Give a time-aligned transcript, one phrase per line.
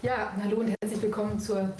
[0.00, 1.72] Ja, hallo und herzlich willkommen zur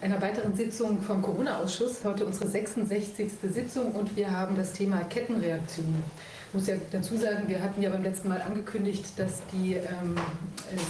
[0.00, 2.04] einer weiteren Sitzung vom Corona-Ausschuss.
[2.04, 3.28] Heute unsere 66.
[3.42, 6.00] Sitzung und wir haben das Thema Kettenreaktion.
[6.46, 10.14] Ich muss ja dazu sagen, wir hatten ja beim letzten Mal angekündigt, dass die ähm,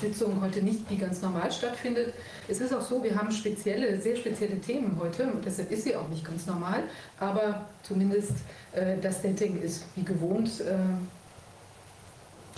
[0.02, 2.12] Sitzung heute nicht wie ganz normal stattfindet.
[2.46, 5.96] Es ist auch so, wir haben spezielle, sehr spezielle Themen heute und deshalb ist sie
[5.96, 6.82] auch nicht ganz normal,
[7.18, 8.32] aber zumindest
[8.72, 10.60] äh, das Setting ist wie gewohnt.
[10.60, 10.74] Äh,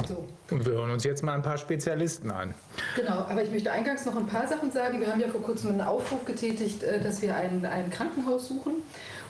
[0.07, 0.27] so.
[0.51, 2.55] Und wir hören uns jetzt mal ein paar Spezialisten an.
[2.97, 5.01] Genau, aber ich möchte eingangs noch ein paar Sachen sagen.
[5.01, 8.75] Wir haben ja vor kurzem einen Aufruf getätigt, äh, dass wir ein, ein Krankenhaus suchen.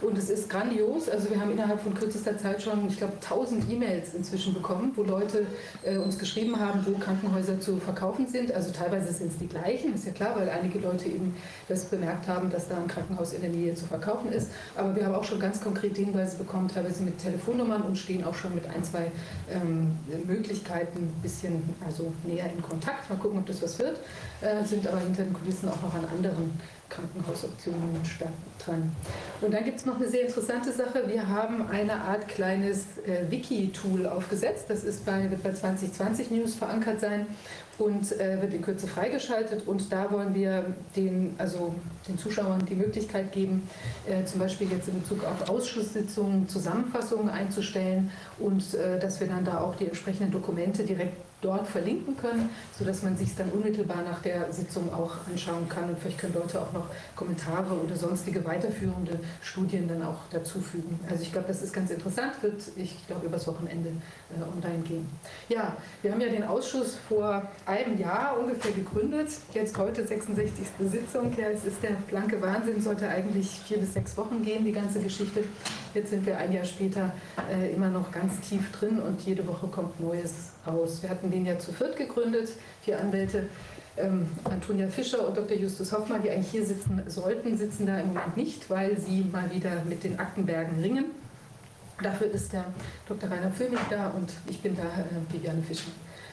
[0.00, 1.08] Und es ist grandios.
[1.08, 5.02] Also wir haben innerhalb von kürzester Zeit schon, ich glaube, 1000 E-Mails inzwischen bekommen, wo
[5.02, 5.46] Leute
[5.82, 8.52] äh, uns geschrieben haben, wo Krankenhäuser zu verkaufen sind.
[8.52, 11.34] Also teilweise sind es die gleichen, ist ja klar, weil einige Leute eben
[11.68, 14.50] das bemerkt haben, dass da ein Krankenhaus in der Nähe zu verkaufen ist.
[14.76, 18.34] Aber wir haben auch schon ganz konkrete Hinweise bekommen, teilweise mit Telefonnummern und stehen auch
[18.34, 19.10] schon mit ein, zwei
[19.50, 23.10] ähm, Möglichkeiten ein bisschen also näher in Kontakt.
[23.10, 23.98] Mal gucken, ob das was wird.
[24.40, 26.52] Äh, sind aber hinter den Kulissen auch noch an anderen
[26.88, 28.00] Krankenhausoptionen
[28.64, 28.92] dran.
[29.40, 31.04] Und dann gibt es noch eine sehr interessante Sache.
[31.06, 34.66] Wir haben eine Art kleines äh, Wiki-Tool aufgesetzt.
[34.68, 37.26] Das ist bei, wird bei 2020 News verankert sein
[37.78, 39.66] und äh, wird in Kürze freigeschaltet.
[39.66, 41.74] Und da wollen wir den, also
[42.08, 43.68] den Zuschauern die Möglichkeit geben,
[44.06, 49.44] äh, zum Beispiel jetzt in Bezug auf Ausschusssitzungen Zusammenfassungen einzustellen und äh, dass wir dann
[49.44, 54.20] da auch die entsprechenden Dokumente direkt dort verlinken können, sodass man sich dann unmittelbar nach
[54.20, 55.88] der Sitzung auch anschauen kann.
[55.88, 60.98] Und vielleicht können Leute auch noch Kommentare oder sonstige weiterführende Studien dann auch dazufügen.
[61.08, 65.08] Also ich glaube, das ist ganz interessant, wird, ich glaube, übers Wochenende äh, online gehen.
[65.48, 69.28] Ja, wir haben ja den Ausschuss vor einem Jahr ungefähr gegründet.
[69.54, 70.66] Jetzt heute 66.
[70.90, 71.32] Sitzung.
[71.38, 75.00] Ja, es ist der blanke Wahnsinn, sollte eigentlich vier bis sechs Wochen gehen, die ganze
[75.00, 75.44] Geschichte.
[75.94, 77.12] Jetzt sind wir ein Jahr später
[77.50, 81.02] äh, immer noch ganz tief drin und jede Woche kommt Neues raus.
[81.02, 82.50] Wir hatten den ja zu viert gegründet,
[82.82, 83.48] vier Anwälte.
[83.96, 85.56] Ähm, Antonia Fischer und Dr.
[85.56, 89.52] Justus Hoffmann, die eigentlich hier sitzen sollten, sitzen da im Moment nicht, weil sie mal
[89.52, 91.06] wieder mit den Aktenbergen ringen.
[92.00, 92.64] Dafür ist der
[93.08, 93.28] Dr.
[93.28, 95.90] Rainer Föhnig da und ich bin da, äh, Viviane Fischer.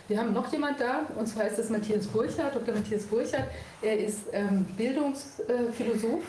[0.07, 2.75] Wir haben noch jemand da, und zwar ist das Matthias Burchardt, Dr.
[2.75, 3.47] Matthias Burchardt.
[3.81, 6.23] Er ist ähm, Bildungsphilosoph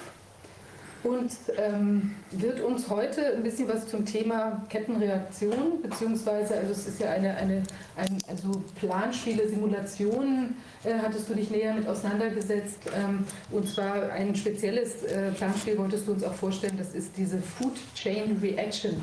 [1.07, 7.01] und ähm, wird uns heute ein bisschen was zum Thema Kettenreaktion, beziehungsweise, also es ist
[7.01, 7.63] ja eine, eine
[7.97, 12.79] ein, also Planspiele, Simulationen, äh, hattest du dich näher mit auseinandergesetzt.
[12.95, 17.39] Ähm, und zwar ein spezielles äh, Planspiel wolltest du uns auch vorstellen, das ist diese
[17.39, 19.03] Food Chain Reaction.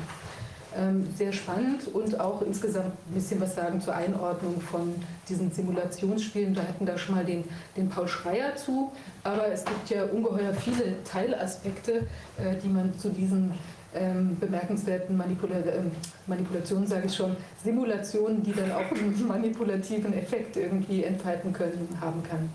[0.76, 4.92] Ähm, sehr spannend und auch insgesamt ein bisschen was sagen zur Einordnung von
[5.28, 6.52] diesen Simulationsspielen.
[6.52, 7.44] Da hätten da schon mal den,
[7.76, 8.90] den Paul Schreier zu,
[9.22, 12.08] aber es gibt ja ungeheuer viele Teilaspekte,
[12.38, 13.52] äh, die man zu diesen
[13.94, 15.82] ähm, bemerkenswerten Manipula äh,
[16.26, 22.20] Manipulationen, sage ich schon, Simulationen, die dann auch einen manipulativen Effekt irgendwie entfalten können, haben
[22.24, 22.50] kann.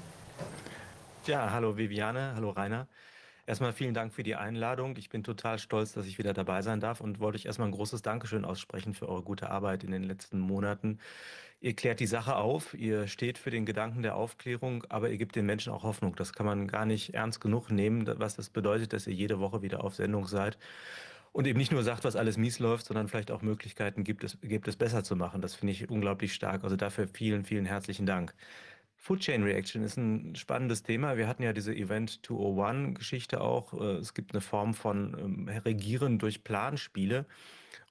[1.25, 2.88] Ja, hallo Viviane, hallo Rainer.
[3.50, 4.96] Erstmal vielen Dank für die Einladung.
[4.98, 7.72] Ich bin total stolz, dass ich wieder dabei sein darf und wollte euch erstmal ein
[7.72, 11.00] großes Dankeschön aussprechen für eure gute Arbeit in den letzten Monaten.
[11.60, 15.36] Ihr klärt die Sache auf, ihr steht für den Gedanken der Aufklärung, aber ihr gebt
[15.36, 16.16] den Menschen auch Hoffnung.
[16.16, 19.64] Das kann man gar nicht ernst genug nehmen, was das bedeutet, dass ihr jede Woche
[19.64, 20.60] wieder auf Sendung seid
[21.31, 24.38] und eben nicht nur sagt, was alles mies läuft, sondern vielleicht auch Möglichkeiten gibt, es,
[24.42, 25.42] gibt es besser zu machen.
[25.42, 26.64] Das finde ich unglaublich stark.
[26.64, 28.34] Also dafür vielen, vielen herzlichen Dank.
[29.02, 31.16] Food Chain Reaction ist ein spannendes Thema.
[31.16, 33.74] Wir hatten ja diese Event 201 Geschichte auch.
[33.74, 37.26] Äh, es gibt eine Form von ähm, Regieren durch Planspiele.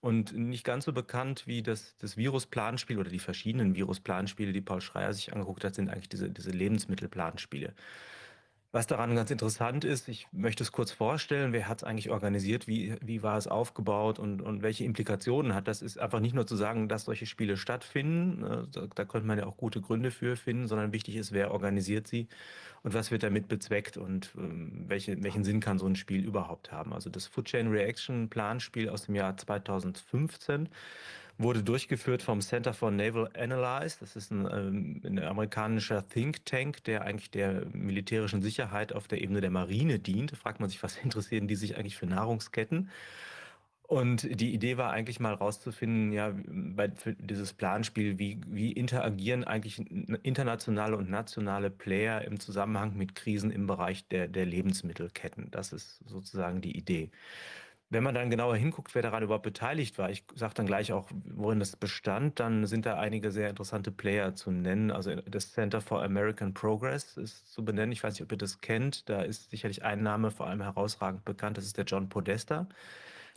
[0.00, 4.80] Und nicht ganz so bekannt wie das, das Virus-Planspiel oder die verschiedenen Virus-Planspiele, die Paul
[4.80, 7.72] Schreier sich angeguckt hat, sind eigentlich diese, diese Lebensmittel-Planspiele.
[8.70, 12.68] Was daran ganz interessant ist, ich möchte es kurz vorstellen, wer hat es eigentlich organisiert,
[12.68, 16.46] wie, wie war es aufgebaut und, und welche Implikationen hat das, ist einfach nicht nur
[16.46, 20.10] zu sagen, dass solche Spiele stattfinden, äh, da, da könnte man ja auch gute Gründe
[20.10, 22.28] für finden, sondern wichtig ist, wer organisiert sie
[22.82, 26.70] und was wird damit bezweckt und ähm, welche, welchen Sinn kann so ein Spiel überhaupt
[26.70, 26.92] haben.
[26.92, 30.68] Also das Food Chain Reaction Planspiel aus dem Jahr 2015
[31.38, 33.98] wurde durchgeführt vom Center for Naval Analyse.
[34.00, 39.22] Das ist ein, ähm, ein amerikanischer Think Tank, der eigentlich der militärischen Sicherheit auf der
[39.22, 40.32] Ebene der Marine dient.
[40.32, 42.90] Da fragt man sich, was interessieren die sich eigentlich für Nahrungsketten?
[43.88, 49.78] Und die Idee war eigentlich mal rauszufinden, ja, bei dieses Planspiel, wie, wie interagieren eigentlich
[49.78, 55.50] internationale und nationale Player im Zusammenhang mit Krisen im Bereich der, der Lebensmittelketten.
[55.50, 57.10] Das ist sozusagen die Idee.
[57.90, 61.08] Wenn man dann genauer hinguckt, wer daran überhaupt beteiligt war, ich sage dann gleich auch,
[61.24, 64.90] worin das bestand, dann sind da einige sehr interessante Player zu nennen.
[64.90, 67.92] Also das Center for American Progress ist zu benennen.
[67.92, 69.08] Ich weiß nicht, ob ihr das kennt.
[69.08, 71.56] Da ist sicherlich ein Name vor allem herausragend bekannt.
[71.56, 72.68] Das ist der John Podesta.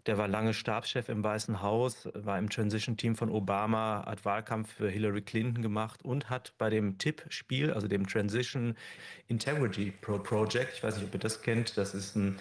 [0.08, 4.90] Der war lange Stabschef im Weißen Haus, war im Transition-Team von Obama, hat Wahlkampf für
[4.90, 8.76] Hillary Clinton gemacht und hat bei dem TIP-Spiel, also dem Transition
[9.28, 12.40] Integrity Pro Project, ich weiß nicht, ob ihr das kennt, das ist ein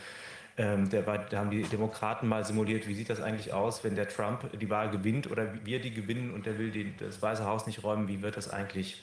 [0.60, 4.06] ähm, der da haben die Demokraten mal simuliert, wie sieht das eigentlich aus, wenn der
[4.06, 7.66] Trump die Wahl gewinnt oder wir die gewinnen und der will die, das Weiße Haus
[7.66, 9.02] nicht räumen, wie wird das eigentlich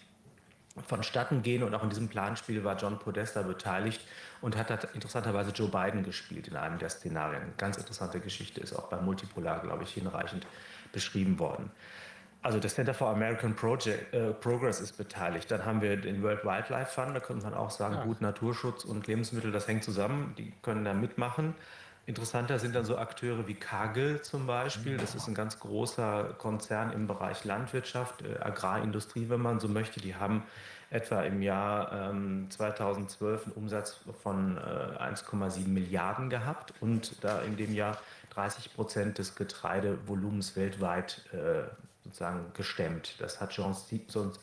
[0.88, 1.64] vonstatten gehen?
[1.64, 4.02] Und auch in diesem Planspiel war John Podesta beteiligt
[4.40, 7.42] und hat, hat interessanterweise Joe Biden gespielt in einem der Szenarien.
[7.58, 10.46] Ganz interessante Geschichte ist auch bei Multipolar, glaube ich, hinreichend
[10.92, 11.72] beschrieben worden.
[12.48, 15.52] Also das Center for American Project, äh, Progress ist beteiligt.
[15.52, 18.04] Dann haben wir den World Wildlife Fund, da könnte man auch sagen, ja.
[18.06, 21.56] gut, Naturschutz und Lebensmittel, das hängt zusammen, die können da mitmachen.
[22.06, 24.96] Interessanter sind dann so Akteure wie Kagel zum Beispiel.
[24.96, 30.00] Das ist ein ganz großer Konzern im Bereich Landwirtschaft, äh, Agrarindustrie, wenn man so möchte.
[30.00, 30.44] Die haben
[30.90, 34.62] etwa im Jahr ähm, 2012 einen Umsatz von äh,
[35.04, 37.98] 1,7 Milliarden gehabt und da in dem Jahr
[38.30, 41.64] 30 Prozent des Getreidevolumens weltweit äh,
[42.08, 43.16] sozusagen gestemmt.
[43.20, 43.76] Das hat John,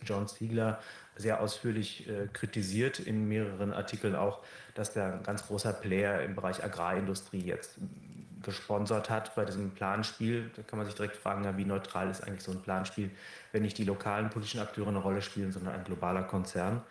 [0.05, 0.79] John Ziegler
[1.17, 4.41] sehr ausführlich äh, kritisiert in mehreren Artikeln auch,
[4.75, 7.79] dass der ein ganz großer Player im Bereich Agrarindustrie jetzt
[8.43, 10.51] gesponsert hat bei diesem Planspiel.
[10.57, 13.11] Da kann man sich direkt fragen, ja, wie neutral ist eigentlich so ein Planspiel,
[13.53, 16.83] wenn nicht die lokalen politischen Akteure eine Rolle spielen, sondern ein globaler Konzern.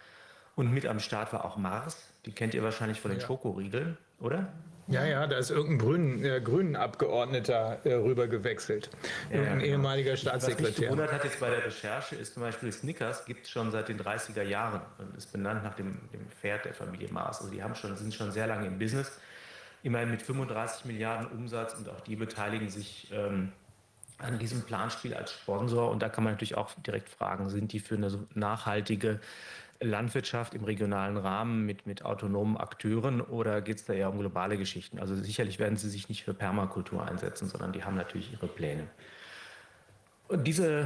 [0.56, 1.98] Und mit am Start war auch Mars.
[2.25, 3.25] Die kennt ihr wahrscheinlich von den ja.
[3.25, 4.52] Schokoriegeln, oder?
[4.88, 8.89] Ja, ja, da ist irgendein grünen, äh, grünen Abgeordneter äh, rüber gewechselt.
[9.31, 9.63] Ja, ein genau.
[9.63, 10.68] ehemaliger Staatssekretär.
[10.68, 13.71] Was mich gewundert hat jetzt bei der Recherche, ist zum Beispiel Snickers gibt es schon
[13.71, 17.39] seit den 30er Jahren und ist benannt nach dem, dem Pferd der Familie Mars.
[17.39, 19.19] Also die haben schon, sind schon sehr lange im Business.
[19.83, 23.51] Immerhin mit 35 Milliarden Umsatz und auch die beteiligen sich ähm,
[24.18, 25.91] an diesem Planspiel als Sponsor.
[25.91, 29.19] Und da kann man natürlich auch direkt fragen, sind die für eine nachhaltige
[29.83, 34.57] Landwirtschaft im regionalen Rahmen mit, mit autonomen Akteuren oder geht es da eher um globale
[34.57, 35.00] Geschichten?
[35.00, 38.88] Also sicherlich werden sie sich nicht für Permakultur einsetzen, sondern die haben natürlich ihre Pläne.
[40.30, 40.85] Und diese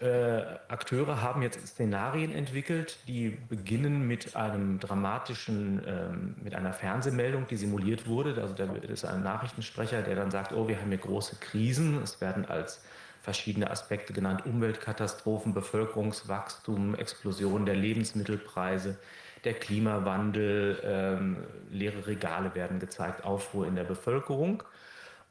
[0.00, 7.46] äh, Akteure haben jetzt Szenarien entwickelt, die beginnen mit einem dramatischen, ähm, mit einer Fernsehmeldung,
[7.48, 8.40] die simuliert wurde.
[8.40, 12.00] Also da ist ein Nachrichtensprecher, der dann sagt, oh, wir haben hier große Krisen.
[12.02, 12.82] Es werden als
[13.28, 18.96] verschiedene Aspekte genannt, Umweltkatastrophen, Bevölkerungswachstum, Explosion der Lebensmittelpreise,
[19.44, 21.36] der Klimawandel, ähm,
[21.70, 24.62] leere Regale werden gezeigt, Aufruhr in der Bevölkerung.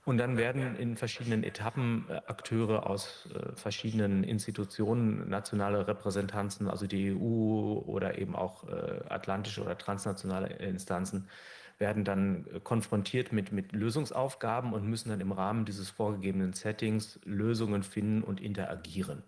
[0.06, 6.86] Und dann werden in verschiedenen Etappen äh, Akteure aus äh, verschiedenen Institutionen, nationale Repräsentanzen, also
[6.86, 11.28] die EU oder eben auch äh, atlantische oder transnationale Instanzen,
[11.77, 17.19] werden dann äh, konfrontiert mit, mit Lösungsaufgaben und müssen dann im Rahmen dieses vorgegebenen Settings
[17.24, 19.24] Lösungen finden und interagieren.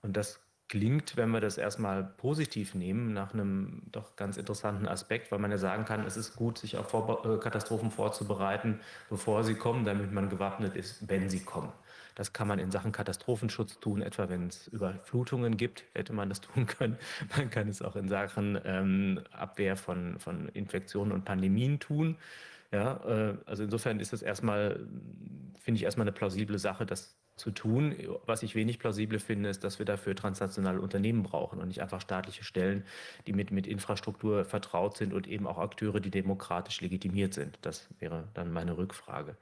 [0.00, 5.30] Und das klingt, wenn wir das erstmal positiv nehmen, nach einem doch ganz interessanten Aspekt,
[5.30, 8.80] weil man ja sagen kann, es ist gut, sich auf äh, Katastrophen vorzubereiten,
[9.10, 11.72] bevor sie kommen, damit man gewappnet ist, wenn sie kommen.
[12.14, 16.40] Das kann man in Sachen Katastrophenschutz tun, etwa wenn es Überflutungen gibt, hätte man das
[16.42, 16.96] tun können.
[17.36, 22.16] Man kann es auch in Sachen ähm, Abwehr von, von Infektionen und Pandemien tun.
[22.72, 24.80] Ja, äh, also insofern ist das erstmal,
[25.60, 27.94] finde ich erstmal eine plausible Sache, das zu tun.
[28.26, 32.00] Was ich wenig plausibel finde, ist, dass wir dafür transnationale Unternehmen brauchen und nicht einfach
[32.00, 32.84] staatliche Stellen,
[33.26, 37.58] die mit, mit Infrastruktur vertraut sind und eben auch Akteure, die demokratisch legitimiert sind.
[37.62, 39.36] Das wäre dann meine Rückfrage.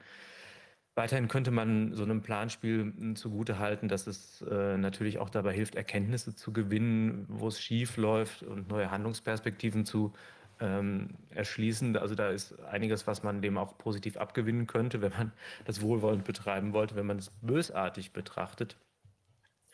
[1.00, 5.74] Weiterhin könnte man so einem Planspiel hm, zugutehalten, dass es äh, natürlich auch dabei hilft,
[5.74, 10.12] Erkenntnisse zu gewinnen, wo es schief läuft und neue Handlungsperspektiven zu
[10.60, 11.96] ähm, erschließen.
[11.96, 15.32] Also da ist einiges, was man dem auch positiv abgewinnen könnte, wenn man
[15.64, 18.76] das wohlwollend betreiben wollte, wenn man es bösartig betrachtet.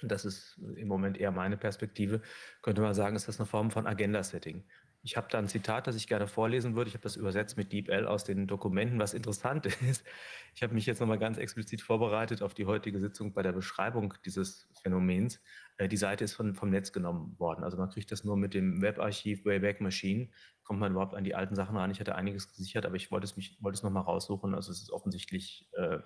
[0.03, 2.21] Das ist im Moment eher meine Perspektive.
[2.63, 4.63] Könnte man sagen, ist das eine Form von Agenda-Setting.
[5.07, 6.89] Ich habe da ein Zitat, das ich gerne vorlesen würde.
[6.89, 8.99] Ich habe das übersetzt mit DeepL aus den Dokumenten.
[8.99, 10.05] Was interessant ist,
[10.53, 14.15] ich habe mich jetzt nochmal ganz explizit vorbereitet auf die heutige Sitzung bei der Beschreibung
[14.25, 15.41] dieses Phänomens.
[15.79, 17.63] Äh, die Seite ist von, vom Netz genommen worden.
[17.63, 20.29] Also man kriegt das nur mit dem Webarchiv Wayback Machine.
[20.65, 21.93] Kommt man überhaupt an die alten Sachen ran?
[21.93, 24.57] Ich hatte einiges gesichert, aber ich wollte es, mich, wollte es nochmal raussuchen.
[24.57, 25.99] Also es ist offensichtlich äh,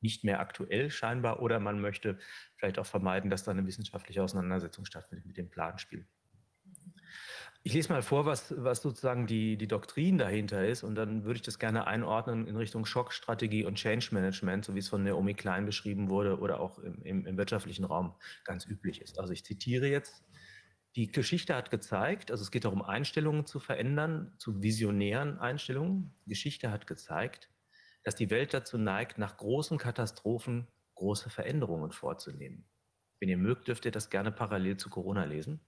[0.00, 2.18] nicht mehr aktuell scheinbar oder man möchte
[2.54, 6.06] vielleicht auch vermeiden, dass da eine wissenschaftliche Auseinandersetzung stattfindet mit dem Planspiel.
[7.66, 11.36] Ich lese mal vor, was, was sozusagen die, die Doktrin dahinter ist und dann würde
[11.36, 15.32] ich das gerne einordnen in Richtung Schockstrategie und Change Management, so wie es von Naomi
[15.32, 19.18] Klein beschrieben wurde oder auch im, im, im wirtschaftlichen Raum ganz üblich ist.
[19.18, 20.22] Also ich zitiere jetzt,
[20.94, 26.14] die Geschichte hat gezeigt, also es geht darum, Einstellungen zu verändern, zu visionären Einstellungen.
[26.26, 27.48] Die Geschichte hat gezeigt,
[28.02, 32.66] dass die Welt dazu neigt, nach großen Katastrophen große Veränderungen vorzunehmen.
[33.20, 35.60] Wenn ihr mögt, dürft ihr das gerne parallel zu Corona lesen.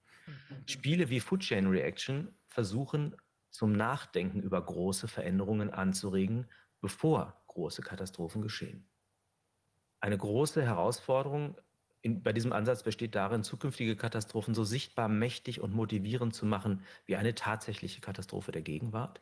[0.65, 3.15] Spiele wie Food Chain Reaction versuchen
[3.49, 6.47] zum Nachdenken über große Veränderungen anzuregen,
[6.81, 8.87] bevor große Katastrophen geschehen.
[9.99, 11.55] Eine große Herausforderung
[12.01, 16.83] in, bei diesem Ansatz besteht darin, zukünftige Katastrophen so sichtbar, mächtig und motivierend zu machen
[17.05, 19.21] wie eine tatsächliche Katastrophe der Gegenwart.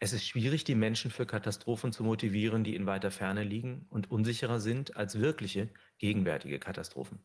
[0.00, 4.10] Es ist schwierig, die Menschen für Katastrophen zu motivieren, die in weiter Ferne liegen und
[4.10, 7.20] unsicherer sind als wirkliche gegenwärtige Katastrophen.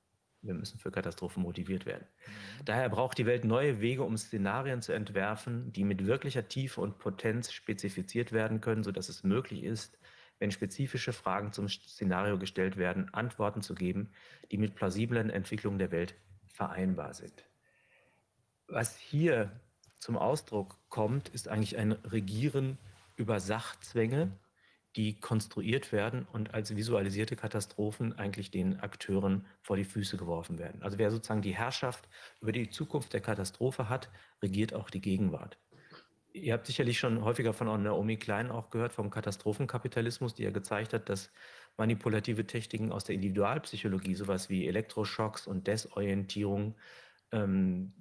[0.48, 2.06] Wir müssen für Katastrophen motiviert werden.
[2.06, 2.66] Mhm.
[2.66, 6.98] Daher braucht die Welt neue Wege, um Szenarien zu entwerfen, die mit wirklicher Tiefe und
[6.98, 9.98] Potenz spezifiziert werden können, sodass es möglich ist,
[10.40, 14.12] wenn spezifische Fragen zum Szenario gestellt werden, Antworten zu geben,
[14.52, 16.16] die mit plausiblen Entwicklungen der Welt
[16.48, 17.46] vereinbar sind.
[18.68, 19.52] Was hier
[20.00, 22.78] zum Ausdruck kommt, ist eigentlich ein Regieren
[23.16, 24.32] über Sachzwänge,
[24.98, 30.82] die konstruiert werden und als visualisierte Katastrophen eigentlich den Akteuren vor die Füße geworfen werden.
[30.82, 32.10] Also wer sozusagen die Herrschaft
[32.42, 34.10] über die Zukunft der Katastrophe hat,
[34.42, 35.60] regiert auch die Gegenwart.
[36.34, 40.94] Ihr habt sicherlich schon häufiger von Naomi Klein auch gehört, vom Katastrophenkapitalismus, die ja gezeigt
[40.94, 41.32] hat, dass
[41.78, 46.76] manipulative Techniken aus der Individualpsychologie, sowas wie Elektroschocks und Desorientierung,
[47.32, 47.94] ähm,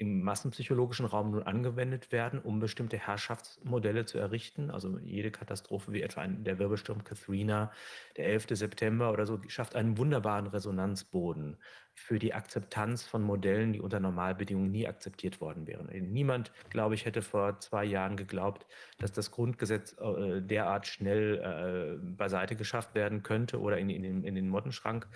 [0.00, 4.70] im massenpsychologischen Raum nun angewendet werden, um bestimmte Herrschaftsmodelle zu errichten.
[4.70, 7.70] Also jede Katastrophe wie etwa der Wirbelsturm Katrina,
[8.16, 8.46] der 11.
[8.52, 11.58] September oder so, schafft einen wunderbaren Resonanzboden
[11.92, 15.90] für die Akzeptanz von Modellen, die unter Normalbedingungen nie akzeptiert worden wären.
[16.10, 18.66] Niemand, glaube ich, hätte vor zwei Jahren geglaubt,
[18.98, 24.24] dass das Grundgesetz äh, derart schnell äh, beiseite geschafft werden könnte oder in, in, den,
[24.24, 25.08] in den Mottenschrank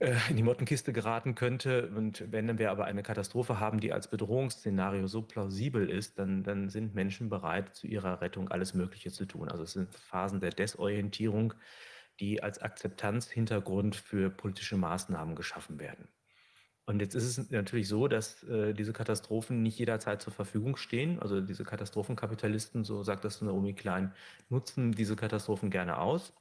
[0.00, 1.90] in die Mottenkiste geraten könnte.
[1.94, 6.70] Und wenn wir aber eine Katastrophe haben, die als Bedrohungsszenario so plausibel ist, dann, dann
[6.70, 9.50] sind Menschen bereit, zu ihrer Rettung alles Mögliche zu tun.
[9.50, 11.52] Also es sind Phasen der Desorientierung,
[12.18, 16.08] die als Akzeptanzhintergrund für politische Maßnahmen geschaffen werden.
[16.86, 21.20] Und jetzt ist es natürlich so, dass äh, diese Katastrophen nicht jederzeit zur Verfügung stehen.
[21.20, 24.14] Also diese Katastrophenkapitalisten, so sagt das Naomi Klein,
[24.48, 26.32] nutzen diese Katastrophen gerne aus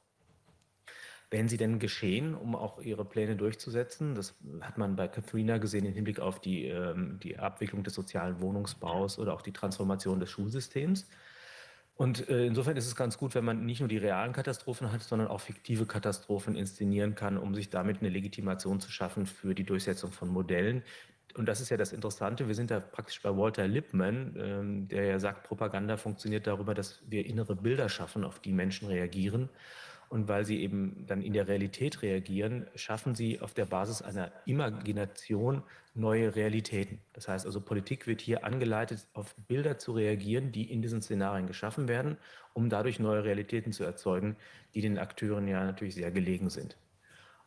[1.31, 4.15] wenn sie denn geschehen, um auch ihre Pläne durchzusetzen.
[4.15, 8.41] Das hat man bei Katharina gesehen im Hinblick auf die, ähm, die Abwicklung des sozialen
[8.41, 11.07] Wohnungsbaus oder auch die Transformation des Schulsystems.
[11.95, 15.01] Und äh, insofern ist es ganz gut, wenn man nicht nur die realen Katastrophen hat,
[15.01, 19.65] sondern auch fiktive Katastrophen inszenieren kann, um sich damit eine Legitimation zu schaffen für die
[19.65, 20.81] Durchsetzung von Modellen.
[21.35, 25.05] Und das ist ja das Interessante, wir sind da praktisch bei Walter Lippmann, ähm, der
[25.05, 29.49] ja sagt, Propaganda funktioniert darüber, dass wir innere Bilder schaffen, auf die Menschen reagieren.
[30.09, 34.31] Und weil sie eben dann in der Realität reagieren, schaffen sie auf der Basis einer
[34.45, 35.61] Imagination
[35.93, 36.99] neue Realitäten.
[37.13, 41.45] Das heißt also, Politik wird hier angeleitet, auf Bilder zu reagieren, die in diesen Szenarien
[41.45, 42.17] geschaffen werden,
[42.53, 44.35] um dadurch neue Realitäten zu erzeugen,
[44.73, 46.75] die den Akteuren ja natürlich sehr gelegen sind.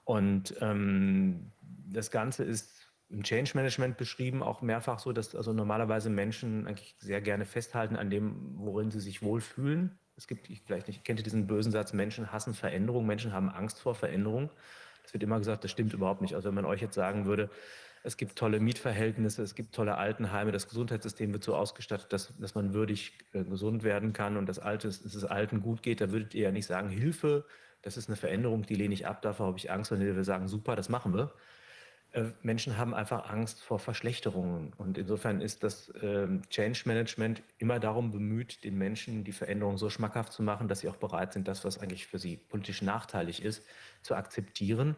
[0.04, 1.50] Und ähm,
[1.90, 6.94] das Ganze ist im Change Management beschrieben, auch mehrfach so, dass also normalerweise Menschen eigentlich
[6.98, 11.20] sehr gerne festhalten an dem, worin sie sich wohlfühlen es gibt, ich vielleicht nicht, kennt
[11.20, 14.50] ihr diesen bösen Satz, Menschen hassen Veränderung, Menschen haben Angst vor Veränderung.
[15.02, 16.34] Das wird immer gesagt, das stimmt überhaupt nicht.
[16.34, 17.50] Also wenn man euch jetzt sagen würde,
[18.04, 22.54] es gibt tolle Mietverhältnisse, es gibt tolle Altenheime, das Gesundheitssystem wird so ausgestattet, dass, dass
[22.54, 26.10] man würdig äh, gesund werden kann und das Alte, dass es Alten gut geht, da
[26.10, 27.44] würdet ihr ja nicht sagen, Hilfe,
[27.82, 30.26] das ist eine Veränderung, die lehne ich ab, davor habe ich Angst, sondern ihr würdet
[30.26, 31.32] sagen, super, das machen wir.
[32.12, 34.72] Äh, Menschen haben einfach Angst vor Verschlechterungen.
[34.76, 39.88] Und insofern ist das ähm, Change Management immer darum bemüht, den Menschen die Veränderung so
[39.88, 43.42] schmackhaft zu machen, dass sie auch bereit sind, das, was eigentlich für sie politisch nachteilig
[43.42, 43.64] ist,
[44.02, 44.96] zu akzeptieren.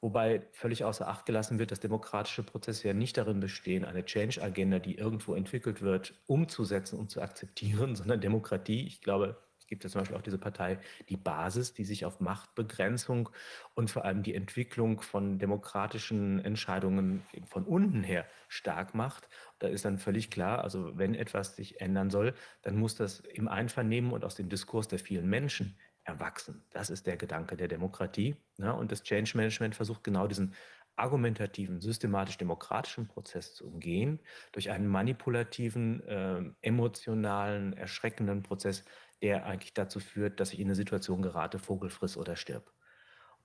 [0.00, 4.78] Wobei völlig außer Acht gelassen wird, dass demokratische Prozesse ja nicht darin bestehen, eine Change-Agenda,
[4.78, 9.36] die irgendwo entwickelt wird, umzusetzen und zu akzeptieren, sondern Demokratie, ich glaube,
[9.68, 13.30] gibt es zum Beispiel auch diese Partei Die Basis, die sich auf Machtbegrenzung
[13.74, 19.28] und vor allem die Entwicklung von demokratischen Entscheidungen von unten her stark macht.
[19.58, 23.48] Da ist dann völlig klar, also wenn etwas sich ändern soll, dann muss das im
[23.48, 26.64] Einvernehmen und aus dem Diskurs der vielen Menschen erwachsen.
[26.70, 28.36] Das ist der Gedanke der Demokratie.
[28.58, 30.54] Ja, und das Change Management versucht genau diesen
[30.96, 34.20] argumentativen, systematisch-demokratischen Prozess zu umgehen,
[34.52, 38.84] durch einen manipulativen, äh, emotionalen, erschreckenden Prozess,
[39.22, 42.72] der eigentlich dazu führt, dass ich in eine Situation gerate, Vogel friss oder stirb.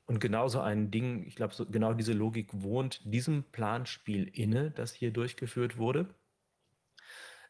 [0.06, 4.94] Und genauso ein Ding, ich glaube, so, genau diese Logik wohnt diesem Planspiel inne, das
[4.94, 6.14] hier durchgeführt wurde.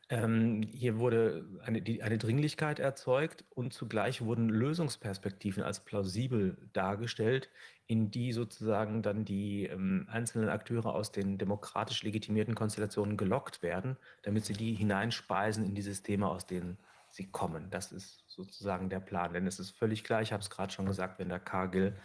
[0.09, 7.49] Ähm, hier wurde eine, die, eine, Dringlichkeit erzeugt und zugleich wurden Lösungsperspektiven als plausibel dargestellt,
[7.87, 13.97] in die sozusagen dann die ähm, einzelnen Akteure aus den demokratisch legitimierten Konstellationen gelockt werden,
[14.23, 16.77] damit sie die hineinspeisen in die Systeme, aus denen
[17.13, 17.69] sie kommen.
[17.69, 19.33] Das ist sozusagen der Plan.
[19.33, 21.95] Denn es ist völlig klar, ich habe es gerade schon gesagt, wenn der Cargill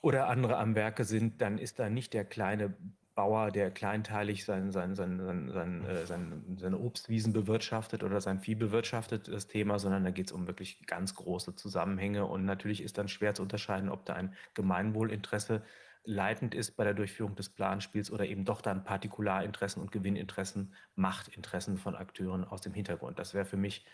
[0.00, 2.76] oder andere am Werke sind, dann ist da nicht der kleine
[3.16, 8.38] Bauer, der kleinteilig sein, sein, sein, sein, sein, äh, sein, seine Obstwiesen bewirtschaftet oder sein
[8.40, 12.26] Vieh bewirtschaftet, das Thema, sondern da geht es um wirklich ganz große Zusammenhänge.
[12.26, 15.62] Und natürlich ist dann schwer zu unterscheiden, ob da ein Gemeinwohlinteresse
[16.06, 21.78] leitend ist bei der Durchführung des Planspiels oder eben doch dann Partikularinteressen und Gewinninteressen, Machtinteressen
[21.78, 23.18] von Akteuren aus dem Hintergrund.
[23.18, 23.86] Das wäre für mich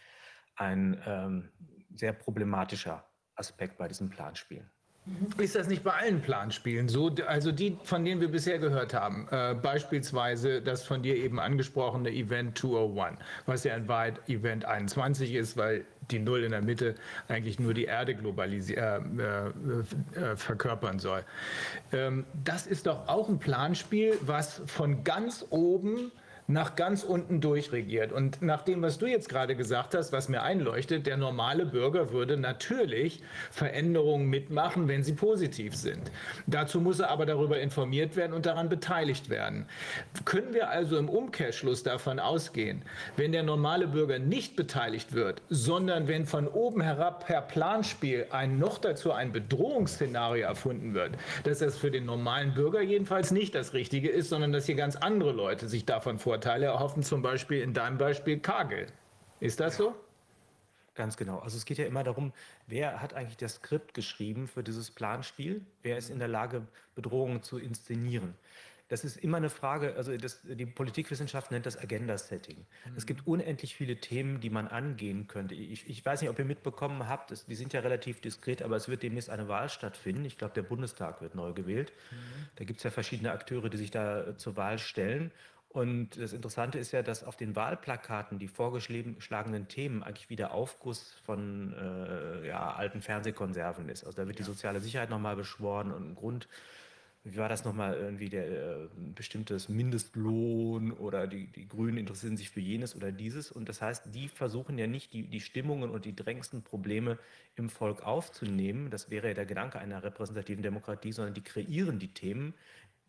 [0.55, 1.51] ein ähm,
[1.95, 4.71] sehr problematischer Aspekt bei diesem Planspiel.
[5.37, 7.11] Ist das nicht bei allen Planspielen so?
[7.27, 12.11] Also die, von denen wir bisher gehört haben, äh, beispielsweise das von dir eben angesprochene
[12.11, 16.95] Event 201, was ja in Wahrheit Event 21 ist, weil die Null in der Mitte
[17.27, 21.25] eigentlich nur die Erde globalisieren, äh, äh, äh, verkörpern soll.
[21.93, 26.13] Ähm, das ist doch auch ein Planspiel, was von ganz oben
[26.49, 28.13] nach ganz unten durchregiert.
[28.13, 32.13] Und nach dem, was du jetzt gerade gesagt hast, was mir einleuchtet, der normale Bürger
[32.13, 36.11] würde natürlich Veränderungen mitmachen, wenn sie positiv sind.
[36.47, 39.67] Dazu muss er aber darüber informiert werden und daran beteiligt werden.
[40.25, 42.83] Können wir also im Umkehrschluss davon ausgehen,
[43.17, 48.59] wenn der normale Bürger nicht beteiligt wird, sondern wenn von oben herab per Planspiel ein
[48.59, 51.13] noch dazu ein Bedrohungsszenario erfunden wird,
[51.45, 54.97] dass das für den normalen Bürger jedenfalls nicht das Richtige ist, sondern dass hier ganz
[54.97, 58.87] andere Leute sich davon vorstellen, Vorteile erhoffen, zum Beispiel in deinem Beispiel Kagel.
[59.41, 59.95] Ist das so?
[60.95, 61.41] Ganz genau.
[61.41, 62.33] Also es geht ja immer darum,
[62.67, 65.61] wer hat eigentlich das Skript geschrieben für dieses Planspiel?
[65.83, 68.33] Wer ist in der Lage, Bedrohungen zu inszenieren?
[68.89, 72.57] Das ist immer eine Frage, also das, die Politikwissenschaft nennt das Agenda-Setting.
[72.59, 72.93] Mhm.
[72.97, 75.55] Es gibt unendlich viele Themen, die man angehen könnte.
[75.55, 78.77] Ich, ich weiß nicht, ob ihr mitbekommen habt, es, die sind ja relativ diskret, aber
[78.77, 80.25] es wird demnächst eine Wahl stattfinden.
[80.25, 81.93] Ich glaube, der Bundestag wird neu gewählt.
[82.11, 82.17] Mhm.
[82.57, 85.31] Da gibt es ja verschiedene Akteure, die sich da zur Wahl stellen.
[85.73, 91.15] Und das Interessante ist ja, dass auf den Wahlplakaten die vorgeschlagenen Themen eigentlich wieder Aufguss
[91.25, 94.05] von äh, ja, alten Fernsehkonserven ist.
[94.05, 94.45] Also da wird ja.
[94.45, 96.47] die soziale Sicherheit nochmal beschworen und ein Grund,
[97.25, 102.51] wie war das nochmal, irgendwie der äh, bestimmtes Mindestlohn oder die, die Grünen interessieren sich
[102.51, 103.51] für jenes oder dieses.
[103.51, 107.19] Und das heißt, die versuchen ja nicht die, die Stimmungen und die drängendsten Probleme
[107.55, 108.91] im Volk aufzunehmen.
[108.91, 112.53] Das wäre ja der Gedanke einer repräsentativen Demokratie, sondern die kreieren die Themen,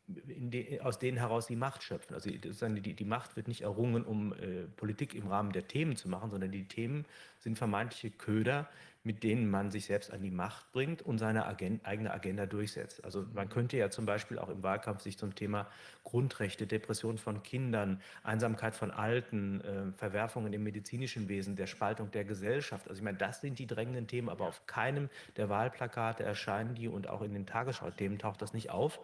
[0.08, 2.14] de, aus denen heraus die Macht schöpfen.
[2.14, 6.10] Also die, die Macht wird nicht errungen, um äh, Politik im Rahmen der Themen zu
[6.10, 7.06] machen, sondern die Themen
[7.40, 8.70] sind vermeintliche Köder,
[9.06, 13.04] mit denen man sich selbst an die Macht bringt und seine Agenda, eigene Agenda durchsetzt.
[13.04, 15.68] Also man könnte ja zum Beispiel auch im Wahlkampf sich zum Thema
[16.06, 22.24] Grundrechte, Depression von Kindern, Einsamkeit von Alten, äh, Verwerfungen im medizinischen Wesen, der Spaltung der
[22.24, 22.88] Gesellschaft.
[22.88, 26.88] Also ich meine, das sind die drängenden Themen, aber auf keinem der Wahlplakate erscheinen die
[26.88, 29.00] und auch in den Tagesschau-Themen taucht das nicht auf.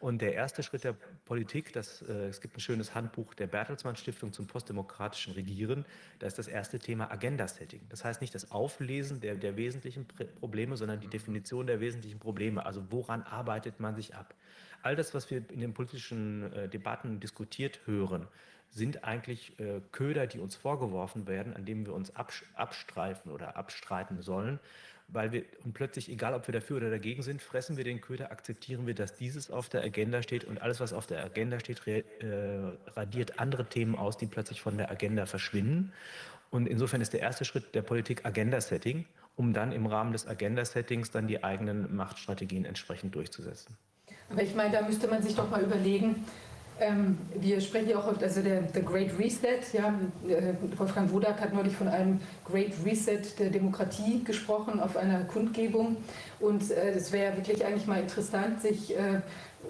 [0.00, 0.94] Und der erste Schritt der
[1.26, 5.84] Politik, das, äh, es gibt ein schönes Handbuch der Bertelsmann Stiftung zum postdemokratischen Regieren,
[6.18, 7.82] da ist das erste Thema Agenda-Setting.
[7.90, 10.06] Das heißt nicht das Auflesen der, der wesentlichen
[10.40, 12.64] Probleme, sondern die Definition der wesentlichen Probleme.
[12.64, 14.34] Also woran arbeitet man sich ab?
[14.82, 18.26] All das, was wir in den politischen äh, Debatten diskutiert hören,
[18.70, 24.22] sind eigentlich äh, Köder, die uns vorgeworfen werden, an denen wir uns abstreifen oder abstreiten
[24.22, 24.60] sollen
[25.12, 28.30] weil wir und plötzlich, egal ob wir dafür oder dagegen sind, fressen wir den Köder,
[28.30, 31.86] akzeptieren wir, dass dieses auf der Agenda steht und alles, was auf der Agenda steht,
[31.86, 32.02] äh,
[32.88, 35.92] radiert andere Themen aus, die plötzlich von der Agenda verschwinden.
[36.50, 41.10] Und insofern ist der erste Schritt der Politik Agenda-Setting, um dann im Rahmen des Agenda-Settings
[41.10, 43.76] dann die eigenen Machtstrategien entsprechend durchzusetzen.
[44.30, 46.24] Aber ich meine, da müsste man sich doch mal überlegen,
[46.80, 49.94] ähm, wir sprechen ja auch oft, also der, der Great Reset, ja,
[50.28, 55.96] äh, Wolfgang Wodak hat neulich von einem Great Reset der Demokratie gesprochen auf einer Kundgebung.
[56.40, 59.20] Und äh, wäre wirklich eigentlich mal interessant, sich äh,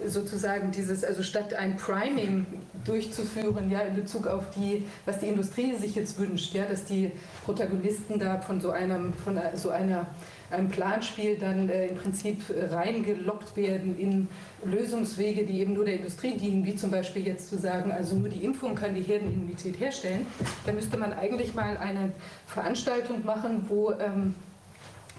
[0.05, 2.45] sozusagen dieses, also statt ein Priming
[2.85, 7.11] durchzuführen, ja, in Bezug auf die, was die Industrie sich jetzt wünscht, ja, dass die
[7.43, 10.07] Protagonisten da von so einem, von so einer
[10.51, 14.27] einem Planspiel dann äh, im Prinzip äh, reingelockt werden in
[14.63, 18.29] Lösungswege, die eben nur der Industrie dienen, wie zum Beispiel jetzt zu sagen, also nur
[18.29, 20.27] die Impfung kann die Herdenimmunität herstellen,
[20.65, 22.11] dann müsste man eigentlich mal eine
[22.45, 24.35] Veranstaltung machen, wo ähm,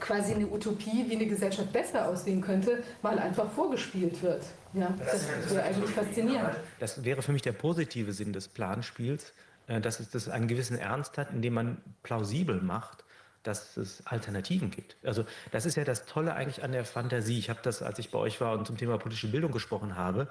[0.02, 4.44] quasi eine Utopie, wie eine Gesellschaft besser aussehen könnte, mal einfach vorgespielt wird.
[4.74, 6.56] Ja, das, das wäre eigentlich faszinierend.
[6.80, 9.32] Das wäre für mich der positive Sinn des Planspiels,
[9.68, 13.04] äh, dass es das einen gewissen Ernst hat, indem man plausibel macht,
[13.42, 14.96] dass es Alternativen gibt.
[15.02, 17.38] Also das ist ja das Tolle eigentlich an der Fantasie.
[17.38, 20.28] Ich habe das, als ich bei euch war und zum Thema politische Bildung gesprochen habe,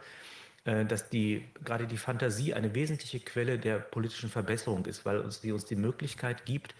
[0.63, 5.41] äh, dass die, gerade die Fantasie eine wesentliche Quelle der politischen Verbesserung ist, weil uns
[5.41, 6.75] die uns die Möglichkeit gibt,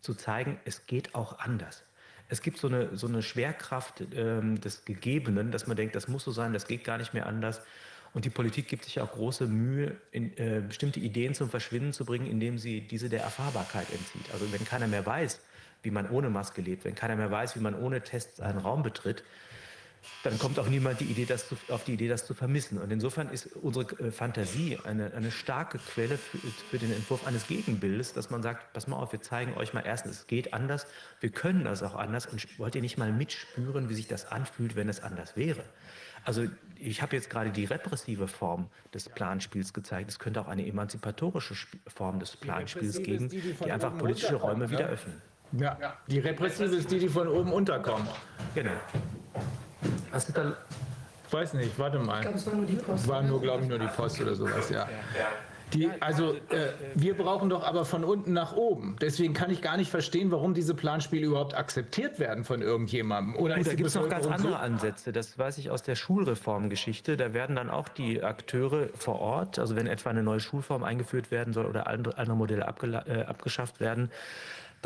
[0.00, 1.82] zu zeigen, es geht auch anders.
[2.28, 6.24] Es gibt so eine, so eine Schwerkraft ähm, des Gegebenen, dass man denkt, das muss
[6.24, 7.62] so sein, das geht gar nicht mehr anders.
[8.14, 12.04] Und die Politik gibt sich auch große Mühe, in, äh, bestimmte Ideen zum Verschwinden zu
[12.04, 14.32] bringen, indem sie diese der Erfahrbarkeit entzieht.
[14.32, 15.40] Also wenn keiner mehr weiß,
[15.86, 18.82] wie man ohne Maske lebt, wenn keiner mehr weiß, wie man ohne Tests einen Raum
[18.82, 19.22] betritt,
[20.22, 22.78] dann kommt auch niemand die Idee, das zu, auf die Idee, das zu vermissen.
[22.78, 27.46] Und insofern ist unsere äh, Fantasie eine, eine starke Quelle für, für, den Entwurf eines
[27.46, 30.86] Gegenbildes, dass man sagt, pass mal auf, wir zeigen euch mal erstens, es geht anders,
[31.20, 34.76] wir können das auch anders und wollt ihr nicht mal mitspüren, wie sich das anfühlt,
[34.76, 35.62] wenn es anders wäre?
[36.24, 36.44] Also
[36.78, 40.10] ich habe jetzt gerade die repressive Form des Planspiels gezeigt.
[40.10, 41.54] Es könnte auch eine emanzipatorische
[41.86, 45.22] Form des Planspiels geben, die, die, die einfach politische Räume wieder öffnen.
[45.52, 48.08] Ja, die repressive ist die, die von oben unterkommt.
[48.54, 48.72] Genau.
[50.10, 50.56] Was ist da?
[51.26, 52.16] Ich weiß nicht, warte mal.
[52.16, 53.08] Ich glaube, es war nur die Post.
[53.08, 54.88] War nur, glaube ich, nur die Post oder sowas, ja.
[55.72, 58.96] Die, also äh, wir brauchen doch aber von unten nach oben.
[59.00, 63.34] Deswegen kann ich gar nicht verstehen, warum diese Planspiele überhaupt akzeptiert werden von irgendjemandem.
[63.34, 64.54] Oder oh, da gibt es noch ganz andere so?
[64.54, 65.12] Ansätze.
[65.12, 67.16] Das weiß ich aus der Schulreformgeschichte.
[67.16, 71.32] Da werden dann auch die Akteure vor Ort, also wenn etwa eine neue Schulform eingeführt
[71.32, 74.12] werden soll oder andere, andere Modelle äh, abgeschafft werden,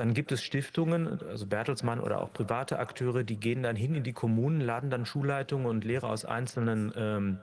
[0.00, 4.02] dann gibt es Stiftungen, also Bertelsmann oder auch private Akteure, die gehen dann hin in
[4.02, 7.38] die Kommunen, laden dann Schulleitungen und Lehrer aus einzelnen ähm,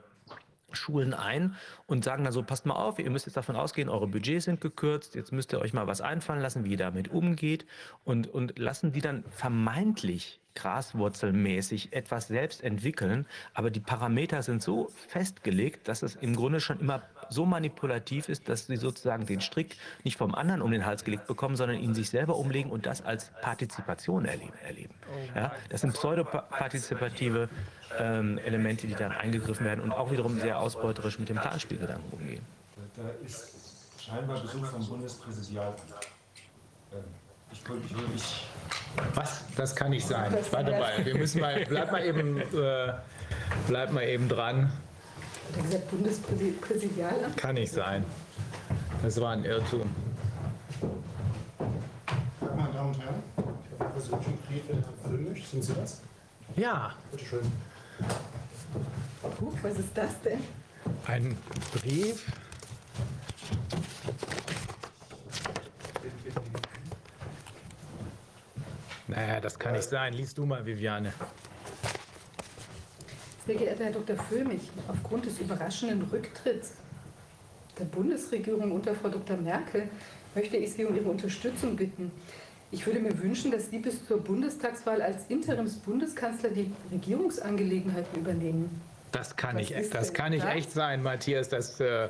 [0.72, 1.54] Schulen ein
[1.86, 4.60] und sagen dann so, passt mal auf, ihr müsst jetzt davon ausgehen, eure Budgets sind
[4.60, 7.64] gekürzt, jetzt müsst ihr euch mal was einfallen lassen, wie ihr damit umgeht.
[8.02, 14.90] Und, und lassen die dann vermeintlich graswurzelmäßig etwas selbst entwickeln, aber die Parameter sind so
[15.08, 19.76] festgelegt, dass es im Grunde schon immer so manipulativ ist, dass sie sozusagen den Strick
[20.02, 23.02] nicht vom anderen um den Hals gelegt bekommen, sondern ihn sich selber umlegen und das
[23.02, 24.54] als Partizipation erleben.
[24.66, 24.94] erleben.
[25.34, 27.48] Ja, das sind pseudopartizipative
[27.98, 32.44] ähm, Elemente, die dann eingegriffen werden und auch wiederum sehr ausbeuterisch mit dem Planspielgedanken umgehen.
[32.96, 33.54] Da ist
[34.00, 35.82] scheinbar Besuch vom Bundespräsidialamt.
[37.52, 38.46] Ich, würde mich
[39.14, 39.44] was?
[39.56, 40.34] Das kann nicht sein.
[40.50, 42.92] Warte mal, wir müssen mal, bleib mal eben, äh,
[43.66, 44.64] bleib mal eben dran.
[44.64, 47.36] Hat er gesagt Bundespräsidialamt?
[47.36, 48.04] Kann nicht sein.
[49.02, 49.88] Das war ein Irrtum.
[52.40, 54.62] Meine Damen und Herren, ich habe persönlichen Brief
[55.04, 55.44] Filmisch.
[55.46, 56.00] Sind Sie das?
[56.56, 56.94] Ja.
[57.10, 57.52] Bitte schön.
[59.40, 60.40] Huch, was ist das denn?
[61.06, 61.36] Ein
[61.74, 62.24] Brief
[69.08, 70.12] Naja, das kann nicht sein.
[70.12, 71.12] Lies du mal, Viviane.
[73.46, 74.16] Sehr geehrter Herr Dr.
[74.16, 76.74] Föhmich, aufgrund des überraschenden Rücktritts
[77.78, 79.36] der Bundesregierung unter Frau Dr.
[79.36, 79.88] Merkel
[80.34, 82.10] möchte ich Sie um Ihre Unterstützung bitten.
[82.70, 88.80] Ich würde mir wünschen, dass Sie bis zur Bundestagswahl als Interims-Bundeskanzler die Regierungsangelegenheiten übernehmen.
[89.12, 91.48] Das kann, nicht, das kann nicht echt sein, Matthias.
[91.48, 92.08] Das, äh,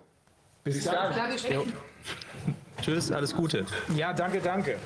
[0.64, 1.14] Bis dann.
[2.82, 3.66] Tschüss, alles Gute.
[3.94, 4.78] Ja, danke, danke.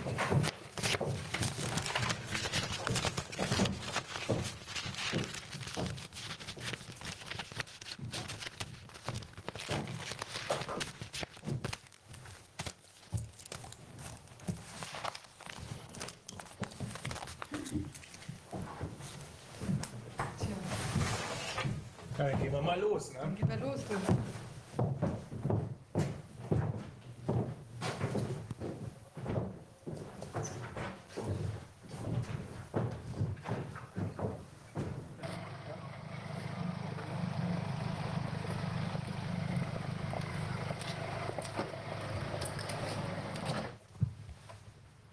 [22.18, 23.12] Ja, dann gehen wir mal los.
[23.12, 23.18] Ne?
[23.20, 23.80] Dann gehen wir los.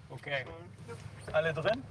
[0.10, 0.44] Okay.
[1.50, 1.84] Alle drin?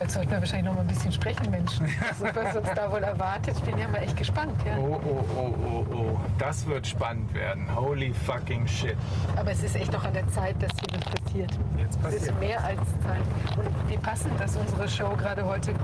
[0.00, 1.86] Jetzt sollten wir wahrscheinlich noch mal ein bisschen sprechen, Menschen.
[2.08, 3.54] Also, was uns da wohl erwartet.
[3.58, 4.54] Ich bin ja mal echt gespannt.
[4.64, 4.78] Ja.
[4.78, 6.20] Oh, oh, oh, oh, oh.
[6.38, 7.66] Das wird spannend werden.
[7.76, 8.96] Holy fucking shit.
[9.36, 11.50] Aber es ist echt doch an der Zeit, dass hier das passiert.
[11.76, 12.40] Jetzt Es ist passiert.
[12.40, 13.58] mehr als Zeit.
[13.58, 15.74] Und wie passend, dass unsere Show gerade heute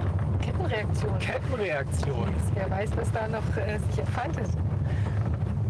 [0.40, 2.29] Kettenreaktion Kettenreaktion.
[2.37, 2.55] ist.
[2.55, 4.49] Wer weiß, was da noch äh, sich entfaltet.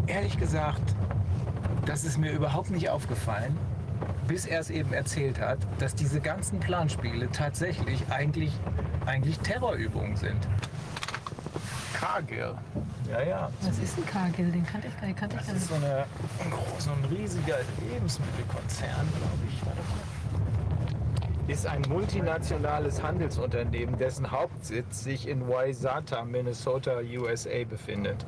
[0.07, 0.95] Ehrlich gesagt,
[1.85, 3.57] das ist mir überhaupt nicht aufgefallen,
[4.27, 8.51] bis er es eben erzählt hat, dass diese ganzen Planspiele tatsächlich eigentlich,
[9.05, 10.47] eigentlich Terrorübungen sind.
[11.93, 12.53] Cargill.
[13.11, 13.49] Ja, ja.
[13.61, 14.51] Was ist ein Cargill?
[14.51, 15.17] Den kannte ich gar nicht.
[15.19, 15.81] Kannte ich Das gar ist nicht.
[15.81, 16.05] so, eine,
[16.79, 17.57] so ein riesiger
[17.91, 19.61] Lebensmittelkonzern, glaube ich.
[21.47, 28.25] Ist ein multinationales Handelsunternehmen, dessen Hauptsitz sich in Wayzata, Minnesota, USA befindet.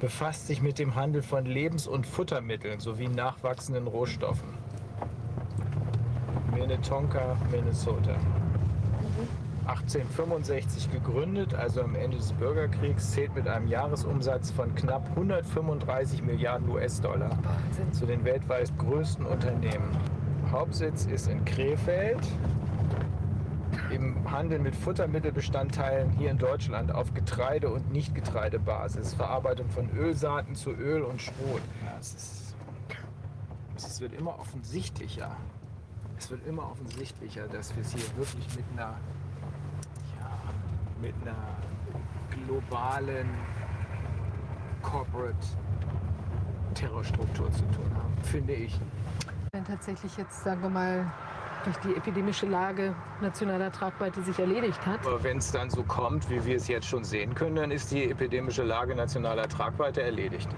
[0.00, 4.50] Befasst sich mit dem Handel von Lebens- und Futtermitteln sowie nachwachsenden Rohstoffen.
[6.54, 8.16] Minnetonka, Minnesota.
[9.66, 16.68] 1865 gegründet, also am Ende des Bürgerkriegs, zählt mit einem Jahresumsatz von knapp 135 Milliarden
[16.68, 17.30] US-Dollar
[17.92, 19.88] zu den weltweit größten Unternehmen.
[20.52, 22.20] Hauptsitz ist in Krefeld.
[23.90, 29.14] Im Handel mit Futtermittelbestandteilen hier in Deutschland auf Getreide- und Nicht-Getreidebasis.
[29.14, 31.62] Verarbeitung von Ölsaaten zu Öl und Schrot.
[31.82, 32.56] Ja, es, ist,
[33.76, 35.34] es wird immer offensichtlicher.
[36.18, 38.94] Es wird immer offensichtlicher, dass wir es hier wirklich mit einer,
[40.20, 40.30] ja,
[41.00, 41.34] mit einer
[42.46, 43.28] globalen
[44.82, 45.34] Corporate
[46.74, 48.78] Terrorstruktur zu tun haben, finde ich.
[49.54, 51.12] Wenn tatsächlich jetzt, sagen wir mal,
[51.64, 55.06] durch die epidemische Lage nationaler Tragweite sich erledigt hat.
[55.06, 57.90] Aber wenn es dann so kommt, wie wir es jetzt schon sehen können, dann ist
[57.90, 60.48] die epidemische Lage nationaler Tragweite erledigt.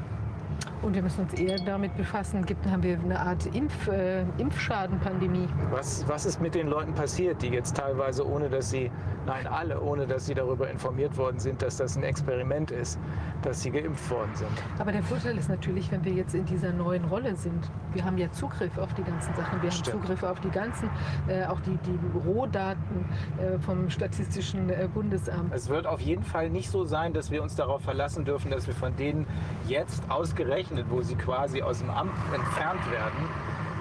[0.83, 5.49] Und wir müssen uns eher damit befassen, gibt, haben wir eine Art Impf, äh, Impfschadenpandemie.
[5.73, 8.93] Was, was ist mit den Leuten passiert, die jetzt teilweise, ohne dass sie,
[9.27, 12.99] nein, alle, ohne dass sie darüber informiert worden sind, dass das ein Experiment ist,
[13.43, 14.51] dass sie geimpft worden sind?
[14.79, 18.19] Aber der Vorteil ist natürlich, wenn wir jetzt in dieser neuen Rolle sind, wir haben
[18.19, 19.95] ja Zugriff auf die ganzen Sachen, wir Stimmt.
[19.95, 20.91] haben Zugriff auf die ganzen,
[21.29, 23.05] äh, auch die, die Rohdaten
[23.39, 25.53] äh, vom Statistischen äh, Bundesamt.
[25.53, 28.67] Es wird auf jeden Fall nicht so sein, dass wir uns darauf verlassen dürfen, dass
[28.67, 29.27] wir von denen
[29.67, 33.29] jetzt ausgerechnet, wo sie quasi aus dem Amt entfernt werden,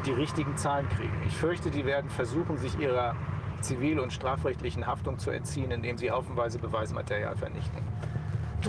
[0.06, 1.14] die richtigen Zahlen kriegen.
[1.26, 3.16] Ich fürchte, die werden versuchen, sich ihrer
[3.64, 7.82] zivil- und strafrechtlichen Haftung zu entziehen, indem sie haufenweise Beweismaterial vernichten.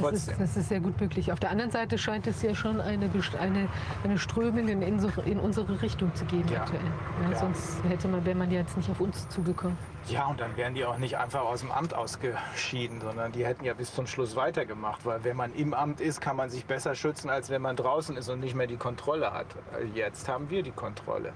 [0.02, 1.30] Das ist, das ist sehr gut möglich.
[1.32, 3.68] Auf der anderen Seite scheint es ja schon eine, eine,
[4.02, 6.62] eine Strömung in, in, unsere Richtung zu geben Ja.
[6.62, 6.80] aktuell.
[7.22, 7.36] Ja, Ja.
[7.36, 9.76] Sonst hätte man, wäre man ja jetzt nicht auf uns zugekommen.
[10.08, 13.64] Ja, und dann wären die auch nicht einfach aus dem Amt ausgeschieden, sondern die hätten
[13.64, 15.06] ja bis zum Schluss weitergemacht.
[15.06, 18.16] Weil wenn man im Amt ist, kann man sich besser schützen, als wenn man draußen
[18.16, 19.46] ist und nicht mehr die Kontrolle hat.
[19.94, 21.32] Jetzt haben wir die Kontrolle.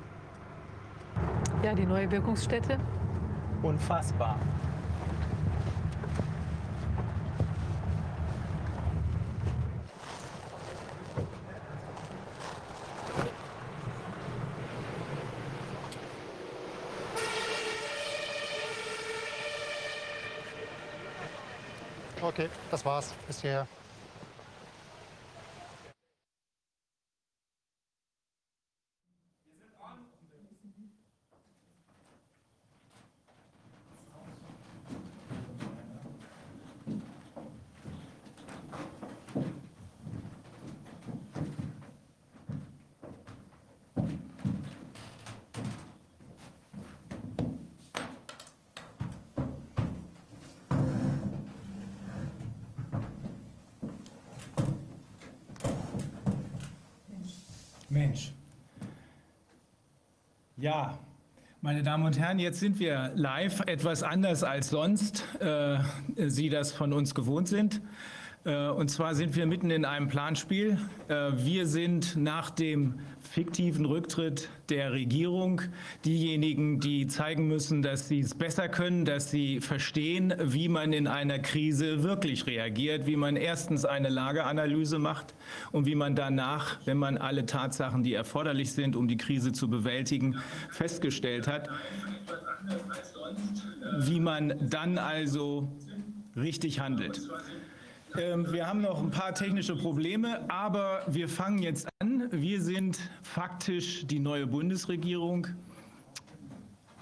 [1.62, 2.78] Ja, die neue Wirkungsstätte.
[3.62, 4.36] Unfassbar.
[22.22, 23.14] Okay, das war's.
[23.26, 23.66] Bis hierher.
[57.90, 58.32] Mensch.
[60.68, 60.98] Ja,
[61.62, 65.78] meine Damen und Herren, jetzt sind wir live, etwas anders als sonst äh,
[66.26, 67.80] Sie das von uns gewohnt sind.
[68.44, 70.78] Äh, und zwar sind wir mitten in einem Planspiel.
[71.08, 75.60] Äh, wir sind nach dem fiktiven Rücktritt der Regierung
[76.04, 81.06] diejenigen, die zeigen müssen, dass sie es besser können, dass sie verstehen, wie man in
[81.06, 85.34] einer Krise wirklich reagiert, wie man erstens eine Lageanalyse macht
[85.72, 89.68] und wie man danach, wenn man alle Tatsachen, die erforderlich sind, um die Krise zu
[89.68, 90.36] bewältigen,
[90.70, 91.68] festgestellt hat,
[93.98, 95.70] wie man dann also
[96.36, 97.20] richtig handelt.
[98.18, 102.28] Ähm, Wir haben noch ein paar technische Probleme, aber wir fangen jetzt an.
[102.32, 105.46] Wir sind faktisch die neue Bundesregierung.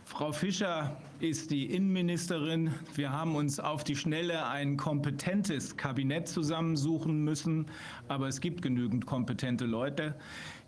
[0.05, 2.74] Frau Fischer ist die Innenministerin.
[2.94, 7.66] Wir haben uns auf die Schnelle ein kompetentes Kabinett zusammensuchen müssen,
[8.09, 10.14] aber es gibt genügend kompetente Leute.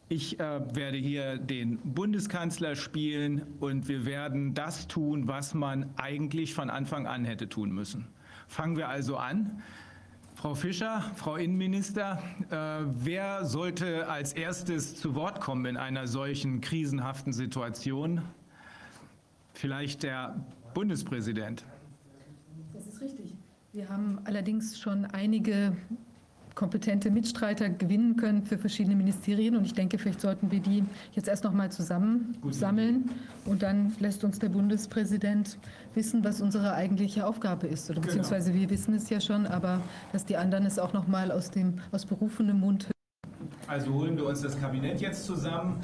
[0.09, 6.55] Ich äh, werde hier den Bundeskanzler spielen und wir werden das tun, was man eigentlich
[6.55, 8.09] von Anfang an hätte tun müssen.
[8.47, 9.63] Fangen wir also an.
[10.41, 16.61] Frau Fischer, Frau Innenminister, äh, wer sollte als erstes zu Wort kommen in einer solchen
[16.61, 18.21] krisenhaften Situation?
[19.53, 20.37] Vielleicht der
[20.75, 21.65] Bundespräsident.
[22.73, 23.35] Das ist richtig.
[23.73, 25.77] Wir haben allerdings schon einige
[26.59, 29.57] kompetente Mitstreiter gewinnen können für verschiedene Ministerien.
[29.57, 33.11] Und ich denke, vielleicht sollten wir die jetzt erst noch mal zusammensammeln.
[33.45, 35.57] Und dann lässt uns der Bundespräsident
[35.99, 37.91] wissen, was unsere eigentliche Aufgabe ist.
[37.91, 38.07] Oder genau.
[38.07, 39.83] beziehungsweise wir wissen es ja schon, aber
[40.13, 42.93] dass die anderen es auch noch mal aus, dem, aus berufenem Mund hören.
[43.67, 45.81] Also holen wir uns das Kabinett jetzt zusammen.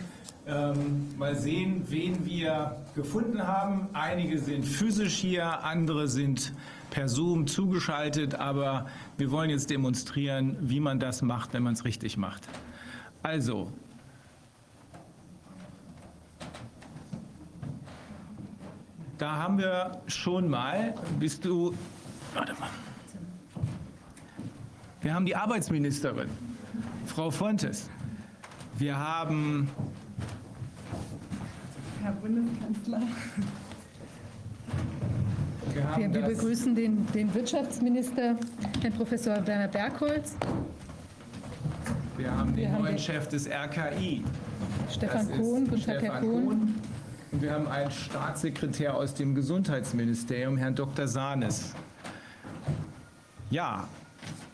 [0.47, 3.89] Ähm, mal sehen, wen wir gefunden haben.
[3.93, 6.53] Einige sind physisch hier, andere sind
[6.91, 11.85] per Zoom zugeschaltet, aber wir wollen jetzt demonstrieren, wie man das macht, wenn man es
[11.85, 12.47] richtig macht.
[13.23, 13.73] Also,
[19.19, 21.75] da haben wir schon mal, bist du,
[22.35, 22.69] warte mal,
[25.03, 26.29] wir haben die Arbeitsministerin,
[27.07, 27.91] Frau Fontes.
[28.79, 29.69] Wir haben
[32.03, 33.03] Herr Bundeskanzler.
[35.73, 38.37] Wir, wir begrüßen den, den, Wirtschaftsminister,
[38.81, 40.37] Herrn Professor Werner Bergholz.
[42.17, 44.23] Wir haben den wir neuen haben Chef des RKI.
[44.91, 45.69] Stefan Kohn.
[45.69, 46.45] Guten Tag, Herr Kohn.
[46.47, 46.75] Kohn.
[47.35, 51.09] Und wir haben einen Staatssekretär aus dem Gesundheitsministerium, Herrn Dr.
[51.09, 51.75] Sahnes.
[53.51, 53.89] Ja,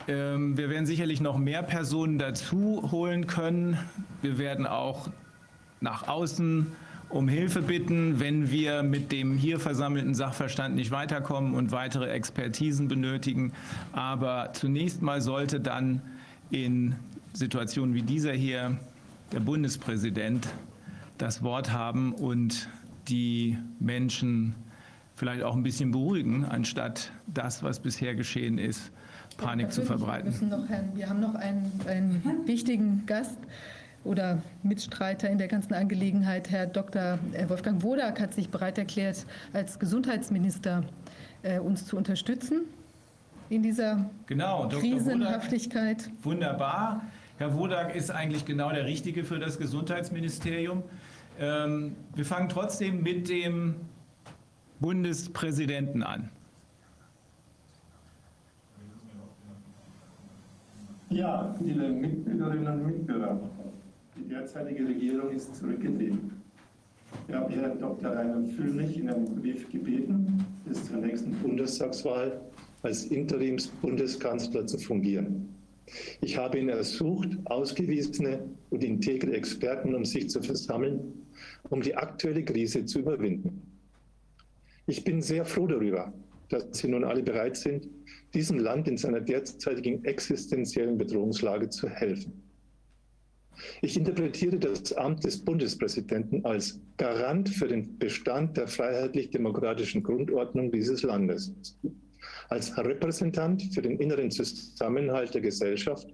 [0.09, 3.77] ähm, wir werden sicherlich noch mehr Personen dazu holen können.
[4.23, 5.11] Wir werden auch
[5.83, 6.69] nach außen
[7.11, 12.89] um Hilfe bitten, wenn wir mit dem hier versammelten Sachverstand nicht weiterkommen und weitere Expertisen
[12.89, 13.53] benötigen.
[13.93, 16.01] Aber zunächst mal sollte dann
[16.49, 16.95] in
[17.35, 18.79] Situationen wie dieser hier
[19.33, 20.49] der Bundespräsident
[21.21, 22.69] das Wort haben und
[23.09, 24.55] die Menschen
[25.17, 28.91] vielleicht auch ein bisschen beruhigen, anstatt das, was bisher geschehen ist,
[29.37, 30.35] Panik zu verbreiten.
[30.41, 33.37] Wir, noch, wir haben noch einen, einen wichtigen Gast
[34.03, 37.19] oder Mitstreiter in der ganzen Angelegenheit, Herr Dr.
[37.35, 40.85] Äh, Wolfgang Wodak, hat sich bereit erklärt, als Gesundheitsminister
[41.43, 42.63] äh, uns zu unterstützen
[43.51, 46.07] in dieser genau, Krisenhaftigkeit.
[46.07, 47.03] Wodak, wunderbar.
[47.37, 50.83] Herr Wodak ist eigentlich genau der Richtige für das Gesundheitsministerium.
[51.41, 53.77] Ähm, wir fangen trotzdem mit dem
[54.79, 56.29] Bundespräsidenten an.
[61.09, 63.41] Ja, liebe Mitbürgerinnen und Mitbürger,
[64.17, 66.43] die derzeitige Regierung ist zurückgetreten.
[67.27, 68.11] Ich habe Herrn Dr.
[68.11, 72.39] Rainer Füllrich in einem Brief gebeten, bis zur nächsten Bundestagswahl
[72.83, 75.49] als Interims-Bundeskanzler zu fungieren.
[76.21, 81.20] Ich habe ihn ersucht, ausgewiesene und integre Experten um sich zu versammeln,
[81.69, 83.63] um die aktuelle Krise zu überwinden.
[84.87, 86.13] Ich bin sehr froh darüber,
[86.49, 87.89] dass Sie nun alle bereit sind,
[88.35, 92.43] diesem Land in seiner derzeitigen existenziellen Bedrohungslage zu helfen.
[93.83, 101.03] Ich interpretiere das Amt des Bundespräsidenten als Garant für den Bestand der freiheitlich-demokratischen Grundordnung dieses
[101.03, 101.53] Landes,
[102.49, 106.09] als Repräsentant für den inneren Zusammenhalt der Gesellschaft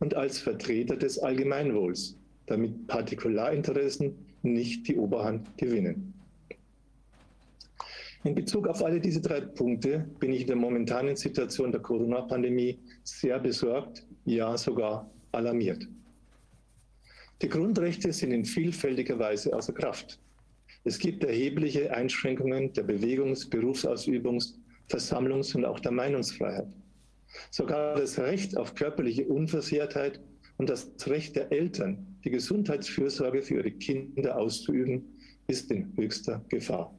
[0.00, 6.14] und als Vertreter des Allgemeinwohls, damit Partikularinteressen nicht die Oberhand gewinnen.
[8.24, 12.78] In Bezug auf alle diese drei Punkte bin ich in der momentanen Situation der Corona-Pandemie
[13.04, 15.86] sehr besorgt, ja sogar alarmiert.
[17.40, 20.18] Die Grundrechte sind in vielfältiger Weise außer Kraft.
[20.82, 24.54] Es gibt erhebliche Einschränkungen der Bewegungs-, Berufsausübungs-,
[24.88, 26.66] Versammlungs- und auch der Meinungsfreiheit.
[27.50, 30.20] Sogar das Recht auf körperliche Unversehrtheit
[30.56, 35.04] und das Recht der Eltern, die Gesundheitsfürsorge für ihre Kinder auszuüben,
[35.46, 36.94] ist in höchster Gefahr.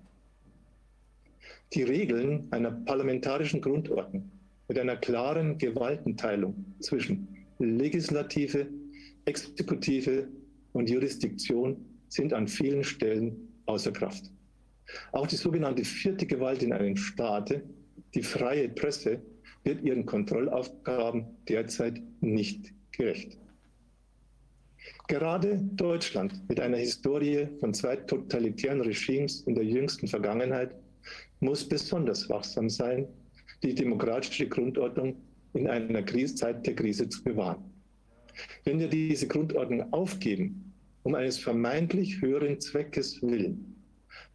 [1.73, 4.31] Die Regeln einer parlamentarischen Grundordnung
[4.67, 7.27] mit einer klaren Gewaltenteilung zwischen
[7.59, 8.67] Legislative,
[9.25, 10.27] Exekutive
[10.73, 14.31] und Jurisdiktion sind an vielen Stellen außer Kraft.
[15.11, 17.63] Auch die sogenannte vierte Gewalt in einem Staate,
[18.15, 19.21] die freie Presse,
[19.63, 23.38] wird ihren Kontrollaufgaben derzeit nicht gerecht.
[25.09, 30.75] Gerade Deutschland mit einer Historie von zwei totalitären Regimes in der jüngsten Vergangenheit
[31.39, 33.07] muss besonders wachsam sein,
[33.63, 35.15] die demokratische Grundordnung
[35.55, 37.63] in einer Krise, Zeit der Krise zu bewahren.
[38.65, 43.83] Wenn wir diese Grundordnung aufgeben, um eines vermeintlich höheren Zweckes willen,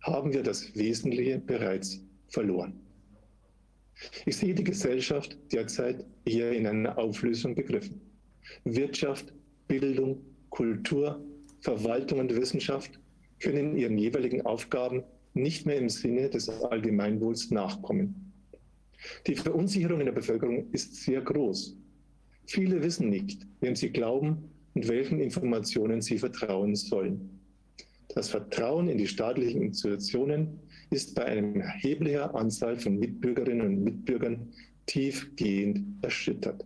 [0.01, 2.81] haben wir das Wesentliche bereits verloren.
[4.27, 8.01] Ich sehe die Gesellschaft derzeit eher in einer Auflösung begriffen.
[8.65, 9.33] Wirtschaft,
[9.69, 10.21] Bildung,
[10.55, 11.21] Kultur,
[11.63, 13.01] Verwaltung und Wissenschaft
[13.41, 15.03] können ihren jeweiligen Aufgaben
[15.33, 18.33] nicht mehr im Sinne des Allgemeinwohls nachkommen.
[19.27, 21.77] Die Verunsicherung in der Bevölkerung ist sehr groß.
[22.47, 27.41] Viele wissen nicht, wem sie glauben und welchen Informationen sie vertrauen sollen.
[28.15, 34.53] Das Vertrauen in die staatlichen Institutionen ist bei einer erheblichen Anzahl von Mitbürgerinnen und Mitbürgern
[34.87, 36.65] tiefgehend erschüttert.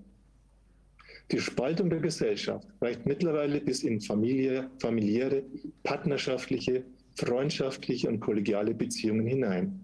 [1.30, 5.42] Die Spaltung der Gesellschaft reicht mittlerweile bis in Familie, familiäre,
[5.82, 6.84] partnerschaftliche,
[7.16, 9.78] freundschaftliche und kollegiale Beziehungen hinein.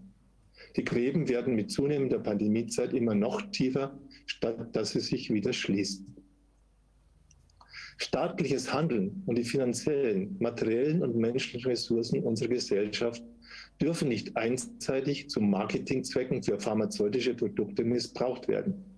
[0.77, 6.17] Die Gräben werden mit zunehmender Pandemiezeit immer noch tiefer, statt dass sie sich wieder schließen.
[7.99, 13.23] Staatliches Handeln und die finanziellen, materiellen und menschlichen Ressourcen unserer Gesellschaft
[13.81, 18.94] dürfen nicht einseitig zu Marketingzwecken für pharmazeutische Produkte missbraucht werden.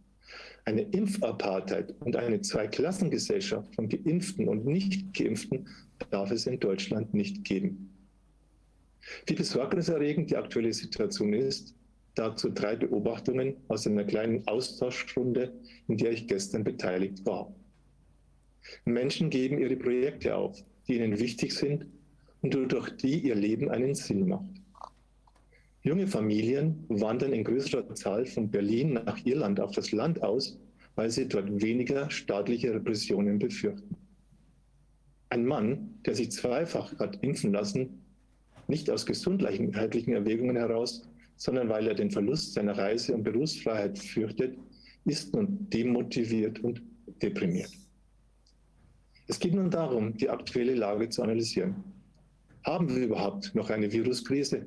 [0.66, 5.68] Eine Impfapartheit und eine Zweiklassengesellschaft von Geimpften und Nicht-Geimpften
[6.10, 7.94] darf es in Deutschland nicht geben.
[9.26, 11.76] Wie besorgniserregend die aktuelle Situation ist,
[12.16, 15.52] dazu drei Beobachtungen aus einer kleinen Austauschrunde,
[15.86, 17.54] in der ich gestern beteiligt war.
[18.84, 21.86] Menschen geben ihre Projekte auf, die ihnen wichtig sind
[22.42, 24.55] und durch die ihr Leben einen Sinn macht.
[25.86, 30.58] Junge Familien wandern in größerer Zahl von Berlin nach Irland auf das Land aus,
[30.96, 33.94] weil sie dort weniger staatliche Repressionen befürchten.
[35.28, 38.02] Ein Mann, der sich zweifach hat impfen lassen,
[38.66, 44.58] nicht aus gesundheitlichen Erwägungen heraus, sondern weil er den Verlust seiner Reise- und Berufsfreiheit fürchtet,
[45.04, 46.82] ist nun demotiviert und
[47.22, 47.70] deprimiert.
[49.28, 51.76] Es geht nun darum, die aktuelle Lage zu analysieren.
[52.64, 54.66] Haben wir überhaupt noch eine Viruskrise?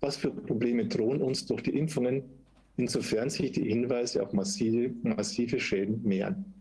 [0.00, 2.22] Was für Probleme drohen uns durch die Impfungen,
[2.78, 6.54] insofern sich die Hinweise auf massive, massive Schäden mehren?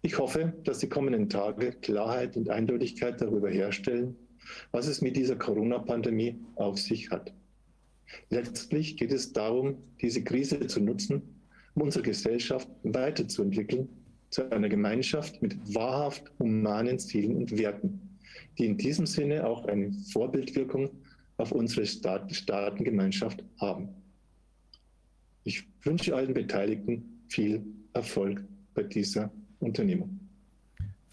[0.00, 4.16] Ich hoffe, dass die kommenden Tage Klarheit und Eindeutigkeit darüber herstellen,
[4.70, 7.34] was es mit dieser Corona-Pandemie auf sich hat.
[8.30, 11.22] Letztlich geht es darum, diese Krise zu nutzen,
[11.74, 13.88] um unsere Gesellschaft weiterzuentwickeln
[14.30, 18.18] zu einer Gemeinschaft mit wahrhaft humanen Zielen und Werten,
[18.58, 20.90] die in diesem Sinne auch eine Vorbildwirkung
[21.36, 23.88] auf unsere Staat Staatengemeinschaft haben.
[25.44, 29.30] Ich wünsche allen Beteiligten viel Erfolg bei dieser
[29.60, 30.25] Unternehmung.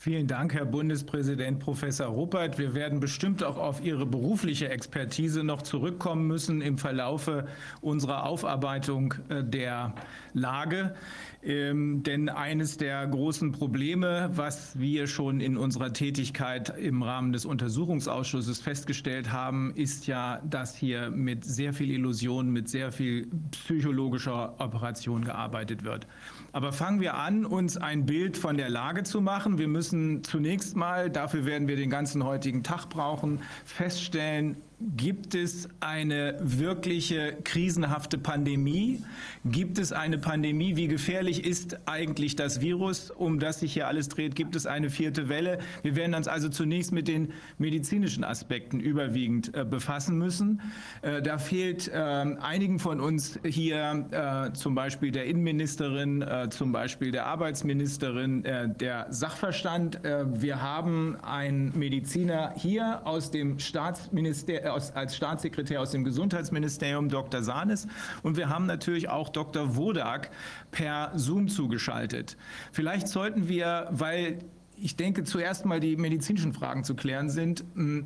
[0.04, 2.60] Vielen Dank, Herr Bundespräsident Professor Ruppert.
[2.60, 7.48] Wir werden bestimmt auch auf Ihre berufliche Expertise noch zurückkommen müssen im Verlaufe
[7.80, 9.94] unserer Aufarbeitung äh, der
[10.34, 10.94] Lage.
[11.42, 17.46] Ähm, denn eines der großen Probleme, was wir schon in unserer Tätigkeit im Rahmen des
[17.46, 24.56] Untersuchungsausschusses festgestellt haben, ist ja, dass hier mit sehr viel Illusion, mit sehr viel psychologischer
[24.60, 26.08] Operation gearbeitet wird.
[26.56, 29.58] Aber fangen wir an, uns ein Bild von der Lage zu machen.
[29.58, 34.58] Wir müssen zunächst mal, dafür werden wir den ganzen heutigen Tag brauchen, feststellen,
[34.98, 39.02] Gibt es eine wirkliche krisenhafte Pandemie?
[39.46, 40.76] Gibt es eine Pandemie?
[40.76, 44.36] Wie gefährlich ist eigentlich das Virus, um das sich hier alles dreht?
[44.36, 45.60] Gibt es eine vierte Welle?
[45.84, 50.60] Wir werden uns also zunächst mit den medizinischen Aspekten überwiegend äh, befassen müssen.
[51.02, 56.74] Äh, da fehlt äh, einigen von uns hier, äh, zum Beispiel der Innenministerin, äh, zum
[56.74, 60.00] Beispiel der Arbeitsministerin, äh, der Sachverstand.
[60.04, 67.44] wir haben einen Mediziner hier aus dem Staatsministerium aus, als Staatssekretär aus dem Gesundheitsministerium Dr.
[67.44, 67.88] Sahnes
[68.22, 69.76] und wir haben natürlich auch Dr.
[69.76, 70.32] Wodak
[70.72, 72.38] per Zoom zugeschaltet.
[72.72, 74.40] Vielleicht sollten wir, weil
[74.76, 77.64] ich denke, zuerst mal die medizinischen Fragen zu klären sind.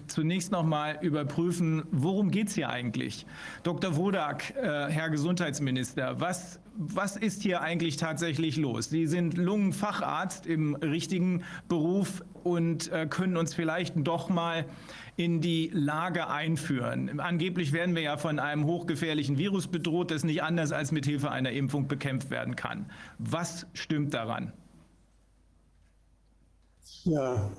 [0.07, 3.26] Zunächst noch mal überprüfen, worum geht es hier eigentlich?
[3.63, 3.95] Dr.
[3.95, 8.89] Wodak, äh, Herr Gesundheitsminister, was, was ist hier eigentlich tatsächlich los?
[8.89, 14.65] Sie sind Lungenfacharzt im richtigen Beruf und äh, können uns vielleicht doch mal
[15.18, 17.20] in die Lage einführen.
[17.20, 21.32] Angeblich werden wir ja von einem hochgefährlichen Virus bedroht, das nicht anders als mit Hilfe
[21.32, 22.91] einer Impfung bekämpft werden kann.
[23.18, 24.53] Was stimmt daran?
[27.03, 27.51] Ja,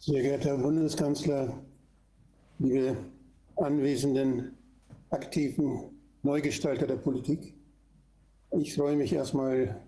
[0.00, 1.52] sehr geehrter Herr Bundeskanzler,
[2.58, 2.96] liebe
[3.56, 4.56] anwesenden
[5.10, 5.90] aktiven
[6.22, 7.54] Neugestalter der Politik.
[8.58, 9.78] Ich freue mich erstmal,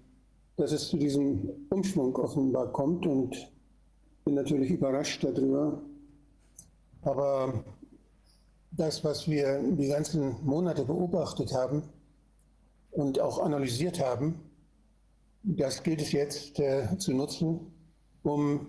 [0.57, 3.51] dass es zu diesem Umschwung offenbar kommt und
[4.25, 5.81] bin natürlich überrascht darüber,
[7.07, 7.65] aber
[8.73, 11.83] das, was wir die ganzen Monate beobachtet haben
[12.91, 14.41] und auch analysiert haben,
[15.43, 17.73] das gilt es jetzt äh, zu nutzen,
[18.23, 18.67] um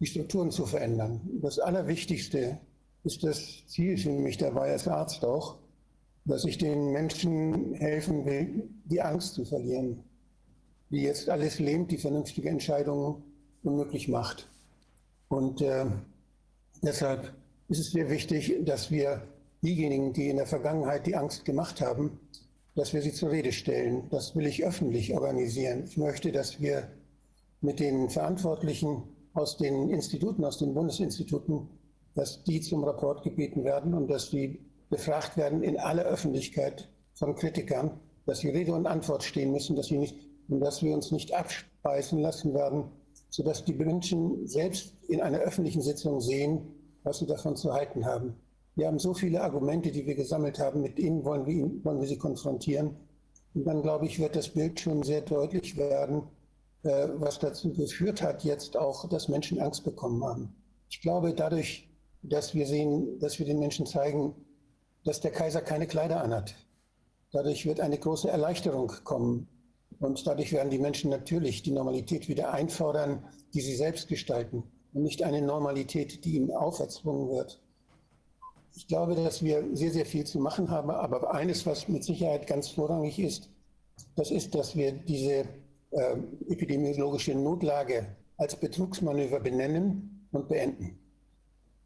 [0.00, 1.20] die Strukturen zu verändern.
[1.42, 2.58] Das Allerwichtigste
[3.04, 5.58] ist das Ziel für mich dabei als Arzt auch,
[6.24, 10.02] dass ich den Menschen helfen will, die Angst zu verlieren,
[10.90, 13.22] die jetzt alles lähmt, die vernünftige Entscheidungen
[13.62, 14.48] unmöglich macht.
[15.28, 15.86] Und äh,
[16.82, 17.32] deshalb
[17.68, 19.22] ist es sehr wichtig, dass wir
[19.62, 22.18] diejenigen, die in der Vergangenheit die Angst gemacht haben,
[22.74, 24.08] dass wir sie zur Rede stellen.
[24.10, 25.84] Das will ich öffentlich organisieren.
[25.84, 26.88] Ich möchte, dass wir
[27.60, 29.02] mit den Verantwortlichen
[29.34, 31.68] aus den Instituten, aus den Bundesinstituten,
[32.14, 34.60] dass die zum Rapport gebeten werden und dass die
[34.90, 39.86] befragt werden in aller Öffentlichkeit von Kritikern, dass sie Rede und Antwort stehen müssen, dass,
[39.86, 40.16] sie nicht,
[40.48, 42.84] und dass wir uns nicht abspeisen lassen werden,
[43.30, 48.36] sodass die Menschen selbst in einer öffentlichen Sitzung sehen, was sie davon zu halten haben.
[48.74, 52.08] Wir haben so viele Argumente, die wir gesammelt haben, mit ihnen wollen wir, wollen wir
[52.08, 52.96] sie konfrontieren.
[53.54, 56.22] Und dann, glaube ich, wird das Bild schon sehr deutlich werden,
[56.84, 60.54] äh, was dazu geführt hat, jetzt auch, dass Menschen Angst bekommen haben.
[60.88, 61.90] Ich glaube, dadurch,
[62.22, 64.34] dass wir sehen, dass wir den Menschen zeigen,
[65.04, 66.54] dass der Kaiser keine Kleider anhat.
[67.30, 69.48] Dadurch wird eine große Erleichterung kommen.
[69.98, 75.02] Und dadurch werden die Menschen natürlich die Normalität wieder einfordern, die sie selbst gestalten und
[75.02, 77.60] nicht eine Normalität, die ihnen auferzwungen wird.
[78.74, 80.90] Ich glaube, dass wir sehr, sehr viel zu machen haben.
[80.90, 83.50] Aber eines, was mit Sicherheit ganz vorrangig ist,
[84.16, 85.44] das ist, dass wir diese
[85.90, 86.16] äh,
[86.48, 88.06] epidemiologische Notlage
[88.38, 90.98] als Betrugsmanöver benennen und beenden.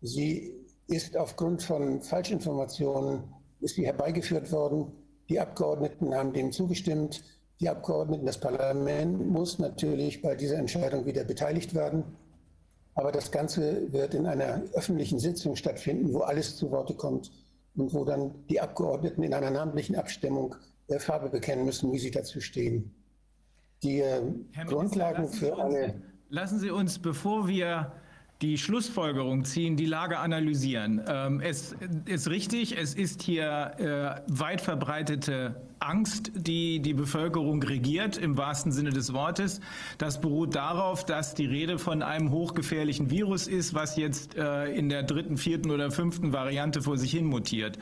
[0.00, 0.54] Sie
[0.86, 3.24] ist aufgrund von Falschinformationen
[3.61, 4.92] ist sie herbeigeführt worden.
[5.28, 7.24] Die Abgeordneten haben dem zugestimmt.
[7.61, 12.04] Die Abgeordneten, das Parlament muss natürlich bei dieser Entscheidung wieder beteiligt werden.
[12.97, 17.30] Aber das Ganze wird in einer öffentlichen Sitzung stattfinden, wo alles zu Worte kommt
[17.76, 20.57] und wo dann die Abgeordneten in einer namentlichen Abstimmung
[20.88, 22.94] äh, Farbe bekennen müssen, wie sie dazu stehen.
[23.82, 24.22] Die äh,
[24.66, 26.03] Grundlagen für eine.
[26.30, 27.92] Lassen Sie uns, bevor wir
[28.43, 31.03] die Schlussfolgerung ziehen, die Lage analysieren.
[31.07, 31.74] Ähm, es
[32.05, 38.72] ist richtig, es ist hier äh, weit verbreitete Angst, die die Bevölkerung regiert, im wahrsten
[38.72, 39.61] Sinne des Wortes.
[39.99, 44.89] Das beruht darauf, dass die Rede von einem hochgefährlichen Virus ist, was jetzt äh, in
[44.89, 47.78] der dritten, vierten oder fünften Variante vor sich hin mutiert.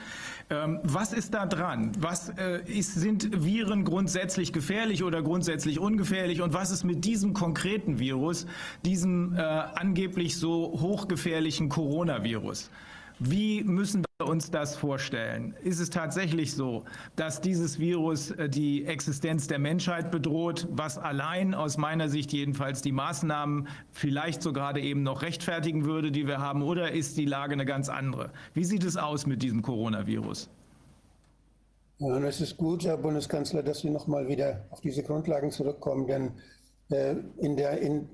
[0.51, 1.92] Ähm, was ist da dran?
[1.99, 6.42] Was äh, ist, sind Viren grundsätzlich gefährlich oder grundsätzlich ungefährlich?
[6.42, 8.47] Und was ist mit diesem konkreten Virus,
[8.84, 12.70] diesem äh, angeblich so hochgefährlichen Coronavirus?
[13.26, 15.54] Wie müssen wir uns das vorstellen?
[15.62, 16.84] Ist es tatsächlich so,
[17.16, 22.82] dass dieses Virus äh, die Existenz der Menschheit bedroht, was allein aus meiner Sicht jedenfalls
[22.82, 27.24] die Maßnahmen vielleicht so gerade eben noch rechtfertigen würde, die wir haben, oder ist die
[27.24, 28.30] Lage eine ganz andere?
[28.52, 30.50] Wie sieht es aus mit diesem Coronavirus?
[31.98, 36.06] Ja, es ist gut, Herr Bundeskanzler, dass Sie noch mal wieder auf diese Grundlagen zurückkommen,
[36.06, 36.32] denn
[36.90, 38.06] äh, in, der, in,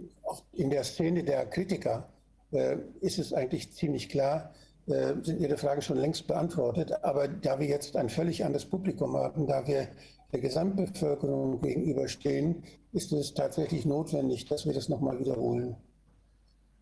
[0.53, 2.09] in der Szene der Kritiker
[2.53, 4.53] äh, ist es eigentlich ziemlich klar,
[4.91, 7.05] äh, sind Ihre Fragen schon längst beantwortet.
[7.05, 9.89] Aber da wir jetzt ein völlig anderes Publikum haben, da wir
[10.33, 12.63] der Gesamtbevölkerung gegenüberstehen,
[12.93, 15.77] ist es tatsächlich notwendig, dass wir das nochmal wiederholen.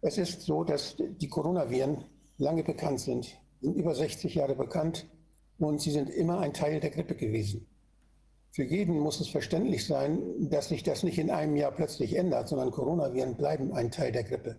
[0.01, 2.05] Es ist so, dass die Coronaviren
[2.39, 5.07] lange bekannt sind, sind über 60 Jahre bekannt
[5.59, 7.67] und sie sind immer ein Teil der Grippe gewesen.
[8.51, 12.49] Für jeden muss es verständlich sein, dass sich das nicht in einem Jahr plötzlich ändert,
[12.49, 14.59] sondern Coronaviren bleiben ein Teil der Grippe.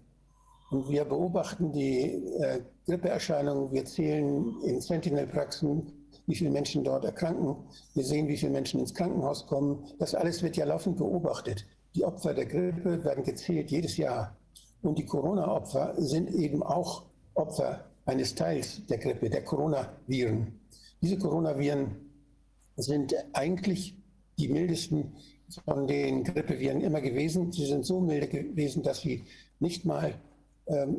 [0.71, 3.71] Wir beobachten die äh, Grippeerscheinungen.
[3.71, 5.91] Wir zählen in Sentinel-Praxen,
[6.27, 7.55] wie viele Menschen dort erkranken.
[7.95, 9.83] Wir sehen, wie viele Menschen ins Krankenhaus kommen.
[9.97, 11.65] Das alles wird ja laufend beobachtet.
[11.95, 14.37] Die Opfer der Grippe werden gezählt jedes Jahr.
[14.83, 20.59] Und die Corona-Opfer sind eben auch Opfer eines Teils der Grippe, der Coronaviren.
[21.01, 21.95] Diese Coronaviren
[22.75, 23.97] sind eigentlich
[24.37, 25.15] die mildesten
[25.65, 27.51] von den Grippeviren immer gewesen.
[27.51, 29.23] Sie sind so milde gewesen, dass sie
[29.59, 30.13] nicht mal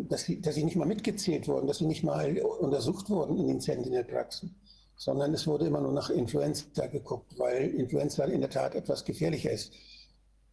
[0.08, 3.46] dass sie, dass sie nicht mal mitgezählt wurden, dass sie nicht mal untersucht wurden in
[3.46, 4.54] den Sentinel-Praxen,
[4.96, 9.50] sondern es wurde immer nur nach Influenza geguckt, weil Influenza in der Tat etwas gefährlicher
[9.50, 9.72] ist.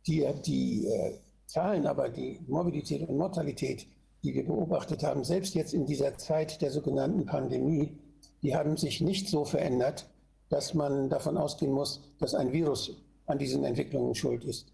[0.05, 3.87] Die, die äh, Zahlen aber, die Morbidität und Mortalität,
[4.23, 7.97] die wir beobachtet haben, selbst jetzt in dieser Zeit der sogenannten Pandemie,
[8.41, 10.07] die haben sich nicht so verändert,
[10.49, 12.95] dass man davon ausgehen muss, dass ein Virus
[13.25, 14.67] an diesen Entwicklungen schuld ist.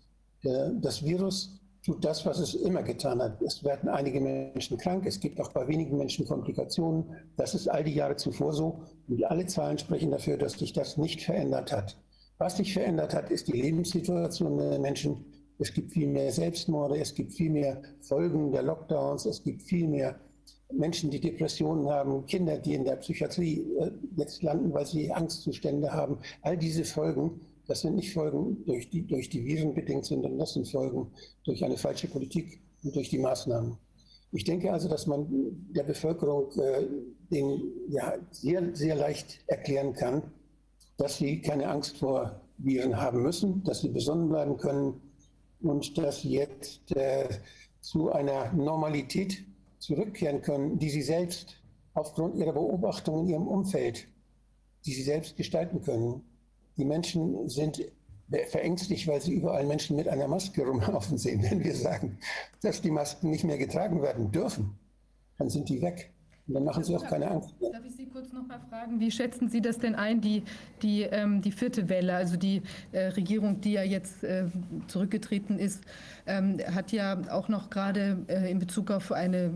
[0.43, 3.41] Äh, das Virus tut das, was es immer getan hat.
[3.41, 7.15] Es werden einige Menschen krank, es gibt auch bei wenigen Menschen Komplikationen.
[7.35, 8.79] Das ist all die Jahre zuvor so.
[9.07, 11.97] Und alle Zahlen sprechen dafür, dass sich das nicht verändert hat.
[12.37, 15.25] Was sich verändert hat, ist die Lebenssituation der Menschen.
[15.59, 19.87] Es gibt viel mehr Selbstmorde, es gibt viel mehr Folgen der Lockdowns, es gibt viel
[19.87, 20.19] mehr
[20.71, 25.93] Menschen, die Depressionen haben, Kinder, die in der Psychiatrie äh, jetzt landen, weil sie Angstzustände
[25.93, 26.17] haben.
[26.41, 30.53] All diese Folgen das sind nicht Folgen, durch die, durch die Viren bedingt sondern das
[30.53, 31.11] sind Folgen
[31.43, 33.77] durch eine falsche Politik und durch die Maßnahmen.
[34.31, 35.27] Ich denke also, dass man
[35.75, 36.87] der Bevölkerung äh,
[37.31, 40.23] denen ja sehr, sehr leicht erklären kann,
[40.97, 45.01] dass sie keine Angst vor Viren haben müssen, dass sie besonnen bleiben können
[45.61, 47.29] und dass sie jetzt äh,
[47.81, 49.45] zu einer Normalität
[49.77, 51.57] zurückkehren können, die sie selbst
[51.93, 54.07] aufgrund ihrer Beobachtungen in ihrem Umfeld,
[54.85, 56.23] die sie selbst gestalten können.
[56.77, 57.81] Die Menschen sind
[58.49, 61.43] verängstigt, weil sie überall Menschen mit einer Maske rumlaufen sehen.
[61.43, 62.17] Wenn wir sagen,
[62.61, 64.77] dass die Masken nicht mehr getragen werden dürfen,
[65.37, 66.09] dann sind die weg.
[66.47, 67.55] Und dann machen Sie auch keine Angst.
[67.61, 70.43] Darf ich Sie kurz noch mal fragen, wie schätzen Sie das denn ein, die,
[70.81, 72.61] die, ähm, die vierte Welle, also die
[72.91, 74.47] äh, Regierung, die ja jetzt äh,
[74.87, 75.83] zurückgetreten ist,
[76.27, 79.51] ähm, hat ja auch noch gerade äh, in Bezug auf eine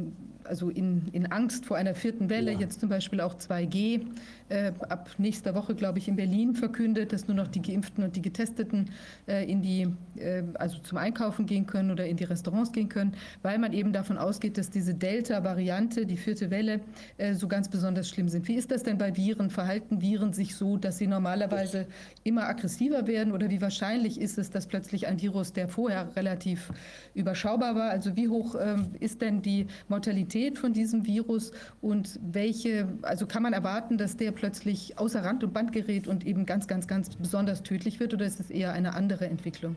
[0.47, 2.59] also in, in Angst vor einer vierten Welle, ja.
[2.59, 4.05] jetzt zum Beispiel auch 2G,
[4.49, 8.15] äh, ab nächster Woche, glaube ich, in Berlin verkündet, dass nur noch die Geimpften und
[8.15, 8.89] die Getesteten
[9.27, 9.87] äh, in die,
[10.17, 13.91] äh, also zum Einkaufen gehen können oder in die Restaurants gehen können, weil man eben
[13.91, 16.81] davon ausgeht, dass diese Delta-Variante, die vierte Welle,
[17.17, 18.47] äh, so ganz besonders schlimm sind.
[18.47, 19.49] Wie ist das denn bei Viren?
[19.49, 21.87] Verhalten Viren sich so, dass sie normalerweise
[22.23, 26.71] immer aggressiver werden oder wie wahrscheinlich ist es, dass plötzlich ein Virus, der vorher relativ
[27.13, 32.87] überschaubar war, also wie hoch ähm, ist denn die Mortalität von diesem Virus und welche,
[33.01, 36.67] also kann man erwarten, dass der plötzlich außer Rand und Band gerät und eben ganz,
[36.67, 39.75] ganz, ganz besonders tödlich wird oder ist es eher eine andere Entwicklung?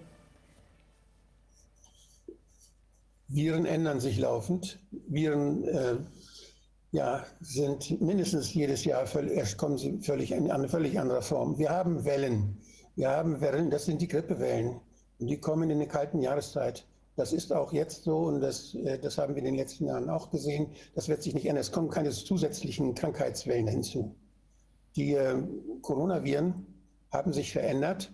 [3.26, 4.78] Viren ändern sich laufend.
[5.08, 5.96] Viren äh,
[6.92, 11.58] ja, sind mindestens jedes Jahr, erst kommen sie völlig in eine völlig andere Form.
[11.58, 12.58] Wir haben Wellen.
[12.96, 14.80] Wir haben Wellen, das sind die Grippewellen.
[15.18, 16.84] Und die kommen in der kalten Jahreszeit.
[17.16, 20.10] Das ist auch jetzt so und das, äh, das haben wir in den letzten Jahren
[20.10, 20.68] auch gesehen.
[20.94, 21.60] Das wird sich nicht ändern.
[21.60, 24.14] Es kommen keine zusätzlichen Krankheitswellen hinzu.
[24.96, 25.36] Die äh,
[25.82, 26.66] Coronaviren
[27.12, 28.12] haben sich verändert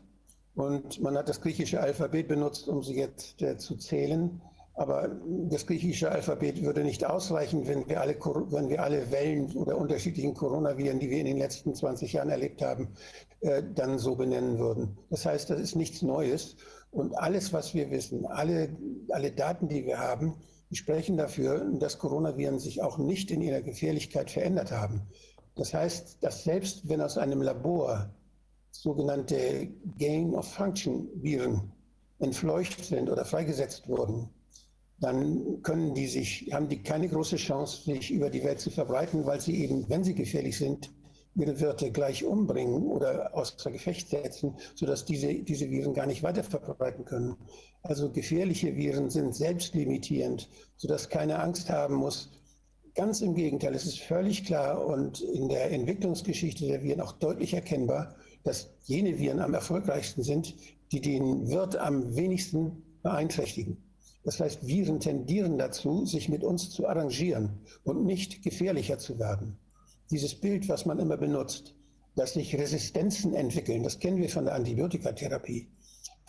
[0.55, 4.41] und man hat das griechische Alphabet benutzt, um sie jetzt äh, zu zählen.
[4.75, 5.11] Aber
[5.49, 10.35] das griechische Alphabet würde nicht ausreichen, wenn wir alle, wenn wir alle Wellen oder unterschiedlichen
[10.35, 12.89] Coronaviren, die wir in den letzten 20 Jahren erlebt haben,
[13.41, 14.99] äh, dann so benennen würden.
[15.09, 16.57] Das heißt, das ist nichts Neues.
[16.91, 18.69] Und alles, was wir wissen, alle,
[19.11, 20.35] alle Daten, die wir haben,
[20.73, 25.03] sprechen dafür, dass Coronaviren sich auch nicht in ihrer Gefährlichkeit verändert haben.
[25.57, 28.09] Das heißt, dass selbst wenn aus einem Labor
[28.71, 31.73] sogenannte Gain-of-Function-Viren
[32.19, 34.29] entfleucht sind oder freigesetzt wurden,
[35.01, 39.27] dann können die sich, haben die keine große Chance, sich über die Welt zu verbreiten,
[39.27, 40.91] weil sie eben, wenn sie gefährlich sind,
[41.35, 46.43] ihre Wirte gleich umbringen oder außer Gefecht setzen, sodass diese, diese Viren gar nicht weiter
[46.43, 47.37] verbreiten können.
[47.83, 52.31] Also gefährliche Viren sind selbstlimitierend, sodass keine Angst haben muss,
[52.97, 57.53] Ganz im Gegenteil, es ist völlig klar und in der Entwicklungsgeschichte der Viren auch deutlich
[57.53, 60.57] erkennbar, dass jene Viren am erfolgreichsten sind,
[60.93, 63.77] die den Wirt am wenigsten beeinträchtigen.
[64.25, 69.59] Das heißt, Viren tendieren dazu, sich mit uns zu arrangieren und nicht gefährlicher zu werden.
[70.11, 71.75] Dieses Bild, was man immer benutzt,
[72.15, 75.69] dass sich Resistenzen entwickeln, das kennen wir von der Antibiotikatherapie.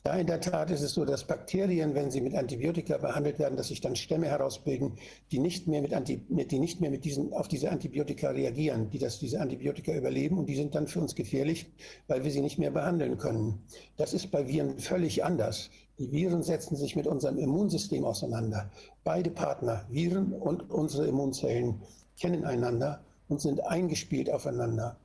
[0.08, 3.58] Ja, in der Tat ist es so, dass Bakterien, wenn sie mit Antibiotika behandelt werden,
[3.58, 4.93] dass sich dann Stämme herausbilden,
[5.34, 8.99] die nicht mehr, mit Anti, die nicht mehr mit diesen, auf diese Antibiotika reagieren, die
[8.99, 11.66] das, diese Antibiotika überleben und die sind dann für uns gefährlich,
[12.08, 13.66] weil wir sie nicht mehr behandeln können.
[13.97, 15.70] Das ist bei Viren völlig anders.
[15.99, 18.72] Die Viren setzen sich mit unserem Immunsystem auseinander.
[19.03, 21.82] Beide Partner, Viren und unsere Immunzellen,
[22.18, 24.95] kennen einander und sind eingespielt aufeinander.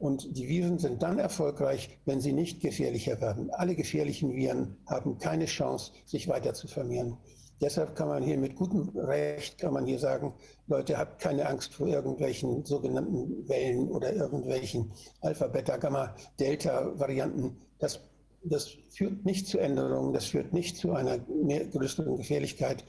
[0.00, 3.50] Und die Viren sind dann erfolgreich, wenn sie nicht gefährlicher werden.
[3.50, 7.18] Alle gefährlichen Viren haben keine Chance, sich weiter zu vermehren.
[7.60, 10.32] Deshalb kann man hier mit gutem Recht, kann man hier sagen,
[10.68, 14.90] Leute, habt keine Angst vor irgendwelchen sogenannten Wellen oder irgendwelchen
[15.20, 17.58] Alpha, Beta, Gamma, Delta-Varianten.
[17.78, 18.00] Das,
[18.42, 22.84] das führt nicht zu Änderungen, das führt nicht zu einer größeren Gefährlichkeit.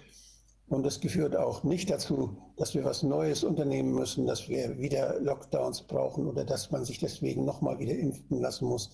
[0.71, 5.19] Und es führt auch nicht dazu, dass wir was Neues unternehmen müssen, dass wir wieder
[5.19, 8.89] Lockdowns brauchen oder dass man sich deswegen nochmal wieder impfen lassen muss.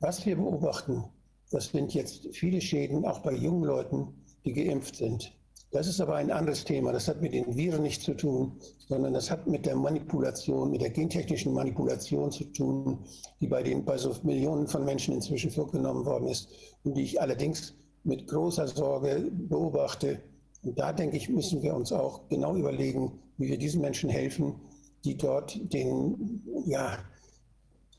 [0.00, 1.02] Was wir beobachten,
[1.50, 4.08] das sind jetzt viele Schäden, auch bei jungen Leuten,
[4.44, 5.32] die geimpft sind.
[5.72, 6.92] Das ist aber ein anderes Thema.
[6.92, 10.82] Das hat mit den Viren nichts zu tun, sondern das hat mit der Manipulation, mit
[10.82, 12.98] der gentechnischen Manipulation zu tun,
[13.40, 16.50] die bei, den, bei so Millionen von Menschen inzwischen vorgenommen worden ist
[16.84, 17.72] und die ich allerdings
[18.02, 20.20] mit großer Sorge beobachte
[20.64, 24.54] und da denke ich, müssen wir uns auch genau überlegen, wie wir diesen Menschen helfen,
[25.04, 26.98] die dort den, ja,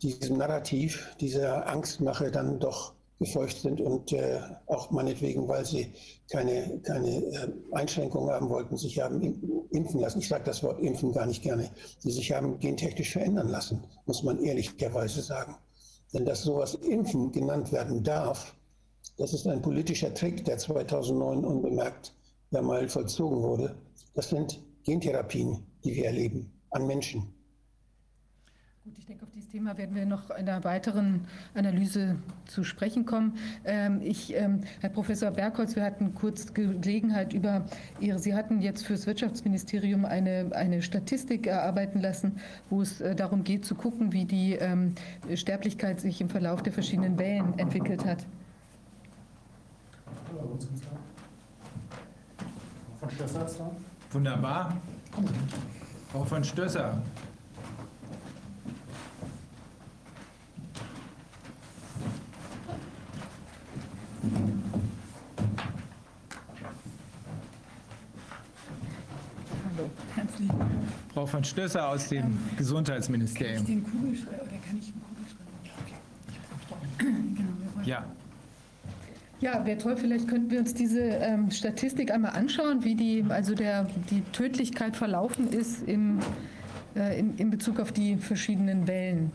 [0.01, 5.93] diesem Narrativ, dieser Angstmache dann doch gefeucht sind und äh, auch meinetwegen, weil sie
[6.29, 9.21] keine, keine äh, Einschränkungen haben wollten, sich haben
[9.71, 10.19] impfen lassen.
[10.19, 11.69] Ich sage das Wort impfen gar nicht gerne.
[12.03, 15.55] Die sich haben gentechnisch verändern lassen, muss man ehrlicherweise sagen.
[16.13, 18.55] Denn dass sowas Impfen genannt werden darf,
[19.17, 22.13] das ist ein politischer Trick, der 2009 unbemerkt
[22.55, 23.75] der mal vollzogen wurde,
[24.13, 27.27] das sind Gentherapien, die wir erleben an Menschen.
[28.85, 33.05] Gut, ich denke, auf dieses Thema werden wir noch in einer weiteren Analyse zu sprechen
[33.05, 33.37] kommen.
[33.65, 37.65] Ähm, ich, ähm, Herr Professor Bergholz, wir hatten kurz Gelegenheit über
[37.99, 42.39] Ihre, Sie hatten jetzt fürs Wirtschaftsministerium eine, eine Statistik erarbeiten lassen,
[42.69, 44.93] wo es äh, darum geht zu gucken, wie die ähm,
[45.33, 48.25] Sterblichkeit sich im Verlauf der verschiedenen Wellen entwickelt hat.
[53.05, 53.71] Von Stösser ist da.
[54.13, 54.73] Wunderbar.
[56.11, 57.03] Frau von Stösser.
[69.75, 70.87] Hallo, herzlich willkommen.
[71.13, 73.65] Frau von Stösser aus dem Ähm, Gesundheitsministerium.
[73.65, 75.45] Den Kugelschreiber, oder kann ich einen Kugelschreiber?
[76.97, 78.05] Genau, wir wollen- Ja,
[79.41, 83.53] Ja, wäre toll, vielleicht könnten wir uns diese ähm, Statistik einmal anschauen, wie die, also
[83.53, 86.19] der, die Tödlichkeit verlaufen ist im,
[86.95, 89.31] äh, in, in Bezug auf die verschiedenen Wellen.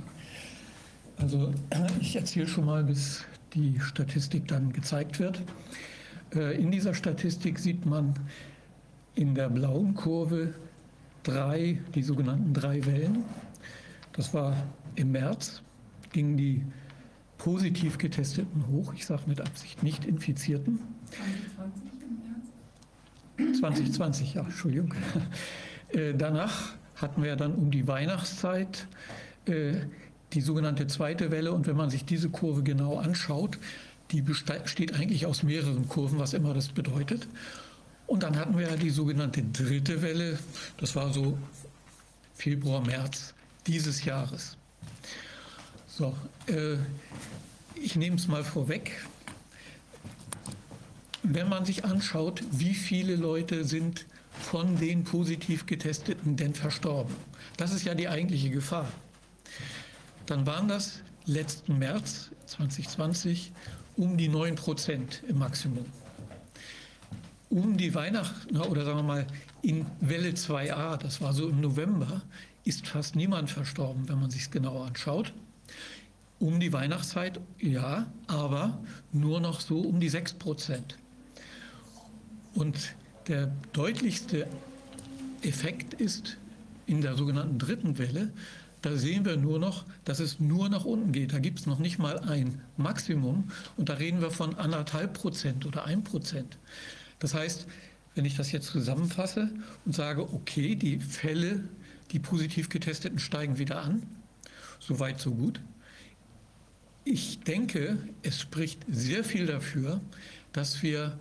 [1.18, 1.52] Also
[2.00, 5.42] ich erzähle schon mal, bis die Statistik dann gezeigt wird.
[6.34, 8.14] Äh, In dieser Statistik sieht man
[9.14, 10.54] in der blauen Kurve
[11.24, 13.24] drei, die sogenannten drei Wellen.
[14.14, 14.56] Das war
[14.94, 15.62] im März,
[16.12, 16.64] gingen die
[17.44, 20.78] positiv getesteten hoch, ich sage mit Absicht nicht infizierten.
[23.58, 24.94] 2020, ja, Entschuldigung.
[25.92, 28.86] Äh, Danach hatten wir dann um die Weihnachtszeit
[29.46, 29.72] äh,
[30.34, 31.52] die sogenannte zweite Welle.
[31.52, 33.58] Und wenn man sich diese Kurve genau anschaut,
[34.10, 37.26] die beste- besteht eigentlich aus mehreren Kurven, was immer das bedeutet.
[38.06, 40.38] Und dann hatten wir ja die sogenannte dritte Welle.
[40.76, 41.38] Das war so
[42.34, 43.32] Februar, März
[43.66, 44.58] dieses Jahres.
[46.00, 46.78] So, äh,
[47.74, 49.04] ich nehme es mal vorweg.
[51.22, 57.14] Wenn man sich anschaut, wie viele Leute sind von den positiv getesteten denn verstorben,
[57.58, 58.90] das ist ja die eigentliche Gefahr.
[60.24, 63.52] Dann waren das letzten März 2020
[63.98, 65.84] um die 9 Prozent im Maximum.
[67.50, 69.26] Um die Weihnachten, oder sagen wir mal
[69.60, 72.22] in Welle 2a, das war so im November,
[72.64, 75.34] ist fast niemand verstorben, wenn man sich es genau anschaut.
[76.40, 78.82] Um die Weihnachtszeit, ja, aber
[79.12, 80.96] nur noch so um die 6 Prozent.
[82.54, 82.94] Und
[83.28, 84.48] der deutlichste
[85.42, 86.38] Effekt ist
[86.86, 88.32] in der sogenannten dritten Welle,
[88.82, 91.34] da sehen wir nur noch, dass es nur nach unten geht.
[91.34, 95.66] Da gibt es noch nicht mal ein Maximum und da reden wir von anderthalb Prozent
[95.66, 96.56] oder ein Prozent.
[97.18, 97.66] Das heißt,
[98.14, 99.50] wenn ich das jetzt zusammenfasse
[99.84, 101.68] und sage, okay, die Fälle,
[102.12, 104.02] die positiv getesteten steigen wieder an,
[104.78, 105.60] so weit, so gut.
[107.04, 110.00] Ich denke, es spricht sehr viel dafür,
[110.52, 111.18] dass wir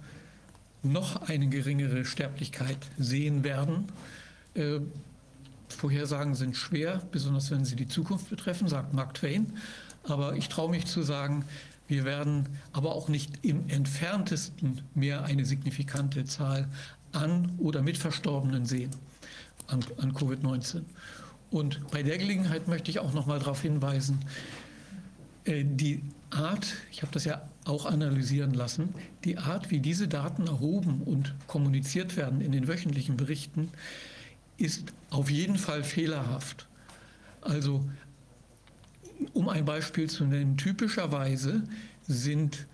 [0.84, 3.88] noch eine geringere Sterblichkeit sehen werden.
[4.56, 4.80] Äh,
[5.70, 9.54] Vorhersagen sind schwer, besonders wenn sie die Zukunft betreffen, sagt Mark Twain.
[10.04, 11.46] Aber ich traue mich zu sagen,
[11.88, 16.68] wir werden aber auch nicht im entferntesten mehr eine signifikante Zahl
[17.12, 18.92] an oder mit Verstorbenen sehen
[19.68, 20.84] an, an Covid-19.
[21.52, 24.20] Und bei der Gelegenheit möchte ich auch noch mal darauf hinweisen,
[25.46, 31.02] die Art, ich habe das ja auch analysieren lassen, die Art, wie diese Daten erhoben
[31.02, 33.72] und kommuniziert werden in den wöchentlichen Berichten,
[34.58, 36.68] ist auf jeden Fall fehlerhaft.
[37.42, 37.84] Also,
[39.34, 41.64] um ein Beispiel zu nennen, typischerweise
[42.08, 42.68] sind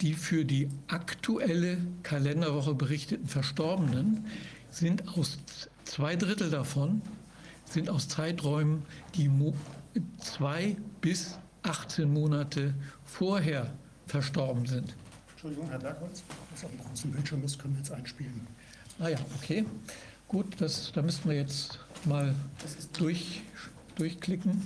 [0.00, 4.26] die für die aktuelle Kalenderwoche berichteten Verstorbenen
[4.70, 5.38] sind aus
[5.84, 7.02] zwei Drittel davon
[7.64, 8.82] sind aus Zeiträumen,
[9.14, 9.30] die
[10.18, 13.72] zwei bis 18 Monate vorher
[14.06, 14.94] verstorben sind.
[15.32, 18.46] Entschuldigung, Herr Bergholz, was auf dem großen Bildschirm ist, können wir jetzt einspielen.
[18.98, 19.64] Ah ja, okay.
[20.28, 22.34] Gut, das, da müssten wir jetzt mal
[22.98, 23.42] durch,
[23.96, 24.62] durchklicken.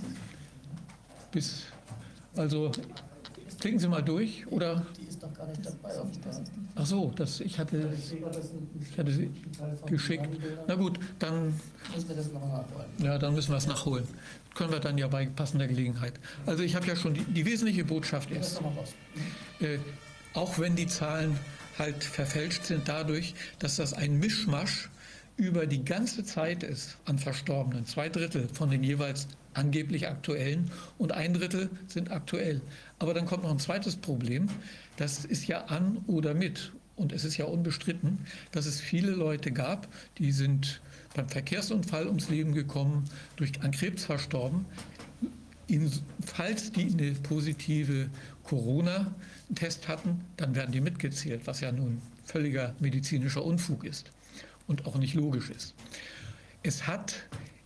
[1.31, 1.63] Bis,
[2.35, 2.71] also
[3.59, 4.85] klicken Sie mal durch oder?
[4.97, 5.93] Die ist doch gar nicht dabei.
[6.75, 7.91] Ach so, das, ich hatte,
[8.81, 9.29] ich hatte sie
[9.85, 10.29] geschickt.
[10.67, 11.53] Na gut, dann,
[11.93, 12.87] Müssen wir das nochmal nachholen.
[12.99, 14.07] ja, dann müssen wir es nachholen.
[14.55, 16.13] Können wir dann ja bei passender Gelegenheit.
[16.45, 18.61] Also ich habe ja schon die, die wesentliche Botschaft ist,
[19.59, 19.77] äh,
[20.33, 21.37] auch wenn die Zahlen
[21.77, 24.89] halt verfälscht sind dadurch, dass das ein Mischmasch
[25.37, 27.85] über die ganze Zeit ist an Verstorbenen.
[27.85, 32.61] Zwei Drittel von den jeweils angeblich aktuellen und ein Drittel sind aktuell.
[32.99, 34.47] Aber dann kommt noch ein zweites Problem.
[34.97, 36.73] Das ist ja an oder mit.
[36.95, 38.19] Und es ist ja unbestritten,
[38.51, 39.87] dass es viele Leute gab,
[40.17, 40.81] die sind
[41.15, 43.05] beim Verkehrsunfall ums Leben gekommen,
[43.37, 44.65] durch an Krebs verstorben.
[45.67, 45.89] In,
[46.25, 48.09] falls die eine positive
[48.43, 54.11] Corona-Test hatten, dann werden die mitgezählt, was ja nun völliger medizinischer Unfug ist
[54.67, 55.73] und auch nicht logisch ist.
[56.63, 57.15] Es hat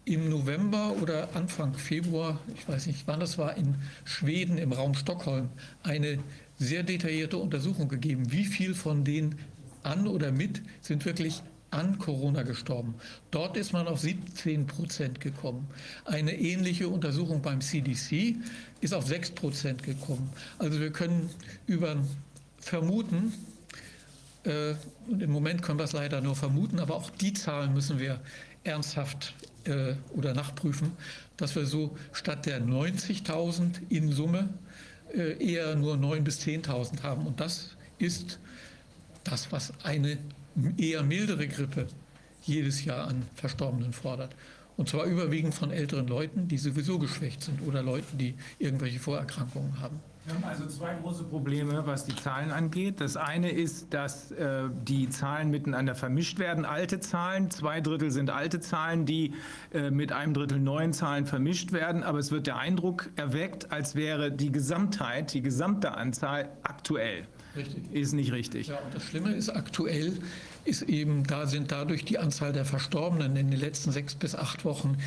[0.06, 4.94] im November oder Anfang Februar, ich weiß nicht wann das war, in Schweden im Raum
[4.96, 5.50] Stockholm
[5.84, 6.20] eine
[6.60, 9.40] sehr detaillierte Untersuchung gegeben, wie viel von denen
[9.84, 11.42] an oder mit sind wirklich
[11.72, 12.94] an Corona gestorben.
[13.32, 15.68] Dort ist man auf 17 Prozent gekommen.
[16.06, 18.36] Eine ähnliche Untersuchung beim CDC
[18.82, 20.30] ist auf 6 Prozent gekommen.
[20.60, 21.30] Also wir können
[21.66, 21.98] über
[22.60, 23.34] vermuten,
[24.44, 24.76] äh,
[25.08, 28.20] und im Moment können wir es leider nur vermuten, aber auch die Zahlen müssen wir
[28.64, 29.34] ernsthaft
[29.66, 30.92] äh, oder nachprüfen,
[31.38, 34.50] dass wir so statt der 90.000 in Summe
[35.14, 37.26] äh, eher nur 9.000 bis 10.000 haben.
[37.26, 38.40] Und das ist
[39.24, 40.18] das, was eine
[40.78, 41.88] eher mildere Grippe
[42.42, 44.36] jedes Jahr an Verstorbenen fordert.
[44.76, 49.80] Und zwar überwiegend von älteren Leuten, die sowieso geschwächt sind oder Leuten, die irgendwelche Vorerkrankungen
[49.80, 50.00] haben.
[50.26, 53.02] Wir haben also zwei große Probleme, was die Zahlen angeht.
[53.02, 56.64] Das eine ist, dass äh, die Zahlen miteinander vermischt werden.
[56.64, 59.34] Alte Zahlen, zwei Drittel sind alte Zahlen, die
[59.74, 62.04] äh, mit einem Drittel neuen Zahlen vermischt werden.
[62.04, 67.28] Aber es wird der Eindruck erweckt, als wäre die Gesamtheit, die gesamte Anzahl aktuell.
[67.58, 67.92] Richtig.
[67.92, 68.68] Ist nicht richtig.
[68.68, 70.14] Ja, und das Schlimme ist, aktuell
[70.64, 74.64] ist eben, da sind dadurch die Anzahl der Verstorbenen in den letzten sechs bis acht
[74.64, 74.98] Wochen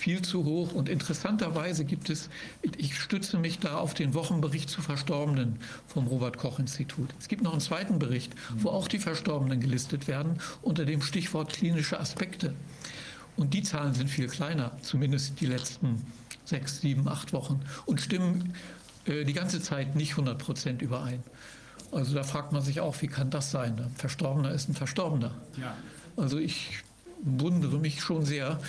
[0.00, 0.72] viel zu hoch.
[0.72, 2.30] Und interessanterweise gibt es,
[2.76, 7.10] ich stütze mich da auf den Wochenbericht zu Verstorbenen vom Robert Koch Institut.
[7.20, 11.52] Es gibt noch einen zweiten Bericht, wo auch die Verstorbenen gelistet werden unter dem Stichwort
[11.52, 12.54] klinische Aspekte.
[13.36, 16.04] Und die Zahlen sind viel kleiner, zumindest die letzten
[16.44, 18.54] sechs, sieben, acht Wochen und stimmen
[19.06, 21.22] äh, die ganze Zeit nicht 100 Prozent überein.
[21.92, 23.78] Also da fragt man sich auch, wie kann das sein?
[23.78, 25.32] Ein Verstorbener ist ein Verstorbener.
[25.60, 25.76] Ja.
[26.16, 26.82] Also ich
[27.22, 28.60] wundere mich schon sehr,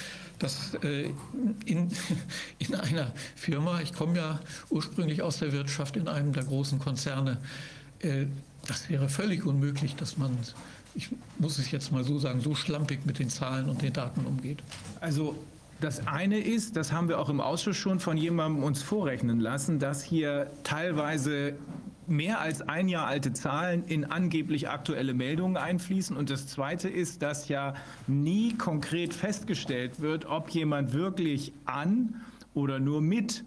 [0.41, 1.09] dass äh,
[1.65, 1.91] in,
[2.59, 4.39] in einer Firma, ich komme ja
[4.69, 7.37] ursprünglich aus der Wirtschaft, in einem der großen Konzerne,
[7.99, 8.25] äh,
[8.67, 10.37] das wäre völlig unmöglich, dass man,
[10.93, 14.25] ich muss es jetzt mal so sagen, so schlampig mit den Zahlen und den Daten
[14.25, 14.59] umgeht.
[14.99, 15.35] Also
[15.79, 19.79] das eine ist, das haben wir auch im Ausschuss schon von jemandem uns vorrechnen lassen,
[19.79, 21.55] dass hier teilweise
[22.07, 26.15] mehr als ein Jahr alte Zahlen in angeblich aktuelle Meldungen einfließen.
[26.15, 27.73] Und das Zweite ist, dass ja
[28.07, 32.21] nie konkret festgestellt wird, ob jemand wirklich an
[32.53, 33.43] oder nur mit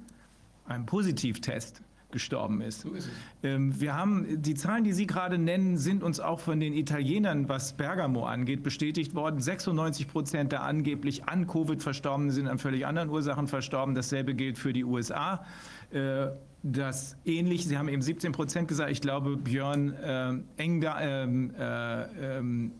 [0.67, 1.83] einem Positivtest
[2.15, 2.83] gestorben ist.
[2.83, 3.11] So ist
[3.43, 7.49] ähm, wir haben die Zahlen, die Sie gerade nennen, sind uns auch von den Italienern,
[7.49, 9.41] was Bergamo angeht, bestätigt worden.
[9.41, 13.97] 96 Prozent der angeblich an Covid Verstorbenen sind an völlig anderen Ursachen verstorben.
[13.97, 15.45] Dasselbe gilt für die USA.
[15.91, 16.29] Äh,
[16.65, 22.39] das ähnlich, Sie haben eben 17 Prozent gesagt, ich glaube Björn äh, Engda, ähm, äh,
[22.39, 22.73] ähm,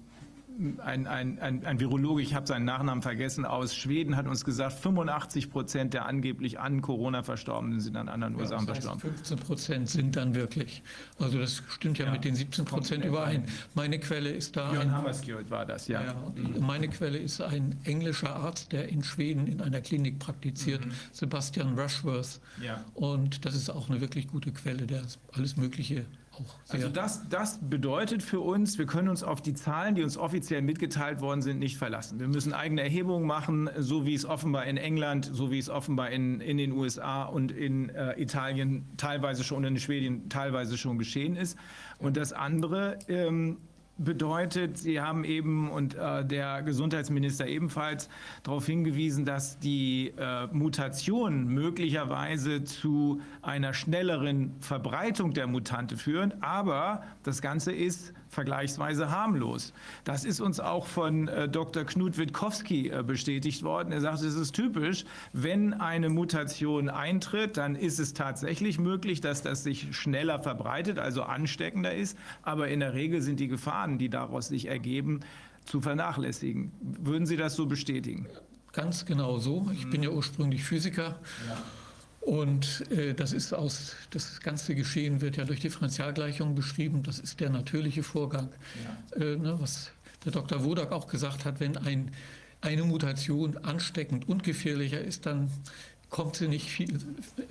[0.85, 4.75] ein, ein, ein, ein Virologe, ich habe seinen Nachnamen vergessen, aus Schweden hat uns gesagt,
[4.75, 9.17] 85 Prozent der angeblich an Corona Verstorbenen sind an anderen Ursachen ja, das heißt, verstorben.
[9.17, 10.83] 15 Prozent sind dann wirklich.
[11.19, 13.45] Also das stimmt ja, ja mit den 17 Prozent überein.
[13.75, 14.71] Meine Quelle ist da.
[14.71, 16.03] Björn Hammerskjöld war das, ja.
[16.03, 16.15] ja
[16.61, 20.93] meine Quelle ist ein englischer Arzt, der in Schweden in einer Klinik praktiziert, mhm.
[21.13, 22.41] Sebastian Rushworth.
[22.63, 22.85] Ja.
[22.95, 25.03] Und das ist auch eine wirklich gute Quelle, der
[25.33, 26.07] alles Mögliche
[26.69, 30.63] also das, das bedeutet für uns, wir können uns auf die Zahlen, die uns offiziell
[30.63, 32.21] mitgeteilt worden sind, nicht verlassen.
[32.21, 36.11] Wir müssen eigene Erhebungen machen, so wie es offenbar in England, so wie es offenbar
[36.11, 40.99] in, in den USA und in äh, Italien teilweise schon und in Schweden teilweise schon
[40.99, 41.59] geschehen ist.
[41.99, 43.59] Und das andere ähm,
[43.99, 48.09] bedeutet, Sie haben eben und äh, der Gesundheitsminister ebenfalls
[48.43, 56.35] darauf hingewiesen, dass die äh, Mutationen möglicherweise zu einer schnelleren Verbreitung der Mutante führen.
[56.43, 59.73] Aber das Ganze ist vergleichsweise harmlos.
[60.05, 61.85] Das ist uns auch von äh, Dr.
[61.85, 63.93] Knut Witkowski äh, bestätigt worden.
[63.93, 69.43] Er sagt, es ist typisch, wenn eine Mutation eintritt, dann ist es tatsächlich möglich, dass
[69.43, 72.19] das sich schneller verbreitet, also ansteckender ist.
[72.43, 75.21] Aber in der Regel sind die Gefahren, die daraus sich ergeben,
[75.65, 76.73] zu vernachlässigen.
[76.81, 78.27] Würden Sie das so bestätigen?
[78.73, 79.71] Ganz genau so.
[79.73, 81.21] Ich bin ja ursprünglich Physiker.
[81.49, 81.57] Ja.
[82.25, 87.03] Und äh, das ist aus, das ganze Geschehen wird ja durch Differentialgleichungen beschrieben.
[87.03, 88.49] Das ist der natürliche Vorgang.
[89.15, 89.23] Ja.
[89.23, 89.91] Äh, ne, was
[90.25, 90.65] der Dr.
[90.65, 92.13] Wodak auch gesagt hat, wenn ein,
[92.63, 95.51] eine Mutation ansteckend und gefährlicher ist, dann
[96.11, 96.99] kommt sie nicht, viel,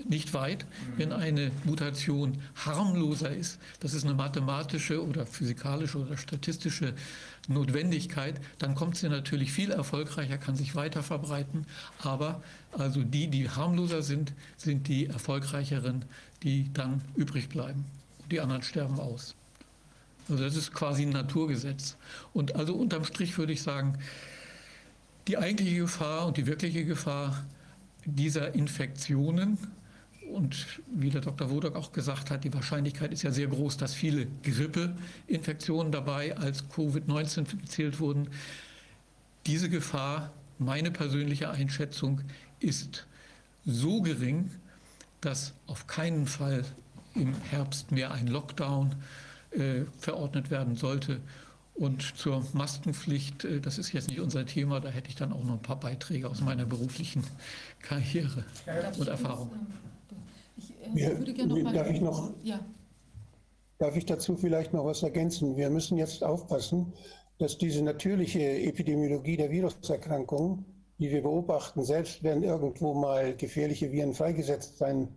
[0.07, 0.63] nicht weit.
[0.63, 0.97] Mhm.
[0.97, 6.93] Wenn eine Mutation harmloser ist, das ist eine mathematische oder physikalische oder statistische
[7.47, 11.65] Notwendigkeit, dann kommt sie natürlich viel erfolgreicher, kann sich weiter verbreiten.
[11.99, 12.41] Aber
[12.71, 16.05] also die, die harmloser sind, sind die erfolgreicheren,
[16.41, 17.85] die dann übrig bleiben.
[18.31, 19.35] Die anderen sterben aus.
[20.29, 21.97] Also das ist quasi ein Naturgesetz.
[22.33, 23.97] Und also unterm Strich würde ich sagen,
[25.27, 27.45] die eigentliche Gefahr und die wirkliche Gefahr
[28.05, 29.57] dieser Infektionen
[30.31, 31.49] und wie der Dr.
[31.49, 36.69] Wodak auch gesagt hat, die Wahrscheinlichkeit ist ja sehr groß, dass viele Grippeinfektionen dabei als
[36.69, 38.29] Covid-19 gezählt wurden.
[39.45, 42.21] Diese Gefahr Meine persönliche Einschätzung
[42.59, 43.05] ist
[43.65, 44.51] so gering,
[45.19, 46.63] dass auf keinen Fall
[47.15, 48.95] im Herbst mehr ein Lockdown
[49.51, 51.19] äh, verordnet werden sollte.
[51.75, 55.43] Und zur Maskenpflicht, äh, das ist jetzt nicht unser Thema, da hätte ich dann auch
[55.43, 57.23] noch ein paar Beiträge aus meiner beruflichen
[57.81, 58.45] Karriere
[58.99, 59.49] und Erfahrung.
[60.55, 62.59] Ich äh, würde gerne noch mal, darf ich noch, ja.
[63.79, 65.57] darf ich dazu vielleicht noch was ergänzen?
[65.57, 66.93] Wir müssen jetzt aufpassen,
[67.39, 70.65] dass diese natürliche Epidemiologie der Viruserkrankungen,
[70.99, 75.09] die wir beobachten, selbst wenn irgendwo mal gefährliche Viren freigesetzt sein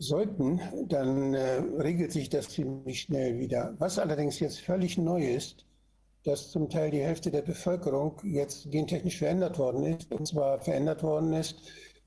[0.00, 3.74] sollten, dann äh, regelt sich das ziemlich schnell wieder.
[3.78, 5.67] Was allerdings jetzt völlig neu ist,
[6.28, 10.12] dass zum Teil die Hälfte der Bevölkerung jetzt gentechnisch verändert worden ist.
[10.12, 11.56] Und zwar verändert worden ist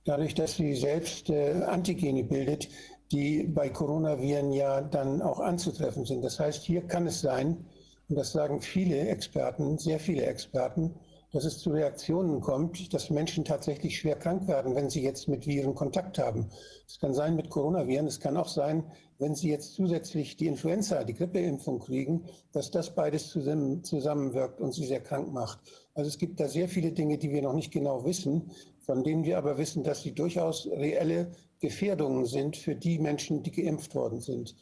[0.05, 2.69] dadurch, dass sie selbst äh, Antigene bildet,
[3.11, 6.23] die bei Coronaviren ja dann auch anzutreffen sind.
[6.23, 7.65] Das heißt, hier kann es sein,
[8.09, 10.93] und das sagen viele Experten, sehr viele Experten,
[11.31, 15.47] dass es zu Reaktionen kommt, dass Menschen tatsächlich schwer krank werden, wenn sie jetzt mit
[15.47, 16.49] Viren Kontakt haben.
[16.87, 18.83] Es kann sein mit Coronaviren, es kann auch sein,
[19.17, 24.73] wenn sie jetzt zusätzlich die Influenza, die Grippeimpfung kriegen, dass das beides zusammen, zusammenwirkt und
[24.73, 25.59] sie sehr krank macht.
[25.93, 29.23] Also es gibt da sehr viele Dinge, die wir noch nicht genau wissen, von denen
[29.23, 34.19] wir aber wissen, dass sie durchaus reelle Gefährdungen sind für die Menschen, die geimpft worden
[34.19, 34.55] sind.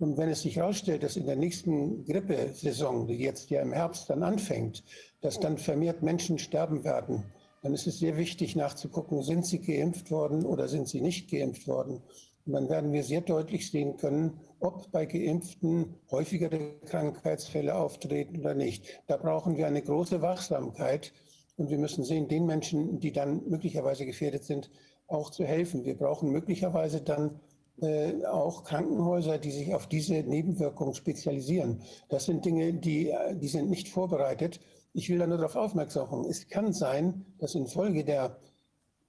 [0.00, 4.08] Und wenn es sich herausstellt, dass in der nächsten Grippesaison, die jetzt ja im Herbst
[4.08, 4.82] dann anfängt,
[5.20, 7.24] dass dann vermehrt Menschen sterben werden,
[7.62, 11.68] dann ist es sehr wichtig nachzugucken, sind sie geimpft worden oder sind sie nicht geimpft
[11.68, 12.02] worden.
[12.46, 18.54] Und dann werden wir sehr deutlich sehen können, ob bei Geimpften häufigere Krankheitsfälle auftreten oder
[18.54, 19.02] nicht.
[19.06, 21.12] Da brauchen wir eine große Wachsamkeit
[21.56, 24.70] und wir müssen sehen, den Menschen, die dann möglicherweise gefährdet sind,
[25.06, 25.84] auch zu helfen.
[25.84, 27.40] Wir brauchen möglicherweise dann
[27.82, 31.82] äh, auch Krankenhäuser, die sich auf diese Nebenwirkungen spezialisieren.
[32.08, 34.60] Das sind Dinge, die, die sind nicht vorbereitet.
[34.92, 36.24] Ich will da nur darauf aufmerksam machen.
[36.28, 38.38] Es kann sein, dass infolge der,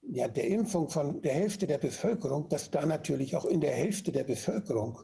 [0.03, 4.11] ja, der Impfung von der Hälfte der Bevölkerung, dass da natürlich auch in der Hälfte
[4.11, 4.99] der Bevölkerung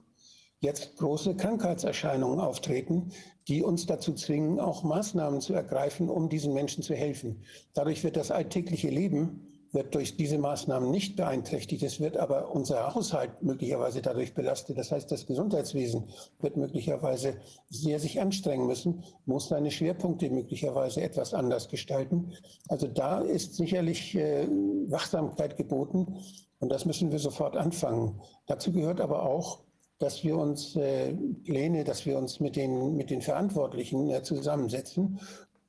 [0.59, 3.11] jetzt große Krankheitserscheinungen auftreten,
[3.47, 7.43] die uns dazu zwingen, auch Maßnahmen zu ergreifen, um diesen Menschen zu helfen.
[7.73, 11.83] Dadurch wird das alltägliche Leben wird durch diese Maßnahmen nicht beeinträchtigt.
[11.83, 14.77] Es wird aber unser Haushalt möglicherweise dadurch belastet.
[14.77, 16.05] Das heißt, das Gesundheitswesen
[16.39, 17.35] wird möglicherweise
[17.69, 22.33] sehr sich anstrengen müssen, muss seine Schwerpunkte möglicherweise etwas anders gestalten.
[22.67, 24.47] Also da ist sicherlich äh,
[24.89, 26.17] Wachsamkeit geboten
[26.59, 28.21] und das müssen wir sofort anfangen.
[28.45, 29.59] Dazu gehört aber auch,
[29.99, 31.13] dass wir uns äh,
[31.43, 35.19] Pläne, dass wir uns mit den, mit den Verantwortlichen äh, zusammensetzen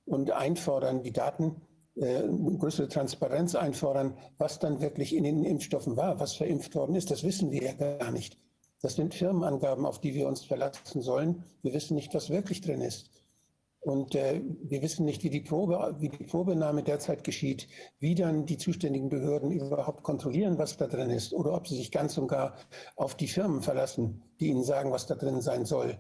[0.05, 1.57] und einfordern, die Daten
[2.01, 2.23] äh,
[2.59, 7.11] größere Transparenz einfordern, was dann wirklich in den Impfstoffen war, was verimpft worden ist.
[7.11, 8.39] Das wissen wir ja gar nicht.
[8.81, 11.45] Das sind Firmenangaben, auf die wir uns verlassen sollen.
[11.63, 13.11] Wir wissen nicht, was wirklich drin ist.
[13.81, 17.69] Und äh, wir wissen nicht, wie die, Probe, wie die Probenahme derzeit geschieht,
[18.01, 21.91] wie dann die zuständigen Behörden überhaupt kontrollieren, was da drin ist, oder ob sie sich
[21.91, 22.57] ganz und gar
[22.97, 25.97] auf die Firmen verlassen, die ihnen sagen, was da drin sein soll.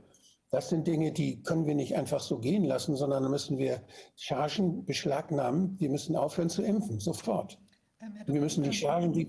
[0.51, 3.82] Das sind Dinge, die können wir nicht einfach so gehen lassen, sondern da müssen wir
[4.16, 5.78] Chargen beschlagnahmen.
[5.78, 7.59] Wir müssen aufhören zu impfen, sofort.
[8.01, 9.26] Ähm, wir müssen die Chargen, die,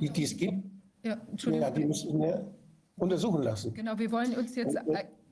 [0.00, 0.64] die, die es gibt,
[1.02, 1.18] ja,
[1.50, 2.54] ja, die müssen wir
[2.96, 3.74] untersuchen lassen.
[3.74, 4.76] Genau, wir wollen uns jetzt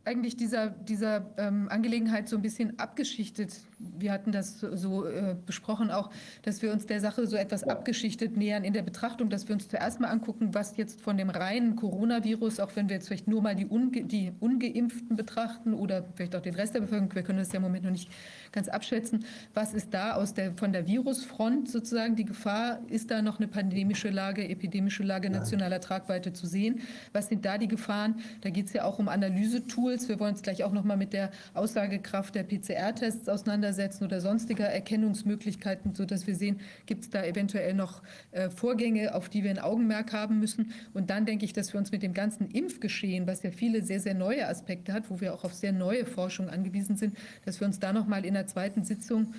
[0.04, 3.54] eigentlich dieser, dieser ähm, Angelegenheit so ein bisschen abgeschichtet.
[3.98, 6.10] Wir hatten das so, äh, besprochen auch,
[6.42, 9.68] dass wir uns der Sache so etwas abgeschichtet nähern in der Betrachtung, dass wir uns
[9.68, 13.42] zuerst mal angucken, was jetzt von dem reinen Coronavirus, auch wenn wir jetzt vielleicht nur
[13.42, 17.38] mal die, Unge die Ungeimpften betrachten oder vielleicht auch den Rest der Bevölkerung, wir können
[17.38, 18.10] das ja im Moment noch nicht
[18.52, 22.80] ganz abschätzen, was ist da aus der, von der Virusfront sozusagen die Gefahr?
[22.88, 26.80] Ist da noch eine pandemische Lage, epidemische Lage nationaler Tragweite zu sehen?
[27.12, 28.16] Was sind da die Gefahren?
[28.40, 30.08] Da geht es ja auch um Analysetools.
[30.08, 34.66] Wir wollen uns gleich auch noch mal mit der Aussagekraft der PCR-Tests auseinandersetzen oder sonstiger
[34.66, 38.02] Erkennungsmöglichkeiten, sodass wir sehen, gibt es da eventuell noch
[38.32, 40.72] äh, Vorgänge, auf die wir ein Augenmerk haben müssen.
[40.92, 44.00] Und dann denke ich, dass wir uns mit dem ganzen Impfgeschehen, was ja viele sehr,
[44.00, 47.66] sehr neue Aspekte hat, wo wir auch auf sehr neue Forschung angewiesen sind, dass wir
[47.66, 49.34] uns da noch mal in einer zweiten Sitzung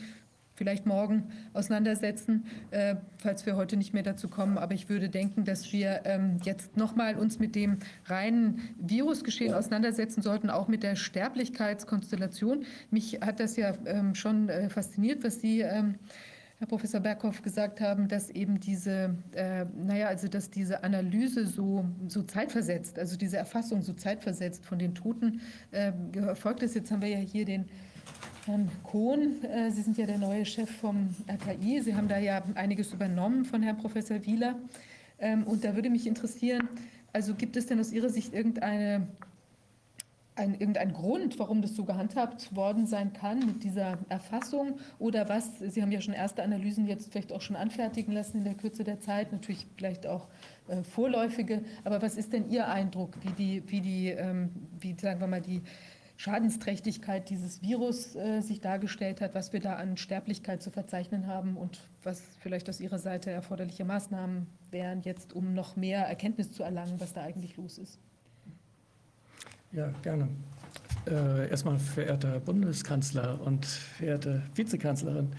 [0.55, 4.57] vielleicht morgen auseinandersetzen, äh, falls wir heute nicht mehr dazu kommen.
[4.57, 10.21] Aber ich würde denken, dass wir ähm, jetzt nochmal uns mit dem reinen Virusgeschehen auseinandersetzen
[10.21, 12.65] sollten, auch mit der Sterblichkeitskonstellation.
[12.89, 15.95] Mich hat das ja ähm, schon äh, fasziniert, was Sie ähm,
[16.57, 21.83] Herr Professor Berghoff gesagt haben, dass eben diese, äh, naja, also dass diese Analyse so,
[22.07, 25.41] so zeitversetzt, also diese Erfassung so zeitversetzt von den Toten
[25.71, 26.73] äh, erfolgt ist.
[26.75, 27.65] Jetzt haben wir ja hier den
[28.45, 31.81] Herrn Kohn, äh, Sie sind ja der neue Chef vom RKI.
[31.81, 34.55] Sie haben da ja einiges übernommen von Herrn Professor Wieler.
[35.17, 36.69] Ähm, und da würde mich interessieren,
[37.11, 39.07] also gibt es denn aus Ihrer Sicht irgendeine
[40.35, 45.49] ein, irgendein Grund, warum das so gehandhabt worden sein kann mit dieser Erfassung oder was,
[45.59, 48.83] Sie haben ja schon erste Analysen jetzt vielleicht auch schon anfertigen lassen in der Kürze
[48.83, 50.27] der Zeit, natürlich vielleicht auch
[50.67, 55.21] äh, vorläufige, aber was ist denn Ihr Eindruck, wie die, wie die, ähm, wie sagen
[55.21, 55.61] wir mal, die
[56.17, 61.57] Schadensträchtigkeit dieses Virus äh, sich dargestellt hat, was wir da an Sterblichkeit zu verzeichnen haben
[61.57, 66.63] und was vielleicht aus Ihrer Seite erforderliche Maßnahmen wären jetzt, um noch mehr Erkenntnis zu
[66.63, 67.99] erlangen, was da eigentlich los ist?
[69.71, 70.29] Ja, gerne.
[71.05, 75.33] Äh, erstmal, verehrter Bundeskanzler und verehrte Vizekanzlerin,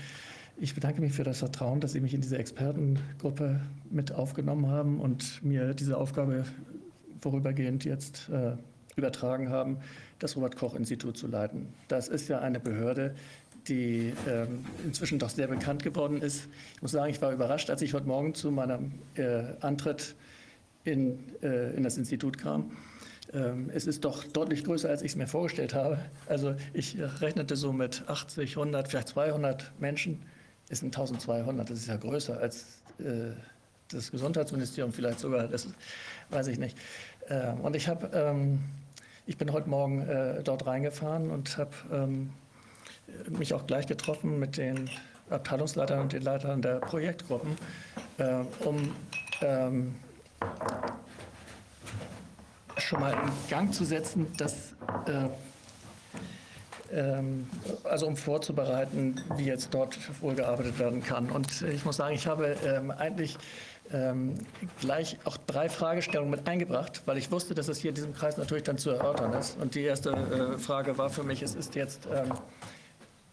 [0.59, 3.61] ich bedanke mich für das Vertrauen, dass Sie mich in diese Expertengruppe
[3.91, 6.45] mit aufgenommen haben und mir diese Aufgabe
[7.21, 8.57] vorübergehend jetzt äh,
[8.97, 9.79] übertragen haben,
[10.19, 11.73] das Robert-Koch-Institut zu leiten.
[11.89, 13.15] Das ist ja eine Behörde,
[13.69, 16.49] die ähm, inzwischen doch sehr bekannt geworden ist.
[16.75, 20.15] Ich muss sagen, ich war überrascht, als ich heute Morgen zu meinem äh, Antritt
[20.85, 22.71] in, äh, in das Institut kam.
[23.33, 25.99] Ähm, es ist doch deutlich größer, als ich es mir vorgestellt habe.
[26.29, 30.23] Also ich rechnete so mit 80, 100, vielleicht 200 Menschen.
[30.69, 33.33] Es sind 1200, das ist ja größer als äh,
[33.89, 35.69] das Gesundheitsministerium, vielleicht sogar, das
[36.31, 36.77] weiß ich nicht.
[37.29, 38.61] Ähm, und ich habe, ähm,
[39.27, 42.31] ich bin heute Morgen äh, dort reingefahren und habe ähm,
[43.29, 44.89] mich auch gleich getroffen mit den
[45.31, 47.57] Abteilungsleitern und den Leitern der Projektgruppen,
[48.19, 48.95] äh, um
[49.43, 49.97] ähm,
[52.79, 54.75] schon mal in Gang zu setzen, dass
[55.07, 55.29] äh,
[56.93, 57.51] ähm,
[57.83, 61.31] also um vorzubereiten, wie jetzt dort wohl gearbeitet werden kann.
[61.31, 63.37] Und ich muss sagen, ich habe ähm, eigentlich
[63.93, 64.35] ähm,
[64.81, 68.37] gleich auch drei Fragestellungen mit eingebracht, weil ich wusste, dass es hier in diesem Kreis
[68.37, 69.59] natürlich dann zu erörtern ist.
[69.61, 72.33] Und die erste äh, Frage war für mich, es ist jetzt ähm,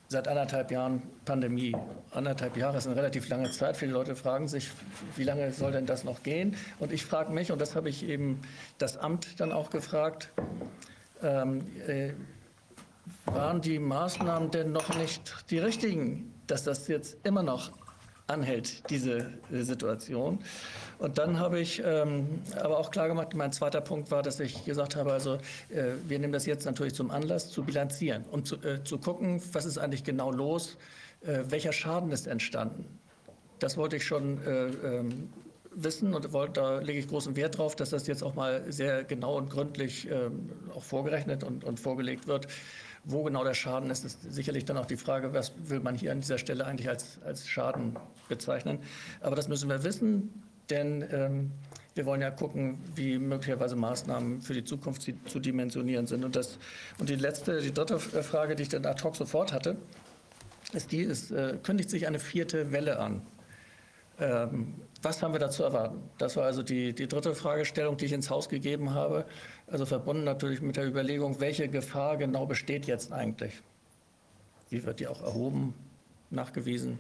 [0.08, 1.76] seit anderthalb Jahren Pandemie.
[2.12, 3.78] Anderthalb Jahre ist eine relativ lange Zeit.
[3.78, 4.70] Viele Leute fragen sich,
[5.16, 6.56] wie lange soll denn das noch gehen?
[6.80, 8.40] Und ich frage mich, und das habe ich eben
[8.78, 10.30] das Amt dann auch gefragt,
[11.24, 12.12] ähm, äh,
[13.26, 17.72] waren die Maßnahmen denn noch nicht die richtigen, dass das jetzt immer noch
[18.34, 20.40] anhält, diese Situation.
[21.00, 24.66] Und dann habe ich ähm, aber auch klar gemacht, mein zweiter Punkt war, dass ich
[24.66, 25.36] gesagt habe, also
[25.70, 29.42] äh, wir nehmen das jetzt natürlich zum Anlass zu bilanzieren, um zu, äh, zu gucken,
[29.52, 30.78] was ist eigentlich genau los,
[31.22, 33.00] äh, welcher Schaden ist entstanden.
[33.60, 35.30] Das wollte ich schon äh, ähm,
[35.76, 39.04] wissen und wollte, da lege ich großen Wert drauf, dass das jetzt auch mal sehr
[39.04, 42.48] genau und gründlich ähm, auch vorgerechnet und, und vorgelegt wird.
[43.06, 46.12] Wo genau der Schaden ist, ist sicherlich dann auch die Frage, was will man hier
[46.12, 47.98] an dieser Stelle eigentlich als, als Schaden
[48.30, 48.80] bezeichnen.
[49.20, 51.52] Aber das müssen wir wissen, denn ähm,
[51.96, 56.24] wir wollen ja gucken, wie möglicherweise Maßnahmen für die Zukunft zu dimensionieren sind.
[56.24, 56.58] Und, das,
[56.98, 59.76] und die letzte, die dritte Frage, die ich dann ad hoc sofort hatte,
[60.72, 63.22] ist die, ist, äh, kündigt sich eine vierte Welle an.
[64.20, 66.02] Ähm, was haben wir da zu erwarten?
[66.18, 69.26] Das war also die, die dritte Fragestellung, die ich ins Haus gegeben habe.
[69.74, 73.60] Also verbunden natürlich mit der Überlegung, welche Gefahr genau besteht jetzt eigentlich?
[74.70, 75.74] Wie wird die auch erhoben,
[76.30, 77.00] nachgewiesen?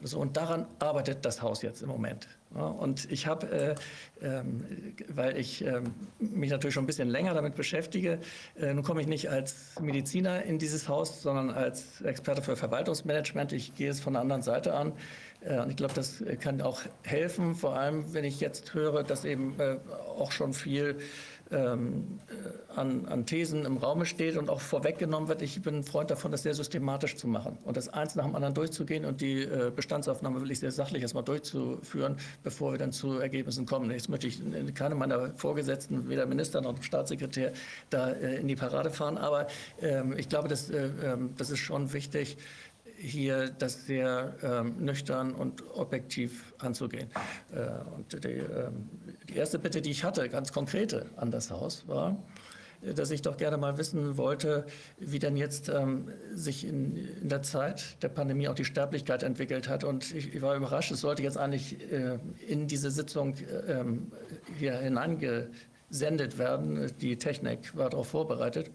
[0.00, 0.18] Und, so.
[0.18, 2.26] und daran arbeitet das Haus jetzt im Moment.
[2.54, 3.76] Und ich habe,
[4.22, 4.64] äh, ähm,
[5.08, 5.82] weil ich äh,
[6.18, 8.18] mich natürlich schon ein bisschen länger damit beschäftige,
[8.58, 13.52] äh, nun komme ich nicht als Mediziner in dieses Haus, sondern als Experte für Verwaltungsmanagement.
[13.52, 14.94] Ich gehe es von der anderen Seite an.
[15.42, 19.26] Äh, und ich glaube, das kann auch helfen, vor allem wenn ich jetzt höre, dass
[19.26, 19.56] eben
[20.16, 20.98] auch schon viel
[21.50, 25.42] ähm, äh, an, an, Thesen im Raume steht und auch vorweggenommen wird.
[25.42, 28.34] Ich bin ein Freund davon, das sehr systematisch zu machen und das eins nach dem
[28.34, 32.92] anderen durchzugehen und die äh, Bestandsaufnahme will ich sehr sachlich erstmal durchzuführen, bevor wir dann
[32.92, 33.90] zu Ergebnissen kommen.
[33.90, 34.40] Jetzt möchte ich
[34.74, 37.52] keine meiner Vorgesetzten, weder Minister noch Staatssekretär,
[37.90, 39.48] da äh, in die Parade fahren, aber
[39.80, 42.36] ähm, ich glaube, das, äh, ähm, das ist schon wichtig,
[43.00, 47.08] hier das sehr ähm, nüchtern und objektiv anzugehen.
[47.52, 47.66] Äh,
[47.96, 48.90] und die, ähm,
[49.28, 52.22] die, erste Bitte, die ich hatte, ganz konkrete an das Haus, war,
[52.82, 54.66] dass ich doch gerne mal wissen wollte,
[54.98, 59.68] wie denn jetzt ähm, sich in, in, der Zeit der Pandemie auch die Sterblichkeit entwickelt
[59.68, 59.82] hat.
[59.82, 63.84] Und ich, ich war überrascht, es sollte jetzt eigentlich äh, in diese Sitzung äh,
[64.58, 66.92] hier hineingesendet werden.
[67.00, 68.70] Die Technik war darauf vorbereitet.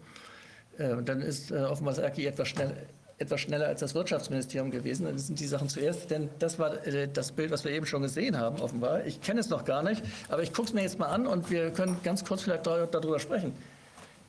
[0.78, 2.76] Äh, dann ist äh, offenbar das RKI etwas schnell
[3.18, 5.06] etwas schneller als das Wirtschaftsministerium gewesen.
[5.06, 8.02] Dann sind die Sachen zuerst, denn das war äh, das Bild, was wir eben schon
[8.02, 9.04] gesehen haben, offenbar.
[9.06, 11.50] Ich kenne es noch gar nicht, aber ich gucke es mir jetzt mal an und
[11.50, 13.54] wir können ganz kurz vielleicht darüber sprechen.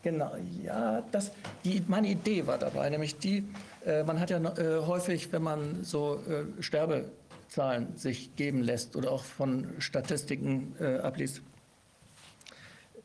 [0.03, 0.31] Genau,
[0.63, 1.31] ja, das,
[1.65, 3.43] die, meine Idee war dabei, nämlich die,
[3.85, 9.11] äh, man hat ja äh, häufig, wenn man so äh, Sterbezahlen sich geben lässt oder
[9.11, 11.41] auch von Statistiken äh, abliest,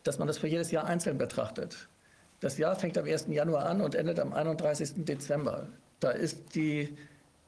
[0.04, 1.88] dass man das für jedes Jahr einzeln betrachtet.
[2.42, 3.28] Das Jahr fängt am 1.
[3.28, 5.04] Januar an und endet am 31.
[5.04, 5.68] Dezember.
[6.00, 6.96] Da ist die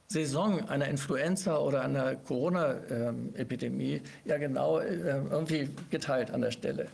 [0.06, 6.86] Saison einer Influenza oder einer Corona-Epidemie ja genau äh, irgendwie geteilt an der Stelle.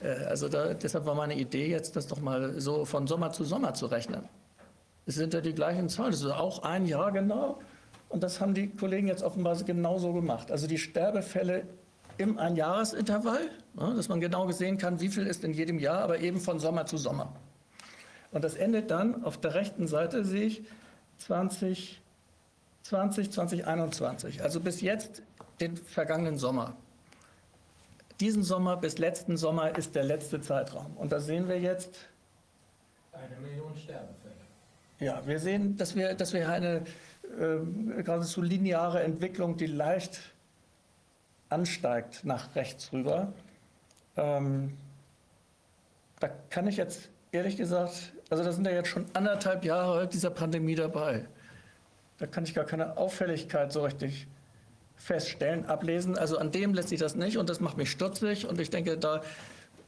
[0.00, 3.42] Äh, also da, deshalb war meine Idee jetzt, das doch mal so von Sommer zu
[3.42, 4.22] Sommer zu rechnen.
[5.06, 7.58] Es sind ja die gleichen Zahlen, das ist auch ein Jahr genau.
[8.08, 10.52] Und das haben die Kollegen jetzt offenbar genauso gemacht.
[10.52, 11.64] Also die Sterbefälle
[12.18, 16.20] im Einjahresintervall, ja, dass man genau sehen kann, wie viel ist in jedem Jahr, aber
[16.20, 17.34] eben von Sommer zu Sommer.
[18.30, 20.62] Und das endet dann auf der rechten Seite, sehe ich,
[21.18, 22.00] 2020,
[23.32, 24.42] 2021.
[24.42, 25.22] Also bis jetzt
[25.60, 26.76] den vergangenen Sommer.
[28.20, 30.96] Diesen Sommer bis letzten Sommer ist der letzte Zeitraum.
[30.96, 32.08] Und da sehen wir jetzt.
[33.12, 34.34] Eine Million Sterbefälle.
[35.00, 36.82] Ja, wir sehen, dass wir, dass wir eine
[37.38, 40.20] äh, geradezu lineare Entwicklung, die leicht
[41.48, 43.32] ansteigt nach rechts rüber.
[44.16, 44.76] Ähm,
[46.20, 50.30] da kann ich jetzt ehrlich gesagt, also da sind ja jetzt schon anderthalb Jahre dieser
[50.30, 51.24] Pandemie dabei.
[52.18, 54.26] Da kann ich gar keine Auffälligkeit so richtig
[54.96, 56.18] feststellen, ablesen.
[56.18, 58.98] Also an dem lässt sich das nicht und das macht mich stutzig und ich denke,
[58.98, 59.22] da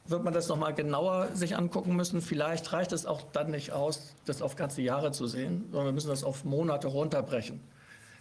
[0.06, 2.20] wird man das nochmal genauer sich angucken müssen.
[2.20, 5.92] Vielleicht reicht es auch dann nicht aus, das auf ganze Jahre zu sehen, sondern wir
[5.92, 7.60] müssen das auf Monate runterbrechen.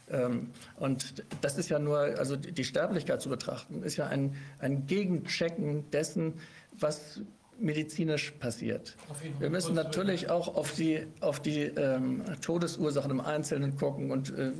[0.09, 4.87] Ähm, und das ist ja nur, also die Sterblichkeit zu betrachten, ist ja ein, ein
[4.87, 6.33] Gegenchecken dessen,
[6.71, 7.21] was
[7.59, 8.95] medizinisch passiert.
[9.39, 14.51] Wir müssen natürlich auch auf die, auf die ähm, Todesursachen im Einzelnen gucken und äh,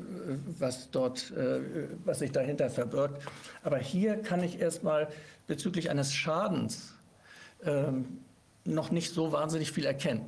[0.59, 1.59] was dort, äh,
[2.05, 3.21] was sich dahinter verbirgt.
[3.63, 5.07] Aber hier kann ich erstmal
[5.47, 6.93] bezüglich eines Schadens
[7.63, 8.19] ähm,
[8.65, 10.26] noch nicht so wahnsinnig viel erkennen.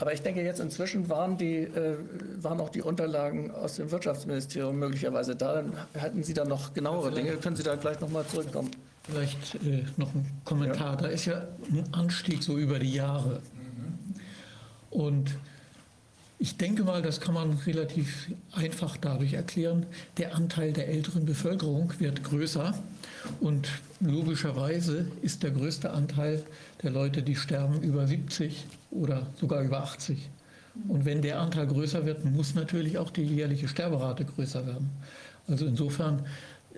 [0.00, 1.96] Aber ich denke, jetzt inzwischen waren, die, äh,
[2.40, 5.54] waren auch die Unterlagen aus dem Wirtschaftsministerium möglicherweise da.
[5.54, 7.36] Dann hätten Sie da noch genauere Dinge.
[7.36, 8.70] Können Sie da gleich noch mal zurückkommen?
[9.10, 10.94] Vielleicht äh, noch ein Kommentar.
[10.94, 10.96] Ja.
[10.96, 13.40] Da ist ja ein Anstieg so über die Jahre.
[14.90, 15.36] Und
[16.38, 19.86] ich denke mal, das kann man relativ einfach dadurch erklären.
[20.18, 22.74] Der Anteil der älteren Bevölkerung wird größer
[23.40, 23.68] und
[24.00, 26.44] logischerweise ist der größte Anteil
[26.82, 30.28] der Leute, die sterben, über 70 oder sogar über 80.
[30.86, 34.90] Und wenn der Anteil größer wird, muss natürlich auch die jährliche Sterberate größer werden.
[35.48, 36.24] Also insofern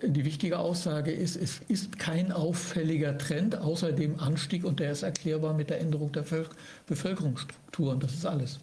[0.02, 5.02] die wichtige Aussage ist, es ist kein auffälliger Trend außer dem Anstieg und der ist
[5.02, 6.24] erklärbar mit der Änderung der
[6.86, 8.00] Bevölkerungsstrukturen.
[8.00, 8.60] Das ist alles.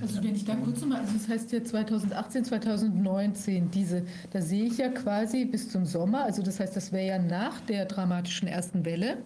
[0.00, 4.64] Also wenn ich da kurz nochmal, also das heißt ja 2018, 2019, diese, da sehe
[4.64, 8.48] ich ja quasi bis zum Sommer, also das heißt, das wäre ja nach der dramatischen
[8.48, 9.18] ersten Welle,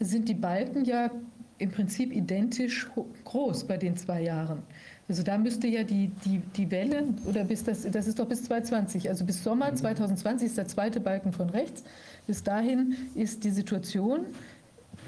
[0.00, 1.10] sind die Balken ja
[1.58, 2.88] im Prinzip identisch
[3.24, 4.62] groß bei den zwei Jahren.
[5.08, 8.44] Also da müsste ja die, die, die Welle, oder bis das, das ist doch bis
[8.44, 10.46] 2020, also bis Sommer 2020 mhm.
[10.46, 11.82] ist der zweite Balken von rechts.
[12.26, 14.26] Bis dahin ist die Situation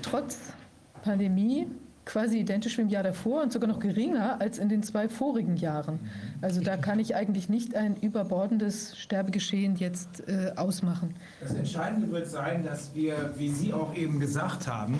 [0.02, 0.38] trotz
[1.02, 1.66] Pandemie
[2.04, 5.56] quasi identisch wie im Jahr davor und sogar noch geringer als in den zwei vorigen
[5.56, 6.00] Jahren.
[6.42, 11.14] Also da kann ich eigentlich nicht ein überbordendes Sterbegeschehen jetzt äh, ausmachen.
[11.40, 14.98] Das Entscheidende wird sein, dass wir, wie Sie auch eben gesagt haben,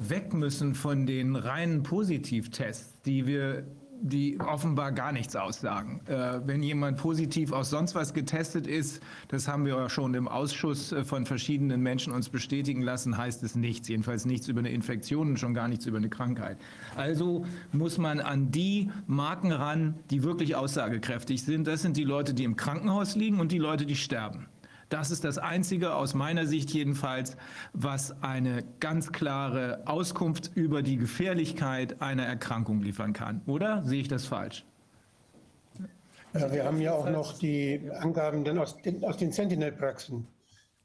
[0.00, 3.64] weg müssen von den reinen Positivtests, die wir
[4.00, 6.00] die offenbar gar nichts aussagen.
[6.06, 10.28] Äh, wenn jemand positiv aus sonst was getestet ist, das haben wir ja schon im
[10.28, 13.88] Ausschuss äh, von verschiedenen Menschen uns bestätigen lassen, heißt es nichts.
[13.88, 16.58] Jedenfalls nichts über eine Infektion und schon gar nichts über eine Krankheit.
[16.96, 21.66] Also muss man an die Marken ran, die wirklich aussagekräftig sind.
[21.66, 24.46] Das sind die Leute, die im Krankenhaus liegen und die Leute, die sterben.
[24.88, 27.36] Das ist das Einzige aus meiner Sicht jedenfalls,
[27.74, 33.42] was eine ganz klare Auskunft über die Gefährlichkeit einer Erkrankung liefern kann.
[33.46, 34.64] Oder sehe ich das falsch?
[36.34, 40.26] Ja, wir haben ja auch noch die Angaben dann aus den, aus den Sentinel-Praxen.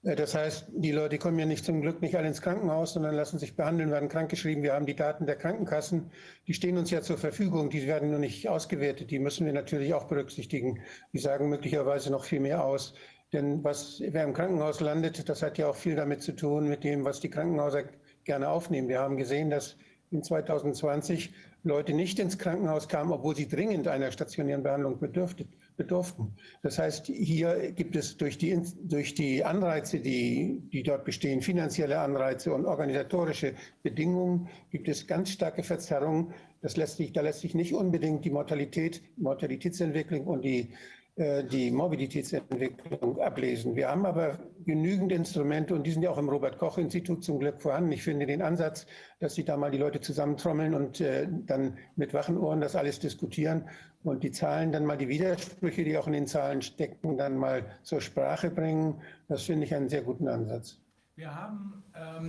[0.04, 3.16] Äh, das heißt, die Leute kommen ja nicht zum Glück nicht alle ins Krankenhaus, sondern
[3.16, 4.64] lassen sich behandeln, werden krankgeschrieben.
[4.64, 6.12] Wir haben die Daten der Krankenkassen,
[6.48, 9.12] die stehen uns ja zur Verfügung, die werden nur nicht ausgewertet.
[9.12, 10.82] Die müssen wir natürlich auch berücksichtigen.
[11.14, 12.94] Die sagen möglicherweise noch viel mehr aus.
[13.34, 16.84] Denn was, wer im Krankenhaus landet, das hat ja auch viel damit zu tun, mit
[16.84, 17.84] dem, was die Krankenhäuser
[18.24, 18.88] gerne aufnehmen.
[18.88, 19.76] Wir haben gesehen, dass
[20.12, 21.34] in 2020
[21.64, 26.36] Leute nicht ins Krankenhaus kamen, obwohl sie dringend einer stationären Behandlung bedurften.
[26.62, 32.00] Das heißt, hier gibt es durch die, durch die Anreize, die, die dort bestehen, finanzielle
[32.00, 36.34] Anreize und organisatorische Bedingungen, gibt es ganz starke Verzerrungen.
[36.62, 40.74] Das lässt sich, da lässt sich nicht unbedingt die Mortalität, Mortalitätsentwicklung und die
[41.16, 43.76] die Mobilitätsentwicklung ablesen.
[43.76, 47.92] Wir haben aber genügend Instrumente und die sind ja auch im Robert-Koch-Institut zum Glück vorhanden.
[47.92, 48.88] Ich finde den Ansatz,
[49.20, 53.00] dass sich da mal die Leute zusammentrommeln und äh, dann mit wachen Ohren das alles
[53.00, 53.70] diskutieren
[54.04, 57.66] und die Zahlen dann mal die Widersprüche, die auch in den Zahlen stecken, dann mal
[57.84, 59.02] zur Sprache bringen.
[59.28, 60.80] Das finde ich einen sehr guten Ansatz.
[61.16, 61.84] Wir haben,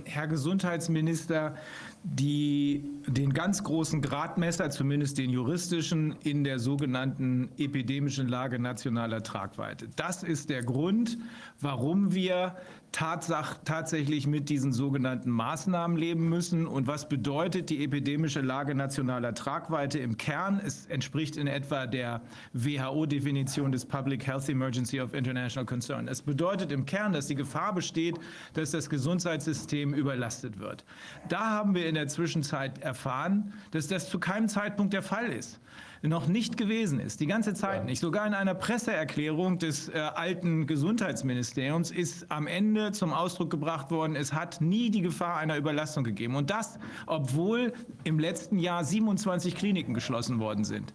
[0.05, 1.55] Herr Gesundheitsminister,
[2.03, 9.87] die, den ganz großen Gradmesser, zumindest den juristischen, in der sogenannten epidemischen Lage nationaler Tragweite.
[9.95, 11.17] Das ist der Grund,
[11.61, 12.55] warum wir
[12.91, 16.65] Tatsach, tatsächlich mit diesen sogenannten Maßnahmen leben müssen.
[16.65, 20.61] Und was bedeutet die epidemische Lage nationaler Tragweite im Kern?
[20.63, 22.21] Es entspricht in etwa der
[22.53, 26.07] WHO-Definition des Public Health Emergency of International Concern.
[26.07, 28.17] Es bedeutet im Kern, dass die Gefahr besteht,
[28.53, 30.83] dass das Gesundheitssystem überlastet wird.
[31.29, 35.59] Da haben wir in der Zwischenzeit erfahren, dass das zu keinem Zeitpunkt der Fall ist
[36.07, 37.83] noch nicht gewesen ist, die ganze Zeit ja.
[37.83, 37.99] nicht.
[37.99, 44.15] Sogar in einer Presseerklärung des äh, alten Gesundheitsministeriums ist am Ende zum Ausdruck gebracht worden,
[44.15, 46.35] es hat nie die Gefahr einer Überlastung gegeben.
[46.35, 47.73] Und das, obwohl
[48.03, 50.93] im letzten Jahr 27 Kliniken geschlossen worden sind.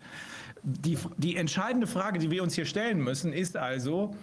[0.62, 4.14] Die, die entscheidende Frage, die wir uns hier stellen müssen, ist also,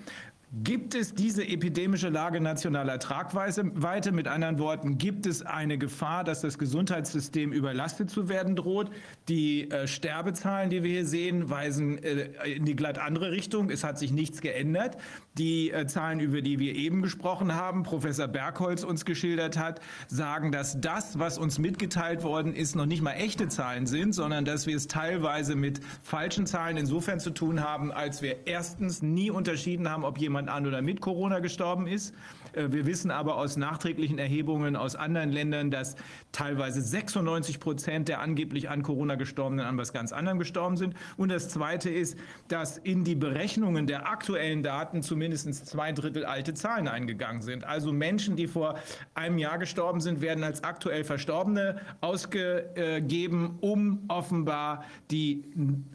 [0.53, 4.13] Gibt es diese epidemische Lage nationaler Tragweite?
[4.13, 8.89] Mit anderen Worten, gibt es eine Gefahr, dass das Gesundheitssystem überlastet zu werden droht?
[9.27, 13.69] Die äh, Sterbezahlen, die wir hier sehen, weisen äh, in die glatt andere Richtung.
[13.69, 14.95] Es hat sich nichts geändert.
[15.37, 20.51] Die äh, Zahlen, über die wir eben gesprochen haben, Professor Bergholz uns geschildert hat, sagen,
[20.51, 24.65] dass das, was uns mitgeteilt worden ist, noch nicht mal echte Zahlen sind, sondern dass
[24.65, 29.89] wir es teilweise mit falschen Zahlen insofern zu tun haben, als wir erstens nie unterschieden
[29.89, 32.13] haben, ob jemand an oder mit Corona gestorben ist.
[32.53, 35.95] Äh, wir wissen aber aus nachträglichen Erhebungen aus anderen Ländern, dass
[36.31, 40.95] teilweise 96 Prozent der angeblich an Corona gestorbenen an was ganz anderem gestorben sind.
[41.15, 46.53] Und das Zweite ist, dass in die Berechnungen der aktuellen Daten zumindest zwei Drittel alte
[46.53, 47.63] Zahlen eingegangen sind.
[47.63, 48.79] Also Menschen, die vor
[49.13, 55.43] einem Jahr gestorben sind, werden als aktuell Verstorbene ausgegeben, um offenbar die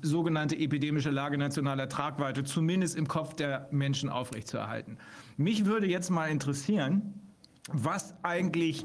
[0.03, 4.99] sogenannte epidemische Lage nationaler Tragweite zumindest im Kopf der Menschen aufrechtzuerhalten.
[5.37, 7.15] Mich würde jetzt mal interessieren,
[7.71, 8.85] was eigentlich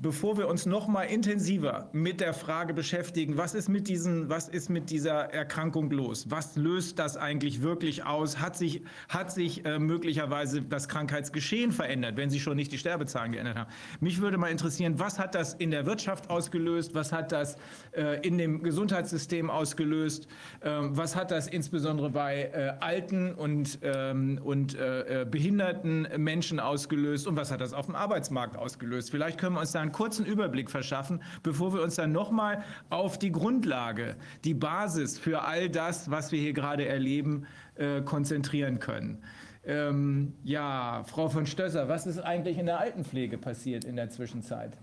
[0.00, 4.48] bevor wir uns noch mal intensiver mit der Frage beschäftigen, was ist mit diesen, was
[4.48, 6.30] ist mit dieser Erkrankung los?
[6.30, 8.40] Was löst das eigentlich wirklich aus?
[8.40, 13.32] Hat sich, hat sich äh, möglicherweise das Krankheitsgeschehen verändert, wenn sich schon nicht die Sterbezahlen
[13.32, 13.70] geändert haben?
[14.00, 16.94] Mich würde mal interessieren, was hat das in der Wirtschaft ausgelöst?
[16.94, 17.56] Was hat das
[17.92, 20.28] äh, in dem Gesundheitssystem ausgelöst?
[20.60, 26.58] Äh, was hat das insbesondere bei äh, alten und, ähm, und äh, äh, behinderten Menschen
[26.58, 27.26] ausgelöst?
[27.26, 29.10] Und was hat das auf dem Arbeitsmarkt ausgelöst?
[29.10, 33.18] Vielleicht können wir uns da einen kurzen Überblick verschaffen, bevor wir uns dann nochmal auf
[33.18, 34.14] die Grundlage,
[34.44, 39.18] die Basis für all das, was wir hier gerade erleben, äh, konzentrieren können.
[39.64, 44.76] Ähm, ja, Frau von Stösser, was ist eigentlich in der Altenpflege passiert in der Zwischenzeit?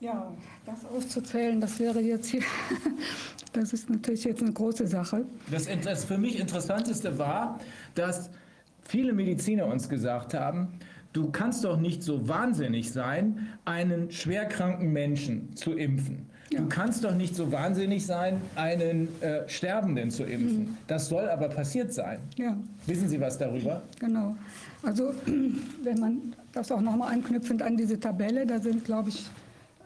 [0.00, 0.32] Ja,
[0.66, 2.42] das aufzuzählen, das wäre jetzt hier,
[3.52, 5.24] das ist natürlich jetzt eine große Sache.
[5.50, 7.58] Das, das für mich Interessanteste war,
[7.94, 8.30] dass
[8.82, 10.78] viele Mediziner uns gesagt haben,
[11.14, 16.26] du kannst doch nicht so wahnsinnig sein, einen schwerkranken Menschen zu impfen.
[16.50, 16.60] Ja.
[16.60, 20.58] Du kannst doch nicht so wahnsinnig sein, einen äh, Sterbenden zu impfen.
[20.58, 20.76] Mhm.
[20.86, 22.18] Das soll aber passiert sein.
[22.36, 22.56] Ja.
[22.86, 23.82] Wissen Sie was darüber?
[23.98, 24.36] Genau.
[24.82, 25.14] Also
[25.82, 29.26] wenn man das auch nochmal anknüpfend an diese Tabelle, da sind, glaube ich,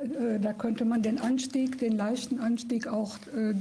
[0.01, 3.55] äh, da könnte man den Anstieg, den leichten Anstieg auch äh,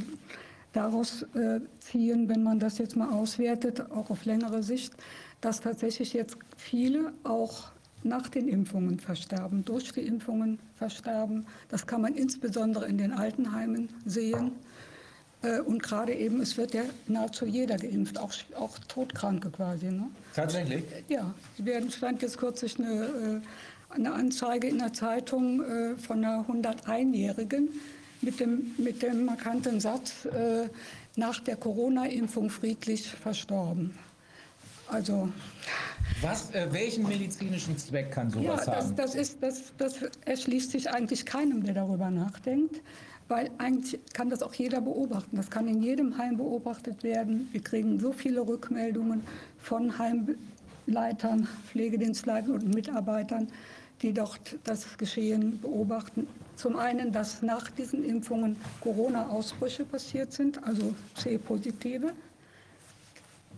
[0.74, 4.94] daraus äh, ziehen, wenn man das jetzt mal auswertet, auch auf längere Sicht
[5.42, 7.70] dass tatsächlich jetzt viele auch
[8.04, 11.46] nach den Impfungen versterben, durch die Impfungen versterben.
[11.70, 14.52] Das kann man insbesondere in den Altenheimen sehen.
[15.42, 19.88] Äh, und gerade eben, es wird ja nahezu jeder geimpft, auch, auch Todkranke quasi.
[19.88, 20.10] Ne?
[20.36, 20.84] Tatsächlich?
[21.10, 26.46] Ja, es stand jetzt kürzlich eine, äh, eine Anzeige in der Zeitung äh, von einer
[26.48, 27.70] 101-Jährigen
[28.22, 30.28] mit dem, mit dem markanten Satz,
[31.16, 33.94] nach der Corona-Impfung friedlich verstorben.
[34.90, 35.30] Also
[36.22, 38.96] was, äh, welchen medizinischen Zweck kann sowas ja, das, haben?
[38.96, 39.96] Das, ist, das, das
[40.26, 42.82] erschließt sich eigentlich keinem, der darüber nachdenkt,
[43.28, 45.36] weil eigentlich kann das auch jeder beobachten.
[45.36, 47.50] Das kann in jedem Heim beobachtet werden.
[47.52, 49.24] Wir kriegen so viele Rückmeldungen
[49.60, 53.50] von Heimleitern, Pflegedienstleitern und Mitarbeitern,
[54.02, 56.28] die dort das Geschehen beobachten.
[56.56, 62.14] Zum einen, dass nach diesen Impfungen Corona-Ausbrüche passiert sind, also C-Positive.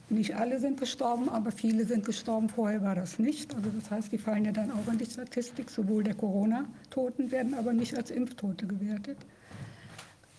[0.10, 2.50] Nicht alle sind gestorben, aber viele sind gestorben.
[2.50, 3.54] Vorher war das nicht.
[3.56, 5.70] Also das heißt, die fallen ja dann auch in die Statistik.
[5.70, 9.18] Sowohl der Corona-Toten werden aber nicht als Impftote gewertet.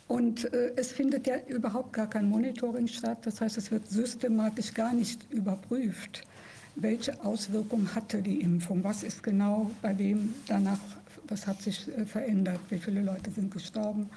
[0.09, 3.19] Und äh, es findet ja überhaupt gar kein Monitoring statt.
[3.23, 6.27] Das heißt, es wird systematisch gar nicht überprüft,
[6.75, 8.83] welche Auswirkungen hatte die Impfung.
[8.83, 10.81] Was ist genau bei wem danach,
[11.29, 14.11] was hat sich äh, verändert, wie viele Leute sind gestorben.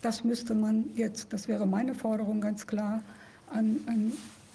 [0.00, 3.02] Das müsste man jetzt, das wäre meine Forderung ganz klar,
[3.50, 4.12] an, an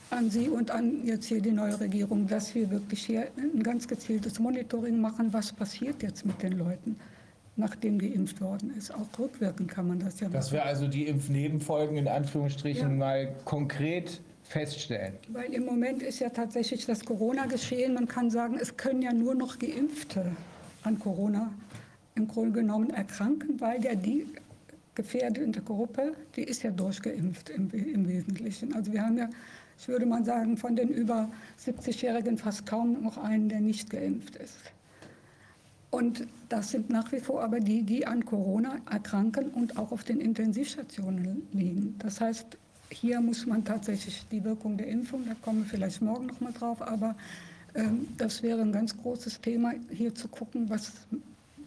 [0.10, 3.88] an Sie und an jetzt hier die neue Regierung, dass wir wirklich hier ein ganz
[3.88, 6.96] gezieltes Monitoring machen, was passiert jetzt mit den Leuten,
[7.56, 8.94] nachdem geimpft worden ist.
[8.94, 10.54] Auch rückwirkend kann man das ja Dass machen.
[10.56, 12.96] wir also die Impfnebenfolgen in Anführungsstrichen Ja.
[12.96, 15.16] mal konkret feststellen.
[15.30, 19.36] Weil im Moment ist ja tatsächlich das Corona-Geschehen, man kann sagen, es können ja nur
[19.36, 20.32] noch Geimpfte
[20.84, 21.52] an Corona
[22.16, 24.26] im Grunde genommen erkranken, weil ja die
[24.96, 28.74] gefährdete Gruppe, die ist ja durchgeimpft im, im Wesentlichen.
[28.74, 29.30] Also wir haben ja,
[29.80, 31.30] ich würde mal sagen, von den über
[31.66, 34.56] 70-Jährigen fast kaum noch einen, der nicht geimpft ist.
[35.90, 40.04] Und das sind nach wie vor aber die, die an Corona erkranken und auch auf
[40.04, 41.96] den Intensivstationen liegen.
[42.00, 42.46] Das heißt,
[42.90, 46.52] hier muss man tatsächlich die Wirkung der Impfung, da kommen wir vielleicht morgen noch mal
[46.54, 47.16] drauf, aber
[47.76, 50.92] ähm, das wäre ein ganz großes Thema, hier zu gucken, was,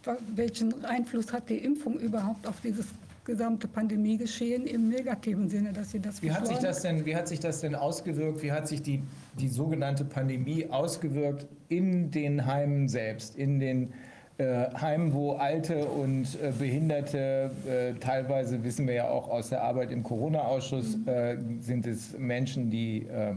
[0.05, 2.87] wa- welchen Einfluss hat die Impfung überhaupt auf dieses
[3.25, 7.29] gesamte Pandemiegeschehen im negativen Sinne, dass sie das Wie hat sich das denn, wie hat
[7.29, 8.43] sich das denn ausgewirkt?
[8.43, 9.03] Wie hat sich die,
[9.39, 13.93] die sogenannte Pandemie ausgewirkt in den Heimen selbst, in den
[14.39, 19.63] äh, Heimen, wo Alte und äh, Behinderte, äh, teilweise wissen wir ja auch aus der
[19.63, 23.35] Arbeit im Corona-Ausschuss, äh, sind es Menschen, die äh,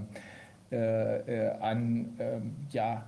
[0.72, 3.04] äh, an ähm, ja,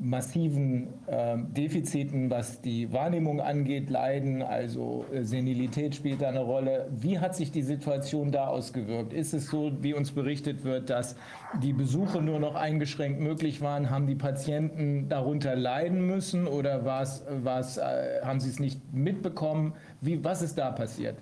[0.00, 4.42] massiven ähm, Defiziten, was die Wahrnehmung angeht, leiden.
[4.42, 6.88] Also äh, Senilität spielt da eine Rolle.
[6.98, 9.12] Wie hat sich die Situation da ausgewirkt?
[9.12, 11.16] Ist es so, wie uns berichtet wird, dass
[11.62, 13.90] die Besuche nur noch eingeschränkt möglich waren?
[13.90, 19.74] Haben die Patienten darunter leiden müssen oder war's, war's, äh, haben sie es nicht mitbekommen?
[20.00, 21.16] Wie, was ist da passiert?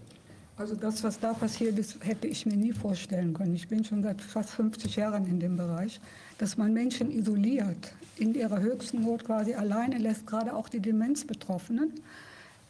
[0.59, 3.55] Also das, was da passiert ist, hätte ich mir nie vorstellen können.
[3.55, 6.01] Ich bin schon seit fast 50 Jahren in dem Bereich,
[6.37, 11.93] dass man Menschen isoliert, in ihrer höchsten Not quasi alleine lässt, gerade auch die Demenzbetroffenen,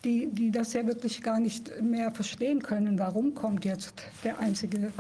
[0.04, 3.94] die, die das ja wirklich gar nicht mehr verstehen können, warum kommt jetzt
[4.24, 4.92] der einzige,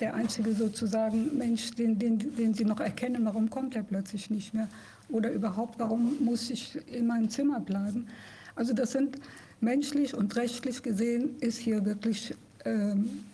[0.00, 4.54] der einzige sozusagen Mensch, den, den, den sie noch erkennen, warum kommt er plötzlich nicht
[4.54, 4.68] mehr?
[5.08, 8.06] Oder überhaupt, warum muss ich in meinem Zimmer bleiben?
[8.54, 9.18] Also das sind
[9.60, 12.34] menschlich und rechtlich gesehen ist hier wirklich,
[12.64, 13.24] ähm,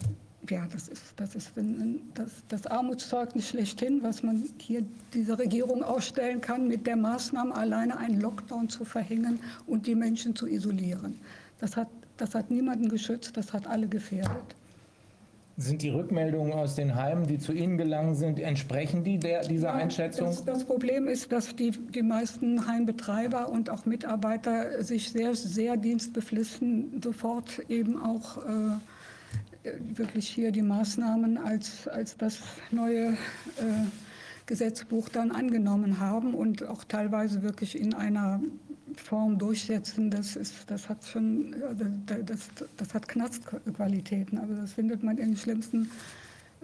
[0.51, 1.53] ja, das ist, das, ist
[2.15, 4.83] das, das Armutszeugnis schlechthin, was man hier
[5.15, 10.35] dieser Regierung ausstellen kann, mit der Maßnahme alleine einen Lockdown zu verhängen und die Menschen
[10.35, 11.21] zu isolieren.
[11.61, 14.55] Das hat, das hat niemanden geschützt, das hat alle gefährdet.
[15.61, 19.75] Sind die Rückmeldungen aus den Heimen, die zu Ihnen gelangen sind, entsprechen die der, dieser
[19.75, 20.29] Einschätzung?
[20.29, 25.77] Das, das Problem ist, dass die, die meisten Heimbetreiber und auch Mitarbeiter sich sehr, sehr
[25.77, 28.79] dienstbeflissen sofort eben auch äh,
[29.95, 32.41] wirklich hier die Maßnahmen als, als das
[32.71, 33.17] neue äh,
[34.47, 38.41] Gesetzbuch dann angenommen haben und auch teilweise wirklich in einer
[38.97, 41.85] Form durchsetzen, das, ist, das hat schon, also
[42.25, 44.39] das, das hat Knastqualitäten.
[44.39, 45.91] Also das findet man in den schlimmsten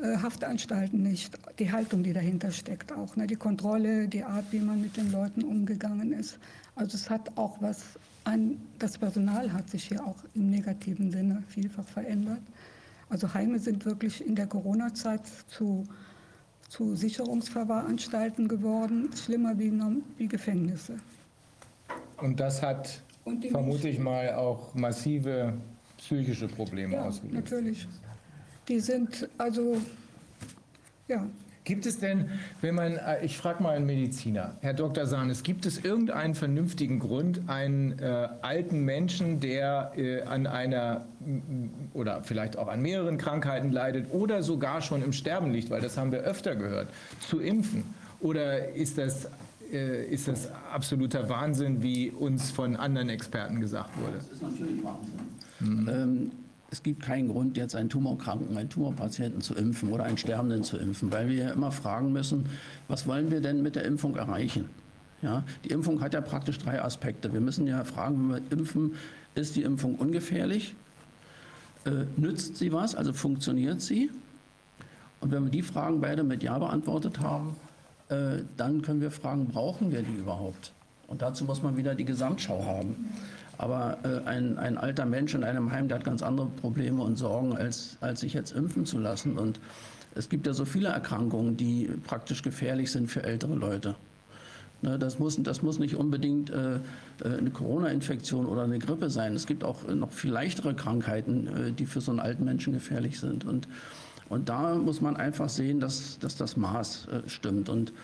[0.03, 1.39] äh, Haftanstalten nicht.
[1.59, 3.27] Die Haltung, die dahinter steckt auch, ne?
[3.27, 6.39] die Kontrolle, die Art, wie man mit den Leuten umgegangen ist.
[6.75, 7.83] Also es hat auch was
[8.25, 12.41] an, das Personal hat sich hier auch im negativen Sinne vielfach verändert.
[13.09, 15.85] Also Heime sind wirklich in der Corona-Zeit zu,
[16.69, 19.73] zu Sicherungsverwahranstalten geworden, schlimmer wie,
[20.19, 20.97] wie Gefängnisse.
[22.19, 25.55] Und das hat, Und vermute ich mal, auch massive
[25.99, 27.35] psychische Probleme Ja, ausgelöst.
[27.35, 27.89] natürlich.
[28.69, 29.81] Die sind also,
[31.09, 31.27] ja,
[31.65, 32.29] Gibt es denn,
[32.61, 35.07] wenn man, äh, ich frage mal einen Mediziner, Herr Dr.
[35.07, 41.71] Sahnes, gibt es irgendeinen vernünftigen Grund, einen äh, alten Menschen, der äh, an einer m,
[41.95, 45.97] oder vielleicht auch an mehreren Krankheiten leidet oder sogar schon im Sterben liegt, weil das
[45.97, 46.89] haben wir öfter gehört,
[47.21, 47.85] zu impfen?
[48.21, 49.31] Oder ist das,
[49.73, 54.19] äh, ist das absoluter Wahnsinn, wie uns von anderen Experten gesagt wurde?
[54.19, 55.89] Das ist natürlich Wahnsinn.
[55.89, 56.31] Ähm,
[56.71, 60.77] es gibt keinen Grund, jetzt einen Tumorkranken, einen Tumorpatienten zu impfen oder einen Sterbenden zu
[60.77, 62.47] impfen, weil wir ja immer fragen müssen,
[62.89, 64.69] was wollen wir denn mit der Impfung erreichen?
[65.23, 67.33] Ja, die Impfung hat ja praktisch drei Aspekte.
[67.33, 68.95] Wir müssen ja fragen, wenn wir impfen,
[69.35, 70.75] ist die Impfung ungefährlich?
[71.87, 72.95] Äh, nützt sie was?
[72.95, 74.11] Also funktioniert sie?
[75.21, 77.57] Und wenn wir die Fragen beide mit Ja beantwortet haben,
[78.09, 80.73] äh, dann können wir fragen, brauchen wir die überhaupt?
[81.07, 83.11] Und dazu muss man wieder die Gesamtschau haben.
[83.59, 87.17] Aber äh, ein, ein alter Mensch in einem Heim, der hat ganz andere Probleme und
[87.17, 89.39] Sorgen, als, als sich jetzt impfen zu lassen.
[89.39, 89.61] Und
[90.15, 93.95] es gibt ja so viele Erkrankungen, die praktisch gefährlich sind für ältere Leute.
[94.83, 96.79] Ne, das, muss, das muss nicht unbedingt äh,
[97.25, 99.35] eine Corona-Infektion oder eine Grippe sein.
[99.35, 103.19] Es gibt auch noch viel leichtere Krankheiten, äh, die für so einen alten Menschen gefährlich
[103.19, 103.47] sind.
[103.47, 103.67] Und,
[104.29, 107.71] und da muss man einfach sehen, dass, dass das Maß äh, stimmt.
[107.71, 107.95] Und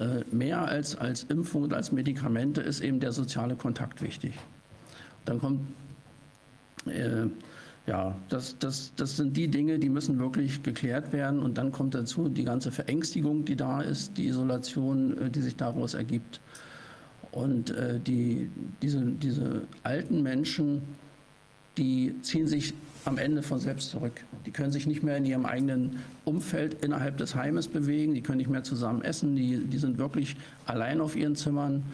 [0.00, 4.34] äh, mehr als, als Impfung und als Medikamente ist eben der soziale Kontakt wichtig.
[5.26, 5.60] Dann kommt
[6.86, 7.26] äh,
[7.86, 11.40] ja, das, das, das sind die Dinge, die müssen wirklich geklärt werden.
[11.40, 15.56] Und dann kommt dazu die ganze Verängstigung, die da ist, die Isolation, äh, die sich
[15.56, 16.40] daraus ergibt.
[17.30, 18.50] Und äh, die,
[18.82, 20.82] diese, diese alten Menschen,
[21.76, 22.74] die ziehen sich
[23.04, 24.24] am Ende von selbst zurück.
[24.46, 28.38] Die können sich nicht mehr in ihrem eigenen Umfeld innerhalb des Heimes bewegen, die können
[28.38, 31.84] nicht mehr zusammen essen, die, die sind wirklich allein auf ihren Zimmern.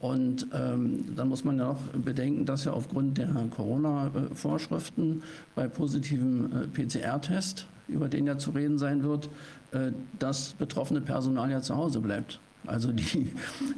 [0.00, 5.22] Und ähm, dann muss man ja auch bedenken, dass ja aufgrund der Corona-Vorschriften
[5.54, 9.30] bei positivem äh, PCR-Test, über den ja zu reden sein wird,
[9.72, 12.40] äh, das betroffene Personal ja zu Hause bleibt.
[12.66, 13.32] Also die,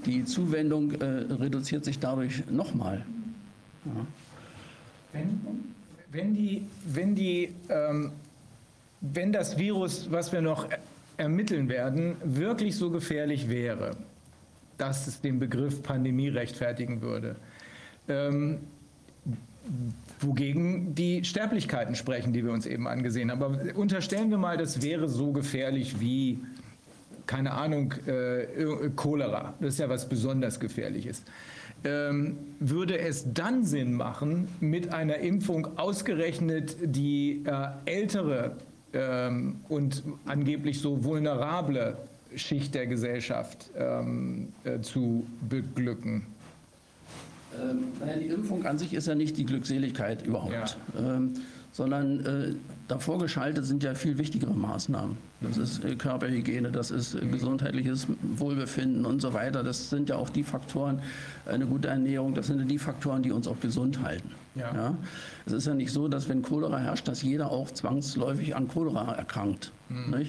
[0.06, 3.04] die Zuwendung äh, reduziert sich dadurch nochmal.
[3.84, 3.92] Ja.
[5.12, 5.40] Wenn,
[6.10, 8.12] wenn, die, wenn, die, ähm,
[9.00, 10.66] wenn das Virus, was wir noch
[11.16, 13.96] ermitteln werden, wirklich so gefährlich wäre,
[14.78, 17.36] dass es den Begriff Pandemie rechtfertigen würde.
[18.08, 18.60] Ähm,
[20.20, 23.42] wogegen die Sterblichkeiten sprechen, die wir uns eben angesehen haben.
[23.42, 26.40] Aber unterstellen wir mal, das wäre so gefährlich wie,
[27.26, 29.54] keine Ahnung, äh, Cholera.
[29.60, 31.22] Das ist ja was besonders Gefährliches.
[31.84, 38.56] Ähm, würde es dann Sinn machen, mit einer Impfung ausgerechnet die äh, ältere
[38.92, 41.96] ähm, und angeblich so vulnerable
[42.36, 46.26] Schicht der Gesellschaft ähm, äh, zu beglücken?
[47.60, 51.16] Ähm, naja, die Impfung an sich ist ja nicht die Glückseligkeit überhaupt, ja.
[51.16, 51.34] ähm,
[51.72, 52.54] sondern äh,
[52.88, 55.16] davor geschaltet sind ja viel wichtigere Maßnahmen.
[55.40, 55.62] Das mhm.
[55.62, 58.06] ist äh, Körperhygiene, das ist äh, gesundheitliches
[58.36, 59.62] Wohlbefinden und so weiter.
[59.62, 61.00] Das sind ja auch die Faktoren,
[61.46, 64.30] eine gute Ernährung, das sind ja die Faktoren, die uns auch gesund halten.
[64.54, 64.74] Ja.
[64.74, 64.94] ja.
[65.46, 69.14] Es ist ja nicht so, dass wenn Cholera herrscht, dass jeder auch zwangsläufig an Cholera
[69.14, 69.72] erkrankt.
[69.88, 70.26] Mhm.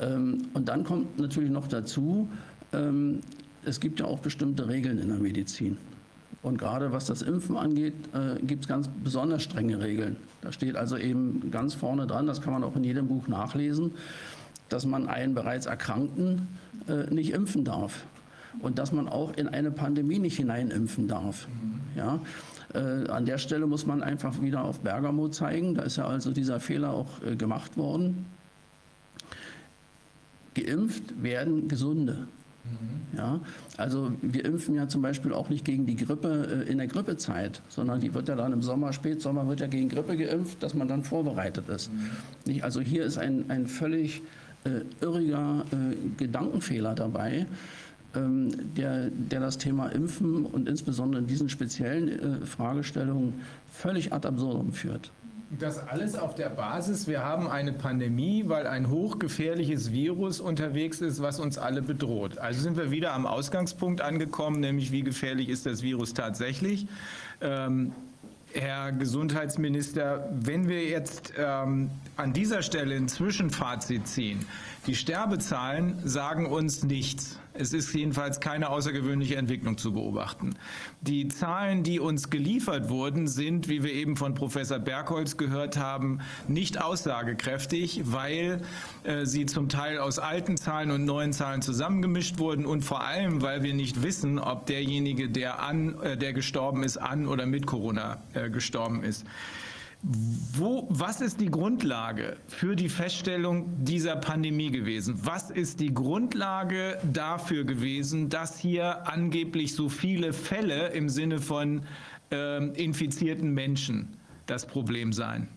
[0.00, 2.28] Ähm, und dann kommt natürlich noch dazu,
[2.72, 3.20] ähm,
[3.64, 5.78] es gibt ja auch bestimmte Regeln in der Medizin.
[6.42, 10.16] Und gerade was das Impfen angeht, äh, gibt es ganz besonders strenge Regeln.
[10.42, 13.92] Da steht also eben ganz vorne dran, das kann man auch in jedem Buch nachlesen,
[14.68, 16.48] dass man einen bereits Erkrankten
[16.86, 18.04] äh, nicht impfen darf.
[18.60, 21.48] Und dass man auch in eine Pandemie nicht hineinimpfen darf.
[21.96, 22.20] Ja?
[22.72, 25.74] Äh, an der Stelle muss man einfach wieder auf Bergamo zeigen.
[25.74, 28.26] Da ist ja also dieser Fehler auch äh, gemacht worden
[30.54, 32.26] geimpft werden Gesunde.
[32.64, 33.18] Mhm.
[33.18, 33.40] Ja,
[33.76, 37.60] also wir impfen ja zum Beispiel auch nicht gegen die Grippe äh, in der Grippezeit,
[37.68, 40.88] sondern die wird ja dann im Sommer, Spätsommer wird ja gegen Grippe geimpft, dass man
[40.88, 41.90] dann vorbereitet ist.
[41.92, 42.62] Mhm.
[42.62, 44.22] Also hier ist ein, ein völlig
[44.64, 47.46] äh, irriger äh, Gedankenfehler dabei,
[48.14, 52.08] ähm, der, der das Thema Impfen und insbesondere in diesen speziellen
[52.42, 53.34] äh, Fragestellungen
[53.70, 55.10] völlig ad absurdum führt.
[55.58, 61.20] Das alles auf der Basis, wir haben eine Pandemie, weil ein hochgefährliches Virus unterwegs ist,
[61.22, 62.38] was uns alle bedroht.
[62.38, 66.86] Also sind wir wieder am Ausgangspunkt angekommen, nämlich wie gefährlich ist das Virus tatsächlich.
[67.40, 67.92] Ähm,
[68.52, 74.46] Herr Gesundheitsminister, wenn wir jetzt ähm, an dieser Stelle ein Zwischenfazit ziehen,
[74.86, 77.38] die Sterbezahlen sagen uns nichts.
[77.56, 80.56] Es ist jedenfalls keine außergewöhnliche Entwicklung zu beobachten.
[81.02, 86.18] Die Zahlen, die uns geliefert wurden, sind, wie wir eben von Professor Bergholz gehört haben,
[86.48, 88.60] nicht aussagekräftig, weil
[89.04, 93.40] äh, sie zum Teil aus alten Zahlen und neuen Zahlen zusammengemischt wurden und vor allem,
[93.40, 97.66] weil wir nicht wissen, ob derjenige, der, an, äh, der gestorben ist, an oder mit
[97.66, 99.24] Corona äh, gestorben ist.
[100.06, 105.18] Wo, was ist die Grundlage für die Feststellung dieser Pandemie gewesen?
[105.22, 111.86] Was ist die Grundlage dafür gewesen, dass hier angeblich so viele Fälle im Sinne von
[112.30, 115.48] äh, infizierten Menschen das Problem seien?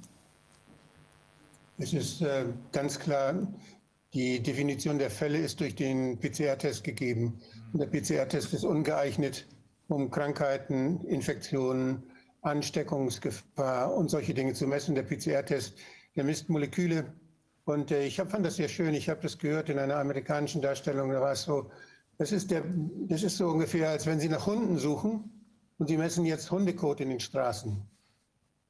[1.78, 3.36] Es ist äh, ganz klar,
[4.14, 7.38] die Definition der Fälle ist durch den PCR-Test gegeben.
[7.74, 9.46] Der PCR-Test ist ungeeignet,
[9.90, 12.02] um Krankheiten, Infektionen,
[12.48, 14.96] Ansteckungsgefahr und solche Dinge zu messen.
[14.96, 15.78] Der PCR-Test,
[16.16, 17.14] der misst Moleküle.
[17.66, 18.94] Und äh, ich hab, fand das sehr schön.
[18.94, 21.12] Ich habe das gehört in einer amerikanischen Darstellung.
[21.12, 21.70] Da war es so,
[22.18, 22.64] das ist, der,
[23.08, 25.46] das ist so ungefähr, als wenn Sie nach Hunden suchen
[25.78, 27.86] und Sie messen jetzt Hundekot in den Straßen.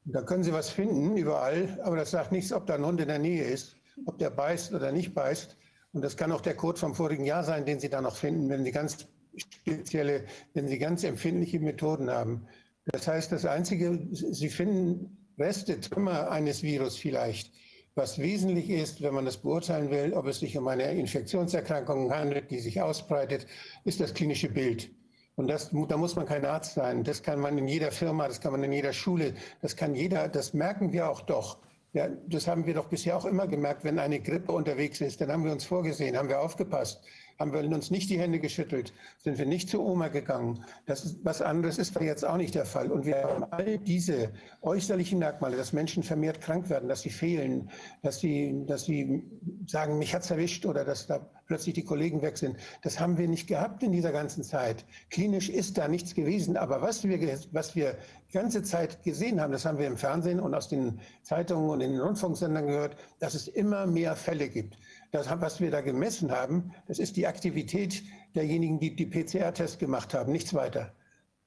[0.06, 3.08] Da können Sie was finden, überall, aber das sagt nichts, ob da ein Hund in
[3.08, 3.76] der Nähe ist,
[4.06, 5.58] ob der beißt oder nicht beißt.
[5.94, 8.50] Und das kann auch der Code vom vorigen Jahr sein, den Sie da noch finden,
[8.50, 12.48] wenn Sie ganz spezielle, wenn Sie ganz empfindliche Methoden haben.
[12.88, 17.52] Das heißt, das Einzige, Sie finden Reste, Trümmer eines Virus vielleicht.
[17.96, 22.52] Was wesentlich ist, wenn man das beurteilen will, ob es sich um eine Infektionserkrankung handelt,
[22.52, 23.48] die sich ausbreitet,
[23.86, 24.90] ist das klinische Bild.
[25.36, 27.04] Und das, da muss man kein Arzt sein.
[27.04, 30.28] Das kann man in jeder Firma, das kann man in jeder Schule, das kann jeder,
[30.30, 31.58] das merken wir auch doch.
[31.94, 35.32] Ja, das haben wir doch bisher auch immer gemerkt, wenn eine Grippe unterwegs ist, dann
[35.32, 37.02] haben wir uns vorgesehen, haben wir aufgepasst.
[37.40, 38.94] Haben wir uns nicht die Hände geschüttelt,
[39.24, 40.64] sind wir nicht zu Oma gegangen.
[40.86, 42.92] Das ist, was anderes ist jetzt auch nicht der Fall.
[42.92, 44.32] Und wir haben all diese
[44.62, 47.70] äußerlichen Merkmale, dass Menschen vermehrt krank werden, dass sie fehlen,
[48.02, 49.24] dass sie, dass sie
[49.68, 52.58] sagen, mich hat's erwischt oder dass da plötzlich die Kollegen weg sind.
[52.82, 54.86] Das haben wir nicht gehabt in dieser ganzen Zeit.
[55.10, 56.58] Klinisch ist da nichts gewesen.
[56.58, 57.20] Aber was wir,
[57.52, 57.98] was wir
[58.30, 61.82] die ganze Zeit gesehen haben, das haben wir im Fernsehen und aus den Zeitungen und
[61.82, 64.78] in den Rundfunksendern gehört, dass es immer mehr Fälle gibt.
[65.12, 68.04] Das, was wir da gemessen haben, das ist die Aktivität
[68.36, 70.94] derjenigen, die die PCR-Test gemacht haben, nichts weiter.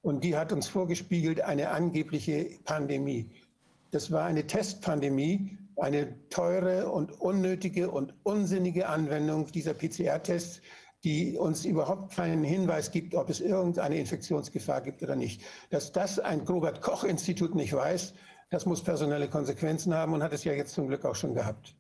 [0.03, 3.31] Und die hat uns vorgespiegelt eine angebliche Pandemie.
[3.91, 10.63] Das war eine Testpandemie, eine teure und unnötige und unsinnige Anwendung dieser PCR-Tests,
[11.05, 15.43] die uns überhaupt keinen Hinweis gibt, ob es irgendeine Infektionsgefahr gibt oder nicht.
[15.71, 18.15] Dass das ein Robert Koch Institut nicht weiß,
[18.51, 21.75] das muss personelle Konsequenzen haben und hat es ja jetzt zum Glück auch schon gehabt.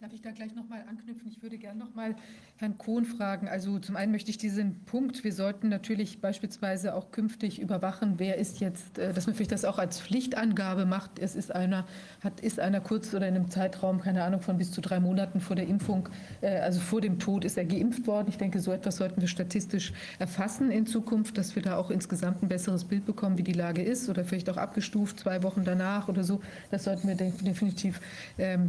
[0.00, 1.28] Darf ich da gleich nochmal anknüpfen?
[1.28, 2.16] Ich würde gerne nochmal
[2.56, 3.48] Herrn Kohn fragen.
[3.48, 8.38] Also zum einen möchte ich diesen Punkt, wir sollten natürlich beispielsweise auch künftig überwachen, wer
[8.38, 11.18] ist jetzt, äh, dass man vielleicht das auch als Pflichtangabe macht.
[11.18, 11.86] Es ist einer,
[12.24, 15.38] hat, ist einer kurz oder in einem Zeitraum, keine Ahnung, von bis zu drei Monaten
[15.38, 16.08] vor der Impfung,
[16.40, 18.28] äh, also vor dem Tod ist er geimpft worden.
[18.30, 22.42] Ich denke, so etwas sollten wir statistisch erfassen in Zukunft, dass wir da auch insgesamt
[22.42, 26.08] ein besseres Bild bekommen, wie die Lage ist oder vielleicht auch abgestuft zwei Wochen danach
[26.08, 26.40] oder so.
[26.70, 28.00] Das sollten wir definitiv
[28.38, 28.68] ähm,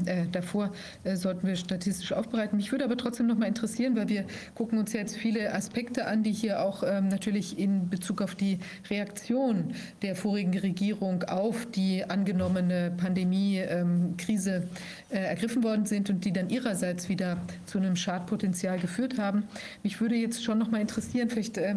[1.22, 2.58] sollten wir statistisch aufbereiten.
[2.58, 4.26] Mich würde aber trotzdem noch mal interessieren, weil wir
[4.56, 8.60] gucken uns jetzt viele Aspekte an, die hier auch ähm, natürlich in Bezug auf die
[8.90, 14.64] Reaktion der vorigen Regierung auf die angenommene Pandemie-Krise ähm,
[15.10, 19.44] äh, ergriffen worden sind und die dann ihrerseits wieder zu einem Schadpotenzial geführt haben.
[19.84, 21.76] Mich würde jetzt schon noch mal interessieren, vielleicht äh,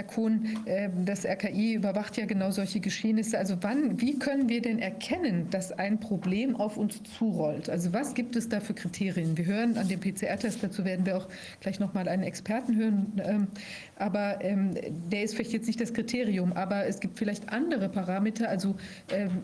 [0.00, 3.38] Herr Kuhn, ähm, das RKI überwacht ja genau solche Geschehnisse.
[3.38, 7.68] Also wann, wie können wir denn erkennen, dass ein Problem auf uns zurollt?
[7.68, 9.36] Also was gibt es da für Kriterien?
[9.36, 11.28] Wir hören an dem PCR-Test, dazu werden wir auch
[11.60, 13.12] gleich noch mal einen Experten hören.
[13.22, 13.48] Ähm,
[13.96, 14.74] aber ähm,
[15.10, 18.76] der ist vielleicht jetzt nicht das Kriterium, aber es gibt vielleicht andere Parameter, also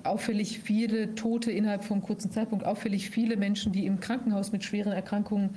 [0.05, 4.93] auffällig viele Tote innerhalb von kurzen Zeitpunkt, auffällig viele Menschen, die im Krankenhaus mit schweren
[4.93, 5.51] Erkrankungen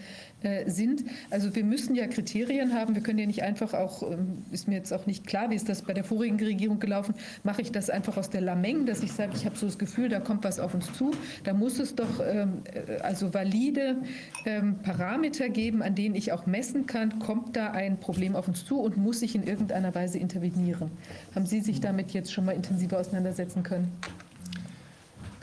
[0.67, 1.03] sind.
[1.29, 2.95] Also wir müssen ja Kriterien haben.
[2.95, 5.67] Wir können ja nicht einfach auch, ähm, ist mir jetzt auch nicht klar, wie ist
[5.67, 7.13] das bei der vorigen Regierung gelaufen,
[7.43, 10.07] mache ich das einfach aus der Lameng, dass ich sage, ich habe so das Gefühl,
[10.07, 11.11] da kommt was auf uns zu.
[11.43, 13.97] Da muss es doch ähm, äh, also valide
[14.45, 18.65] ähm, Parameter geben, an denen ich auch messen kann, kommt da ein Problem auf uns
[18.65, 20.91] zu und muss ich in irgendeiner Weise intervenieren.
[21.35, 23.91] Haben Sie sich damit jetzt schon mal intensiver auseinandersetzen können?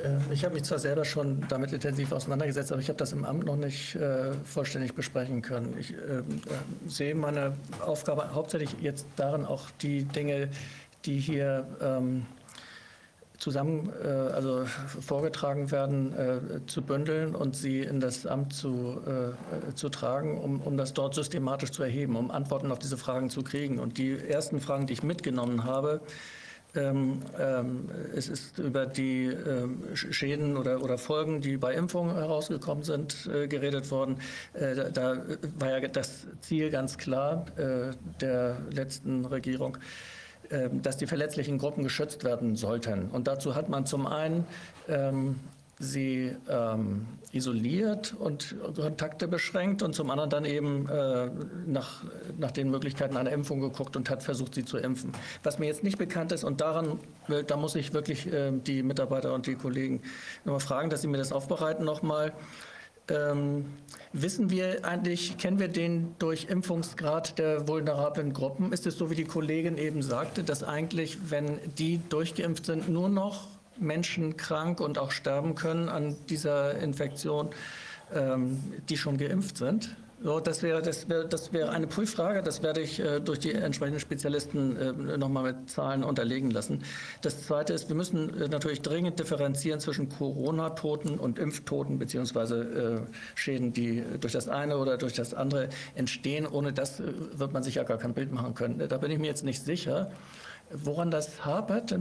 [0.03, 3.25] Ähm, ich habe mich zwar selber schon damit intensiv auseinandergesetzt, aber ich habe das im
[3.25, 5.77] Amt noch nicht äh, vollständig besprechen können.
[5.79, 6.23] Ich äh,
[6.87, 10.49] sehe meine Aufgabe hauptsächlich jetzt darin, auch die Dinge,
[11.05, 12.27] die hier ähm,
[13.39, 14.65] zusammen, äh, also
[15.01, 20.61] vorgetragen werden, äh, zu bündeln und sie in das Amt zu, äh, zu tragen, um,
[20.61, 23.79] um das dort systematisch zu erheben, um Antworten auf diese Fragen zu kriegen.
[23.79, 26.01] Und die ersten Fragen, die ich mitgenommen habe,
[26.77, 32.85] ähm, ähm, es ist über die ähm, Schäden oder, oder Folgen, die bei Impfungen herausgekommen
[32.85, 34.19] sind, äh, geredet worden.
[34.55, 35.23] Äh, da
[35.59, 39.79] war ja das Ziel ganz klar äh, der letzten Regierung
[40.71, 43.11] dass die verletzlichen Gruppen geschützt werden sollten.
[43.11, 44.47] Und dazu hat man zum einen
[45.79, 51.29] sie ähm, isoliert und Kontakte beschränkt und zum anderen dann eben äh,
[51.67, 52.05] nach,
[52.39, 55.13] nach den Möglichkeiten einer Impfung geguckt und hat versucht, sie zu impfen.
[55.43, 56.99] Was mir jetzt nicht bekannt ist und daran,
[57.47, 60.01] da muss ich wirklich äh, die Mitarbeiter und die Kollegen
[60.45, 62.33] nochmal fragen, dass sie mir das aufbereiten nochmal.
[63.09, 63.67] Ähm,
[64.13, 68.73] wissen wir eigentlich, kennen wir den durch Impfungsgrad der vulnerablen Gruppen?
[68.73, 73.09] Ist es so, wie die Kollegin eben sagte, dass eigentlich, wenn die durchgeimpft sind, nur
[73.09, 77.51] noch Menschen krank und auch sterben können an dieser Infektion,
[78.15, 79.97] ähm, die schon geimpft sind.
[80.23, 82.43] So, das wäre das wär, das wär eine Prüffrage.
[82.43, 86.85] Das werde ich äh, durch die entsprechenden Spezialisten äh, nochmal mit Zahlen unterlegen lassen.
[87.21, 93.11] Das Zweite ist, wir müssen äh, natürlich dringend differenzieren zwischen Corona-Toten und Impftoten beziehungsweise äh,
[93.35, 96.47] Schäden, die durch das eine oder durch das andere entstehen.
[96.47, 98.89] Ohne das äh, wird man sich ja gar kein Bild machen können.
[98.89, 100.11] Da bin ich mir jetzt nicht sicher.
[100.73, 101.95] Woran das hapert,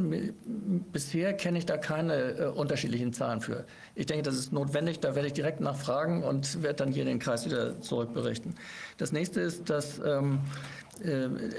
[0.92, 3.66] bisher kenne ich da keine äh, unterschiedlichen Zahlen für.
[3.94, 7.10] Ich denke, das ist notwendig, da werde ich direkt nachfragen und werde dann hier in
[7.10, 8.56] den Kreis wieder zurückberichten.
[8.98, 10.85] Das nächste ist, dass ähm, äh,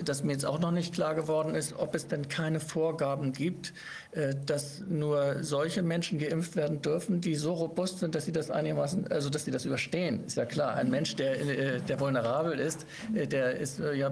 [0.04, 3.72] dass mir jetzt auch noch nicht klar geworden ist, ob es denn keine Vorgaben gibt,
[4.12, 8.50] äh, dass nur solche Menschen geimpft werden dürfen, die so robust sind, dass sie das
[8.50, 10.24] einigermaßen, also dass sie das überstehen.
[10.26, 10.74] Ist ja klar.
[10.74, 14.10] Ein Mensch, der, äh, der vulnerabel ist, der ist ja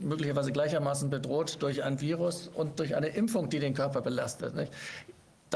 [0.00, 4.54] möglicherweise gleichermaßen bedroht durch ein Virus und durch eine Impfung, die den Körper belastet.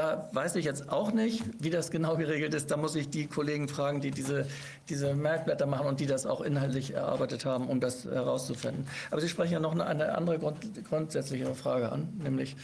[0.01, 2.71] Da weiß ich jetzt auch nicht, wie das genau geregelt ist.
[2.71, 4.47] Da muss ich die Kollegen fragen, die diese,
[4.89, 8.87] diese Merkblätter machen und die das auch inhaltlich erarbeitet haben, um das herauszufinden.
[9.11, 10.57] Aber Sie sprechen ja noch eine, andere Grund,
[10.89, 12.55] grundsätzliche Frage an, nämlich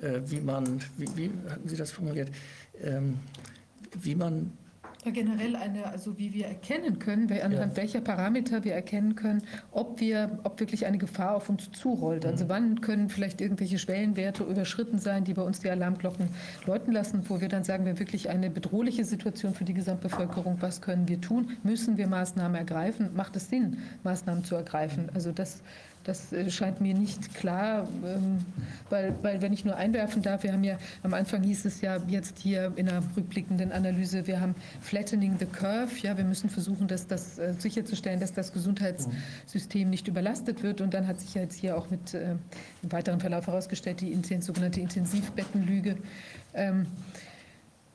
[0.00, 2.30] äh, wie man, wie, wie hatten Sie das formuliert,
[2.82, 3.18] ähm,
[3.92, 4.56] wie man
[5.04, 7.76] ja, generell eine, also wie wir erkennen können, anhand ja.
[7.76, 12.26] welcher Parameter wir erkennen können, ob wir, ob wirklich eine Gefahr auf uns zurollt.
[12.26, 12.48] Also mhm.
[12.48, 16.30] wann können vielleicht irgendwelche Schwellenwerte überschritten sein, die bei uns die Alarmglocken
[16.66, 20.80] läuten lassen, wo wir dann sagen, wir wirklich eine bedrohliche Situation für die Gesamtbevölkerung, was
[20.80, 21.50] können wir tun?
[21.62, 23.10] Müssen wir Maßnahmen ergreifen?
[23.14, 25.10] Macht es Sinn, Maßnahmen zu ergreifen?
[25.14, 25.62] Also das
[26.08, 28.38] das äh, scheint mir nicht klar, ähm,
[28.88, 31.98] weil, weil wenn ich nur einwerfen darf, wir haben ja am Anfang hieß es ja
[32.08, 36.88] jetzt hier in einer rückblickenden Analyse, wir haben flattening the curve, ja, wir müssen versuchen,
[36.88, 41.56] dass das äh, sicherzustellen, dass das Gesundheitssystem nicht überlastet wird und dann hat sich jetzt
[41.56, 42.36] hier auch mit äh,
[42.82, 45.96] im weiteren Verlauf herausgestellt die sogenannte Intensivbettenlüge.
[46.54, 46.86] Ähm,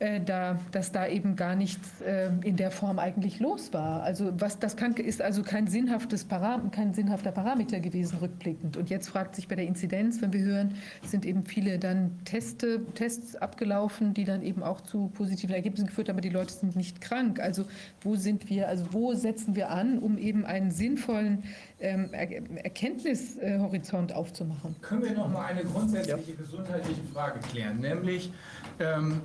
[0.03, 4.03] äh, da, dass da eben gar nichts äh, in der Form eigentlich los war.
[4.03, 8.75] Also was das kann, ist also kein sinnhaftes Param kein sinnhafter Parameter gewesen rückblickend.
[8.75, 10.73] Und jetzt fragt sich bei der Inzidenz, wenn wir hören,
[11.05, 16.09] sind eben viele dann Teste, Tests abgelaufen, die dann eben auch zu positiven Ergebnissen geführt
[16.09, 17.39] haben, aber die Leute sind nicht krank.
[17.39, 17.63] Also
[18.01, 21.45] wo sind wir, also wo setzen wir an, um eben einen sinnvollen
[21.79, 24.75] ähm, Erkenntnishorizont aufzumachen?
[24.81, 26.37] Können wir noch mal eine grundsätzliche ja.
[26.37, 28.33] gesundheitliche Frage klären, nämlich
[28.79, 29.21] ähm,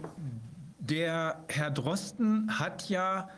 [0.78, 3.28] der Herr Drosten hat ja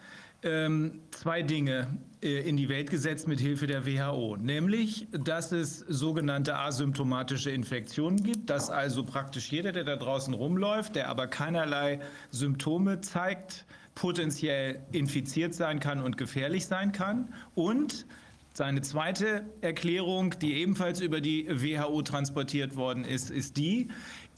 [0.42, 1.88] ähm, zwei Dinge
[2.22, 8.22] äh, in die Welt gesetzt mit Hilfe der WHO, nämlich, dass es sogenannte asymptomatische Infektionen
[8.22, 12.00] gibt, dass also praktisch jeder, der da draußen rumläuft, der aber keinerlei
[12.30, 17.34] Symptome zeigt, potenziell infiziert sein kann und gefährlich sein kann.
[17.54, 18.06] Und
[18.52, 23.88] seine zweite Erklärung, die ebenfalls über die WHO transportiert worden ist, ist die,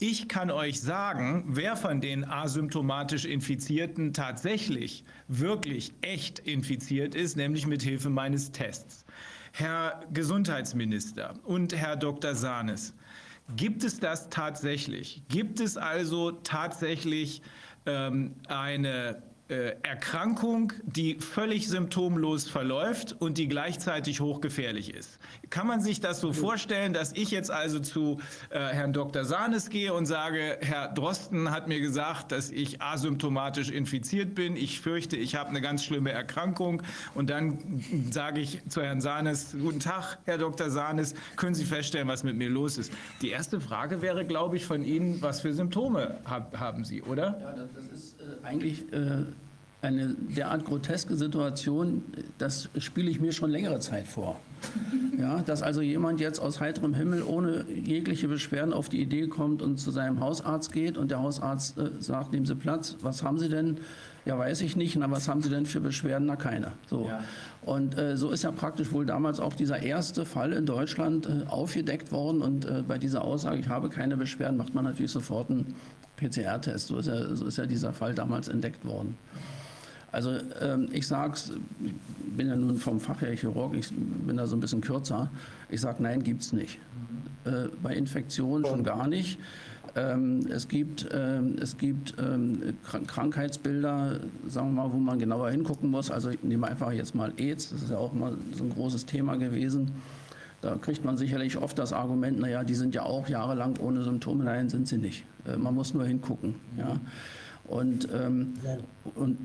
[0.03, 7.67] ich kann euch sagen, wer von den asymptomatisch Infizierten tatsächlich wirklich echt infiziert ist, nämlich
[7.67, 9.05] mit Hilfe meines Tests.
[9.53, 12.35] Herr Gesundheitsminister und Herr Dr.
[12.35, 12.93] Sahnes,
[13.55, 15.23] gibt es das tatsächlich?
[15.29, 17.41] Gibt es also tatsächlich
[17.85, 19.23] ähm, eine
[19.83, 25.19] Erkrankung, die völlig symptomlos verläuft und die gleichzeitig hochgefährlich ist.
[25.49, 28.19] Kann man sich das so vorstellen, dass ich jetzt also zu
[28.49, 29.25] äh, Herrn Dr.
[29.25, 34.55] Sahnes gehe und sage, Herr Drosten hat mir gesagt, dass ich asymptomatisch infiziert bin.
[34.55, 36.81] Ich fürchte, ich habe eine ganz schlimme Erkrankung.
[37.13, 40.69] Und dann sage ich zu Herrn Sahnes, guten Tag, Herr Dr.
[40.69, 42.91] Sahnes, können Sie feststellen, was mit mir los ist?
[43.21, 47.37] Die erste Frage wäre, glaube ich, von Ihnen, was für Symptome hab, haben Sie, oder?
[47.39, 49.23] Ja, das ist äh, eigentlich äh,
[49.83, 52.03] eine derart groteske Situation,
[52.37, 54.39] das spiele ich mir schon längere Zeit vor.
[55.19, 59.61] Ja, dass also jemand jetzt aus heiterem Himmel ohne jegliche Beschwerden auf die Idee kommt
[59.61, 63.39] und zu seinem Hausarzt geht und der Hausarzt äh, sagt, nehmen Sie Platz, was haben
[63.39, 63.77] Sie denn?
[64.25, 64.95] Ja, weiß ich nicht.
[64.95, 66.27] Na, was haben Sie denn für Beschwerden?
[66.27, 66.71] Na, keine.
[66.89, 67.07] So.
[67.07, 67.21] Ja.
[67.61, 71.45] Und äh, so ist ja praktisch wohl damals auch dieser erste Fall in Deutschland äh,
[71.47, 72.41] aufgedeckt worden.
[72.41, 75.75] Und äh, bei dieser Aussage, ich habe keine Beschwerden, macht man natürlich sofort einen
[76.15, 76.87] PCR-Test.
[76.87, 79.17] So, ja, so ist ja dieser Fall damals entdeckt worden.
[80.13, 80.31] Also
[80.61, 81.51] ähm, ich sage es,
[81.83, 81.93] ich
[82.37, 85.29] bin ja nun vom Fach her Chirurg, ich bin da so ein bisschen kürzer.
[85.69, 86.79] Ich sage, nein, gibt es nicht.
[87.45, 89.39] Äh, bei Infektionen schon gar nicht.
[89.95, 92.75] Ähm, es gibt, ähm, es gibt ähm,
[93.07, 96.11] Krankheitsbilder, sagen wir mal, wo man genauer hingucken muss.
[96.11, 99.07] Also ich nehme einfach jetzt mal AIDS, das ist ja auch mal so ein großes
[99.07, 99.91] Thema gewesen.
[100.61, 104.43] Da kriegt man sicherlich oft das Argument, naja, die sind ja auch jahrelang ohne Symptome.
[104.43, 105.25] Nein, sind sie nicht.
[105.47, 106.55] Äh, man muss nur hingucken.
[106.77, 106.99] Ja.
[107.65, 108.53] Und, ähm,
[109.15, 109.37] und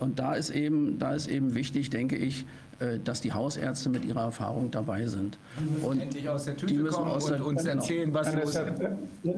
[0.00, 2.44] und da ist eben, da ist eben wichtig, denke ich,
[2.80, 5.38] äh, dass die Hausärzte mit ihrer Erfahrung dabei sind.
[5.82, 8.54] Und endlich aus der Tüte die müssen kommen aus der, und uns erzählen, was los
[8.54, 8.60] ist.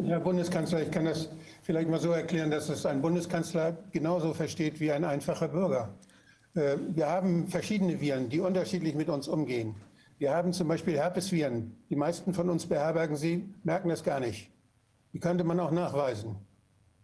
[0.07, 1.31] Herr Bundeskanzler, ich kann das
[1.63, 5.89] vielleicht mal so erklären, dass es ein Bundeskanzler genauso versteht wie ein einfacher Bürger.
[6.55, 9.75] Äh, wir haben verschiedene Viren, die unterschiedlich mit uns umgehen.
[10.19, 11.75] Wir haben zum Beispiel Herpesviren.
[11.89, 14.51] Die meisten von uns beherbergen sie, merken das gar nicht.
[15.15, 16.37] Die könnte man auch nachweisen.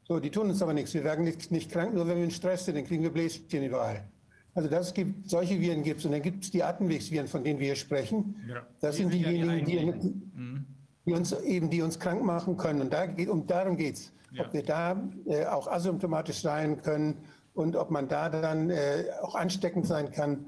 [0.08, 0.94] So, die tun uns aber nichts.
[0.94, 3.62] Wir werden nicht, nicht krank, nur wenn wir in Stress sind, dann kriegen wir Bläschen
[3.64, 4.08] überall.
[4.54, 6.06] Also das gibt, solche Viren gibt es.
[6.06, 8.36] Und dann gibt es die Atemwegsviren, von denen wir hier sprechen.
[8.48, 8.66] Ja.
[8.80, 10.66] Das die sind diejenigen, die, mhm.
[11.04, 12.80] die, uns eben, die uns krank machen können.
[12.82, 14.12] Und da geht, um, darum geht es.
[14.30, 14.46] Ja.
[14.46, 17.16] Ob wir da äh, auch asymptomatisch sein können
[17.54, 20.46] und ob man da dann äh, auch ansteckend sein kann.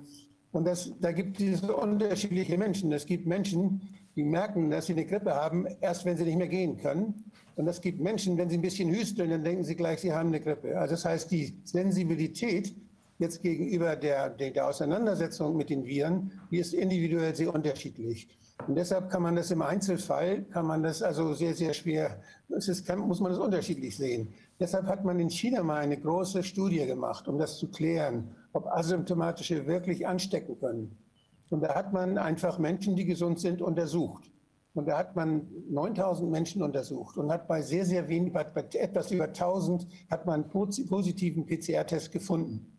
[0.52, 2.93] Und das, da gibt es unterschiedliche Menschen.
[2.93, 3.82] Es gibt Menschen,
[4.14, 7.30] die merken, dass sie eine Grippe haben, erst wenn sie nicht mehr gehen können.
[7.59, 10.28] Und es gibt Menschen, wenn sie ein bisschen hüsteln, dann denken sie gleich, sie haben
[10.28, 10.78] eine Grippe.
[10.78, 12.72] Also das heißt, die Sensibilität
[13.18, 18.28] jetzt gegenüber der, der, der Auseinandersetzung mit den Viren, die ist individuell sehr unterschiedlich.
[18.68, 22.68] Und deshalb kann man das im Einzelfall, kann man das also sehr, sehr schwer, es
[22.68, 24.28] ist, kann, muss man das unterschiedlich sehen.
[24.60, 28.68] Deshalb hat man in China mal eine große Studie gemacht, um das zu klären, ob
[28.68, 30.97] asymptomatische wirklich anstecken können.
[31.51, 34.30] Und da hat man einfach Menschen, die gesund sind, untersucht.
[34.74, 39.10] Und da hat man 9000 Menschen untersucht und hat bei sehr, sehr wenig, bei, etwas
[39.10, 42.78] über 1000 hat man positiven PCR-Test gefunden.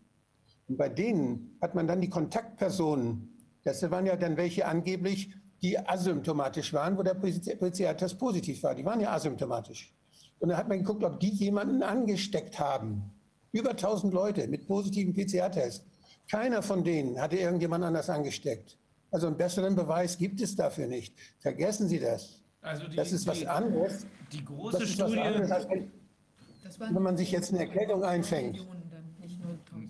[0.67, 5.77] Und bei denen hat man dann die Kontaktpersonen, das waren ja dann welche angeblich, die
[5.77, 8.75] asymptomatisch waren, wo der PCR-Test positiv war.
[8.75, 9.93] Die waren ja asymptomatisch.
[10.39, 13.11] Und dann hat man geguckt, ob die jemanden angesteckt haben.
[13.51, 15.85] Über 1000 Leute mit positiven PCR-Test.
[16.29, 18.77] Keiner von denen hatte irgendjemand anders angesteckt.
[19.11, 21.13] Also einen besseren Beweis gibt es dafür nicht.
[21.39, 22.41] Vergessen Sie das.
[22.61, 24.05] Also die, das ist was anderes.
[24.31, 25.19] Die große Studie.
[25.19, 28.65] Anderes, als wenn, wenn man sich jetzt eine Erkältung einfängt.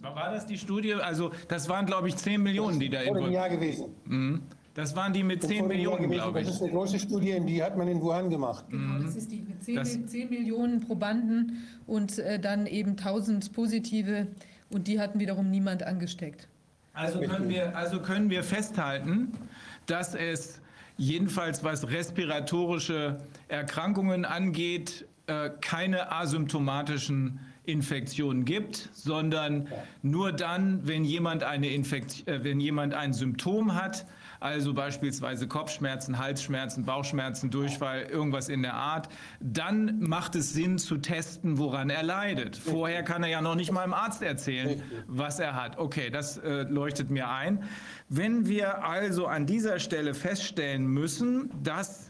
[0.02, 0.94] War das die Studie?
[0.94, 3.88] Also das waren, glaube ich, 10 Millionen, die da vor einem Jahr gewesen.
[4.06, 4.41] Mhm.
[4.74, 6.48] Das waren die mit 10 Millionen, glaube ich.
[6.48, 8.66] Das ist eine große Studie, die hat man in Wuhan gemacht.
[8.70, 14.28] Genau, das ist die mit 10, 10 Millionen Probanden und äh, dann eben 1000 positive
[14.70, 16.48] und die hatten wiederum niemand angesteckt.
[16.99, 19.31] Also können wir, also können wir festhalten,
[19.85, 20.59] dass es
[20.97, 29.69] jedenfalls was respiratorische Erkrankungen angeht, äh, keine asymptomatischen Infektionen gibt, sondern
[30.01, 34.05] nur dann, wenn jemand, eine Infekt, äh, wenn jemand ein Symptom hat,
[34.40, 39.10] also beispielsweise Kopfschmerzen, Halsschmerzen, Bauchschmerzen, Durchfall, irgendwas in der Art,
[39.41, 42.56] dann macht es Sinn zu testen, woran er leidet.
[42.56, 45.78] Vorher kann er ja noch nicht mal dem Arzt erzählen, was er hat.
[45.78, 47.64] Okay, das äh, leuchtet mir ein.
[48.07, 52.10] Wenn wir also an dieser Stelle feststellen müssen, dass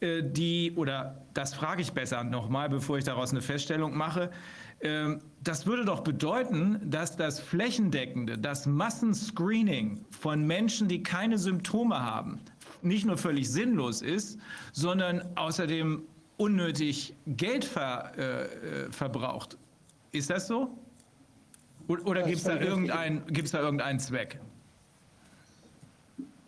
[0.00, 4.30] äh, die, oder das frage ich besser nochmal, bevor ich daraus eine Feststellung mache,
[5.42, 12.40] das würde doch bedeuten, dass das flächendeckende, das Massenscreening von Menschen, die keine Symptome haben,
[12.82, 14.38] nicht nur völlig sinnlos ist,
[14.72, 16.02] sondern außerdem
[16.36, 19.56] unnötig Geld ver, äh, äh verbraucht.
[20.12, 20.76] Ist das so?
[21.88, 24.40] Oder gibt es da, irgendein, da irgendeinen Zweck?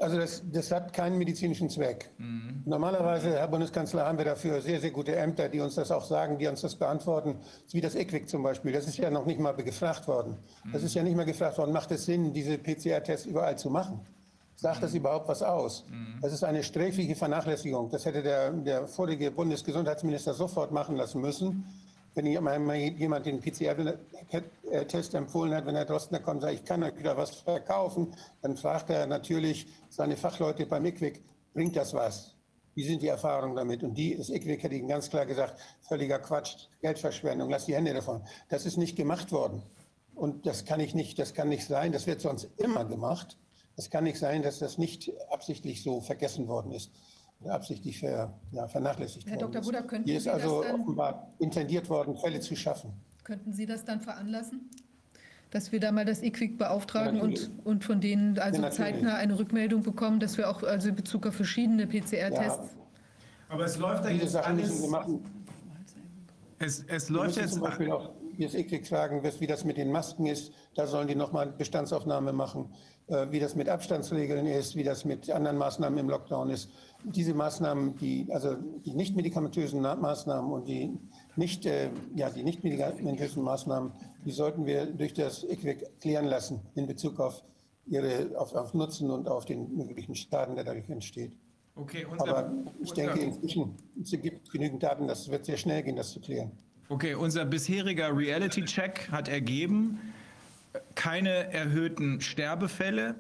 [0.01, 2.11] Also das, das hat keinen medizinischen Zweck.
[2.19, 2.63] Mhm.
[2.65, 6.39] Normalerweise, Herr Bundeskanzler, haben wir dafür sehr, sehr gute Ämter, die uns das auch sagen,
[6.39, 7.41] die uns das beantworten,
[7.73, 8.73] wie das EQUIC zum Beispiel.
[8.73, 10.37] Das ist ja noch nicht mal gefragt worden.
[10.65, 10.73] Mhm.
[10.73, 14.01] Das ist ja nicht mal gefragt worden, macht es Sinn, diese PCR-Tests überall zu machen?
[14.55, 14.99] Sagt das mhm.
[14.99, 15.85] überhaupt was aus?
[15.91, 16.21] Mhm.
[16.23, 17.91] Das ist eine sträfliche Vernachlässigung.
[17.91, 21.65] Das hätte der, der vorige Bundesgesundheitsminister sofort machen lassen müssen
[22.19, 26.99] wenn jemand den PCR-Test empfohlen hat, wenn Herr Drosten kommt und sagt, ich kann euch
[26.99, 31.23] wieder was verkaufen, dann fragt er natürlich seine Fachleute beim IQWIC,
[31.55, 32.35] bringt das was?
[32.75, 33.83] Wie sind die Erfahrungen damit?
[33.83, 37.95] Und die, das IQWIC hat ihnen ganz klar gesagt, völliger Quatsch, Geldverschwendung, lass die Hände
[37.95, 38.23] davon.
[38.49, 39.63] Das ist nicht gemacht worden.
[40.15, 43.39] Und das kann ich nicht, das kann nicht sein, das wird sonst immer gemacht.
[43.77, 46.91] Es kann nicht sein, dass das nicht absichtlich so vergessen worden ist
[47.47, 49.63] absichtlich ver, ja, vernachlässigt Herr worden Dr.
[49.63, 52.93] Buda, könnten Hier ist Sie also dann, offenbar intendiert worden, Fälle zu schaffen.
[53.25, 54.71] Könnten Sie das dann veranlassen?
[55.51, 59.15] Dass wir da mal das IQWIC beauftragen ja, und, und von denen also ja, zeitnah
[59.15, 62.75] eine Rückmeldung bekommen, dass wir auch also in Bezug auf verschiedene PCR-Tests.
[62.75, 63.49] Ja.
[63.49, 64.83] Aber es läuft da jetzt Sachen alles.
[66.59, 67.55] Es, es läuft jetzt.
[67.55, 70.53] Zum Beispiel auch das IQWIC fragen, wie das mit den Masken ist.
[70.75, 72.71] Da sollen die nochmal Bestandsaufnahme machen,
[73.07, 76.69] äh, wie das mit Abstandsregeln ist, wie das mit anderen Maßnahmen im Lockdown ist
[77.05, 80.99] diese Maßnahmen, die, also die nicht medikamentösen Maßnahmen und die
[81.37, 83.93] nicht, äh, ja, die nicht medikamentösen Maßnahmen,
[84.25, 87.43] die sollten wir durch das EQUIC klären lassen in Bezug auf
[87.87, 91.33] ihre, auf, auf Nutzen und auf den möglichen Schaden, der dadurch entsteht.
[91.77, 92.53] Okay, unser, Aber
[92.83, 96.51] ich denke, inzwischen es gibt genügend Daten, das wird sehr schnell gehen, das zu klären.
[96.89, 100.01] Okay, unser bisheriger Reality-Check hat ergeben,
[100.95, 103.15] keine erhöhten Sterbefälle.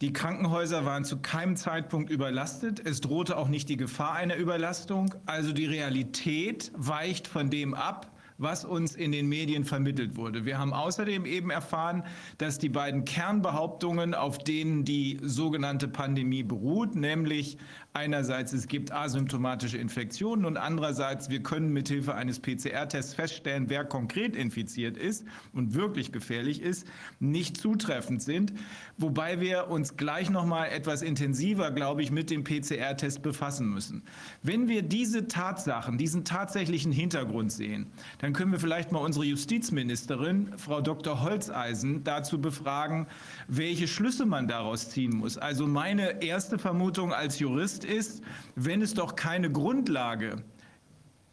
[0.00, 2.84] Die Krankenhäuser waren zu keinem Zeitpunkt überlastet.
[2.84, 5.14] Es drohte auch nicht die Gefahr einer Überlastung.
[5.24, 10.44] Also die Realität weicht von dem ab, was uns in den Medien vermittelt wurde.
[10.44, 12.02] Wir haben außerdem eben erfahren,
[12.38, 17.56] dass die beiden Kernbehauptungen, auf denen die sogenannte Pandemie beruht, nämlich
[17.94, 24.34] einerseits es gibt asymptomatische Infektionen und andererseits wir können mithilfe eines PCR-Tests feststellen, wer konkret
[24.34, 26.88] infiziert ist und wirklich gefährlich ist,
[27.20, 28.52] nicht zutreffend sind.
[28.98, 34.02] Wobei wir uns gleich noch mal etwas intensiver, glaube ich, mit dem PCR-Test befassen müssen.
[34.42, 37.86] Wenn wir diese Tatsachen, diesen tatsächlichen Hintergrund sehen,
[38.18, 41.22] dann können wir vielleicht mal unsere Justizministerin, Frau Dr.
[41.22, 43.06] Holzeisen, dazu befragen,
[43.46, 45.38] welche Schlüsse man daraus ziehen muss.
[45.38, 48.22] Also meine erste Vermutung als Jurist ist,
[48.56, 50.36] wenn es doch keine Grundlage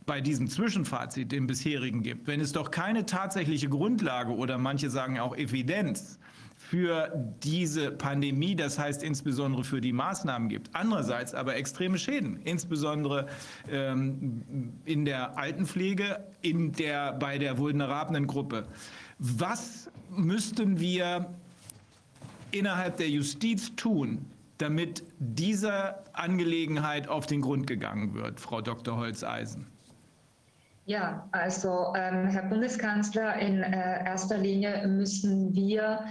[0.06, 5.20] bei diesem Zwischenfazit, dem bisherigen gibt, wenn es doch keine tatsächliche Grundlage oder manche sagen
[5.20, 6.20] auch Evidenz
[6.58, 7.12] für
[7.44, 10.70] diese Pandemie, das heißt insbesondere für die Maßnahmen gibt.
[10.74, 13.28] Andererseits aber extreme Schäden, insbesondere
[13.70, 14.44] ähm,
[14.86, 18.68] in der Altenpflege, in der, bei der vulnerablen Gruppe.
[19.18, 21.34] Was müssten wir
[22.52, 24.26] innerhalb der Justiz tun,
[24.62, 28.98] damit dieser Angelegenheit auf den Grund gegangen wird, Frau Dr.
[28.98, 29.68] Holzeisen?
[30.86, 36.06] Ja, also ähm, Herr Bundeskanzler, in äh, erster Linie müssen wir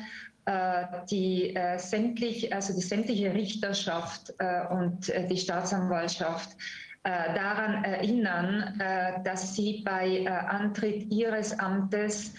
[0.47, 6.57] äh, die, äh, sämtlich, also die sämtliche Richterschaft äh, und äh, die Staatsanwaltschaft
[7.03, 8.79] daran erinnern,
[9.25, 12.35] dass sie bei Antritt ihres Amtes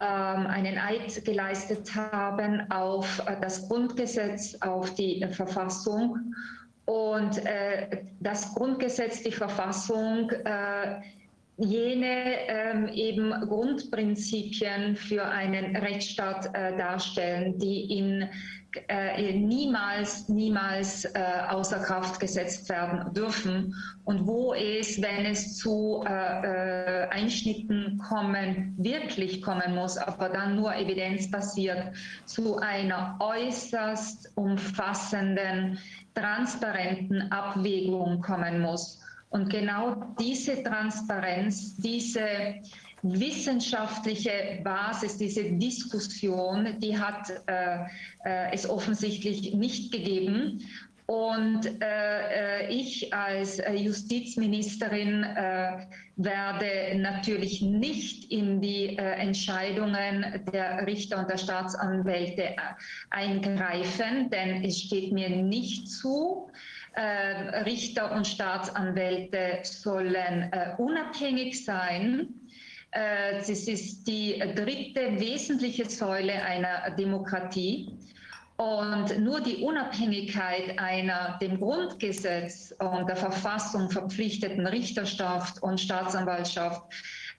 [0.00, 6.34] einen Eid geleistet haben auf das Grundgesetz, auf die Verfassung.
[6.84, 7.40] Und
[8.20, 10.30] das Grundgesetz, die Verfassung
[11.58, 18.28] jene ähm, eben Grundprinzipien für einen Rechtsstaat äh, darstellen, die in
[18.88, 23.74] äh, niemals, niemals äh, außer Kraft gesetzt werden dürfen
[24.04, 30.56] und wo es, wenn es zu äh, äh, Einschnitten kommen, wirklich kommen muss, aber dann
[30.56, 31.94] nur evidenzbasiert,
[32.26, 35.78] zu einer äußerst umfassenden,
[36.14, 39.00] transparenten Abwägung kommen muss.
[39.30, 42.60] Und genau diese Transparenz, diese
[43.02, 47.84] wissenschaftliche Basis, diese Diskussion, die hat äh,
[48.24, 50.60] äh, es offensichtlich nicht gegeben.
[51.06, 55.22] Und äh, äh ich als äh, Justizministerin
[56.16, 62.56] werde natürlich nicht in die Entscheidungen der Richter und der Staatsanwälte
[63.10, 66.50] eingreifen, denn es steht mir nicht zu,
[67.64, 72.34] Richter und Staatsanwälte sollen unabhängig sein.
[72.90, 77.92] Äh, das ist die dritte wesentliche Säule einer Demokratie.
[78.56, 86.82] Und nur die Unabhängigkeit einer dem Grundgesetz und der Verfassung verpflichteten Richterschaft und Staatsanwaltschaft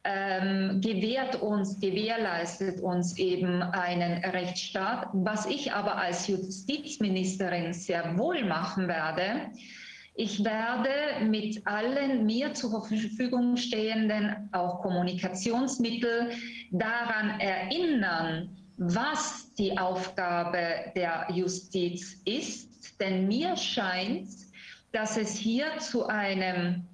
[0.05, 5.09] ähm, gewährt uns, gewährleistet uns eben einen Rechtsstaat.
[5.11, 9.51] Was ich aber als Justizministerin sehr wohl machen werde,
[10.19, 16.31] ich werde mit allen mir zur Verfügung stehenden, auch Kommunikationsmittel,
[16.71, 22.99] daran erinnern, was die Aufgabe der Justiz ist.
[22.99, 24.27] Denn mir scheint,
[24.91, 26.85] dass es hier zu einem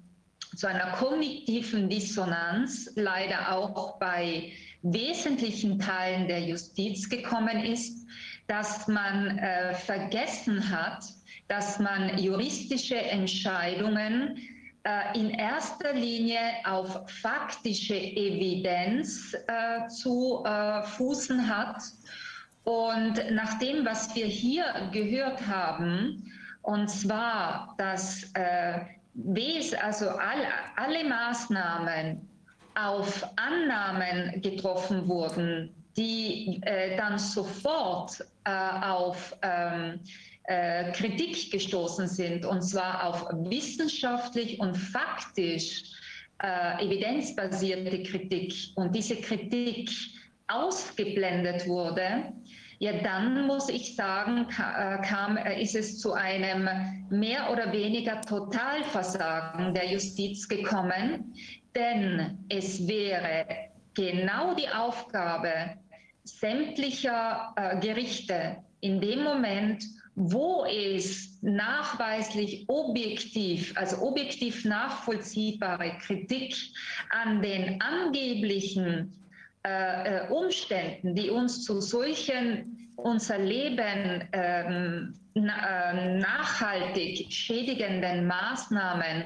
[0.54, 8.06] zu einer kognitiven Dissonanz leider auch bei wesentlichen Teilen der Justiz gekommen ist,
[8.46, 11.02] dass man äh, vergessen hat,
[11.48, 14.38] dass man juristische Entscheidungen
[14.84, 21.82] äh, in erster Linie auf faktische Evidenz äh, zu äh, fußen hat.
[22.64, 26.32] Und nach dem, was wir hier gehört haben,
[26.62, 28.80] und zwar, dass äh,
[29.80, 32.28] also alle, alle Maßnahmen
[32.74, 40.00] auf Annahmen getroffen wurden, die äh, dann sofort äh, auf ähm,
[40.46, 45.82] äh, Kritik gestoßen sind, und zwar auf wissenschaftlich und faktisch
[46.42, 48.54] äh, evidenzbasierte Kritik.
[48.74, 49.90] Und diese Kritik
[50.48, 52.32] ausgeblendet wurde,
[52.78, 56.68] ja, dann muss ich sagen, äh, kam, äh, ist es zu einem
[57.08, 61.34] mehr oder weniger Totalversagen der Justiz gekommen,
[61.74, 63.46] denn es wäre
[63.94, 65.76] genau die Aufgabe
[66.24, 69.84] sämtlicher Gerichte in dem Moment,
[70.16, 76.56] wo es nachweislich objektiv, also objektiv nachvollziehbare Kritik
[77.10, 79.12] an den angeblichen
[79.66, 89.24] äh, äh, Umständen, die uns zu solchen unser Leben ähm, na, äh, nachhaltig schädigenden Maßnahmen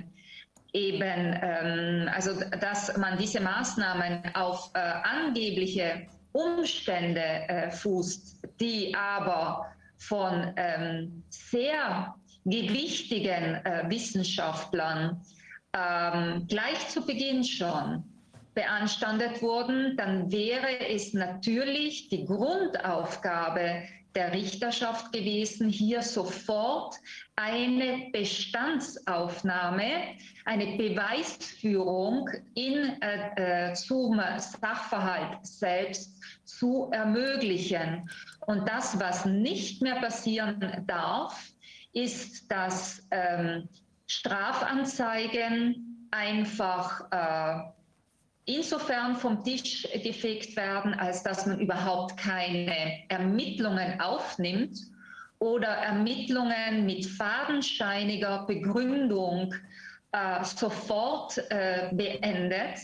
[0.72, 9.66] eben, ähm, also dass man diese Maßnahmen auf äh, angebliche Umstände äh, fußt, die aber
[10.00, 12.14] von ähm, sehr
[12.44, 15.20] gewichtigen äh, Wissenschaftlern
[15.76, 18.04] ähm, gleich zu Beginn schon
[18.54, 23.82] beanstandet wurden, dann wäre es natürlich die Grundaufgabe
[24.14, 26.96] der Richterschaft gewesen, hier sofort
[27.36, 38.08] eine Bestandsaufnahme, eine Beweisführung in, äh, äh zum Sachverhalt selbst zu ermöglichen.
[38.46, 41.52] Und das, was nicht mehr passieren darf,
[41.92, 43.68] ist, dass ähm,
[44.06, 47.79] Strafanzeigen einfach äh,
[48.56, 54.76] insofern vom Tisch gefegt werden, als dass man überhaupt keine Ermittlungen aufnimmt
[55.38, 59.54] oder Ermittlungen mit fadenscheiniger Begründung
[60.12, 62.80] äh, sofort äh, beendet.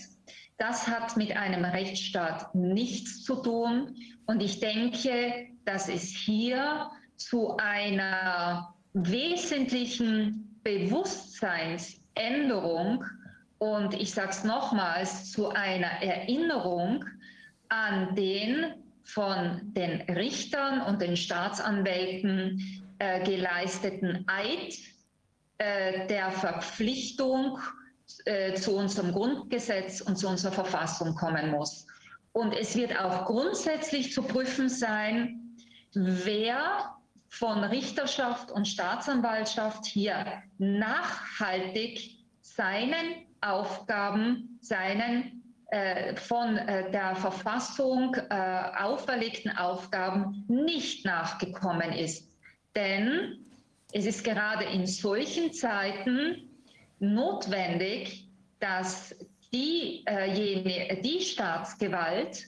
[0.59, 3.97] Das hat mit einem Rechtsstaat nichts zu tun.
[4.27, 13.05] Und ich denke, dass es hier zu einer wesentlichen Bewusstseinsänderung
[13.59, 17.05] und ich sage es nochmals, zu einer Erinnerung
[17.69, 22.61] an den von den Richtern und den Staatsanwälten
[22.99, 24.75] äh, geleisteten Eid
[25.59, 27.59] äh, der Verpflichtung
[28.25, 31.87] äh, zu unserem Grundgesetz und zu unserer Verfassung kommen muss.
[32.33, 35.57] Und es wird auch grundsätzlich zu prüfen sein,
[35.95, 36.97] wer
[37.29, 48.35] von Richterschaft und Staatsanwaltschaft hier nachhaltig seinen Aufgaben, seinen äh, von äh, der Verfassung äh,
[48.79, 52.31] auferlegten Aufgaben nicht nachgekommen ist.
[52.77, 53.45] Denn
[53.93, 56.49] es ist gerade in solchen Zeiten
[57.01, 58.29] notwendig,
[58.61, 59.15] dass
[59.53, 60.05] die,
[61.03, 62.47] die Staatsgewalt,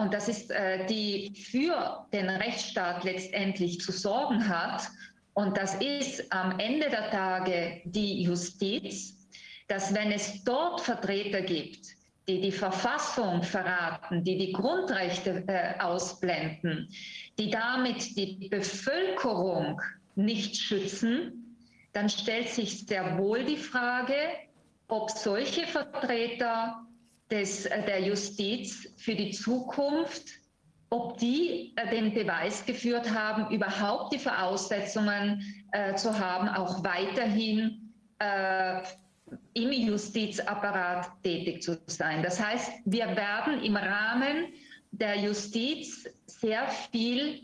[0.00, 0.52] und das ist
[0.90, 4.88] die für den Rechtsstaat letztendlich zu sorgen hat,
[5.34, 9.21] und das ist am Ende der Tage die Justiz,
[9.68, 11.86] dass wenn es dort Vertreter gibt,
[12.28, 16.88] die die Verfassung verraten, die die Grundrechte äh, ausblenden,
[17.38, 19.80] die damit die Bevölkerung
[20.14, 21.56] nicht schützen,
[21.92, 24.14] dann stellt sich sehr wohl die Frage,
[24.88, 26.86] ob solche Vertreter
[27.30, 30.28] des, äh, der Justiz für die Zukunft,
[30.90, 37.78] ob die äh, den Beweis geführt haben, überhaupt die Voraussetzungen äh, zu haben, auch weiterhin
[39.54, 42.22] im Justizapparat tätig zu sein.
[42.22, 44.52] Das heißt, wir werden im Rahmen
[44.90, 47.40] der Justiz sehr viel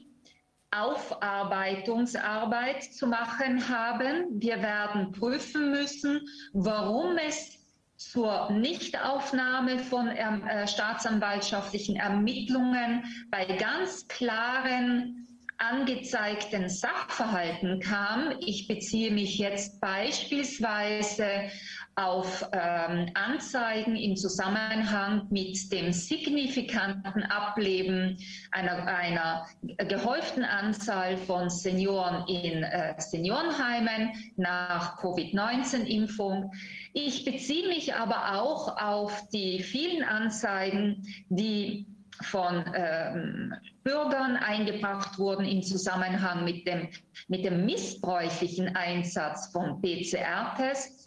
[0.70, 4.40] Aufarbeitungsarbeit zu machen haben.
[4.40, 7.56] Wir werden prüfen müssen, warum es
[7.97, 15.27] zur Nichtaufnahme von äh, staatsanwaltschaftlichen Ermittlungen bei ganz klaren
[15.59, 18.35] angezeigten Sachverhalten kam.
[18.40, 21.51] Ich beziehe mich jetzt beispielsweise
[21.99, 28.16] auf ähm, Anzeigen im Zusammenhang mit dem signifikanten Ableben
[28.53, 29.47] einer, einer
[29.89, 36.53] gehäuften Anzahl von Senioren in äh, Seniorenheimen nach Covid-19-Impfung.
[36.93, 41.85] Ich beziehe mich aber auch auf die vielen Anzeigen, die
[42.23, 43.55] von ähm,
[43.85, 46.89] Bürgern eingebracht wurden im Zusammenhang mit dem,
[47.29, 50.98] mit dem missbräuchlichen Einsatz von PCR-Tests,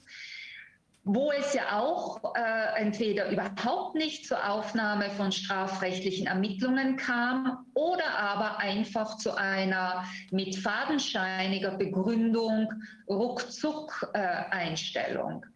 [1.03, 8.19] wo es ja auch äh, entweder überhaupt nicht zur Aufnahme von strafrechtlichen Ermittlungen kam oder
[8.19, 12.71] aber einfach zu einer mit fadenscheiniger Begründung
[13.09, 15.43] Ruckzuck-Einstellung.
[15.43, 15.47] Äh,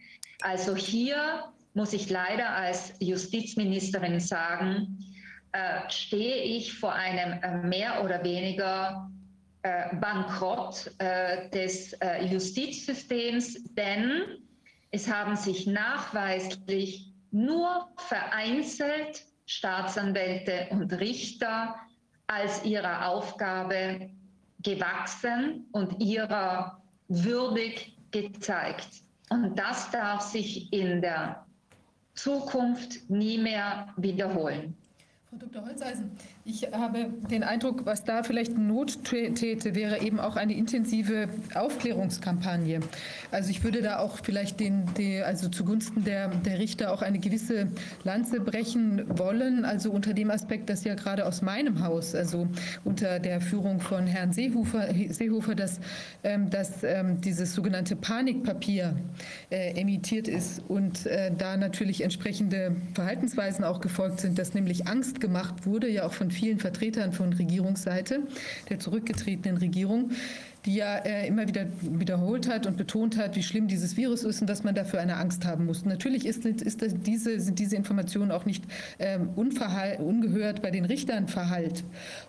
[0.41, 1.43] also hier
[1.75, 4.97] muss ich leider als Justizministerin sagen,
[5.51, 9.11] äh, stehe ich vor einem äh, mehr oder weniger
[9.61, 11.95] äh, Bankrott äh, des
[12.29, 14.23] Justizsystems, denn
[14.95, 21.75] es haben sich nachweislich nur vereinzelt Staatsanwälte und Richter
[22.27, 24.09] als ihrer Aufgabe
[24.63, 28.87] gewachsen und ihrer würdig gezeigt.
[29.29, 31.45] Und das darf sich in der
[32.13, 34.77] Zukunft nie mehr wiederholen.
[35.29, 35.65] Frau Dr.
[35.65, 36.17] Holzeisen,
[36.47, 42.81] ich habe den Eindruck, was da vielleicht Not täte, wäre eben auch eine intensive Aufklärungskampagne.
[43.31, 47.17] Also ich würde da auch vielleicht den, die, also zugunsten der, der Richter auch eine
[47.17, 47.69] gewisse
[48.03, 49.65] Lanze brechen wollen.
[49.65, 52.47] Also unter dem Aspekt, dass ja gerade aus meinem Haus, also
[52.83, 55.79] unter der Führung von Herrn Seehofer, Seehofer dass,
[56.23, 58.95] ähm, dass ähm, dieses sogenannte Panikpapier
[59.49, 65.19] äh, emittiert ist und äh, da natürlich entsprechende Verhaltensweisen auch gefolgt sind, dass nämlich Angst
[65.19, 68.19] gemacht wurde, ja auch von vielen Vertretern von Regierungsseite,
[68.69, 70.11] der zurückgetretenen Regierung,
[70.65, 74.41] die ja äh, immer wieder wiederholt hat und betont hat, wie schlimm dieses Virus ist
[74.41, 75.85] und dass man dafür eine Angst haben muss.
[75.85, 78.63] Natürlich ist, ist diese, sind diese Informationen auch nicht
[78.99, 81.83] ähm, ungehört bei den Richtern verhallt.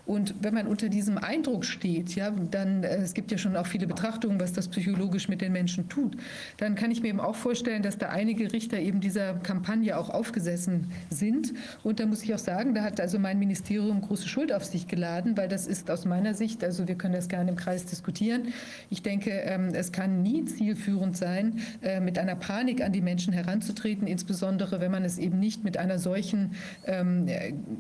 [0.05, 3.67] Und wenn man unter diesem Eindruck steht, ja, dann, äh, es gibt ja schon auch
[3.67, 6.17] viele Betrachtungen, was das psychologisch mit den Menschen tut,
[6.59, 10.11] dann kann ich mir eben auch vorstellen, dass da einige Richter eben dieser Kampagne auch
[10.11, 11.55] aufgesessen sind.
[11.83, 14.87] Und da muss ich auch sagen, da hat also mein Ministerium große Schuld auf sich
[14.89, 18.26] geladen, weil das ist aus meiner Sicht, also wir können das gerne im Kreis diskutieren,
[18.27, 18.53] diskutieren.
[18.90, 23.32] Ich denke, ähm, es kann nie zielführend sein, äh, mit einer Panik an die Menschen
[23.32, 26.53] heranzutreten, insbesondere wenn man es eben nicht mit einer solchen
[26.86, 27.27] ähm,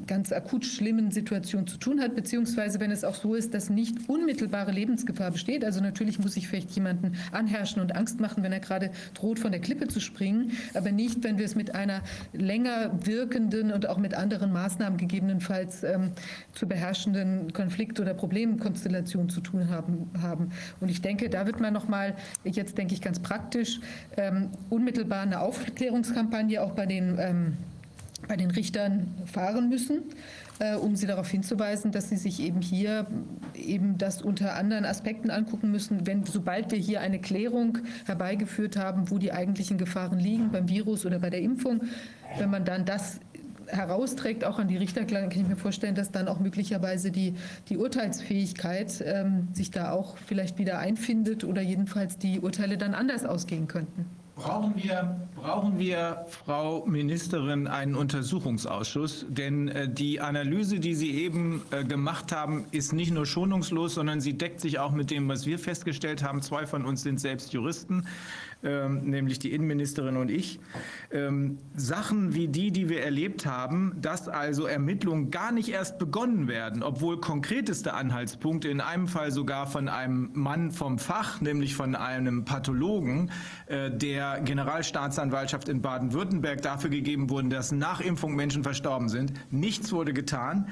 [0.06, 4.08] ganz akut schlimmen Situation zu tun hat, beziehungsweise wenn es auch so ist, dass nicht
[4.08, 5.64] unmittelbare Lebensgefahr besteht.
[5.64, 9.52] Also natürlich muss ich vielleicht jemanden anherrschen und Angst machen, wenn er gerade droht, von
[9.52, 12.02] der Klippe zu springen, aber nicht, wenn wir es mit einer
[12.32, 16.12] länger wirkenden und auch mit anderen Maßnahmen gegebenenfalls ähm,
[16.52, 20.35] zu beherrschenden Konflikt- oder Problemkonstellation zu tun haben, haben.
[20.80, 22.14] Und ich denke, da wird man noch mal,
[22.44, 23.80] jetzt denke ich ganz praktisch,
[24.16, 27.56] ähm, unmittelbar eine Aufklärungskampagne auch bei den, ähm,
[28.28, 30.02] bei den Richtern fahren müssen
[30.58, 33.06] äh, um sie darauf hinzuweisen, dass sie sich eben hier
[33.54, 39.10] eben das unter anderen Aspekten angucken müssen, wenn sobald wir hier eine Klärung herbeigeführt haben,
[39.10, 41.82] wo die eigentlichen Gefahren liegen beim Virus oder bei der Impfung,
[42.38, 43.20] wenn man dann das
[43.68, 47.34] herausträgt, auch an die Richter, kann ich mir vorstellen, dass dann auch möglicherweise die,
[47.68, 53.24] die Urteilsfähigkeit ähm, sich da auch vielleicht wieder einfindet oder jedenfalls die Urteile dann anders
[53.24, 54.06] ausgehen könnten.
[54.36, 59.24] Brauchen wir, brauchen wir, Frau Ministerin, einen Untersuchungsausschuss?
[59.30, 64.20] Denn äh, die Analyse, die Sie eben äh, gemacht haben, ist nicht nur schonungslos, sondern
[64.20, 66.42] sie deckt sich auch mit dem, was wir festgestellt haben.
[66.42, 68.06] Zwei von uns sind selbst Juristen
[68.62, 70.58] nämlich die Innenministerin und ich,
[71.10, 76.48] ähm, Sachen wie die, die wir erlebt haben, dass also Ermittlungen gar nicht erst begonnen
[76.48, 81.94] werden, obwohl konkreteste Anhaltspunkte, in einem Fall sogar von einem Mann vom Fach, nämlich von
[81.94, 83.30] einem Pathologen
[83.66, 89.32] äh, der Generalstaatsanwaltschaft in Baden-Württemberg dafür gegeben wurden, dass nach Impfung Menschen verstorben sind.
[89.50, 90.68] Nichts wurde getan.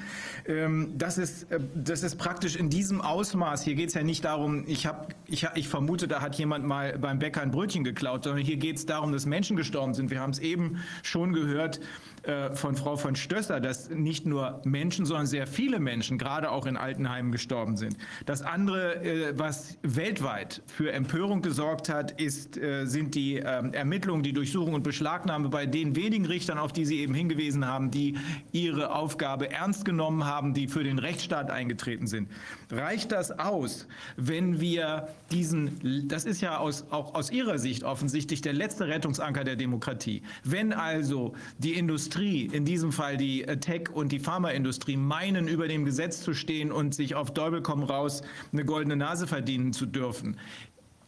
[0.46, 3.62] Ähm, das, ist, äh, das ist praktisch in diesem Ausmaß.
[3.62, 6.98] Hier geht es ja nicht darum, ich, hab, ich, ich vermute, da hat jemand mal
[6.98, 10.10] beim Bäcker ein Brötchen geklaut, sondern hier geht es darum, dass Menschen gestorben sind.
[10.10, 11.80] Wir haben es eben schon gehört
[12.26, 16.64] äh, von Frau von Stösser, dass nicht nur Menschen, sondern sehr viele Menschen, gerade auch
[16.64, 17.96] in Altenheimen, gestorben sind.
[18.24, 24.22] Das andere, äh, was weltweit für Empörung gesorgt hat, ist, äh, sind die ähm, Ermittlungen,
[24.22, 28.16] die Durchsuchung und Beschlagnahme bei den wenigen Richtern, auf die Sie eben hingewiesen haben, die
[28.52, 32.30] ihre Aufgabe ernst genommen haben, die für den Rechtsstaat eingetreten sind.
[32.70, 33.86] Reicht das aus,
[34.16, 39.44] wenn wir diesen, das ist ja aus, auch aus Ihrer Sicht offensichtlich der letzte Rettungsanker
[39.44, 45.48] der Demokratie, wenn also die Industrie, in diesem Fall die Tech- und die Pharmaindustrie, meinen,
[45.48, 48.22] über dem Gesetz zu stehen und sich auf Däubel komm raus
[48.52, 50.36] eine goldene Nase verdienen zu dürfen,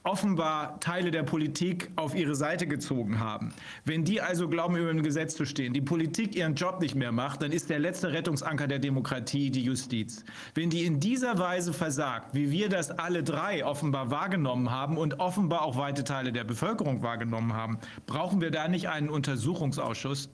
[0.06, 3.52] offenbar Teile der Politik auf ihre Seite gezogen haben.
[3.84, 7.12] Wenn die also glauben, über ein Gesetz zu stehen, die Politik ihren Job nicht mehr
[7.12, 10.24] macht, dann ist der letzte Rettungsanker der Demokratie die Justiz.
[10.54, 15.18] Wenn die in dieser Weise versagt, wie wir das alle drei offenbar wahrgenommen haben und
[15.18, 20.30] offenbar auch weite Teile der Bevölkerung wahrgenommen haben, brauchen wir da nicht einen Untersuchungsausschuss?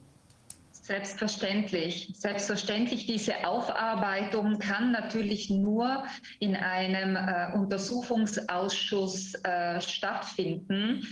[0.83, 2.11] Selbstverständlich.
[2.13, 6.03] Selbstverständlich, diese Aufarbeitung kann natürlich nur
[6.41, 11.07] in einem äh, Untersuchungsausschuss äh, stattfinden,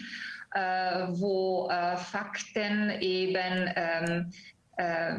[0.55, 4.33] äh, wo äh, Fakten eben ähm,
[4.77, 5.15] äh,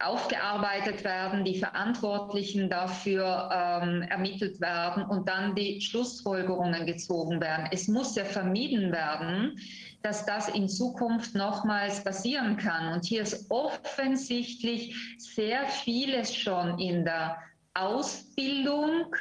[0.00, 7.68] aufgearbeitet werden, die Verantwortlichen dafür ähm, ermittelt werden und dann die Schlussfolgerungen gezogen werden.
[7.70, 9.56] Es muss ja vermieden werden,
[10.02, 12.92] dass das in Zukunft nochmals passieren kann.
[12.92, 17.38] Und hier ist offensichtlich sehr vieles schon in der
[17.74, 19.14] Ausbildung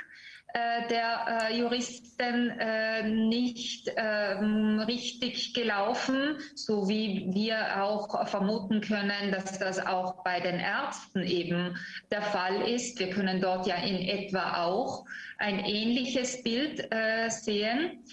[0.54, 9.32] äh, der äh, Juristen äh, nicht ähm, richtig gelaufen, so wie wir auch vermuten können,
[9.32, 11.78] dass das auch bei den Ärzten eben
[12.12, 12.98] der Fall ist.
[12.98, 15.06] Wir können dort ja in etwa auch
[15.38, 18.04] ein ähnliches Bild äh, sehen.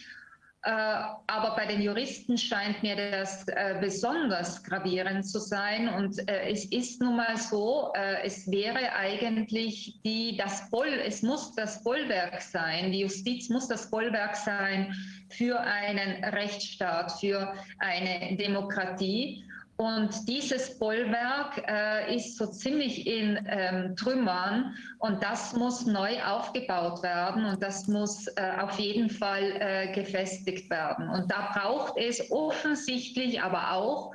[0.65, 0.71] Äh,
[1.27, 5.91] aber bei den Juristen scheint mir das äh, besonders gravierend zu sein.
[5.91, 7.93] Und äh, es ist nun mal so,
[8.23, 13.91] es wäre eigentlich die, das Boll, es muss das Bollwerk sein, die Justiz muss das
[13.91, 14.95] Bollwerk sein
[15.31, 19.45] für einen Rechtsstaat, für eine Demokratie.
[19.77, 27.03] Und dieses Bollwerk äh, ist so ziemlich in ähm, Trümmern und das muss neu aufgebaut
[27.03, 31.09] werden und das muss äh, auf jeden Fall äh, gefestigt werden.
[31.09, 34.13] Und da braucht es offensichtlich aber auch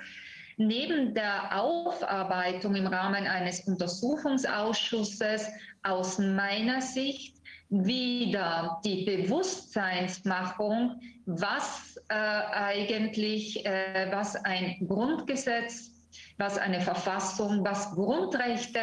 [0.55, 5.47] neben der Aufarbeitung im Rahmen eines Untersuchungsausschusses
[5.83, 7.38] aus meiner Sicht
[7.69, 15.91] wieder die Bewusstseinsmachung, was äh, eigentlich, äh, was ein Grundgesetz,
[16.37, 18.81] was eine Verfassung, was Grundrechte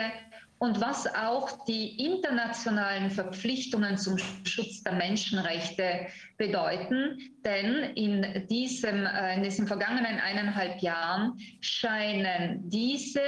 [0.59, 6.07] und was auch die internationalen Verpflichtungen zum Schutz der Menschenrechte
[6.39, 7.19] bedeuten.
[7.45, 13.21] Denn in, diesem, äh, in diesen vergangenen eineinhalb Jahren scheinen diese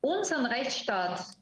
[0.00, 1.37] unseren Rechtsstaat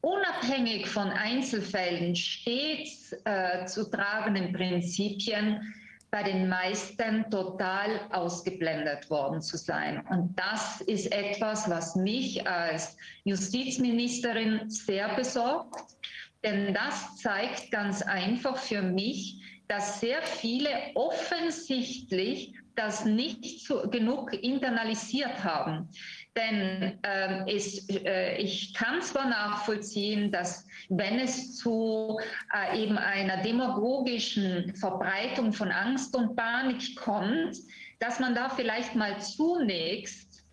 [0.00, 5.74] unabhängig von Einzelfällen stets äh, zu tragenden Prinzipien
[6.10, 10.04] bei den meisten total ausgeblendet worden zu sein.
[10.08, 15.94] Und das ist etwas, was mich als Justizministerin sehr besorgt,
[16.42, 24.32] denn das zeigt ganz einfach für mich, dass sehr viele offensichtlich das nicht so genug
[24.32, 25.88] internalisiert haben.
[26.36, 32.20] Denn äh, es, äh, ich kann zwar nachvollziehen, dass wenn es zu
[32.54, 37.56] äh, eben einer demagogischen Verbreitung von Angst und Panik kommt,
[37.98, 40.44] dass man da vielleicht mal zunächst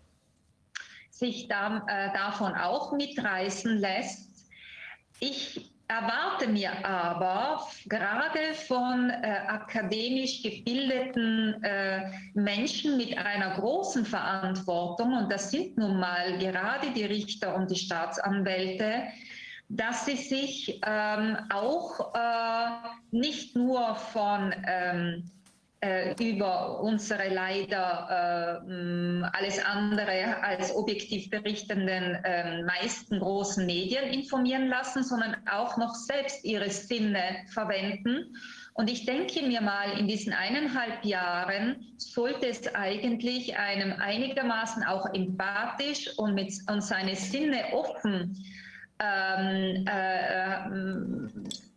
[1.10, 4.48] sich da, äh, davon auch mitreißen lässt.
[5.20, 15.16] Ich erwarte mir aber gerade von äh, akademisch gebildeten äh, Menschen mit einer großen Verantwortung,
[15.16, 19.04] und das sind nun mal gerade die Richter und die Staatsanwälte,
[19.70, 25.37] dass sie sich ähm, auch äh, nicht nur von ähm, äh,
[26.18, 35.04] über unsere leider äh, alles andere als objektiv berichtenden äh, meisten großen Medien informieren lassen,
[35.04, 38.36] sondern auch noch selbst ihre Sinne verwenden.
[38.74, 45.06] Und ich denke mir mal, in diesen eineinhalb Jahren sollte es eigentlich einem einigermaßen auch
[45.14, 48.36] empathisch und, mit, und seine Sinne offen
[49.00, 51.28] ähm, äh, äh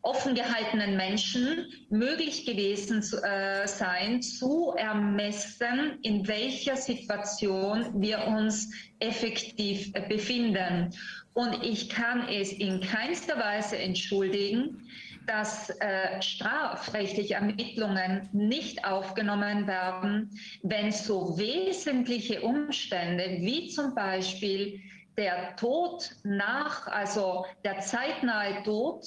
[0.04, 9.92] offen gehaltenen Menschen möglich gewesen äh, sein, zu ermessen, in welcher Situation wir uns effektiv
[9.94, 10.94] äh, befinden.
[11.34, 14.88] Und ich kann es in keinster Weise entschuldigen,
[15.28, 20.32] dass äh, strafrechtliche Ermittlungen nicht aufgenommen werden,
[20.64, 24.82] wenn so wesentliche Umstände wie zum Beispiel
[25.18, 29.06] der Tod nach, also der zeitnahe Tod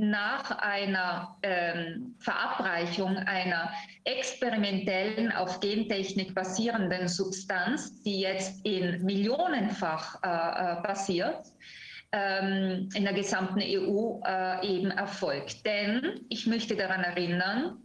[0.00, 3.70] nach einer ähm, Verabreichung einer
[4.04, 11.46] experimentellen auf Gentechnik basierenden Substanz, die jetzt in millionenfach äh, äh, passiert,
[12.12, 15.64] ähm, in der gesamten EU äh, eben erfolgt.
[15.66, 17.78] Denn ich möchte daran erinnern,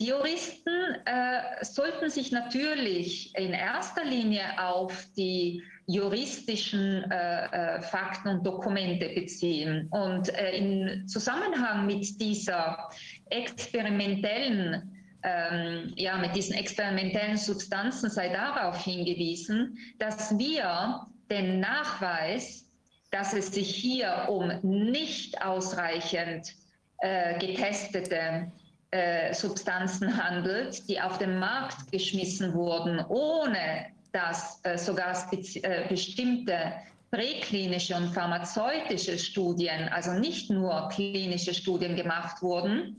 [0.00, 8.28] die Juristen äh, sollten sich natürlich in erster Linie auf die juristischen äh, äh, Fakten
[8.28, 9.88] und Dokumente beziehen.
[9.90, 12.88] Und äh, im Zusammenhang mit dieser
[13.30, 14.90] experimentellen
[15.24, 22.68] ähm, ja, mit diesen experimentellen Substanzen sei darauf hingewiesen, dass wir den Nachweis,
[23.10, 26.54] dass es sich hier um nicht ausreichend
[26.98, 28.52] äh, getestete
[28.90, 36.72] äh, Substanzen handelt, die auf den Markt geschmissen wurden, ohne dass äh, sogar äh, bestimmte
[37.10, 42.96] präklinische und pharmazeutische Studien, also nicht nur klinische Studien gemacht wurden,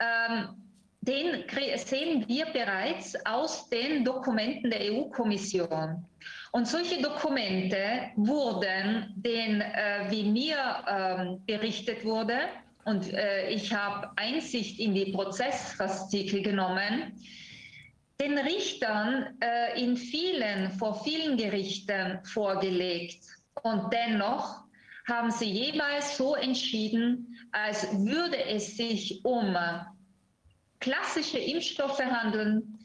[0.00, 0.48] ähm,
[1.02, 1.44] den
[1.76, 6.02] sehen wir bereits aus den Dokumenten der EU-Kommission.
[6.52, 10.56] Und solche Dokumente wurden, den, äh, wie mir
[10.88, 12.38] ähm, berichtet wurde,
[12.86, 17.12] und äh, ich habe Einsicht in die Prozessfaszikel genommen,
[18.20, 23.24] den Richtern äh, in vielen, vor vielen Gerichten vorgelegt.
[23.62, 24.64] Und dennoch
[25.08, 29.56] haben sie jeweils so entschieden, als würde es sich um
[30.80, 32.78] klassische Impfstoffe handeln,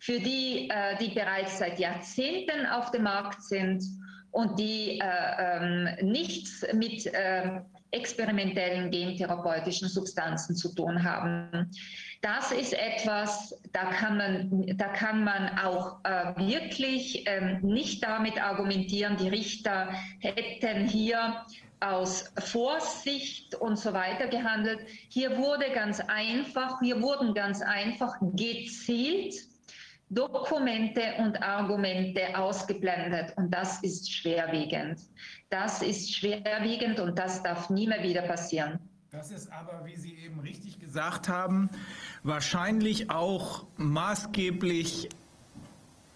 [0.00, 3.84] für die, äh, die bereits seit Jahrzehnten auf dem Markt sind
[4.30, 5.04] und die äh,
[5.38, 11.70] ähm, nichts mit äh, experimentellen gentherapeutischen Substanzen zu tun haben.
[12.22, 18.42] Das ist etwas, da kann man, da kann man auch äh, wirklich ähm, nicht damit
[18.42, 19.88] argumentieren, die Richter
[20.18, 21.46] hätten hier
[21.80, 24.80] aus Vorsicht und so weiter gehandelt.
[25.08, 29.34] Hier wurde ganz einfach, hier wurden ganz einfach gezielt
[30.10, 35.00] Dokumente und Argumente ausgeblendet und das ist schwerwiegend.
[35.48, 38.89] Das ist schwerwiegend und das darf nie mehr wieder passieren.
[39.12, 41.68] Das ist aber, wie Sie eben richtig gesagt haben,
[42.22, 45.08] wahrscheinlich auch maßgeblich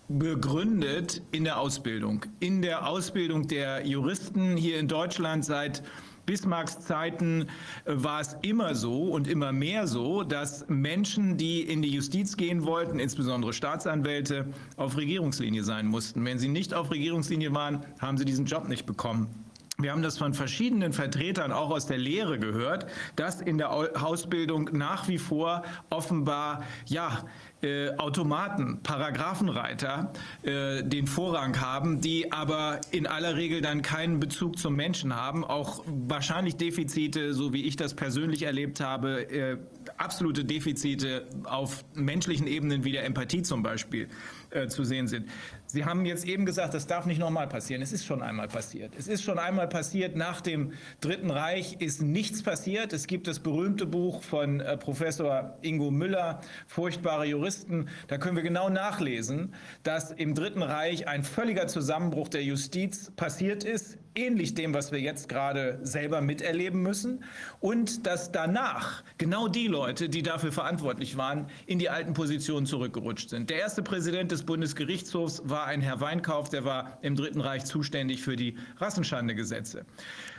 [0.08, 2.24] begründet in der Ausbildung.
[2.38, 5.82] In der Ausbildung der Juristen hier in Deutschland seit
[6.24, 7.48] Bismarcks Zeiten
[7.84, 12.64] war es immer so und immer mehr so, dass Menschen, die in die Justiz gehen
[12.64, 14.46] wollten, insbesondere Staatsanwälte,
[14.76, 16.24] auf Regierungslinie sein mussten.
[16.24, 19.43] Wenn sie nicht auf Regierungslinie waren, haben sie diesen Job nicht bekommen.
[19.84, 22.86] Wir haben das von verschiedenen Vertretern auch aus der Lehre gehört,
[23.16, 27.24] dass in der Ausbildung nach wie vor offenbar ja
[27.62, 30.12] äh, Automaten, Paragraphenreiter
[30.42, 35.44] äh, den Vorrang haben, die aber in aller Regel dann keinen Bezug zum Menschen haben,
[35.44, 39.58] auch wahrscheinlich Defizite, so wie ich das persönlich erlebt habe, äh,
[39.98, 44.08] absolute Defizite auf menschlichen Ebenen wie der Empathie zum Beispiel
[44.50, 45.28] äh, zu sehen sind.
[45.74, 47.82] Sie haben jetzt eben gesagt, das darf nicht nochmal passieren.
[47.82, 48.92] Es ist schon einmal passiert.
[48.96, 50.14] Es ist schon einmal passiert.
[50.14, 52.92] Nach dem Dritten Reich ist nichts passiert.
[52.92, 57.88] Es gibt das berühmte Buch von äh, Professor Ingo Müller, Furchtbare Juristen.
[58.06, 59.52] Da können wir genau nachlesen,
[59.82, 65.00] dass im Dritten Reich ein völliger Zusammenbruch der Justiz passiert ist, ähnlich dem, was wir
[65.00, 67.24] jetzt gerade selber miterleben müssen.
[67.60, 73.30] Und dass danach genau die Leute, die dafür verantwortlich waren, in die alten Positionen zurückgerutscht
[73.30, 73.50] sind.
[73.50, 78.22] Der erste Präsident des Bundesgerichtshofs war ein Herr Weinkauf, der war im Dritten Reich zuständig
[78.22, 79.84] für die Rassenschandegesetze.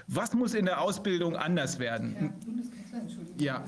[0.07, 2.33] Was muss in der Ausbildung anders werden?
[3.37, 3.63] Ja.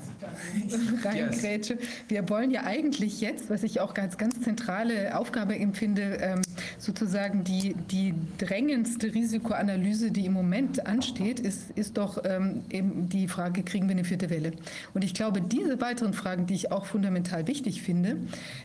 [1.04, 1.78] Reingrätsche.
[2.08, 6.40] Wir wollen ja eigentlich jetzt, was ich auch als ganz zentrale Aufgabe empfinde, ähm,
[6.78, 13.28] sozusagen die, die drängendste Risikoanalyse, die im Moment ansteht, ist, ist doch ähm, eben die
[13.28, 14.52] Frage, kriegen wir eine vierte Welle?
[14.94, 18.16] Und ich glaube, diese weiteren Fragen, die ich auch fundamental wichtig finde,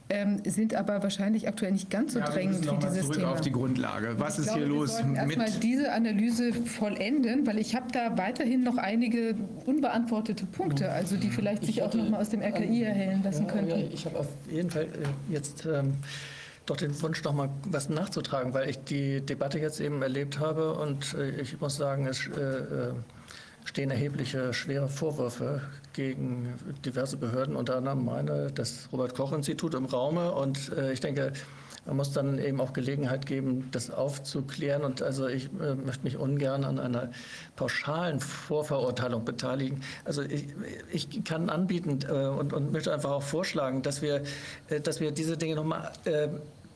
[0.10, 3.32] ähm, sind aber wahrscheinlich aktuell nicht ganz so ja, drängend wie dieses zurück Thema.
[3.32, 4.16] auf die Grundlage.
[4.18, 5.04] Was ist glaube, hier los?
[5.04, 9.36] Wir erstmal diese Analyse vollenden, weil ich habe da weiterhin noch einige
[9.66, 13.70] unbeantwortete Punkte, also die vielleicht sich auch noch mal aus dem RKI erhellen lassen könnten.
[13.70, 15.94] Ja, ich habe auf jeden Fall äh, jetzt ähm,
[16.66, 20.74] doch den Wunsch, noch mal was nachzutragen, weil ich die Debatte jetzt eben erlebt habe
[20.74, 22.94] und äh, ich muss sagen, es äh,
[23.66, 25.62] stehen erhebliche schwere Vorwürfe
[25.94, 30.32] gegen diverse Behörden, unter anderem meine, das Robert-Koch-Institut im Raume.
[30.32, 31.34] Und äh, ich denke,
[31.86, 34.84] man muss dann eben auch Gelegenheit geben, das aufzuklären.
[34.84, 37.12] Und also ich äh, möchte mich ungern an einer
[37.56, 39.82] pauschalen Vorverurteilung beteiligen.
[40.06, 40.48] Also ich,
[40.92, 44.24] ich kann anbieten äh, und, und, möchte einfach auch vorschlagen, dass wir,
[44.70, 46.30] äh, dass wir diese Dinge nochmal äh,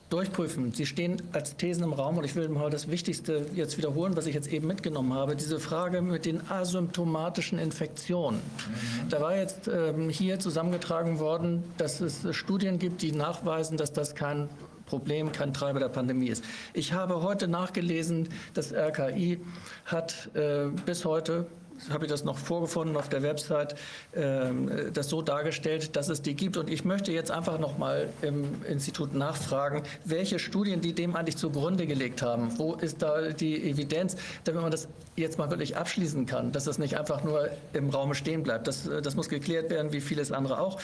[0.10, 0.74] durchprüfen.
[0.74, 4.26] Sie stehen als Thesen im Raum und ich will mal das Wichtigste jetzt wiederholen, was
[4.26, 5.36] ich jetzt eben mitgenommen habe.
[5.36, 8.40] Diese Frage mit den asymptomatischen Infektionen.
[8.40, 9.10] Mhm.
[9.10, 14.16] Da war jetzt ähm, hier zusammengetragen worden, dass es Studien gibt, die nachweisen, dass das
[14.16, 14.50] kein
[14.88, 16.44] Problem kein Treiber der Pandemie ist.
[16.74, 19.40] Ich habe heute nachgelesen, das RKI
[19.86, 21.46] hat äh, bis heute
[21.92, 23.76] habe ich das noch vorgefunden auf der Website,
[24.14, 24.50] äh,
[24.92, 26.58] das so dargestellt, dass es die gibt.
[26.58, 31.38] Und ich möchte jetzt einfach noch mal im Institut nachfragen, welche Studien die dem eigentlich
[31.38, 32.58] zugrunde gelegt haben.
[32.58, 36.78] Wo ist da die Evidenz, damit man das jetzt mal wirklich abschließen kann, dass das
[36.78, 38.68] nicht einfach nur im Raum stehen bleibt.
[38.68, 40.80] Das, das muss geklärt werden, wie vieles andere auch.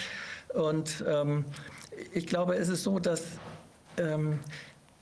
[0.54, 1.46] Und ähm,
[2.14, 3.24] ich glaube, es ist so, dass
[3.98, 4.40] ähm,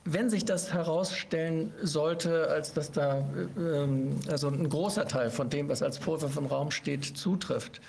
[0.03, 3.23] wenn sich das herausstellen sollte, als dass da
[3.57, 7.81] ähm, also ein großer Teil von dem, was als Vorwurf im Raum steht, zutrifft,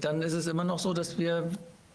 [0.00, 1.50] dann ist es immer noch so, dass wir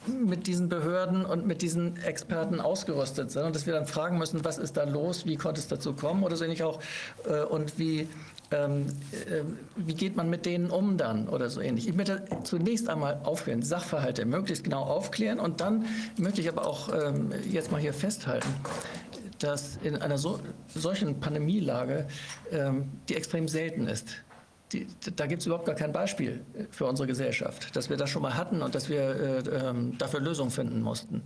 [0.08, 4.44] mit diesen Behörden und mit diesen Experten ausgerüstet sind und dass wir dann fragen müssen,
[4.44, 6.80] was ist da los, wie konnte es dazu kommen oder so ähnlich auch
[7.26, 8.08] äh, und wie
[8.54, 9.44] ähm, äh,
[9.76, 11.88] wie geht man mit denen um dann oder so ähnlich.
[11.88, 15.86] Ich möchte zunächst einmal aufklären, Sachverhalte möglichst genau aufklären und dann
[16.18, 18.50] möchte ich aber auch ähm, jetzt mal hier festhalten,
[19.40, 20.40] dass in einer so,
[20.74, 22.08] solchen Pandemielage,
[22.52, 24.24] ähm, die extrem selten ist,
[24.72, 28.22] die, da gibt es überhaupt gar kein Beispiel für unsere Gesellschaft, dass wir das schon
[28.22, 31.22] mal hatten und dass wir äh, äh, dafür Lösungen finden mussten.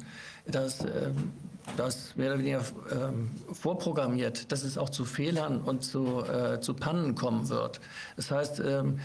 [0.46, 1.12] Dass, äh,
[1.76, 2.62] das mehr oder weniger
[2.92, 7.80] ähm, vorprogrammiert, dass es auch zu Fehlern und zu, äh, zu Pannen kommen wird.
[8.16, 9.00] Das heißt, ähm,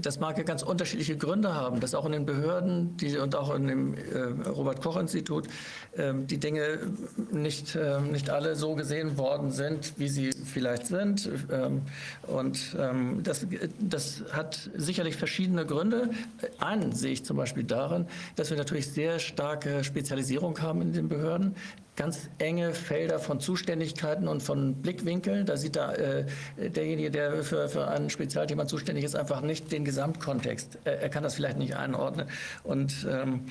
[0.00, 3.54] das mag ja ganz unterschiedliche Gründe haben, dass auch in den Behörden die, und auch
[3.54, 5.46] in dem äh, Robert-Koch-Institut
[5.92, 6.78] äh, die Dinge
[7.30, 11.28] nicht, ähm, nicht alle so gesehen worden sind, wie sie vielleicht sind.
[11.52, 11.82] Ähm,
[12.26, 13.46] und ähm, das,
[13.78, 16.10] das hat sicherlich verschiedene Gründe.
[16.58, 18.06] Einen sehe ich zum Beispiel darin,
[18.36, 21.54] dass wir natürlich sehr starke Spezialisierung haben in den Behörden
[21.98, 25.44] ganz enge Felder von Zuständigkeiten und von Blickwinkeln.
[25.44, 26.24] Da sieht da äh,
[26.56, 30.78] derjenige, der für, für ein Spezialthema zuständig ist, einfach nicht den Gesamtkontext.
[30.84, 32.28] Er, er kann das vielleicht nicht einordnen.
[32.62, 33.46] Und ähm,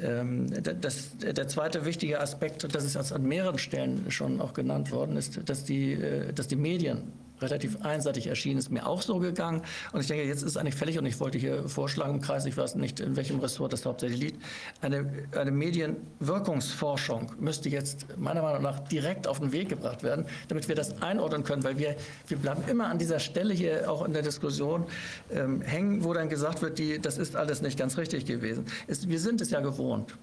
[0.00, 0.50] ähm
[0.80, 5.18] das, der zweite wichtige Aspekt, und das ist an mehreren Stellen schon auch genannt worden,
[5.18, 7.12] ist, dass die, äh, dass die Medien
[7.44, 9.62] relativ einseitig erschienen, ist mir auch so gegangen.
[9.92, 12.56] Und ich denke, jetzt ist eigentlich fällig, und ich wollte hier vorschlagen im Kreis, ich
[12.56, 14.42] weiß nicht, in welchem Ressort das hauptsächlich liegt,
[14.80, 20.68] eine, eine Medienwirkungsforschung müsste jetzt meiner Meinung nach direkt auf den Weg gebracht werden, damit
[20.68, 21.96] wir das einordnen können, weil wir,
[22.26, 24.84] wir bleiben immer an dieser Stelle hier auch in der Diskussion
[25.30, 28.66] ähm, hängen, wo dann gesagt wird, die, das ist alles nicht ganz richtig gewesen.
[28.86, 30.14] Es, wir sind es ja gewohnt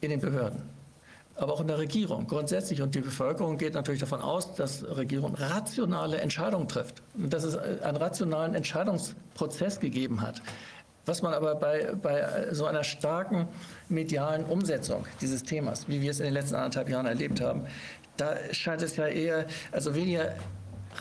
[0.00, 0.77] in den Behörden
[1.38, 2.82] aber auch in der Regierung grundsätzlich.
[2.82, 7.56] Und die Bevölkerung geht natürlich davon aus, dass Regierung rationale Entscheidungen trifft und dass es
[7.56, 10.42] einen rationalen Entscheidungsprozess gegeben hat.
[11.06, 13.48] Was man aber bei, bei so einer starken
[13.88, 17.66] medialen Umsetzung dieses Themas, wie wir es in den letzten anderthalb Jahren erlebt haben,
[18.16, 20.34] da scheint es ja eher, also weniger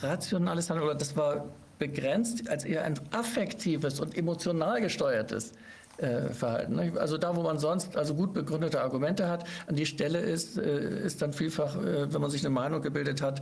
[0.01, 1.45] rationales Handeln, oder das war
[1.79, 5.51] begrenzt, als eher ein affektives und emotional gesteuertes
[5.97, 6.75] äh, Verhalten.
[6.75, 6.93] Ne?
[6.99, 11.03] Also da, wo man sonst also gut begründete Argumente hat, an die Stelle ist, äh,
[11.03, 13.41] ist dann vielfach, äh, wenn man sich eine Meinung gebildet hat,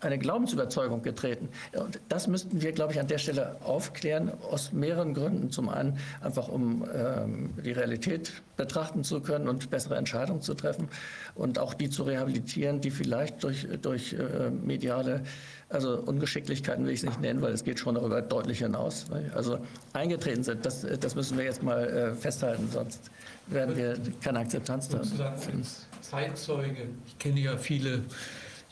[0.00, 1.48] eine Glaubensüberzeugung getreten.
[1.72, 5.50] Und das müssten wir, glaube ich, an der Stelle aufklären, aus mehreren Gründen.
[5.50, 10.88] Zum einen einfach, um ähm, die Realität betrachten zu können und bessere Entscheidungen zu treffen
[11.34, 14.16] und auch die zu rehabilitieren, die vielleicht durch, durch
[14.50, 15.22] mediale
[15.68, 19.06] also Ungeschicklichkeiten will ich es nicht nennen, weil es geht schon darüber deutlich hinaus.
[19.34, 19.58] Also
[19.92, 23.10] eingetreten sind, das, das müssen wir jetzt mal äh, festhalten, sonst
[23.48, 25.58] werden wir keine Akzeptanz da haben.
[25.58, 28.02] Als Zeitzeuge, ich kenne ja viele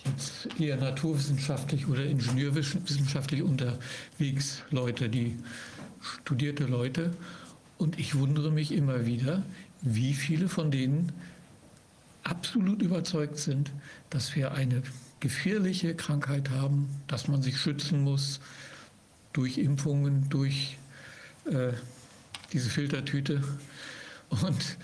[0.04, 5.36] jetzt eher naturwissenschaftlich oder ingenieurwissenschaftlich unterwegs Leute, die
[6.00, 7.10] studierte Leute.
[7.78, 9.42] Und ich wundere mich immer wieder,
[9.80, 11.12] wie viele von denen
[12.22, 13.72] absolut überzeugt sind,
[14.10, 14.82] dass wir eine
[15.24, 18.40] gefährliche Krankheit haben, dass man sich schützen muss
[19.32, 20.76] durch Impfungen, durch
[21.46, 21.72] äh,
[22.52, 23.42] diese Filtertüte.
[24.28, 24.76] Und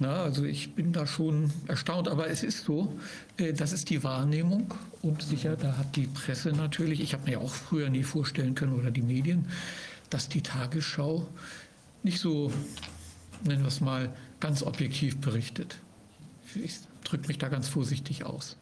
[0.00, 2.98] na, also ich bin da schon erstaunt, aber es ist so,
[3.36, 7.40] äh, das ist die Wahrnehmung und sicher, da hat die Presse natürlich, ich habe mir
[7.40, 9.46] auch früher nie vorstellen können oder die Medien,
[10.10, 11.28] dass die Tagesschau
[12.02, 12.52] nicht so,
[13.44, 15.78] nennen wir es mal, ganz objektiv berichtet.
[16.56, 18.56] Ich drücke mich da ganz vorsichtig aus.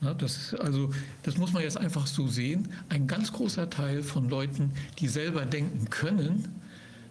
[0.00, 0.90] Na, das, also,
[1.22, 2.68] das muss man jetzt einfach so sehen.
[2.88, 6.60] Ein ganz großer Teil von Leuten, die selber denken können,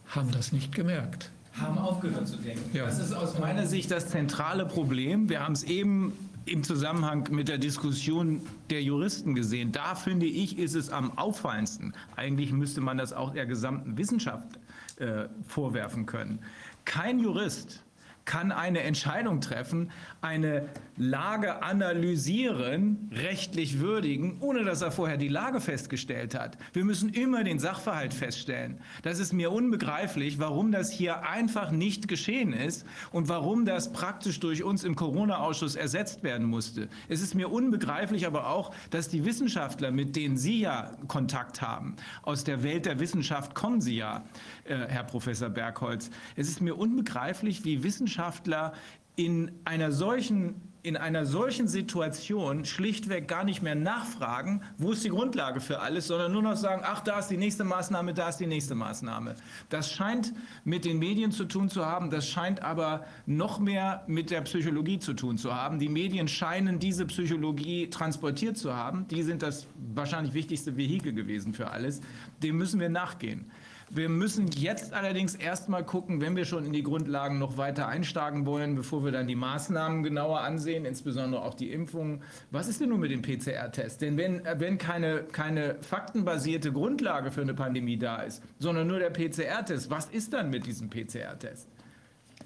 [0.08, 2.76] haben das nicht gemerkt haben aufgehört zu denken.
[2.76, 2.86] Ja.
[2.86, 5.30] Das ist aus meiner Sicht das zentrale Problem.
[5.30, 6.14] Wir haben es eben
[6.46, 9.72] im Zusammenhang mit der Diskussion der Juristen gesehen.
[9.72, 11.94] Da finde ich, ist es am auffallendsten.
[12.16, 14.60] Eigentlich müsste man das auch der gesamten Wissenschaft
[14.98, 16.40] äh, vorwerfen können.
[16.86, 17.84] Kein Jurist
[18.24, 19.92] kann eine Entscheidung treffen,
[20.28, 20.68] eine
[20.98, 26.58] Lage analysieren, rechtlich würdigen, ohne dass er vorher die Lage festgestellt hat.
[26.74, 28.80] Wir müssen immer den Sachverhalt feststellen.
[29.04, 34.40] Das ist mir unbegreiflich, warum das hier einfach nicht geschehen ist und warum das praktisch
[34.40, 36.90] durch uns im Corona-Ausschuss ersetzt werden musste.
[37.08, 41.96] Es ist mir unbegreiflich aber auch, dass die Wissenschaftler, mit denen Sie ja Kontakt haben,
[42.24, 44.24] aus der Welt der Wissenschaft kommen Sie ja,
[44.66, 46.10] äh, Herr Professor Bergholz.
[46.36, 48.74] Es ist mir unbegreiflich, wie Wissenschaftler
[49.18, 55.10] in einer solchen in einer solchen Situation schlichtweg gar nicht mehr nachfragen, wo ist die
[55.10, 58.38] Grundlage für alles, sondern nur noch sagen, ach, da ist die nächste Maßnahme, da ist
[58.38, 59.36] die nächste Maßnahme.
[59.68, 60.34] Das scheint
[60.64, 65.00] mit den Medien zu tun zu haben, das scheint aber noch mehr mit der Psychologie
[65.00, 65.78] zu tun zu haben.
[65.78, 69.10] Die Medien scheinen diese Psychologie transportiert zu haben.
[69.10, 72.00] Die sind das wahrscheinlich wichtigste Vehikel gewesen für alles.
[72.42, 73.52] Dem müssen wir nachgehen.
[73.90, 78.46] Wir müssen jetzt allerdings erstmal gucken, wenn wir schon in die Grundlagen noch weiter einsteigen
[78.46, 82.22] wollen, bevor wir dann die Maßnahmen genauer ansehen, insbesondere auch die Impfungen.
[82.52, 84.02] Was ist denn nun mit dem PCR-Test?
[84.02, 89.10] Denn wenn, wenn keine, keine faktenbasierte Grundlage für eine Pandemie da ist, sondern nur der
[89.10, 91.70] PCR-Test, was ist dann mit diesem PCR-Test?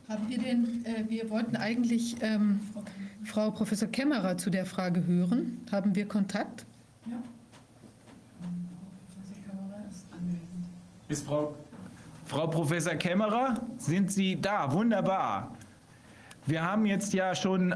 [0.08, 2.60] Haben wir denn, äh, wir wollten eigentlich ähm,
[3.24, 5.62] Frau Professor Kämmerer zu der Frage hören.
[5.72, 6.66] Haben wir Kontakt?
[7.08, 7.24] Ja.
[11.12, 11.54] Ist Frau,
[12.24, 14.72] Frau Professor Kämmerer, sind Sie da?
[14.72, 15.58] Wunderbar.
[16.46, 17.76] Wir haben jetzt ja schon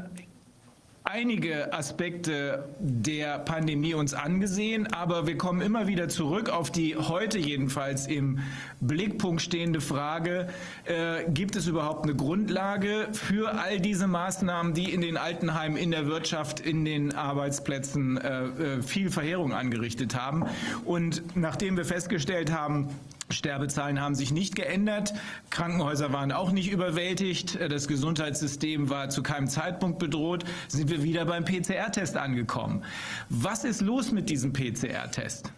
[1.06, 7.38] einige Aspekte der Pandemie uns angesehen, aber wir kommen immer wieder zurück auf die heute
[7.38, 8.40] jedenfalls im
[8.80, 10.48] Blickpunkt stehende Frage,
[10.86, 15.90] äh, gibt es überhaupt eine Grundlage für all diese Maßnahmen, die in den Altenheimen, in
[15.90, 20.46] der Wirtschaft, in den Arbeitsplätzen äh, äh viel Verheerung angerichtet haben?
[20.84, 22.88] Und nachdem wir festgestellt haben,
[23.30, 25.12] Sterbezahlen haben sich nicht geändert.
[25.50, 27.58] Krankenhäuser waren auch nicht überwältigt.
[27.60, 30.44] Das Gesundheitssystem war zu keinem Zeitpunkt bedroht.
[30.68, 32.84] Sind wir wieder beim PCR-Test angekommen.
[33.28, 35.52] Was ist los mit diesem PCR-Test?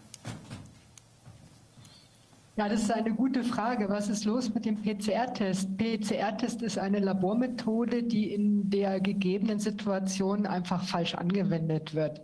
[2.56, 3.88] Ja, das ist eine gute Frage.
[3.88, 5.76] Was ist los mit dem PCR-Test?
[5.78, 12.20] PCR-Test ist eine Labormethode, die in der gegebenen Situation einfach falsch angewendet wird.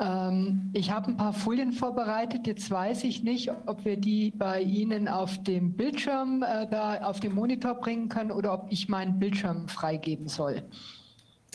[0.00, 2.46] Ähm, ich habe ein paar Folien vorbereitet.
[2.46, 7.20] Jetzt weiß ich nicht, ob wir die bei Ihnen auf dem Bildschirm, äh, da auf
[7.20, 10.62] dem Monitor bringen können oder ob ich meinen Bildschirm freigeben soll.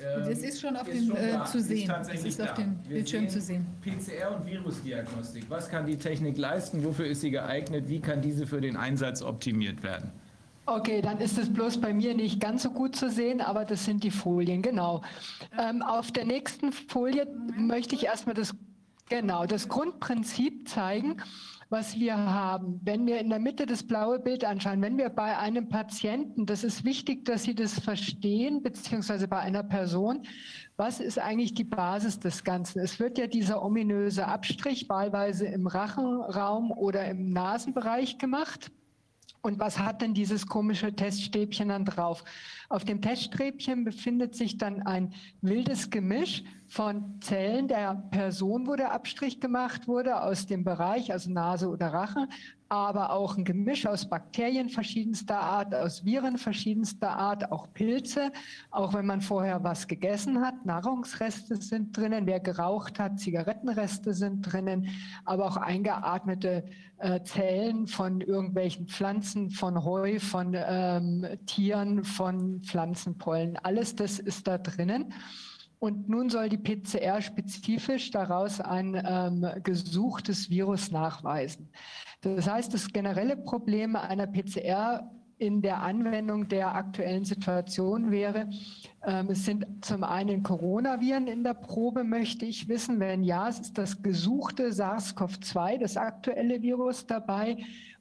[0.01, 1.91] Ähm, das ist schon auf ist dem äh, zu sehen.
[2.11, 3.65] Ist, ist auf dem Bildschirm zu sehen.
[3.81, 5.45] PCR und Virusdiagnostik.
[5.49, 6.83] Was kann die Technik leisten?
[6.83, 7.87] Wofür ist sie geeignet?
[7.87, 10.11] Wie kann diese für den Einsatz optimiert werden?
[10.65, 13.83] Okay, dann ist es bloß bei mir nicht ganz so gut zu sehen, aber das
[13.83, 15.01] sind die Folien, genau.
[15.59, 17.27] Ähm, auf der nächsten Folie
[17.57, 18.55] möchte ich erstmal das,
[19.09, 21.17] genau, das Grundprinzip zeigen,
[21.69, 22.79] was wir haben.
[22.81, 26.63] Wenn wir in der Mitte das blaue Bild anschauen, wenn wir bei einem Patienten, das
[26.63, 30.25] ist wichtig, dass Sie das verstehen, beziehungsweise bei einer Person,
[30.77, 32.79] was ist eigentlich die Basis des Ganzen?
[32.79, 38.71] Es wird ja dieser ominöse Abstrich wahlweise im Rachenraum oder im Nasenbereich gemacht.
[39.45, 42.23] Und was hat denn dieses komische Teststäbchen dann drauf?
[42.69, 48.93] Auf dem Teststäbchen befindet sich dann ein wildes Gemisch von Zellen der Person, wo der
[48.93, 52.29] Abstrich gemacht wurde, aus dem Bereich, also Nase oder Rache,
[52.73, 58.31] aber auch ein Gemisch aus Bakterien verschiedenster Art, aus Viren verschiedenster Art, auch Pilze,
[58.71, 60.65] auch wenn man vorher was gegessen hat.
[60.65, 64.89] Nahrungsreste sind drinnen, wer geraucht hat, Zigarettenreste sind drinnen,
[65.23, 66.65] aber auch eingeatmete
[66.97, 73.57] äh, Zellen von irgendwelchen Pflanzen, von Heu, von ähm, Tieren, von Pflanzenpollen.
[73.57, 75.13] Alles das ist da drinnen.
[75.77, 81.69] Und nun soll die PCR spezifisch daraus ein ähm, gesuchtes Virus nachweisen.
[82.23, 88.49] Das heißt, das generelle Problem einer PCR in der Anwendung der aktuellen Situation wäre,
[89.05, 92.99] ähm, es sind zum einen Coronaviren in der Probe, möchte ich wissen.
[93.01, 97.57] Wenn ja, es ist das gesuchte SARS-CoV-2, das aktuelle Virus dabei.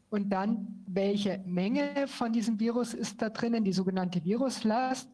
[0.08, 5.08] Und dann, welche Menge von diesem Virus ist da drinnen, die sogenannte Viruslast.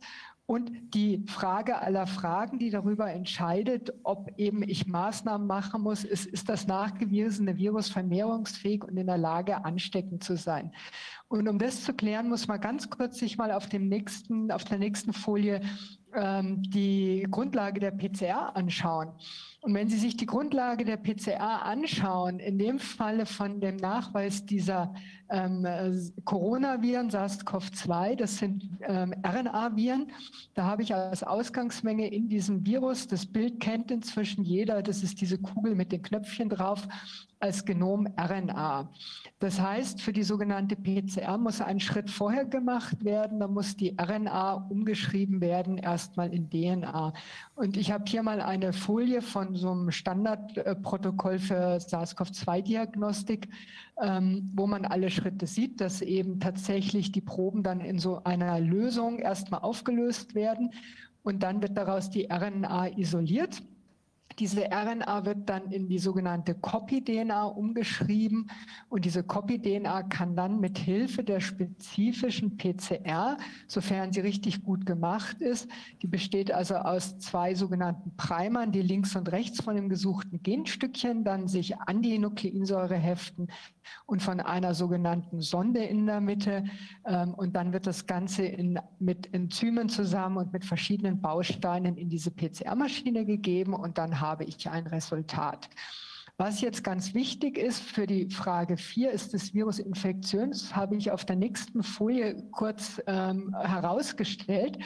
[0.51, 6.25] Und die Frage aller Fragen, die darüber entscheidet, ob eben ich Maßnahmen machen muss, ist,
[6.25, 10.73] ist das nachgewiesene Virus vermehrungsfähig und in der Lage, ansteckend zu sein.
[11.29, 14.65] Und um das zu klären, muss man ganz kurz sich mal auf, dem nächsten, auf
[14.65, 15.61] der nächsten Folie
[16.15, 19.13] ähm, die Grundlage der PCR anschauen.
[19.69, 24.47] Und wenn Sie sich die Grundlage der PCR anschauen, in dem Falle von dem Nachweis
[24.47, 24.95] dieser
[25.29, 25.67] ähm,
[26.25, 30.11] Coronaviren, SARS-CoV-2, das sind ähm, RNA-Viren,
[30.55, 35.21] da habe ich als Ausgangsmenge in diesem Virus, das Bild kennt inzwischen jeder, das ist
[35.21, 36.89] diese Kugel mit den Knöpfchen drauf,
[37.41, 38.91] als Genom RNA.
[39.39, 43.39] Das heißt, für die sogenannte PCR muss ein Schritt vorher gemacht werden.
[43.39, 47.13] Da muss die RNA umgeschrieben werden, erstmal in DNA.
[47.55, 53.49] Und ich habe hier mal eine Folie von so einem Standardprotokoll für SARS-CoV-2-Diagnostik,
[54.03, 58.59] ähm, wo man alle Schritte sieht, dass eben tatsächlich die Proben dann in so einer
[58.59, 60.73] Lösung erstmal aufgelöst werden.
[61.23, 63.63] Und dann wird daraus die RNA isoliert.
[64.39, 68.51] Diese RNA wird dann in die sogenannte Copy-DNA umgeschrieben
[68.89, 73.37] und diese Copy-DNA kann dann mit Hilfe der spezifischen PCR,
[73.67, 75.69] sofern sie richtig gut gemacht ist,
[76.03, 81.25] die besteht also aus zwei sogenannten Primern, die links und rechts von dem gesuchten Genstückchen
[81.25, 83.49] dann sich an die Nukleinsäure heften
[84.07, 86.65] und von einer sogenannten Sonde in der Mitte.
[87.07, 92.09] Ähm, und dann wird das Ganze in, mit Enzymen zusammen und mit verschiedenen Bausteinen in
[92.09, 95.69] diese PCR-Maschine gegeben und dann habe ich ein Resultat.
[96.41, 100.53] Was jetzt ganz wichtig ist für die Frage 4, ist das Virus Infektion.
[100.53, 104.79] Das habe ich auf der nächsten Folie kurz ähm, herausgestellt.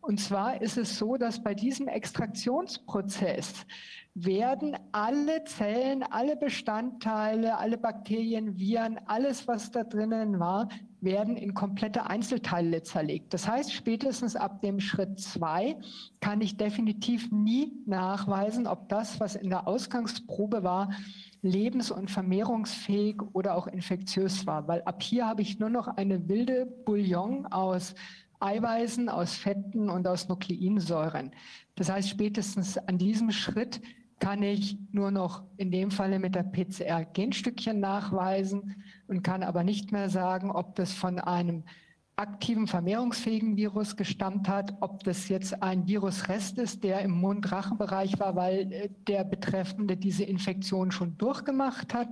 [0.00, 3.66] Und zwar ist es so, dass bei diesem Extraktionsprozess
[4.14, 10.68] werden alle Zellen, alle Bestandteile, alle Bakterien, Viren, alles, was da drinnen war,
[11.00, 13.34] werden in komplette Einzelteile zerlegt.
[13.34, 15.76] Das heißt, spätestens ab dem Schritt zwei
[16.20, 20.90] kann ich definitiv nie nachweisen, ob das, was in der Ausgangsprobe war,
[21.42, 24.68] lebens- und vermehrungsfähig oder auch infektiös war.
[24.68, 27.94] Weil ab hier habe ich nur noch eine wilde Bouillon aus
[28.40, 31.32] Eiweißen, aus Fetten und aus Nukleinsäuren.
[31.74, 33.80] Das heißt, spätestens an diesem Schritt
[34.24, 39.64] kann ich nur noch in dem Falle mit der PCR Genstückchen nachweisen und kann aber
[39.64, 41.64] nicht mehr sagen, ob das von einem
[42.16, 48.34] aktiven vermehrungsfähigen Virus gestammt hat, ob das jetzt ein Virusrest ist, der im Mund-Rachenbereich war,
[48.34, 52.08] weil äh, der Betreffende diese Infektion schon durchgemacht hat,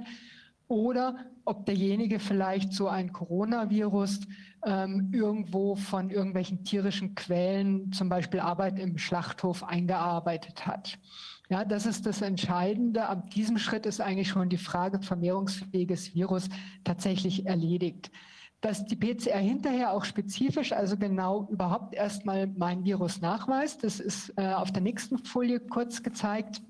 [0.69, 4.21] oder ob derjenige vielleicht so ein Coronavirus
[4.65, 10.99] ähm, irgendwo von irgendwelchen tierischen Quellen, zum Beispiel Arbeit im Schlachthof, eingearbeitet hat.
[11.53, 13.05] Ja, das ist das Entscheidende.
[13.05, 16.49] Ab diesem Schritt ist eigentlich schon die Frage vermehrungsfähiges Virus
[16.83, 18.11] tatsächlich erledigt.
[18.63, 24.33] Dass die PCR hinterher auch spezifisch, also genau überhaupt erstmal mein Virus nachweist, das ist
[24.39, 26.63] äh, auf der nächsten Folie kurz gezeigt.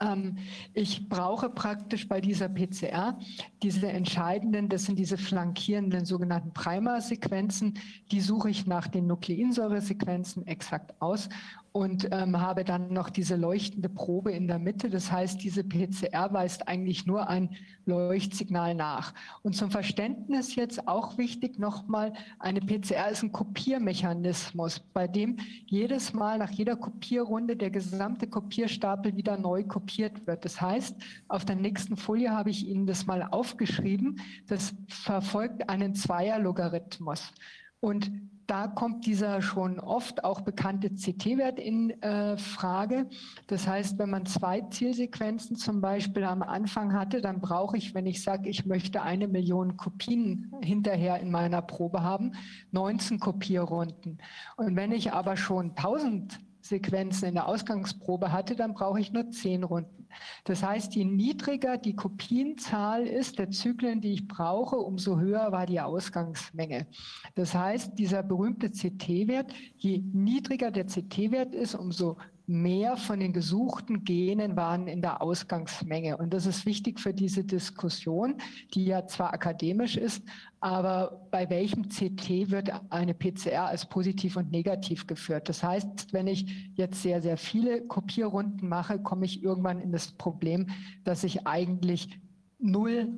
[0.00, 0.38] Ähm,
[0.74, 3.18] ich brauche praktisch bei dieser PCR
[3.64, 7.80] diese entscheidenden, das sind diese flankierenden sogenannten Primer-Sequenzen,
[8.12, 11.28] die suche ich nach den Nukleinsäuresequenzen exakt aus
[11.76, 14.90] und ähm, habe dann noch diese leuchtende Probe in der Mitte.
[14.90, 17.50] Das heißt, diese PCR weist eigentlich nur ein
[17.84, 19.12] Leuchtsignal nach.
[19.42, 26.12] Und zum Verständnis jetzt auch wichtig nochmal, eine PCR ist ein Kopiermechanismus, bei dem jedes
[26.12, 30.44] Mal nach jeder Kopierrunde der gesamte Kopierstapel wieder neu kopiert wird.
[30.44, 30.94] Das heißt,
[31.26, 34.20] auf der nächsten Folie habe ich Ihnen das mal aufgeschrieben.
[34.46, 37.32] Das verfolgt einen Zweierlogarithmus.
[37.80, 38.12] Und
[38.46, 43.08] da kommt dieser schon oft auch bekannte CT-Wert in äh, Frage.
[43.46, 48.06] Das heißt, wenn man zwei Zielsequenzen zum Beispiel am Anfang hatte, dann brauche ich, wenn
[48.06, 52.32] ich sage, ich möchte eine Million Kopien hinterher in meiner Probe haben,
[52.72, 54.18] 19 Kopierrunden.
[54.56, 59.30] Und wenn ich aber schon 1000 Sequenzen in der Ausgangsprobe hatte, dann brauche ich nur
[59.30, 60.03] zehn Runden.
[60.44, 65.66] Das heißt, je niedriger die Kopienzahl ist der Zyklen, die ich brauche, umso höher war
[65.66, 66.86] die Ausgangsmenge.
[67.34, 72.16] Das heißt, dieser berühmte CT-Wert, je niedriger der CT-Wert ist, umso
[72.46, 76.16] mehr von den gesuchten Genen waren in der Ausgangsmenge.
[76.18, 78.36] Und das ist wichtig für diese Diskussion,
[78.74, 80.22] die ja zwar akademisch ist,
[80.60, 85.48] aber bei welchem CT wird eine PCR als positiv und negativ geführt?
[85.48, 90.12] Das heißt, wenn ich jetzt sehr, sehr viele Kopierrunden mache, komme ich irgendwann in das
[90.12, 90.66] Problem,
[91.04, 92.20] dass ich eigentlich
[92.58, 93.08] null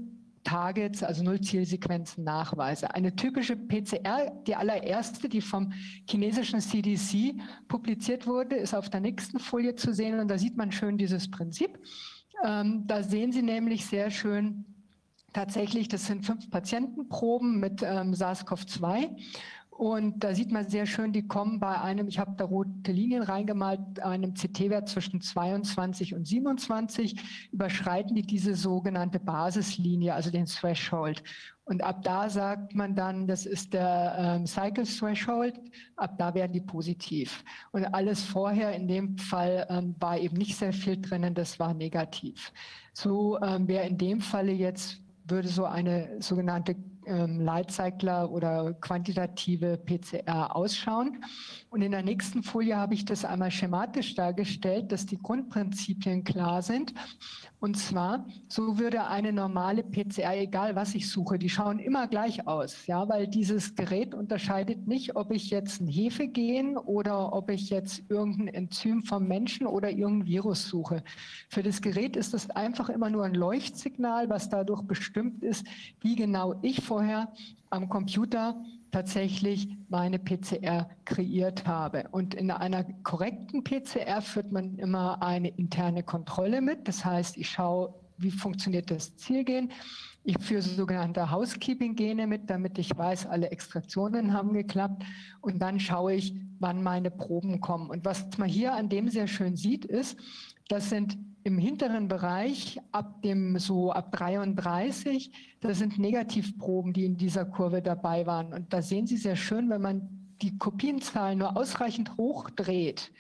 [0.47, 2.95] Targets, also null Zielsequenzen nachweise.
[2.95, 5.73] Eine typische PCR, die allererste, die vom
[6.09, 7.35] chinesischen CDC
[7.67, 11.29] publiziert wurde, ist auf der nächsten Folie zu sehen und da sieht man schön dieses
[11.29, 11.77] Prinzip.
[12.45, 14.65] Ähm, da sehen Sie nämlich sehr schön
[15.33, 19.11] tatsächlich, das sind fünf Patientenproben mit ähm, SARS-CoV-2
[19.77, 23.23] und da sieht man sehr schön, die kommen bei einem, ich habe da rote Linien
[23.23, 31.23] reingemalt, einem CT-Wert zwischen 22 und 27, überschreiten die diese sogenannte Basislinie, also den Threshold.
[31.65, 35.61] Und ab da sagt man dann, das ist der ähm, Cycle Threshold,
[35.97, 37.45] ab da werden die positiv.
[37.73, 41.75] Und alles vorher in dem Fall ähm, war eben nicht sehr viel drinnen, das war
[41.75, 42.51] negativ.
[42.95, 49.79] So ähm, wäre in dem Falle jetzt, würde so eine sogenannte ähm, Lightcycler oder quantitative
[49.79, 51.25] PCR ausschauen.
[51.71, 56.63] Und in der nächsten Folie habe ich das einmal schematisch dargestellt, dass die Grundprinzipien klar
[56.63, 56.93] sind.
[57.67, 62.47] Und zwar, so würde eine normale PCR, egal was ich suche, die schauen immer gleich
[62.47, 67.69] aus, ja, weil dieses Gerät unterscheidet nicht, ob ich jetzt ein Hefegen oder ob ich
[67.69, 71.03] jetzt irgendein Enzym vom Menschen oder irgendein Virus suche.
[71.49, 75.67] Für das Gerät ist das einfach immer nur ein Leuchtsignal, was dadurch bestimmt ist,
[76.03, 77.33] wie genau ich vorher
[77.71, 78.55] am Computer
[78.97, 82.09] tatsächlich meine PCR kreiert habe.
[82.13, 86.89] Und in einer korrekten PCR führt man immer eine interne Kontrolle mit.
[86.89, 89.71] Das heißt, ich schaue, wie funktioniert das Zielgen.
[90.25, 95.03] Ich führe sogenannte Housekeeping-Gene mit, damit ich weiß, alle Extraktionen haben geklappt.
[95.43, 97.91] Und dann schaue ich, wann meine Proben kommen.
[97.91, 100.19] Und was man hier an dem sehr schön sieht, ist,
[100.69, 105.31] das sind im hinteren Bereich ab dem so ab 33,
[105.61, 108.53] das sind Negativproben, die in dieser Kurve dabei waren.
[108.53, 110.09] Und da sehen Sie sehr schön, wenn man
[110.43, 113.13] die Kopienzahl nur ausreichend hoch dreht.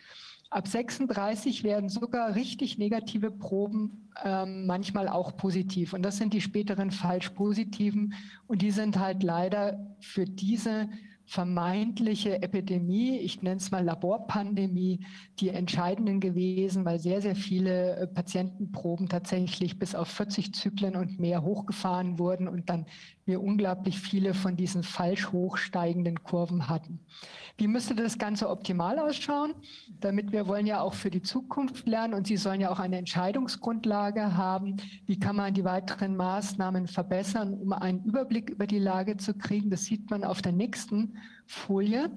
[0.50, 5.92] Ab 36 werden sogar richtig negative Proben ähm, manchmal auch positiv.
[5.92, 8.14] Und das sind die späteren falsch positiven.
[8.48, 10.88] Und die sind halt leider für diese
[11.26, 15.04] vermeintliche Epidemie, ich nenne es mal Laborpandemie,
[15.40, 21.18] die entscheidenden gewesen, weil sehr, sehr viele äh, Patientenproben tatsächlich bis auf 40 Zyklen und
[21.18, 22.86] mehr hochgefahren wurden und dann
[23.26, 27.00] wir unglaublich viele von diesen falsch hochsteigenden Kurven hatten.
[27.58, 29.54] Wie müsste das Ganze optimal ausschauen?
[30.00, 32.98] Damit wir wollen ja auch für die Zukunft lernen und Sie sollen ja auch eine
[32.98, 34.76] Entscheidungsgrundlage haben.
[35.06, 39.70] Wie kann man die weiteren Maßnahmen verbessern, um einen Überblick über die Lage zu kriegen?
[39.70, 42.10] Das sieht man auf der nächsten Folie.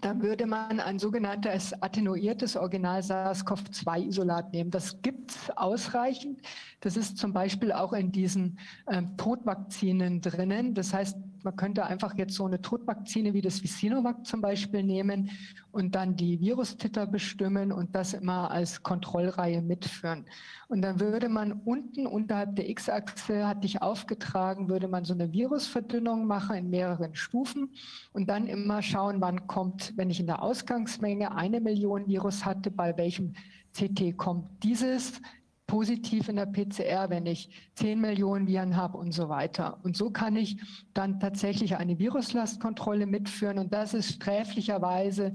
[0.00, 4.70] Da würde man ein sogenanntes attenuiertes Original SARS-CoV-2-Isolat nehmen.
[4.70, 6.40] Das gibt es ausreichend.
[6.80, 8.58] Das ist zum Beispiel auch in diesen
[8.90, 10.74] ähm, Todvakzinen drinnen.
[10.74, 11.16] Das heißt,
[11.46, 15.30] man könnte einfach jetzt so eine Todvakzine wie das Vicinovac zum Beispiel nehmen
[15.70, 20.26] und dann die Virustitter bestimmen und das immer als Kontrollreihe mitführen.
[20.66, 25.32] Und dann würde man unten unterhalb der X-Achse, hatte ich aufgetragen, würde man so eine
[25.32, 27.70] Virusverdünnung machen in mehreren Stufen
[28.12, 32.72] und dann immer schauen, wann kommt, wenn ich in der Ausgangsmenge eine Million Virus hatte,
[32.72, 33.34] bei welchem
[33.72, 35.20] CT kommt dieses
[35.66, 39.78] positiv in der PCR, wenn ich 10 Millionen Viren habe und so weiter.
[39.82, 40.60] Und so kann ich
[40.94, 45.34] dann tatsächlich eine Viruslastkontrolle mitführen und das ist sträflicherweise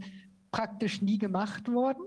[0.52, 2.04] praktisch nie gemacht worden.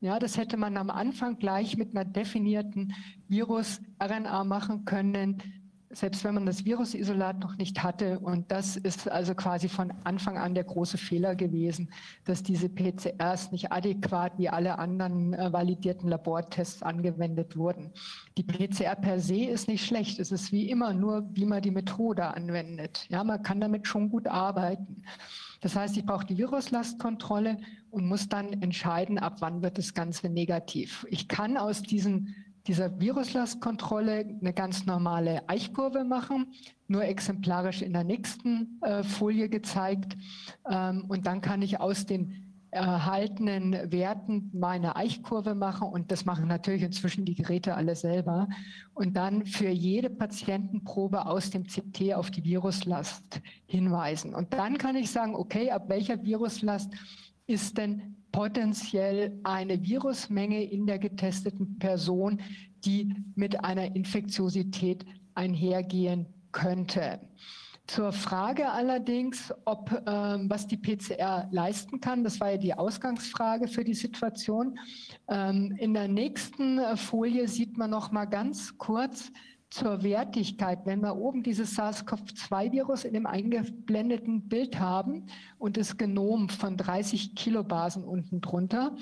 [0.00, 2.94] Ja, das hätte man am Anfang gleich mit einer definierten
[3.26, 5.42] Virus-RNA machen können.
[5.90, 8.18] Selbst wenn man das Virusisolat noch nicht hatte.
[8.18, 11.90] Und das ist also quasi von Anfang an der große Fehler gewesen,
[12.24, 17.92] dass diese PCRs nicht adäquat wie alle anderen äh, validierten Labortests angewendet wurden.
[18.36, 20.18] Die PCR per se ist nicht schlecht.
[20.18, 23.06] Es ist wie immer nur, wie man die Methode anwendet.
[23.08, 25.02] Ja, man kann damit schon gut arbeiten.
[25.60, 27.58] Das heißt, ich brauche die Viruslastkontrolle
[27.90, 31.06] und muss dann entscheiden, ab wann wird das Ganze negativ.
[31.10, 32.34] Ich kann aus diesen
[32.68, 36.52] dieser Viruslastkontrolle eine ganz normale Eichkurve machen,
[36.86, 40.16] nur exemplarisch in der nächsten äh, Folie gezeigt.
[40.70, 46.48] Ähm, und dann kann ich aus den erhaltenen Werten meine Eichkurve machen und das machen
[46.48, 48.46] natürlich inzwischen die Geräte alle selber
[48.92, 54.34] und dann für jede Patientenprobe aus dem CT auf die Viruslast hinweisen.
[54.34, 56.92] Und dann kann ich sagen, okay, ab welcher Viruslast
[57.46, 62.40] ist denn potenziell eine Virusmenge in der getesteten Person,
[62.84, 67.18] die mit einer Infektiosität einhergehen könnte.
[67.88, 73.66] Zur Frage allerdings, ob ähm, was die PCR leisten kann, das war ja die Ausgangsfrage
[73.66, 74.78] für die Situation.
[75.26, 79.32] Ähm, in der nächsten Folie sieht man noch mal ganz kurz,
[79.70, 85.26] zur Wertigkeit, wenn wir oben dieses SARS-CoV-2-Virus in dem eingeblendeten Bild haben
[85.58, 88.96] und das Genom von 30 Kilobasen unten drunter,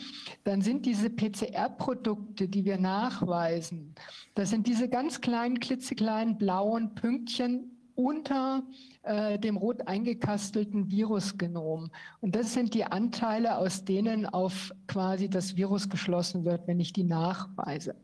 [0.45, 3.95] dann sind diese PCR-Produkte, die wir nachweisen,
[4.35, 8.63] das sind diese ganz kleinen, klitzekleinen blauen Pünktchen unter
[9.03, 11.91] äh, dem rot eingekastelten Virusgenom.
[12.21, 16.93] Und das sind die Anteile, aus denen auf quasi das Virus geschlossen wird, wenn ich
[16.93, 17.95] die nachweise.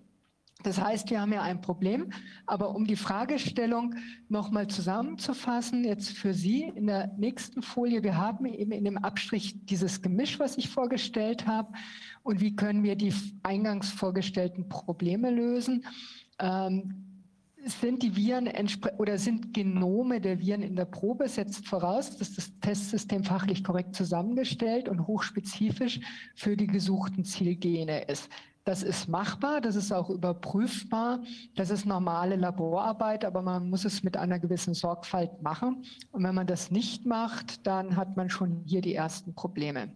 [0.62, 2.12] Das heißt, wir haben ja ein Problem.
[2.46, 3.94] Aber um die Fragestellung
[4.28, 9.64] nochmal zusammenzufassen, jetzt für Sie in der nächsten Folie, wir haben eben in dem Abstrich
[9.66, 11.72] dieses Gemisch, was ich vorgestellt habe.
[12.22, 15.84] Und wie können wir die eingangs vorgestellten Probleme lösen?
[16.38, 17.12] Ähm,
[17.64, 18.50] sind die Viren
[18.98, 23.94] oder sind Genome der Viren in der Probe, setzt voraus, dass das Testsystem fachlich korrekt
[23.94, 26.00] zusammengestellt und hochspezifisch
[26.34, 28.28] für die gesuchten Zielgene ist.
[28.64, 31.20] Das ist machbar, das ist auch überprüfbar,
[31.56, 35.84] das ist normale Laborarbeit, aber man muss es mit einer gewissen Sorgfalt machen.
[36.12, 39.92] Und wenn man das nicht macht, dann hat man schon hier die ersten Probleme.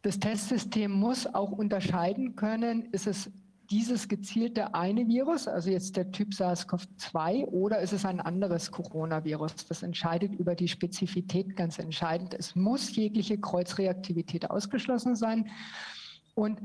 [0.00, 3.30] Das Testsystem muss auch unterscheiden können, ist es
[3.70, 9.54] dieses gezielte eine Virus, also jetzt der Typ SARS-CoV-2, oder ist es ein anderes Coronavirus?
[9.68, 12.34] Das entscheidet über die Spezifität ganz entscheidend.
[12.34, 15.50] Es muss jegliche Kreuzreaktivität ausgeschlossen sein.
[16.34, 16.60] Und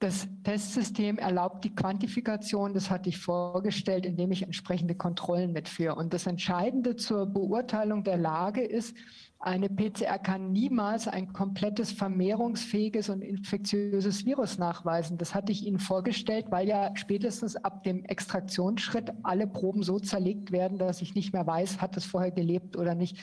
[0.00, 5.94] das Testsystem erlaubt die Quantifikation, das hatte ich vorgestellt, indem ich entsprechende Kontrollen mitführe.
[5.94, 8.96] Und das Entscheidende zur Beurteilung der Lage ist,
[9.42, 15.16] eine PCR kann niemals ein komplettes vermehrungsfähiges und infektiöses Virus nachweisen.
[15.16, 20.52] Das hatte ich Ihnen vorgestellt, weil ja spätestens ab dem Extraktionsschritt alle Proben so zerlegt
[20.52, 23.16] werden, dass ich nicht mehr weiß, hat es vorher gelebt oder nicht.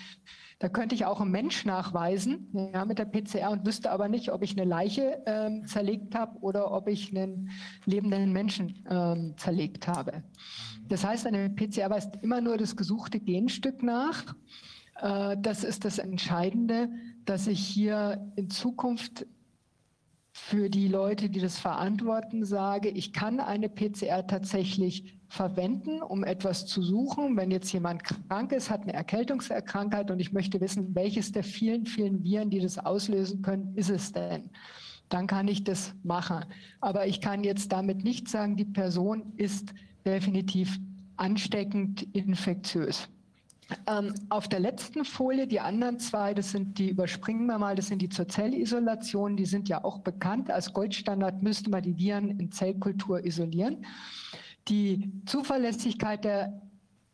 [0.58, 4.32] Da könnte ich auch einen Mensch nachweisen ja, mit der PCR und wüsste aber nicht,
[4.32, 7.52] ob ich eine Leiche ähm, zerlegt habe oder ob ich einen
[7.86, 10.24] lebenden Menschen ähm, zerlegt habe.
[10.88, 14.34] Das heißt, eine PCR weist immer nur das gesuchte Genstück nach.
[15.02, 16.90] Äh, das ist das Entscheidende,
[17.26, 19.26] dass ich hier in Zukunft
[20.32, 26.68] für die Leute, die das verantworten, sage, ich kann eine PCR tatsächlich verwenden, um etwas
[26.68, 27.36] zu suchen.
[27.36, 31.86] Wenn jetzt jemand krank ist, hat eine Erkältungserkrankheit und ich möchte wissen, welches der vielen,
[31.86, 34.50] vielen Viren, die das auslösen können, ist es denn?
[35.10, 36.46] Dann kann ich das machen.
[36.82, 39.74] Aber ich kann jetzt damit nicht sagen, die Person ist
[40.06, 40.80] definitiv
[41.18, 43.10] ansteckend infektiös.
[43.86, 47.88] Ähm, auf der letzten Folie, die anderen zwei, das sind die, überspringen wir mal, das
[47.88, 50.50] sind die zur Zellisolation, die sind ja auch bekannt.
[50.50, 53.86] Als Goldstandard müsste man die Viren in Zellkultur isolieren
[54.68, 56.62] die Zuverlässigkeit der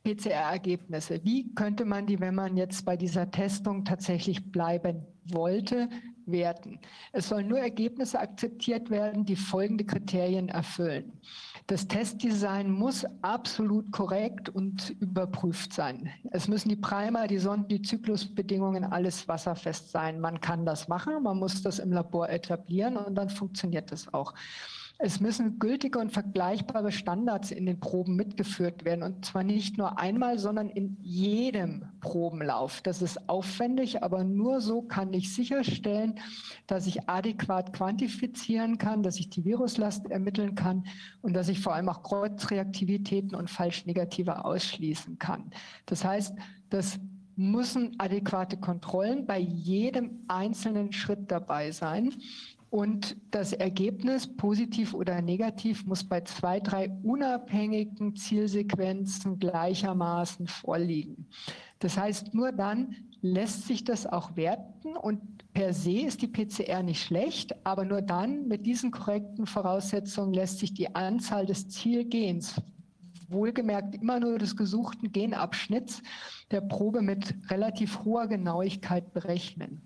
[0.04, 1.24] PCR-Ergebnisse.
[1.24, 5.90] Wie könnte man die, wenn man jetzt bei dieser Testung tatsächlich bleiben wollte,
[6.26, 6.80] werten?
[7.12, 11.20] Es sollen nur Ergebnisse akzeptiert werden, die folgende Kriterien erfüllen.
[11.68, 16.10] Das Testdesign muss absolut korrekt und überprüft sein.
[16.32, 20.20] Es müssen die Primer, die Sonden, die Zyklusbedingungen, alles wasserfest sein.
[20.20, 24.34] Man kann das machen, man muss das im Labor etablieren und dann funktioniert das auch.
[25.06, 29.04] Es müssen gültige und vergleichbare Standards in den Proben mitgeführt werden.
[29.04, 32.80] Und zwar nicht nur einmal, sondern in jedem Probenlauf.
[32.84, 36.22] Das ist aufwendig, aber nur so kann ich sicherstellen,
[36.68, 40.86] dass ich adäquat quantifizieren kann, dass ich die Viruslast ermitteln kann
[41.22, 45.52] und dass ich vor allem auch Kreuzreaktivitäten und Falschnegative ausschließen kann.
[45.86, 46.34] Das heißt,
[46.70, 46.98] das
[47.36, 52.14] müssen adäquate Kontrollen bei jedem einzelnen Schritt dabei sein.
[52.74, 61.28] Und das Ergebnis, positiv oder negativ, muss bei zwei, drei unabhängigen Zielsequenzen gleichermaßen vorliegen.
[61.78, 65.22] Das heißt, nur dann lässt sich das auch werten und
[65.54, 70.58] per se ist die PCR nicht schlecht, aber nur dann mit diesen korrekten Voraussetzungen lässt
[70.58, 72.60] sich die Anzahl des Zielgens,
[73.30, 76.02] wohlgemerkt immer nur des gesuchten Genabschnitts
[76.50, 79.86] der Probe mit relativ hoher Genauigkeit berechnen.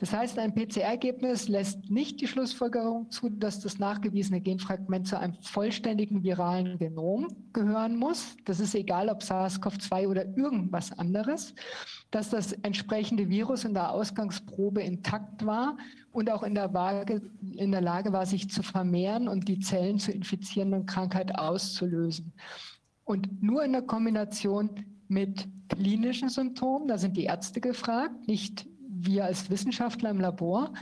[0.00, 5.34] Das heißt, ein PCR-Ergebnis lässt nicht die Schlussfolgerung zu, dass das nachgewiesene Genfragment zu einem
[5.42, 8.34] vollständigen viralen Genom gehören muss.
[8.46, 11.54] Das ist egal, ob SARS-CoV-2 oder irgendwas anderes.
[12.10, 15.76] Dass das entsprechende Virus in der Ausgangsprobe intakt war
[16.12, 17.20] und auch in der, Waage,
[17.56, 22.32] in der Lage war, sich zu vermehren und die Zellen zu infizierenden Krankheit auszulösen.
[23.04, 24.70] Und nur in der Kombination
[25.08, 28.69] mit klinischen Symptomen, da sind die Ärzte gefragt, nicht
[29.06, 30.72] wir als Wissenschaftler im Labor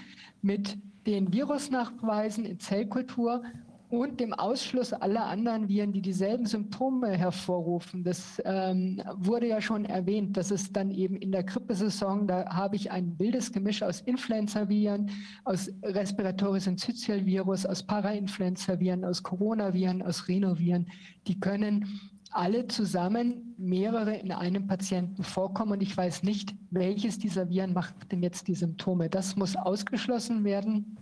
[0.42, 3.42] mit den Virusnachweisen in Zellkultur
[3.90, 8.04] und dem Ausschluss aller anderen Viren, die dieselben Symptome hervorrufen.
[8.04, 12.76] Das ähm, wurde ja schon erwähnt, dass es dann eben in der Grippesaison, da habe
[12.76, 15.10] ich ein wildes Gemisch aus Influenza-Viren,
[15.44, 20.86] aus Respiratoris Syncytial-Virus, aus Parainfluenza-Viren, aus Coronaviren, aus Rhinoviren.
[21.26, 21.86] Die können
[22.30, 28.10] alle zusammen mehrere in einem Patienten vorkommen und ich weiß nicht, welches dieser Viren macht
[28.12, 29.08] denn jetzt die Symptome.
[29.08, 30.96] Das muss ausgeschlossen werden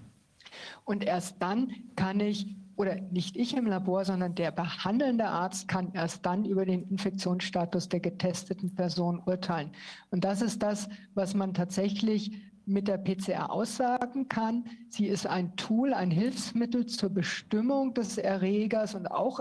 [0.85, 5.93] und erst dann kann ich oder nicht ich im Labor, sondern der behandelnde Arzt kann
[5.95, 9.71] erst dann über den Infektionsstatus der getesteten Person urteilen.
[10.11, 12.33] Und das ist das, was man tatsächlich
[12.67, 14.65] mit der PCR aussagen kann.
[14.91, 19.41] Sie ist ein Tool, ein Hilfsmittel zur Bestimmung des Erregers und auch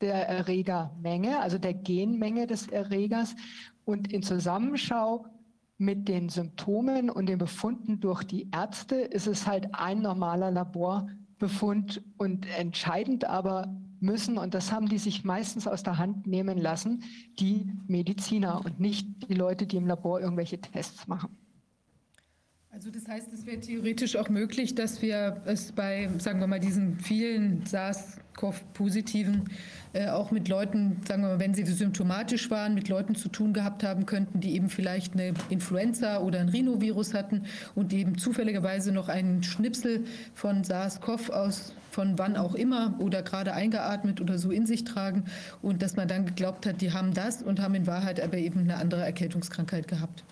[0.00, 3.34] der Erregermenge, also der Genmenge des Erregers
[3.84, 5.26] und in Zusammenschau
[5.78, 12.02] mit den Symptomen und den Befunden durch die Ärzte ist es halt ein normaler Laborbefund
[12.16, 17.02] und entscheidend aber müssen, und das haben die sich meistens aus der Hand nehmen lassen,
[17.38, 21.36] die Mediziner und nicht die Leute, die im Labor irgendwelche Tests machen.
[22.78, 26.60] Also das heißt, es wäre theoretisch auch möglich, dass wir es bei, sagen wir mal,
[26.60, 29.50] diesen vielen SARS-CoV-positiven
[29.94, 33.52] äh, auch mit Leuten, sagen wir mal, wenn sie symptomatisch waren, mit Leuten zu tun
[33.52, 38.92] gehabt haben könnten, die eben vielleicht eine Influenza oder ein Rhinovirus hatten und eben zufälligerweise
[38.92, 44.52] noch einen Schnipsel von SARS-CoV aus von wann auch immer oder gerade eingeatmet oder so
[44.52, 45.24] in sich tragen
[45.62, 48.60] und dass man dann geglaubt hat, die haben das und haben in Wahrheit aber eben
[48.60, 50.22] eine andere Erkältungskrankheit gehabt.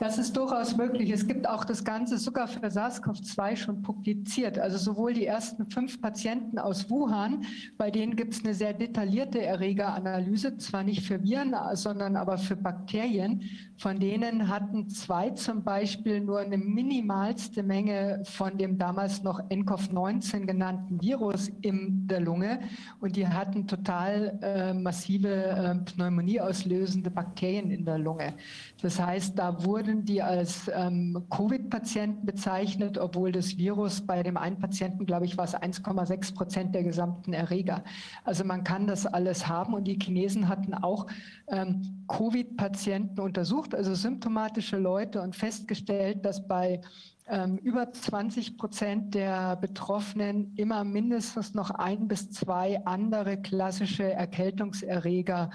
[0.00, 1.10] Das ist durchaus möglich.
[1.10, 4.58] Es gibt auch das Ganze sogar für SARS-CoV-2 schon publiziert.
[4.58, 7.44] Also sowohl die ersten fünf Patienten aus Wuhan,
[7.78, 12.56] bei denen gibt es eine sehr detaillierte Erregeranalyse, zwar nicht für Viren, sondern aber für
[12.56, 13.42] Bakterien.
[13.76, 20.46] Von denen hatten zwei zum Beispiel nur eine minimalste Menge von dem damals noch NCOV-19
[20.46, 22.60] genannten Virus in der Lunge
[23.00, 28.34] und die hatten total äh, massive äh, Pneumonie auslösende Bakterien in der Lunge.
[28.80, 34.58] Das heißt, da wurden die als ähm, Covid-Patienten bezeichnet, obwohl das Virus bei dem einen
[34.58, 37.82] Patienten, glaube ich, war es 1,6 Prozent der gesamten Erreger.
[38.24, 41.06] Also man kann das alles haben und die Chinesen hatten auch
[41.48, 46.80] ähm, Covid-Patienten untersucht, also symptomatische Leute und festgestellt, dass bei
[47.26, 55.50] ähm, über 20 Prozent der Betroffenen immer mindestens noch ein bis zwei andere klassische Erkältungserreger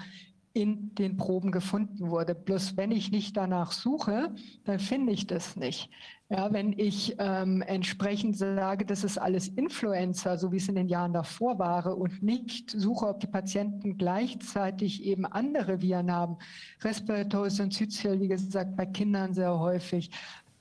[0.52, 2.34] in den Proben gefunden wurde.
[2.34, 5.90] Bloß wenn ich nicht danach suche, dann finde ich das nicht.
[6.28, 10.88] Ja, wenn ich ähm, entsprechend sage, das ist alles Influenza, so wie es in den
[10.88, 16.36] Jahren davor war, und nicht suche, ob die Patienten gleichzeitig eben andere Viren haben,
[16.82, 20.12] Respiratory Syncytial, wie gesagt, bei Kindern sehr häufig,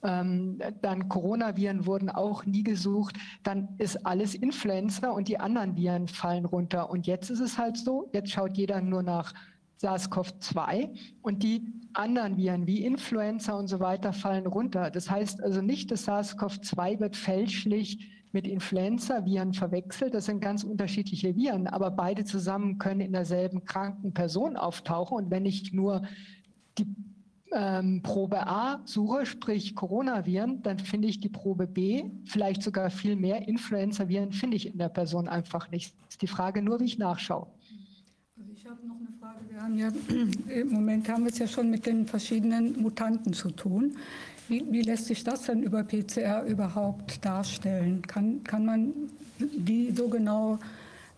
[0.01, 6.07] ähm, dann Coronaviren wurden auch nie gesucht, dann ist alles Influenza und die anderen Viren
[6.07, 6.89] fallen runter.
[6.89, 9.33] Und jetzt ist es halt so, jetzt schaut jeder nur nach
[9.81, 10.89] SARS-CoV-2
[11.21, 14.91] und die anderen Viren wie Influenza und so weiter fallen runter.
[14.91, 20.13] Das heißt also nicht, dass SARS-CoV-2 wird fälschlich mit Influenza-Viren verwechselt.
[20.13, 25.17] Das sind ganz unterschiedliche Viren, aber beide zusammen können in derselben kranken Person auftauchen.
[25.17, 26.03] Und wenn ich nur
[26.77, 26.95] die
[27.51, 33.15] ähm, Probe A suche, sprich Coronaviren, dann finde ich die Probe B, vielleicht sogar viel
[33.15, 35.95] mehr Influenza-Viren finde ich in der Person einfach nicht.
[36.07, 37.47] Ist die Frage nur, wie ich nachschaue.
[38.37, 39.39] Also ich habe noch eine Frage.
[39.59, 39.89] Wir haben ja,
[40.61, 43.97] Im Moment haben wir es ja schon mit den verschiedenen Mutanten zu tun.
[44.47, 48.01] Wie, wie lässt sich das denn über PCR überhaupt darstellen?
[48.03, 48.93] Kann, kann man
[49.37, 50.59] die so genau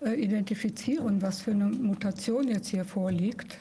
[0.03, 3.59] äh, identifizieren, was für eine Mutation jetzt hier vorliegt?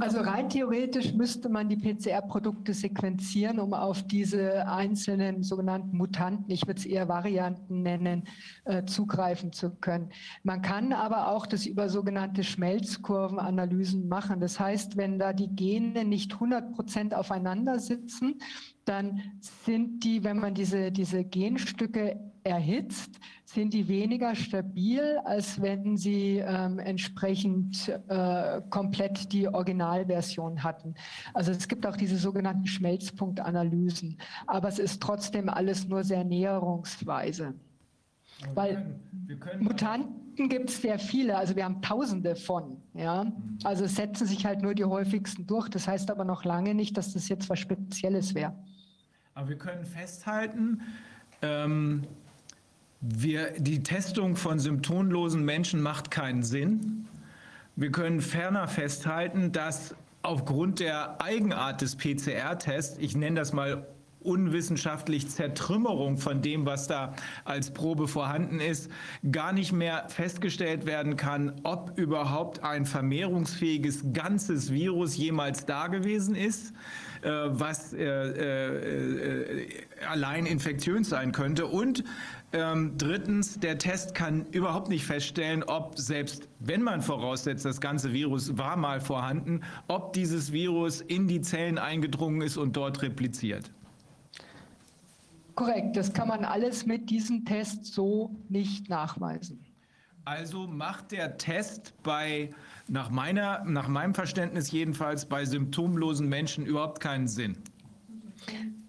[0.00, 6.66] Also rein theoretisch müsste man die PCR-Produkte sequenzieren, um auf diese einzelnen sogenannten Mutanten, ich
[6.66, 8.24] würde es eher Varianten nennen,
[8.64, 10.10] äh, zugreifen zu können.
[10.42, 14.40] Man kann aber auch das über sogenannte Schmelzkurvenanalysen machen.
[14.40, 18.38] Das heißt, wenn da die Gene nicht 100 Prozent aufeinander sitzen,
[18.84, 25.96] dann sind die, wenn man diese, diese Genstücke erhitzt, sind die weniger stabil, als wenn
[25.96, 30.94] sie ähm, entsprechend äh, komplett die Originalversion hatten.
[31.34, 37.54] Also es gibt auch diese sogenannten Schmelzpunktanalysen, aber es ist trotzdem alles nur sehr näherungsweise.
[38.54, 42.80] Weil wir können, Mutanten gibt es sehr viele, also wir haben tausende von.
[42.94, 43.24] Ja?
[43.24, 43.58] Mhm.
[43.64, 45.68] Also es setzen sich halt nur die häufigsten durch.
[45.68, 48.54] Das heißt aber noch lange nicht, dass das jetzt was Spezielles wäre.
[49.34, 50.80] Aber wir können festhalten,
[51.42, 52.06] ähm,
[53.00, 57.08] wir, die Testung von symptomlosen Menschen macht keinen Sinn.
[57.76, 63.86] Wir können ferner festhalten, dass aufgrund der Eigenart des PCR-Tests, ich nenne das mal
[64.22, 67.14] unwissenschaftlich Zertrümmerung von dem, was da
[67.46, 68.90] als Probe vorhanden ist,
[69.32, 76.34] gar nicht mehr festgestellt werden kann, ob überhaupt ein vermehrungsfähiges ganzes Virus jemals da gewesen
[76.34, 76.74] ist.
[77.22, 79.68] Äh, was äh, äh,
[80.08, 81.66] allein infektiös sein könnte.
[81.66, 82.02] Und
[82.52, 88.12] ähm, drittens, der Test kann überhaupt nicht feststellen, ob selbst wenn man voraussetzt, das ganze
[88.12, 93.70] Virus war mal vorhanden, ob dieses Virus in die Zellen eingedrungen ist und dort repliziert.
[95.54, 99.64] Korrekt, das kann man alles mit diesem Test so nicht nachweisen.
[100.24, 102.50] Also macht der Test bei,
[102.88, 107.56] nach, meiner, nach meinem Verständnis jedenfalls, bei symptomlosen Menschen überhaupt keinen Sinn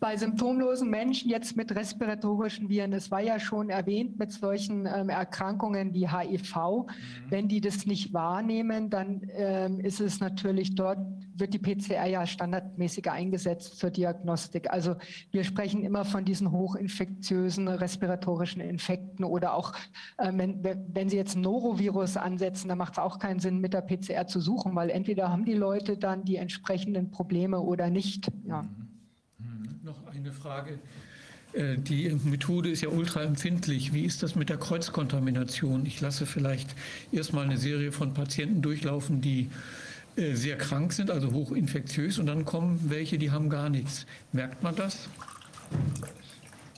[0.02, 5.10] bei symptomlosen Menschen jetzt mit respiratorischen Viren, es war ja schon erwähnt, mit solchen ähm,
[5.10, 6.86] Erkrankungen wie HIV, mhm.
[7.30, 10.98] wenn die das nicht wahrnehmen, dann ähm, ist es natürlich dort,
[11.36, 14.72] wird die PCR ja standardmäßig eingesetzt zur Diagnostik.
[14.72, 14.96] Also
[15.30, 19.74] wir sprechen immer von diesen hochinfektiösen respiratorischen Infekten oder auch,
[20.18, 23.76] äh, wenn, wenn Sie jetzt ein Norovirus ansetzen, dann macht es auch keinen Sinn, mit
[23.76, 28.32] der PCR zu suchen, weil entweder haben die Leute dann die entsprechenden Probleme oder nicht.
[28.48, 28.64] Ja.
[28.64, 28.81] Mhm
[30.22, 30.80] eine Frage.
[31.54, 33.94] Äh, die Methode ist ja ultraempfindlich.
[33.94, 35.86] Wie ist das mit der Kreuzkontamination?
[35.86, 36.76] Ich lasse vielleicht
[37.12, 39.50] erstmal eine Serie von Patienten durchlaufen, die
[40.16, 44.06] äh, sehr krank sind, also hochinfektiös, und dann kommen welche, die haben gar nichts.
[44.32, 45.10] Merkt man das?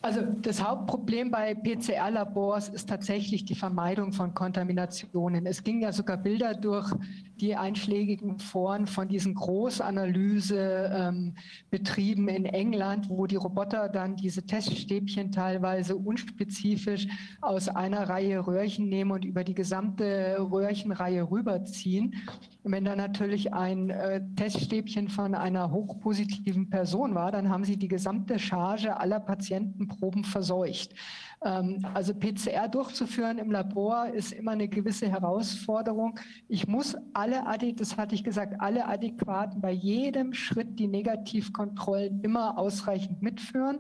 [0.02, 5.46] Also das Hauptproblem bei PCR-Labors ist tatsächlich die Vermeidung von Kontaminationen.
[5.46, 6.92] Es ging ja sogar Bilder durch
[7.42, 15.32] die einschlägigen Foren von diesen Großanalysebetrieben ähm, in England, wo die Roboter dann diese Teststäbchen
[15.32, 17.08] teilweise unspezifisch
[17.42, 22.16] aus einer Reihe Röhrchen nehmen und über die gesamte Röhrchenreihe rüberziehen.
[22.64, 27.78] Und wenn da natürlich ein äh, Teststäbchen von einer hochpositiven Person war, dann haben sie
[27.78, 30.94] die gesamte Charge aller Patientenproben verseucht.
[31.46, 36.20] Ähm, also PCR durchzuführen im Labor ist immer eine gewisse Herausforderung.
[36.48, 37.44] Ich muss alle,
[37.76, 43.80] das hatte ich gesagt, alle adäquaten bei jedem Schritt die Negativkontrollen immer ausreichend mitführen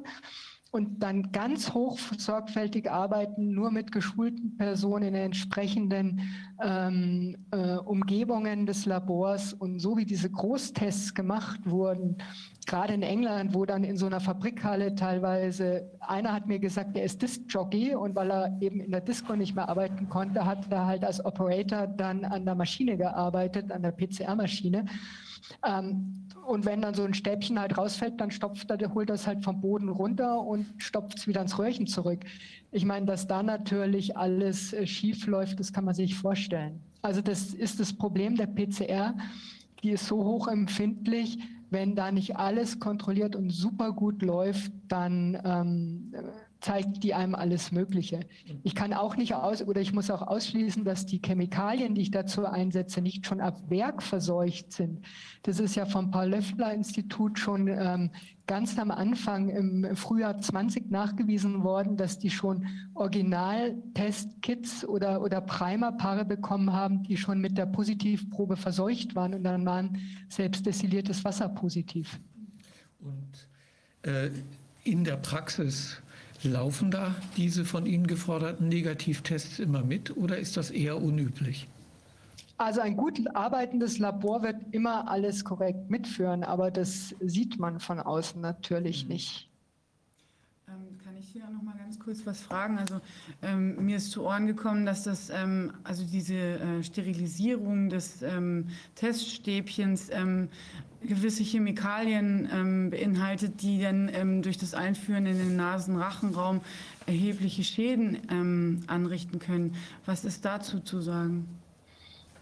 [0.73, 6.21] und dann ganz hoch sorgfältig arbeiten, nur mit geschulten Personen in entsprechenden
[6.63, 9.53] ähm, äh, Umgebungen des Labors.
[9.53, 12.17] Und so wie diese Großtests gemacht wurden,
[12.65, 17.03] gerade in England, wo dann in so einer Fabrikhalle teilweise, einer hat mir gesagt, er
[17.03, 20.87] ist Disc-Jockey und weil er eben in der Disco nicht mehr arbeiten konnte, hat er
[20.87, 24.85] halt als Operator dann an der Maschine gearbeitet, an der PCR-Maschine.
[25.65, 29.43] Ähm, und wenn dann so ein Stäbchen halt rausfällt, dann stopft er, holt das halt
[29.43, 32.19] vom Boden runter und stopft es wieder ins Röhrchen zurück.
[32.71, 36.81] Ich meine, dass da natürlich alles äh, schief läuft, das kann man sich vorstellen.
[37.01, 39.13] Also das ist das Problem der PCR.
[39.83, 41.39] Die ist so hochempfindlich,
[41.69, 46.13] wenn da nicht alles kontrolliert und super gut läuft, dann ähm,
[46.63, 48.21] zeigt die einem alles Mögliche.
[48.63, 52.11] Ich kann auch nicht aus oder ich muss auch ausschließen, dass die Chemikalien, die ich
[52.11, 55.05] dazu einsetze, nicht schon ab Werk verseucht sind.
[55.43, 58.11] Das ist ja vom Paul-Löffler-Institut schon ähm,
[58.47, 66.23] ganz am Anfang im Frühjahr 20 nachgewiesen worden, dass die schon Original-Testkits oder, oder Primerpaare
[66.23, 69.97] bekommen haben, die schon mit der Positivprobe verseucht waren und dann waren
[70.29, 72.21] selbst destilliertes Wasser positiv.
[73.01, 73.49] Und
[74.09, 74.29] äh,
[74.85, 76.01] in der Praxis
[76.49, 81.67] Laufen da diese von Ihnen geforderten Negativtests immer mit oder ist das eher unüblich?
[82.57, 87.99] Also ein gut arbeitendes Labor wird immer alles korrekt mitführen, aber das sieht man von
[87.99, 89.13] außen natürlich mhm.
[89.13, 89.49] nicht.
[90.67, 92.79] Ähm, kann ich hier noch mal ganz ganz kurz was fragen.
[92.79, 92.99] Also
[93.43, 98.69] ähm, mir ist zu Ohren gekommen, dass das ähm, also diese äh, Sterilisierung des ähm,
[98.95, 100.49] Teststäbchens ähm,
[101.07, 106.61] gewisse Chemikalien ähm, beinhaltet, die dann ähm, durch das Einführen in den Nasenrachenraum
[107.05, 109.75] erhebliche Schäden anrichten können.
[110.05, 111.45] Was ist dazu zu sagen?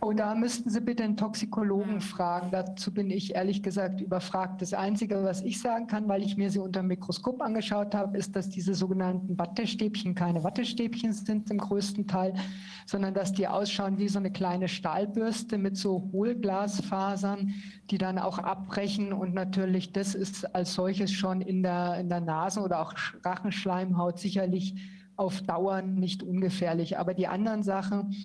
[0.04, 2.50] Oh, da müssten Sie bitte einen Toxikologen fragen.
[2.50, 4.60] Dazu bin ich ehrlich gesagt überfragt.
[4.60, 8.18] Das Einzige, was ich sagen kann, weil ich mir sie unter dem Mikroskop angeschaut habe,
[8.18, 12.34] ist, dass diese sogenannten Wattestäbchen keine Wattestäbchen sind im größten Teil,
[12.86, 17.54] sondern dass die ausschauen wie so eine kleine Stahlbürste mit so Hohlglasfasern,
[17.90, 19.14] die dann auch abbrechen.
[19.14, 22.94] Und natürlich, das ist als solches schon in der, in der Nase- oder auch
[23.24, 24.76] Rachenschleimhaut sicherlich
[25.22, 26.98] auf Dauer nicht ungefährlich.
[26.98, 28.16] Aber die anderen Sachen,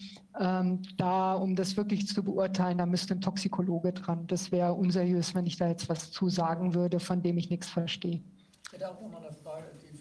[0.40, 4.26] ähm, da, um das wirklich zu beurteilen, da müsste ein Toxikologe dran.
[4.28, 7.68] Das wäre unseriös, wenn ich da jetzt was zu sagen würde, von dem ich nichts
[7.68, 8.22] verstehe.
[8.66, 9.32] Ich hätte auch noch mal eine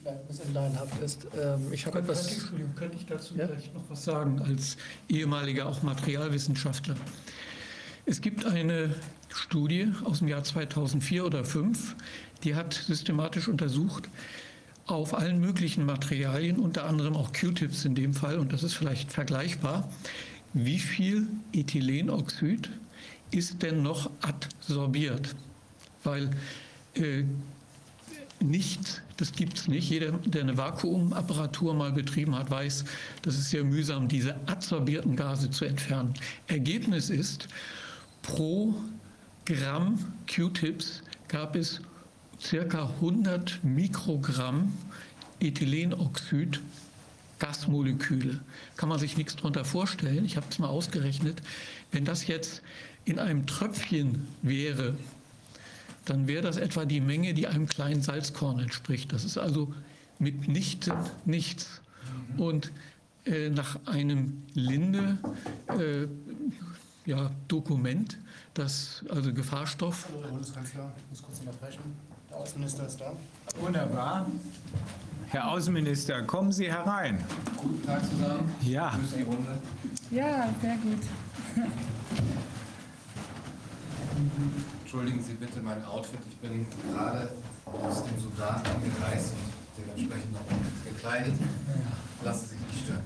[0.05, 1.27] ein bisschen laienhaft ist.
[1.39, 2.31] Ähm, ich habe etwas.
[2.31, 3.47] Entschuldigung, könnte ich dazu ja?
[3.47, 4.77] vielleicht noch was sagen, als
[5.09, 6.95] ehemaliger auch Materialwissenschaftler?
[8.05, 8.93] Es gibt eine
[9.29, 11.95] Studie aus dem Jahr 2004 oder 2005,
[12.43, 14.09] die hat systematisch untersucht,
[14.85, 19.11] auf allen möglichen Materialien, unter anderem auch Q-Tips in dem Fall, und das ist vielleicht
[19.11, 19.89] vergleichbar,
[20.53, 22.69] wie viel Ethylenoxid
[23.31, 25.35] ist denn noch adsorbiert?
[26.03, 26.29] Weil
[26.93, 27.23] äh,
[28.41, 29.89] nichts, das gibt es nicht.
[29.89, 32.85] Jeder, der eine Vakuumapparatur mal betrieben hat, weiß,
[33.21, 36.13] das ist sehr mühsam, diese adsorbierten Gase zu entfernen.
[36.47, 37.47] Ergebnis ist,
[38.21, 38.75] pro
[39.45, 39.99] Gramm
[40.33, 41.81] Q-Tips gab es
[42.41, 44.73] circa 100 Mikrogramm
[45.39, 46.61] Ethylenoxid
[47.39, 48.39] Gasmoleküle.
[48.77, 50.25] Kann man sich nichts darunter vorstellen.
[50.25, 51.41] Ich habe es mal ausgerechnet.
[51.91, 52.61] Wenn das jetzt
[53.03, 54.95] in einem Tröpfchen wäre,
[56.05, 59.11] dann wäre das etwa die Menge, die einem kleinen Salzkorn entspricht.
[59.11, 59.73] Das ist also
[60.19, 60.93] mitnichten
[61.25, 61.81] nichts.
[62.37, 62.71] Und
[63.25, 65.17] äh, nach einem Linde
[65.67, 66.07] äh,
[67.09, 68.17] ja, Dokument,
[68.53, 70.07] das also Gefahrstoff.
[70.09, 71.81] Hallo, Herr Bundeskanzler, ich muss kurz unterbrechen.
[72.29, 73.13] Der Außenminister ist da.
[73.59, 74.27] Wunderbar.
[75.27, 77.23] Herr Außenminister, kommen Sie herein.
[77.57, 78.51] Guten Tag zusammen.
[78.61, 78.95] Ja.
[78.95, 79.57] Grüße die Runde.
[80.11, 81.01] Ja, sehr gut.
[84.85, 86.19] Entschuldigen Sie bitte mein Outfit.
[86.29, 87.31] Ich bin gerade
[87.65, 90.41] aus dem Sudan angereist und dementsprechend noch
[90.85, 91.33] gekleidet.
[92.23, 93.01] Lassen Sie sich nicht stören.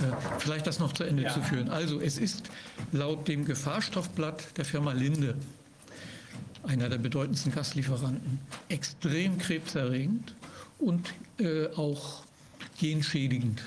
[0.00, 1.32] Äh, vielleicht das noch zu Ende ja.
[1.32, 1.70] zu führen.
[1.70, 2.50] Also es ist
[2.90, 5.36] laut dem Gefahrstoffblatt der Firma Linde
[6.64, 10.34] einer der bedeutendsten Gaslieferanten, extrem krebserregend
[10.80, 12.24] und äh, auch
[12.80, 13.62] genschädigend.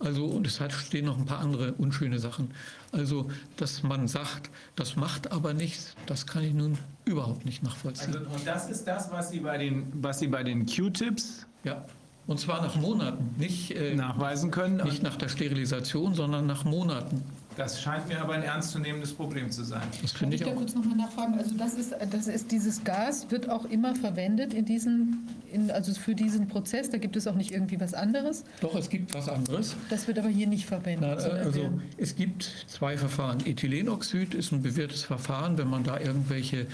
[0.00, 2.50] Also, und es hat, stehen noch ein paar andere unschöne Sachen.
[2.92, 8.16] Also, dass man sagt, das macht aber nichts, das kann ich nun überhaupt nicht nachvollziehen.
[8.16, 11.84] Also, und das ist das, was Sie bei den, was Sie bei den Q-Tips ja.
[12.28, 14.82] Und zwar nach Monaten, nicht äh, nachweisen können.
[14.84, 17.22] Nicht nach der Sterilisation, sondern nach Monaten.
[17.56, 19.82] Das scheint mir aber ein ernstzunehmendes Problem zu sein.
[20.02, 21.38] Das finde ich, ich da kurz nochmal nachfragen?
[21.38, 25.94] Also das ist, das ist dieses Gas wird auch immer verwendet in diesen, in, also
[25.94, 26.90] für diesen Prozess.
[26.90, 28.44] Da gibt es auch nicht irgendwie was anderes.
[28.60, 29.74] Doch, es gibt was anderes.
[29.88, 31.18] Das wird aber hier nicht verwendet.
[31.18, 33.38] Na, also es gibt zwei Verfahren.
[33.46, 36.66] Ethylenoxid ist ein bewährtes Verfahren, wenn man da irgendwelche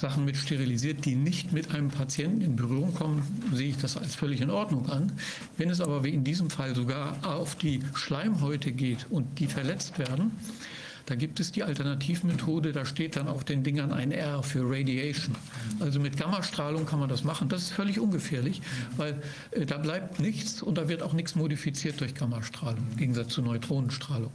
[0.00, 4.14] Sachen mit sterilisiert, die nicht mit einem Patienten in Berührung kommen, sehe ich das als
[4.14, 5.12] völlig in Ordnung an.
[5.56, 9.98] Wenn es aber wie in diesem Fall sogar auf die Schleimhäute geht und die verletzt
[9.98, 10.32] werden,
[11.06, 15.36] da gibt es die Alternativmethode, da steht dann auf den Dingern ein R für Radiation.
[15.78, 17.48] Also mit Gammastrahlung kann man das machen.
[17.48, 18.60] Das ist völlig ungefährlich,
[18.96, 23.28] weil äh, da bleibt nichts und da wird auch nichts modifiziert durch Gammastrahlung, im Gegensatz
[23.28, 24.32] zu Neutronenstrahlung.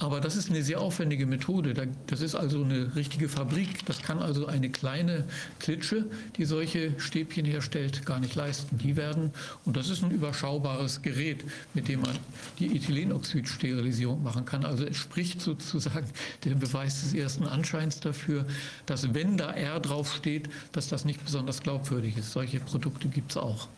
[0.00, 1.88] Aber das ist eine sehr aufwendige Methode.
[2.06, 3.84] Das ist also eine richtige Fabrik.
[3.86, 5.24] Das kann also eine kleine
[5.58, 8.78] Klitsche, die solche Stäbchen herstellt, gar nicht leisten.
[8.78, 9.32] Die werden,
[9.64, 11.44] und das ist ein überschaubares Gerät,
[11.74, 12.16] mit dem man
[12.60, 14.64] die Ethylenoxid-Sterilisierung machen kann.
[14.64, 16.06] Also es spricht sozusagen
[16.44, 18.46] der Beweis des ersten Anscheins dafür,
[18.86, 22.32] dass wenn da R draufsteht, dass das nicht besonders glaubwürdig ist.
[22.32, 23.68] Solche Produkte gibt es auch.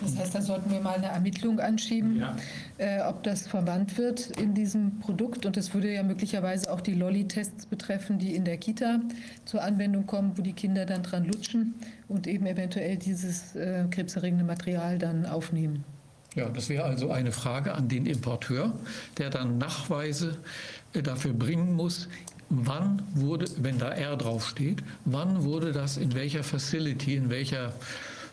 [0.00, 2.36] Das heißt, da sollten wir mal eine Ermittlung anschieben, ja.
[2.78, 5.46] äh, ob das verwandt wird in diesem Produkt.
[5.46, 9.00] Und das würde ja möglicherweise auch die Lolli-Tests betreffen, die in der Kita
[9.44, 11.74] zur Anwendung kommen, wo die Kinder dann dran lutschen
[12.08, 15.84] und eben eventuell dieses äh, krebserregende Material dann aufnehmen.
[16.34, 18.74] Ja, das wäre also eine Frage an den Importeur,
[19.16, 20.36] der dann Nachweise
[20.92, 22.08] äh, dafür bringen muss,
[22.48, 27.72] wann wurde, wenn da R draufsteht, wann wurde das in welcher Facility, in welcher äh,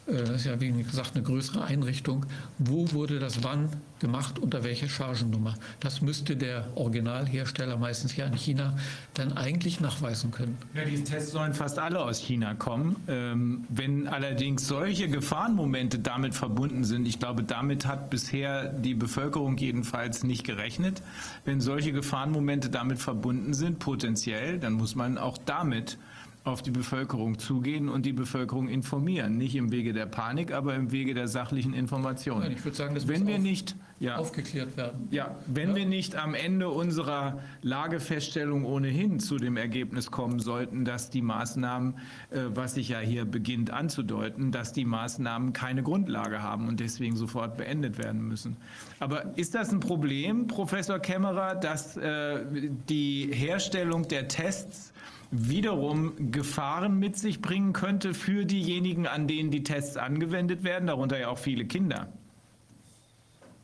[0.05, 2.25] das ist ja wie gesagt eine größere Einrichtung,
[2.57, 5.55] wo wurde das wann gemacht, unter welcher Chargennummer.
[5.79, 8.75] Das müsste der Originalhersteller, meistens hier in China,
[9.13, 10.57] dann eigentlich nachweisen können.
[10.73, 12.97] Ja, diese Tests sollen fast alle aus China kommen.
[13.07, 19.55] Ähm, wenn allerdings solche Gefahrenmomente damit verbunden sind, ich glaube, damit hat bisher die Bevölkerung
[19.55, 21.01] jedenfalls nicht gerechnet.
[21.45, 25.97] Wenn solche Gefahrenmomente damit verbunden sind, potenziell, dann muss man auch damit
[26.43, 29.37] auf die Bevölkerung zugehen und die Bevölkerung informieren.
[29.37, 32.39] Nicht im Wege der Panik, aber im Wege der sachlichen Information.
[32.39, 35.07] Nein, ich würde sagen, das wenn muss wir auf, nicht ja, aufgeklärt werden.
[35.11, 35.75] Ja, wenn ja.
[35.75, 41.95] wir nicht am Ende unserer Lagefeststellung ohnehin zu dem Ergebnis kommen sollten, dass die Maßnahmen,
[42.29, 47.15] äh, was sich ja hier beginnt anzudeuten, dass die Maßnahmen keine Grundlage haben und deswegen
[47.15, 48.57] sofort beendet werden müssen.
[48.99, 52.43] Aber ist das ein Problem, Professor Kämmerer, dass äh,
[52.89, 54.92] die Herstellung der Tests
[55.33, 61.19] wiederum Gefahren mit sich bringen könnte für diejenigen, an denen die Tests angewendet werden, darunter
[61.19, 62.07] ja auch viele Kinder.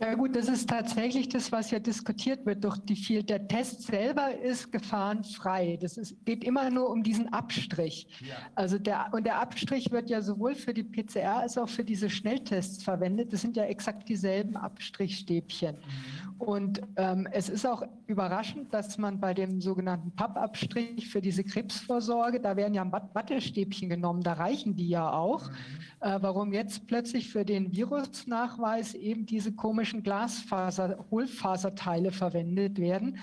[0.01, 3.21] Ja gut, das ist tatsächlich das, was ja diskutiert wird durch die viel.
[3.21, 5.77] Der Test selber ist gefahrenfrei.
[5.79, 8.07] Das ist, geht immer nur um diesen Abstrich.
[8.21, 8.35] Ja.
[8.55, 12.09] Also der, und der Abstrich wird ja sowohl für die PCR als auch für diese
[12.09, 13.33] Schnelltests verwendet.
[13.33, 15.75] Das sind ja exakt dieselben Abstrichstäbchen.
[15.75, 16.28] Mhm.
[16.39, 22.39] Und ähm, es ist auch überraschend, dass man bei dem sogenannten Pappabstrich für diese Krebsvorsorge,
[22.39, 25.49] da werden ja Wattestäbchen genommen, da reichen die ja auch.
[25.49, 25.55] Mhm.
[25.99, 33.19] Äh, warum jetzt plötzlich für den Virusnachweis eben diese komischen Glasfaser, Hohlfaserteile verwendet werden?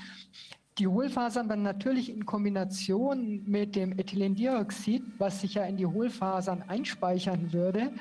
[0.78, 6.65] Die Hohlfasern dann natürlich in Kombination mit dem Ethylendioxid, was sich ja in die Hohlfasern
[6.69, 7.93] einspeichern würde,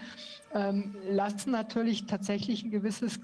[0.54, 3.22] ähm, lassen natürlich tatsächlich ein gewisses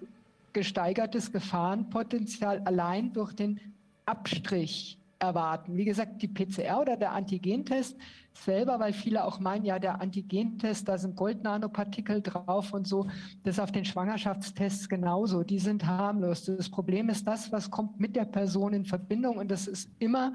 [0.54, 3.60] gesteigertes Gefahrenpotenzial allein durch den
[4.06, 5.78] Abstrich erwarten.
[5.78, 7.96] Wie gesagt, die PCR oder der Antigentest
[8.34, 13.08] selber, weil viele auch meinen, ja, der Antigentest, da sind Goldnanopartikel drauf und so.
[13.44, 15.44] Das auf den Schwangerschaftstests genauso.
[15.44, 16.46] Die sind harmlos.
[16.46, 20.34] Das Problem ist das, was kommt mit der Person in Verbindung und das ist immer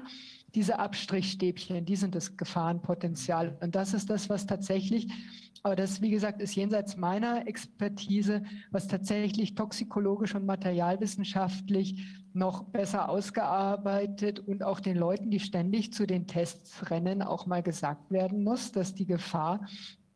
[0.55, 3.57] diese Abstrichstäbchen, die sind das Gefahrenpotenzial.
[3.61, 5.07] Und das ist das, was tatsächlich
[5.63, 13.09] aber das, wie gesagt, ist jenseits meiner Expertise, was tatsächlich toxikologisch und materialwissenschaftlich noch besser
[13.09, 18.43] ausgearbeitet und auch den Leuten, die ständig zu den Tests rennen, auch mal gesagt werden
[18.43, 19.65] muss, dass die Gefahr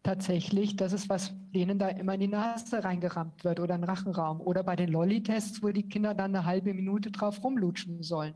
[0.03, 3.89] tatsächlich, das ist, was denen da immer in die Nase reingerammt wird oder in den
[3.89, 4.41] Rachenraum.
[4.41, 8.33] Oder bei den Lolli-Tests, wo die Kinder dann eine halbe Minute drauf rumlutschen sollen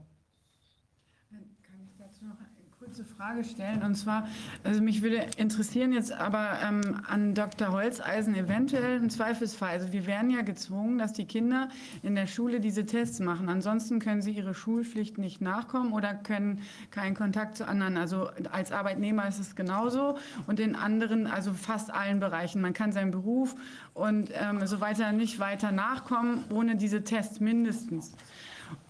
[2.95, 3.83] kurze Frage stellen.
[3.83, 4.25] Und zwar,
[4.63, 7.73] also mich würde interessieren jetzt aber ähm, an Dr.
[7.73, 9.71] Holzeisen eventuell im Zweifelsfall.
[9.71, 11.67] Also wir werden ja gezwungen, dass die Kinder
[12.03, 13.49] in der Schule diese Tests machen.
[13.49, 17.97] Ansonsten können sie ihre Schulpflicht nicht nachkommen oder können keinen Kontakt zu anderen.
[17.97, 20.17] Also als Arbeitnehmer ist es genauso
[20.47, 22.61] und in anderen, also fast allen Bereichen.
[22.61, 23.55] Man kann seinen Beruf
[23.93, 28.13] und ähm, so weiter nicht weiter nachkommen ohne diese Tests mindestens.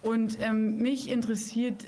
[0.01, 1.85] Und ähm, mich interessiert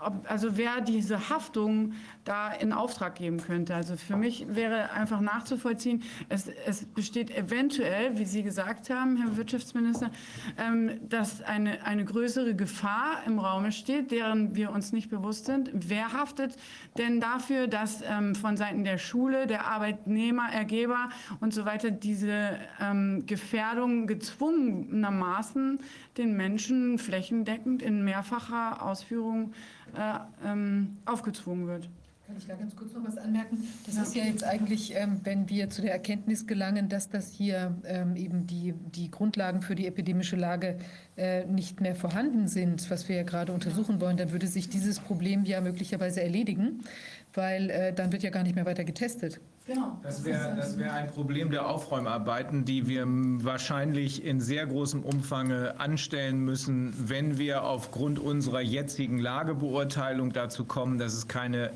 [0.00, 1.94] ob, also wer diese Haftung
[2.28, 3.74] da in Auftrag geben könnte.
[3.74, 9.36] Also für mich wäre einfach nachzuvollziehen, es, es besteht eventuell, wie Sie gesagt haben, Herr
[9.36, 10.10] Wirtschaftsminister,
[10.58, 15.70] ähm, dass eine, eine größere Gefahr im Raum steht, deren wir uns nicht bewusst sind.
[15.72, 16.56] Wer haftet
[16.98, 21.08] denn dafür, dass ähm, von Seiten der Schule, der Arbeitnehmer, Ergeber
[21.40, 25.80] und so weiter diese ähm, Gefährdung gezwungenermaßen
[26.18, 29.52] den Menschen flächendeckend in mehrfacher Ausführung
[29.96, 31.88] äh, ähm, aufgezwungen wird?
[32.28, 33.66] Kann ich da ganz kurz noch was anmerken?
[33.86, 34.02] Das ja.
[34.02, 38.16] ist ja jetzt eigentlich, ähm, wenn wir zu der Erkenntnis gelangen, dass das hier ähm,
[38.16, 40.76] eben die, die Grundlagen für die epidemische Lage
[41.16, 45.00] äh, nicht mehr vorhanden sind, was wir ja gerade untersuchen wollen, dann würde sich dieses
[45.00, 46.84] Problem ja möglicherweise erledigen,
[47.32, 49.40] weil äh, dann wird ja gar nicht mehr weiter getestet.
[49.66, 49.98] Genau.
[50.02, 55.50] Das wäre das wär ein Problem der Aufräumarbeiten, die wir wahrscheinlich in sehr großem Umfang
[55.52, 61.72] anstellen müssen, wenn wir aufgrund unserer jetzigen Lagebeurteilung dazu kommen, dass es keine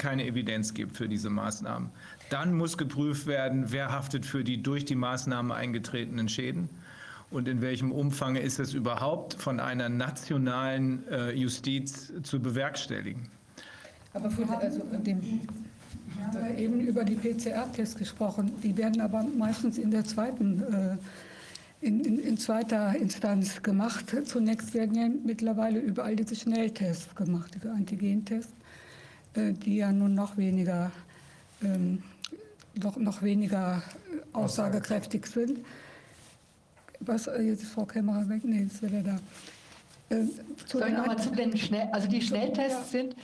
[0.00, 1.90] keine Evidenz gibt für diese Maßnahmen.
[2.30, 6.68] Dann muss geprüft werden, wer haftet für die durch die Maßnahmen eingetretenen Schäden
[7.30, 13.28] und in welchem Umfang ist es überhaupt von einer nationalen äh, Justiz zu bewerkstelligen.
[14.14, 18.52] Aber für, also dem, wir haben eben über die PCR-Tests gesprochen.
[18.62, 20.96] Die werden aber meistens in der zweiten äh,
[21.86, 24.14] in, in, in, zweiter Instanz gemacht.
[24.24, 28.52] Zunächst werden ja mittlerweile überall diese Schnelltests gemacht, diese Antigentests.
[29.34, 30.90] Äh, die ja nun noch weniger,
[31.62, 32.02] ähm,
[32.74, 35.60] noch, noch weniger äh, aussagekräftig sind.
[37.00, 38.44] Was, äh, jetzt ist Frau Kämmerer weg?
[38.44, 39.18] Nee, jetzt ist wieder da.
[40.14, 40.24] Äh,
[40.66, 43.14] Soll ich nochmal zu den Schnell, also die Schnelltests sind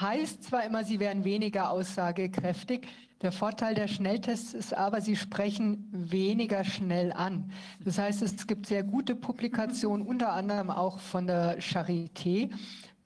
[0.00, 2.86] heißt zwar immer, sie wären weniger aussagekräftig.
[3.22, 7.50] Der Vorteil der Schnelltests ist aber, sie sprechen weniger schnell an.
[7.84, 12.50] Das heißt, es gibt sehr gute Publikationen, unter anderem auch von der Charité,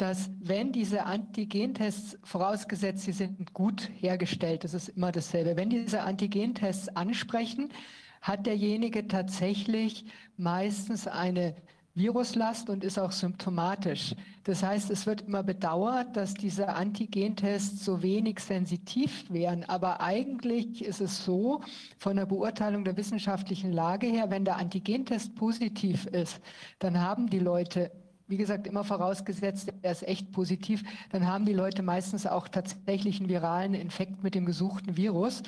[0.03, 6.03] dass wenn diese Antigentests, vorausgesetzt sie sind gut hergestellt, das ist immer dasselbe, wenn diese
[6.03, 7.69] Antigentests ansprechen,
[8.21, 10.05] hat derjenige tatsächlich
[10.37, 11.55] meistens eine
[11.95, 14.17] Viruslast und ist auch symptomatisch.
[14.43, 19.63] Das heißt, es wird immer bedauert, dass diese Antigentests so wenig sensitiv wären.
[19.69, 21.61] Aber eigentlich ist es so,
[21.99, 26.41] von der Beurteilung der wissenschaftlichen Lage her, wenn der Antigentest positiv ist,
[26.81, 27.93] dann haben die Leute
[28.27, 33.21] wie gesagt, immer vorausgesetzt, er ist echt positiv, dann haben die Leute meistens auch tatsächlich
[33.21, 35.43] einen viralen Infekt mit dem gesuchten Virus.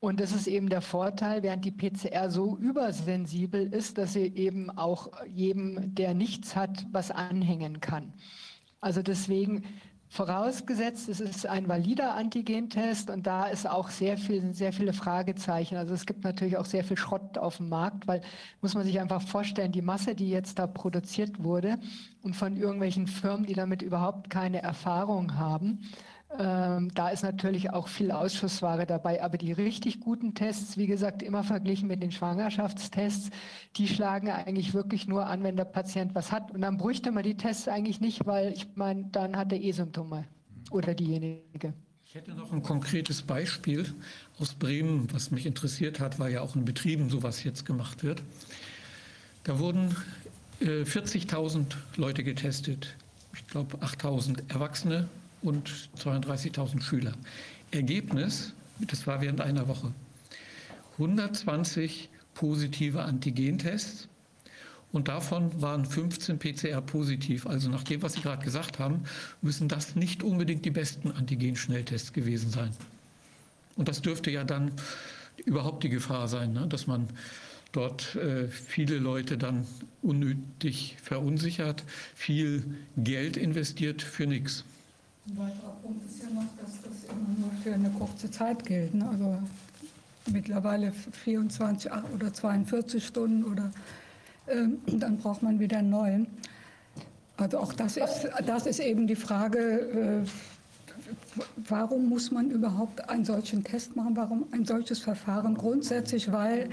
[0.00, 4.70] Und das ist eben der Vorteil, während die PCR so übersensibel ist, dass sie eben
[4.70, 8.12] auch jedem, der nichts hat, was anhängen kann.
[8.80, 9.64] Also deswegen
[10.14, 15.76] vorausgesetzt, es ist ein valider Antigentest und da ist auch sehr viel, sehr viele Fragezeichen.
[15.76, 18.20] Also es gibt natürlich auch sehr viel Schrott auf dem Markt, weil
[18.60, 21.80] muss man sich einfach vorstellen, die Masse, die jetzt da produziert wurde
[22.22, 25.80] und von irgendwelchen Firmen, die damit überhaupt keine Erfahrung haben,
[26.38, 29.22] ähm, da ist natürlich auch viel Ausschussware dabei.
[29.22, 33.30] Aber die richtig guten Tests, wie gesagt, immer verglichen mit den Schwangerschaftstests,
[33.76, 36.50] die schlagen eigentlich wirklich nur an, wenn der Patient was hat.
[36.52, 39.72] Und dann bräuchte man die Tests eigentlich nicht, weil ich meine, dann hat er eh
[39.72, 40.24] Symptome
[40.70, 41.74] oder diejenige.
[42.04, 43.92] Ich hätte noch ein konkretes Beispiel
[44.38, 48.22] aus Bremen, was mich interessiert hat, weil ja auch in Betrieben sowas jetzt gemacht wird.
[49.42, 49.96] Da wurden
[50.60, 52.94] äh, 40.000 Leute getestet.
[53.34, 55.08] Ich glaube 8.000 Erwachsene,
[55.44, 57.12] und 32.000 Schüler.
[57.70, 59.92] Ergebnis, das war während einer Woche,
[60.94, 64.08] 120 positive Antigentests
[64.92, 67.46] und davon waren 15 PCR positiv.
[67.46, 69.04] Also nach dem, was Sie gerade gesagt haben,
[69.42, 72.70] müssen das nicht unbedingt die besten Antigen-Schnelltests gewesen sein.
[73.76, 74.72] Und das dürfte ja dann
[75.44, 76.66] überhaupt die Gefahr sein, ne?
[76.68, 77.08] dass man
[77.72, 79.66] dort äh, viele Leute dann
[80.00, 81.82] unnötig verunsichert,
[82.14, 82.62] viel
[82.96, 84.64] Geld investiert für nichts.
[85.26, 88.94] Ein weiterer Punkt ist ja noch, dass das immer nur für eine kurze Zeit gilt.
[88.94, 89.08] Ne?
[89.08, 89.38] Also
[90.30, 93.70] mittlerweile 24 oder 42 Stunden oder
[94.48, 96.26] ähm, dann braucht man wieder einen neuen.
[97.38, 100.28] Also auch das ist, das ist eben die Frage, äh,
[101.68, 106.68] warum muss man überhaupt einen solchen Test machen, warum ein solches Verfahren grundsätzlich, weil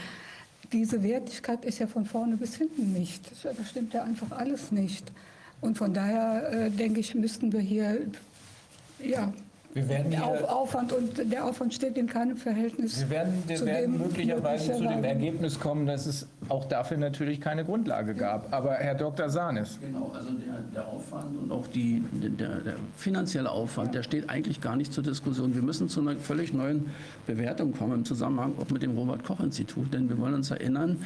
[0.73, 3.31] diese Wertigkeit ist ja von vorne bis hinten nicht.
[3.43, 5.11] Das stimmt ja einfach alles nicht.
[5.61, 8.01] Und von daher äh, denke ich, müssten wir hier
[9.03, 9.31] ja.
[9.73, 12.99] Wir werden der Auf, Aufwand und der Aufwand steht in keinem Verhältnis.
[12.99, 16.97] Wir werden, wir zu werden dem, möglicherweise zu dem Ergebnis kommen, dass es auch dafür
[16.97, 18.53] natürlich keine Grundlage gab.
[18.53, 19.29] Aber Herr Dr.
[19.29, 19.79] Sahnes.
[19.79, 24.59] Genau, also der, der Aufwand und auch die, der, der, finanzielle Aufwand, der steht eigentlich
[24.59, 25.55] gar nicht zur Diskussion.
[25.55, 26.89] Wir müssen zu einer völlig neuen
[27.25, 29.93] Bewertung kommen im Zusammenhang auch mit dem Robert-Koch-Institut.
[29.93, 30.97] Denn wir wollen uns erinnern,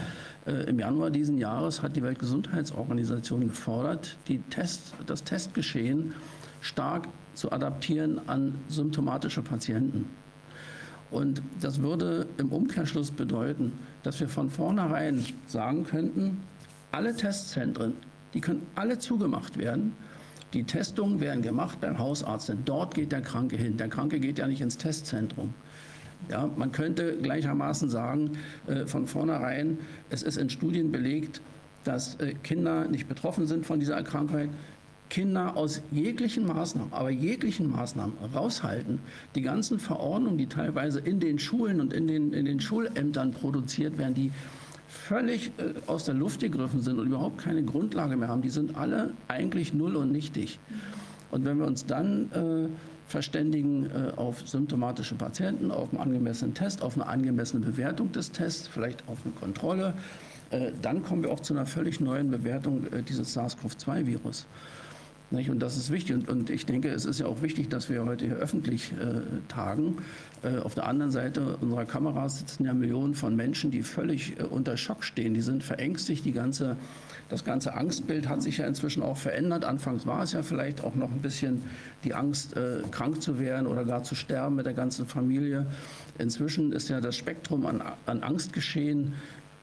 [0.47, 6.15] äh, im Januar diesen Jahres hat die Weltgesundheitsorganisation gefordert, die Test, das Testgeschehen
[6.61, 10.09] stark zu adaptieren an symptomatische Patienten.
[11.11, 13.73] Und das würde im Umkehrschluss bedeuten,
[14.03, 16.41] dass wir von vornherein sagen könnten,
[16.91, 17.93] alle Testzentren,
[18.33, 19.93] die können alle zugemacht werden.
[20.53, 23.77] Die Testungen werden gemacht beim Hausarzt, denn dort geht der Kranke hin.
[23.77, 25.53] Der Kranke geht ja nicht ins Testzentrum.
[26.29, 29.77] Ja, man könnte gleichermaßen sagen, äh, von vornherein,
[30.09, 31.41] es ist in Studien belegt,
[31.83, 34.49] dass äh, Kinder nicht betroffen sind von dieser Erkrankung,
[35.15, 38.99] Kinder aus jeglichen Maßnahmen, aber jeglichen Maßnahmen raushalten.
[39.33, 43.97] Die ganzen Verordnungen, die teilweise in den Schulen und in den, in den Schulämtern produziert
[43.97, 44.33] werden, die
[44.89, 48.75] völlig äh, aus der Luft gegriffen sind und überhaupt keine Grundlage mehr haben, die sind
[48.75, 50.59] alle eigentlich null und nichtig.
[51.31, 52.67] Und wenn wir uns dann äh,
[53.07, 58.67] verständigen äh, auf symptomatische Patienten, auf einen angemessenen Test, auf eine angemessene Bewertung des Tests,
[58.67, 59.93] vielleicht auf eine Kontrolle,
[60.49, 64.45] äh, dann kommen wir auch zu einer völlig neuen Bewertung äh, dieses SARS-CoV-2-Virus.
[65.31, 65.49] Nicht?
[65.49, 66.15] Und das ist wichtig.
[66.15, 69.21] Und, und, ich denke, es ist ja auch wichtig, dass wir heute hier öffentlich äh,
[69.47, 69.97] tagen.
[70.43, 74.43] Äh, auf der anderen Seite unserer Kameras sitzen ja Millionen von Menschen, die völlig äh,
[74.43, 75.33] unter Schock stehen.
[75.33, 76.25] Die sind verängstigt.
[76.25, 76.77] Die ganze,
[77.29, 79.65] das ganze Angstbild hat sich ja inzwischen auch verändert.
[79.65, 81.63] Anfangs war es ja vielleicht auch noch ein bisschen
[82.03, 85.65] die Angst, äh, krank zu werden oder gar zu sterben mit der ganzen Familie.
[86.19, 89.13] Inzwischen ist ja das Spektrum an, an Angstgeschehen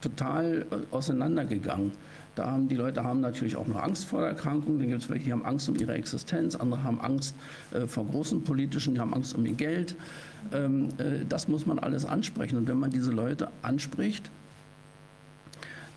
[0.00, 1.92] total äh, auseinandergegangen.
[2.34, 4.78] Da haben die Leute haben natürlich auch noch Angst vor der Erkrankung.
[4.78, 6.56] Dann gibt es welche, die haben Angst um ihre Existenz.
[6.56, 7.36] Andere haben Angst
[7.72, 9.96] äh, vor großen politischen, die haben Angst um ihr Geld.
[10.52, 12.56] Ähm, äh, das muss man alles ansprechen.
[12.56, 14.30] Und wenn man diese Leute anspricht,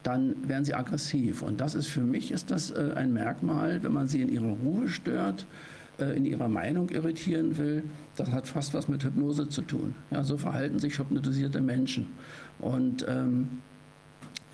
[0.04, 1.42] dann werden sie aggressiv.
[1.42, 4.56] Und das ist für mich ist das äh, ein Merkmal, wenn man sie in ihrer
[4.64, 5.48] Ruhe stört,
[5.98, 7.84] äh, in ihrer Meinung irritieren will,
[8.18, 9.96] das hat fast was mit Hypnose zu tun.
[10.12, 12.08] Ja, so verhalten sich hypnotisierte Menschen.
[12.60, 13.62] Und ähm,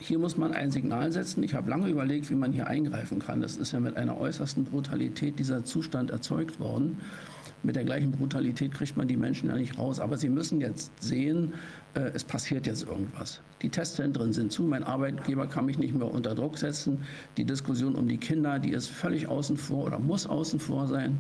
[0.01, 1.43] hier muss man ein Signal setzen.
[1.43, 3.39] Ich habe lange überlegt, wie man hier eingreifen kann.
[3.41, 6.97] Das ist ja mit einer äußersten Brutalität dieser Zustand erzeugt worden.
[7.63, 9.99] Mit der gleichen Brutalität kriegt man die Menschen ja nicht raus.
[9.99, 11.53] Aber sie müssen jetzt sehen,
[11.93, 13.41] äh, es passiert jetzt irgendwas.
[13.61, 14.63] Die Testzentren sind zu.
[14.63, 17.03] Mein Arbeitgeber kann mich nicht mehr unter Druck setzen.
[17.37, 21.19] Die Diskussion um die Kinder, die ist völlig außen vor oder muss außen vor sein.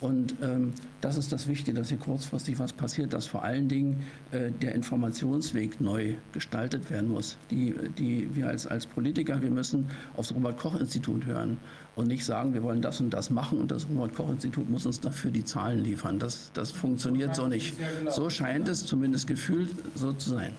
[0.00, 4.04] Und ähm, das ist das Wichtige, dass hier kurzfristig was passiert, dass vor allen Dingen
[4.30, 7.36] äh, der Informationsweg neu gestaltet werden muss.
[7.50, 11.58] Die, die, wir als, als Politiker, wir müssen aufs Robert-Koch-Institut hören
[11.96, 15.32] und nicht sagen, wir wollen das und das machen und das Robert-Koch-Institut muss uns dafür
[15.32, 16.20] die Zahlen liefern.
[16.20, 17.76] Das, das funktioniert so nicht.
[18.08, 20.52] So scheint es zumindest gefühlt so zu sein.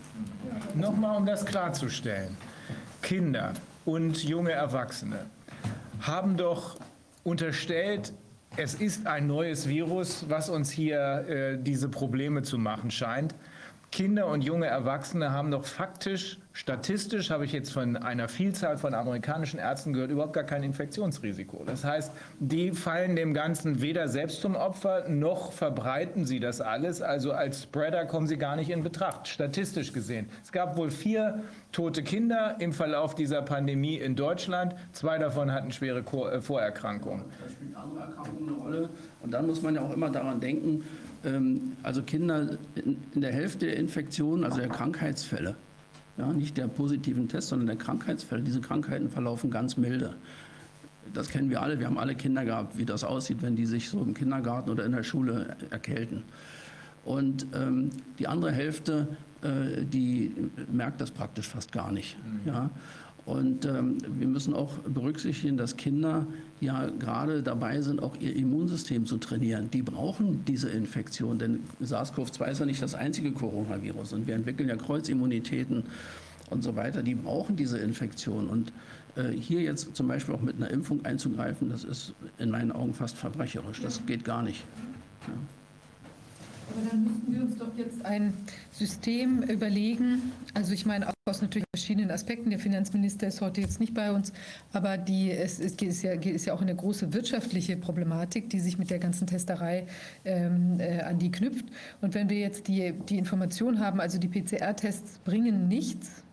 [0.76, 2.36] Nochmal, um das klarzustellen.
[3.02, 3.54] Kinder
[3.86, 5.26] und junge Erwachsene
[6.02, 6.78] haben doch
[7.24, 8.14] unterstellt,
[8.58, 13.36] es ist ein neues Virus, was uns hier äh, diese Probleme zu machen scheint.
[13.92, 18.94] Kinder und junge Erwachsene haben doch faktisch, statistisch habe ich jetzt von einer Vielzahl von
[18.94, 21.64] amerikanischen Ärzten gehört, überhaupt gar kein Infektionsrisiko.
[21.66, 27.02] Das heißt, die fallen dem Ganzen weder selbst zum Opfer, noch verbreiten sie das alles.
[27.02, 30.28] Also als Spreader kommen sie gar nicht in Betracht, statistisch gesehen.
[30.44, 34.76] Es gab wohl vier tote Kinder im Verlauf dieser Pandemie in Deutschland.
[34.92, 37.24] Zwei davon hatten schwere äh, Vorerkrankungen.
[37.42, 38.90] Da spielt andere Erkrankungen eine Rolle.
[39.22, 40.84] Und dann muss man ja auch immer daran denken,
[41.24, 45.56] ähm, also Kinder in der Hälfte der Infektionen, also der Krankheitsfälle,
[46.20, 50.16] ja, nicht der positiven Tests, sondern der Krankheitsfälle, diese Krankheiten verlaufen ganz milde.
[51.14, 51.80] Das kennen wir alle.
[51.80, 54.86] Wir haben alle Kinder gehabt, wie das aussieht, wenn die sich so im Kindergarten oder
[54.86, 56.24] in der Schule erkälten.
[57.06, 57.90] Und ähm,
[58.20, 59.08] die andere Hälfte,
[59.42, 60.36] äh, die
[60.72, 62.18] merkt das praktisch fast gar nicht.
[62.46, 62.70] Ja?
[63.30, 66.26] Und ähm, wir müssen auch berücksichtigen, dass Kinder
[66.62, 69.70] ja gerade dabei sind, auch ihr Immunsystem zu trainieren.
[69.70, 74.14] Die brauchen diese Infektion, denn SARS-CoV-2 ist ja nicht das einzige Coronavirus.
[74.14, 75.84] Und wir entwickeln ja Kreuzimmunitäten
[76.50, 77.04] und so weiter.
[77.04, 78.48] Die brauchen diese Infektion.
[78.48, 78.74] Und
[79.16, 82.96] äh, hier jetzt zum Beispiel auch mit einer Impfung einzugreifen, das ist in meinen Augen
[82.96, 83.80] fast verbrecherisch.
[83.80, 84.66] Das geht gar nicht.
[85.28, 85.34] Ja.
[86.70, 88.34] Aber dann müssten wir uns doch jetzt ein
[88.72, 90.32] System überlegen.
[90.54, 92.50] Also ich meine, aus natürlich verschiedenen Aspekten.
[92.50, 94.34] Der Finanzminister ist heute jetzt nicht bei uns,
[94.74, 98.78] aber die, es, es ist, ja, ist ja auch eine große wirtschaftliche Problematik, die sich
[98.78, 99.88] mit der ganzen Testerei
[100.26, 101.66] ähm, äh, an die knüpft.
[102.02, 106.24] Und wenn wir jetzt die, die Information haben, also die PCR-Tests bringen nichts,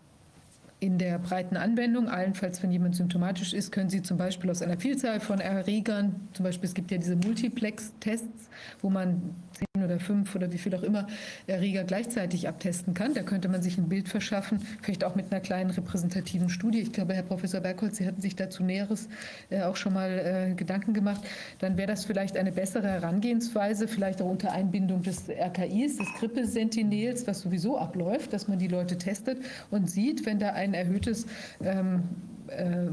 [0.79, 4.77] in der breiten Anwendung, allenfalls wenn jemand symptomatisch ist, können Sie zum Beispiel aus einer
[4.77, 8.49] Vielzahl von Erregern, zum Beispiel es gibt ja diese Multiplex-Tests,
[8.81, 11.07] wo man zehn oder fünf oder wie viel auch immer
[11.47, 13.13] Erreger gleichzeitig abtesten kann.
[13.13, 16.79] Da könnte man sich ein Bild verschaffen, vielleicht auch mit einer kleinen repräsentativen Studie.
[16.79, 19.09] Ich glaube, Herr Professor Bergholz, Sie hatten sich dazu Näheres
[19.49, 21.21] äh, auch schon mal äh, Gedanken gemacht.
[21.59, 27.27] Dann wäre das vielleicht eine bessere Herangehensweise, vielleicht auch unter Einbindung des RKIs, des Grippe-Sentinels,
[27.27, 29.39] was sowieso abläuft, dass man die Leute testet
[29.71, 31.25] und sieht, wenn da ein erhöhtes
[31.63, 32.03] ähm,
[32.47, 32.87] äh,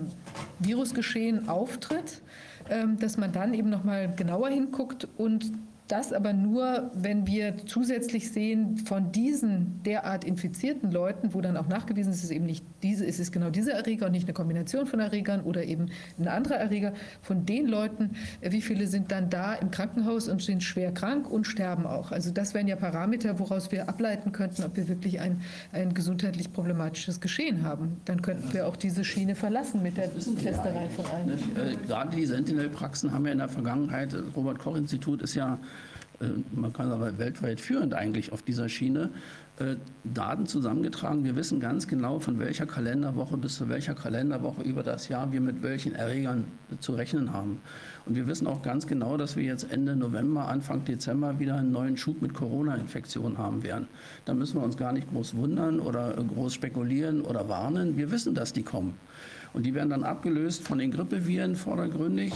[0.59, 2.23] Virusgeschehen auftritt,
[2.71, 5.53] ähm, dass man dann eben noch mal genauer hinguckt und
[5.89, 11.69] das aber nur, wenn wir zusätzlich sehen, von diesen derart infizierten Leuten, wo dann auch
[11.69, 14.33] nachgewiesen ist, es ist eben nicht diese, es ist genau dieser Erreger und nicht eine
[14.33, 19.13] Kombination von Erregern oder eben ein anderer Erreger, von den Leuten, äh, wie viele sind
[19.13, 22.13] dann da im Krankenhaus und sind schwer krank und sterben auch.
[22.13, 26.51] Also das wären ja Parameter, woraus wir ableiten könnten, ob wir wirklich ein, ein gesundheitlich
[26.51, 28.01] problematisches Geschehen haben.
[28.07, 31.29] Dann könnten wir auch diese Schiene verlassen mit der Testerei von allen.
[31.29, 35.74] Äh, gerade die Sentinel-Praxen haben ja in der Vergangenheit, das Robert-Koch-Institut ist ja äh,
[36.53, 39.11] man kann aber weltweit führend eigentlich auf dieser Schiene,
[39.59, 41.23] äh, Daten zusammengetragen.
[41.25, 45.41] Wir wissen ganz genau, von welcher Kalenderwoche bis zu welcher Kalenderwoche über das Jahr wir
[45.41, 46.45] mit welchen Erregern
[46.81, 47.61] zu rechnen haben.
[48.05, 51.73] Und wir wissen auch ganz genau, dass wir jetzt Ende November, Anfang Dezember wieder einen
[51.73, 53.87] neuen Schub mit Corona-Infektionen haben werden.
[54.25, 57.97] Da müssen wir uns gar nicht groß wundern oder groß spekulieren oder warnen.
[57.97, 58.95] Wir wissen, dass die kommen.
[59.53, 62.33] Und die werden dann abgelöst von den Grippeviren vordergründig.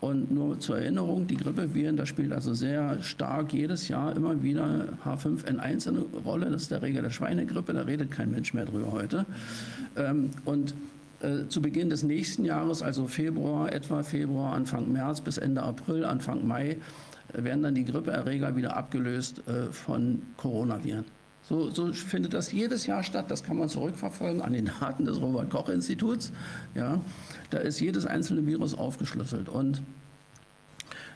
[0.00, 4.88] Und nur zur Erinnerung, die Grippeviren, da spielt also sehr stark jedes Jahr immer wieder
[5.04, 6.50] H5N1 eine Rolle.
[6.50, 9.26] Das ist der Regel der Schweinegrippe, da redet kein Mensch mehr drüber heute.
[9.96, 10.74] Ähm, und
[11.20, 16.04] äh, zu Beginn des nächsten Jahres, also Februar, etwa Februar, Anfang März bis Ende April,
[16.04, 16.76] Anfang Mai,
[17.32, 21.04] werden dann die Grippeerreger wieder abgelöst äh, von Coronaviren.
[21.48, 23.30] So, so, findet das jedes Jahr statt.
[23.30, 26.30] Das kann man zurückverfolgen an den Daten des Robert-Koch-Instituts.
[26.74, 27.00] Ja,
[27.48, 29.48] da ist jedes einzelne Virus aufgeschlüsselt.
[29.48, 29.80] Und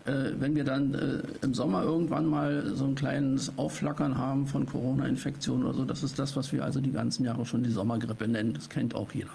[0.07, 4.65] äh, wenn wir dann äh, im Sommer irgendwann mal so ein kleines Aufflackern haben von
[4.65, 8.27] Corona-Infektionen oder so, das ist das, was wir also die ganzen Jahre schon die Sommergrippe
[8.27, 8.55] nennen.
[8.55, 9.33] Das kennt auch jeder.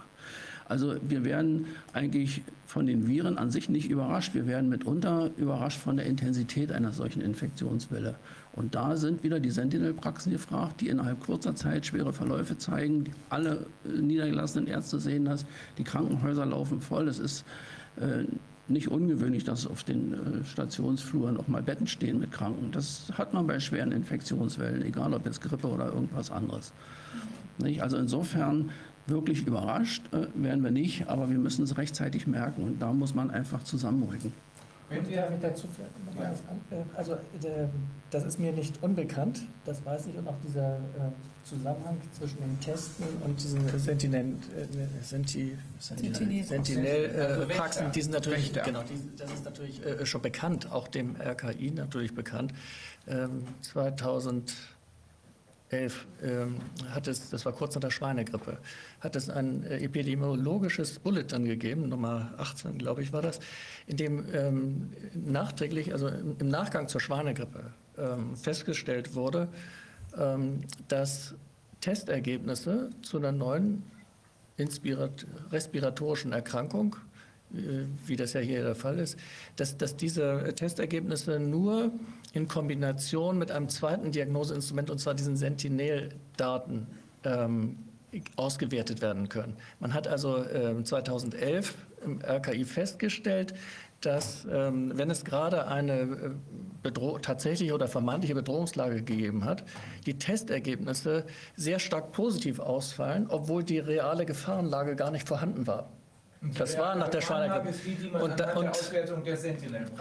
[0.68, 4.34] Also wir werden eigentlich von den Viren an sich nicht überrascht.
[4.34, 8.16] Wir werden mitunter überrascht von der Intensität einer solchen Infektionswelle.
[8.58, 13.06] Und da sind wieder die Sentinel-Praxen gefragt, die innerhalb kurzer Zeit schwere Verläufe zeigen.
[13.30, 15.46] Alle äh, niedergelassenen Ärzte sehen das.
[15.78, 17.08] Die Krankenhäuser laufen voll.
[17.08, 17.46] Es ist
[17.98, 18.24] äh,
[18.68, 22.72] nicht ungewöhnlich, dass auf den äh, Stationsfluren auch mal Betten stehen mit Kranken.
[22.72, 26.74] Das hat man bei schweren Infektionswellen, egal ob jetzt Grippe oder irgendwas anderes.
[27.60, 27.84] Nicht?
[27.84, 28.72] Also insofern
[29.06, 33.14] wirklich überrascht äh, werden wir nicht, aber wir müssen es rechtzeitig merken und da muss
[33.14, 34.34] man einfach zusammenrücken.
[34.90, 35.90] Wenn wir damit dazu führen.
[36.18, 36.32] Ja.
[36.32, 37.68] Äh, also äh,
[38.10, 40.80] das ist mir nicht unbekannt, das weiß ich und auch dieser äh,
[41.44, 44.36] Zusammenhang zwischen den Testen und diesen Sentinel,
[46.44, 47.48] Sentinel,
[47.96, 48.84] die sind natürlich, genau,
[49.18, 52.54] das ist natürlich schon bekannt, auch dem RKI natürlich bekannt.
[53.08, 54.54] Ähm, 2000
[55.70, 56.56] 11 ähm,
[56.92, 58.58] hat es, das war kurz nach der Schweinegrippe,
[59.02, 63.40] hat es ein äh, epidemiologisches Bulletin gegeben, Nummer 18, glaube ich, war das,
[63.86, 69.50] in dem ähm, nachträglich, also im Nachgang zur Schweinegrippe ähm, festgestellt wurde,
[70.18, 71.36] ähm, dass
[71.82, 73.84] Testergebnisse zu einer neuen
[74.56, 76.96] Inspirat respiratorischen Erkrankung
[77.50, 79.18] wie das ja hier der Fall ist,
[79.56, 81.92] dass, dass diese Testergebnisse nur
[82.34, 86.88] in Kombination mit einem zweiten Diagnoseinstrument, und zwar diesen Sentinel-Daten,
[87.24, 87.78] ähm,
[88.36, 89.58] ausgewertet werden können.
[89.80, 93.54] Man hat also äh, 2011 im RKI festgestellt,
[94.02, 96.34] dass ähm, wenn es gerade eine
[96.84, 99.64] äh, tatsächliche oder vermeintliche Bedrohungslage gegeben hat,
[100.06, 105.90] die Testergebnisse sehr stark positiv ausfallen, obwohl die reale Gefahrenlage gar nicht vorhanden war.
[106.42, 107.74] Das war nach der Schweinegrippe.
[108.24, 108.70] Und, da, und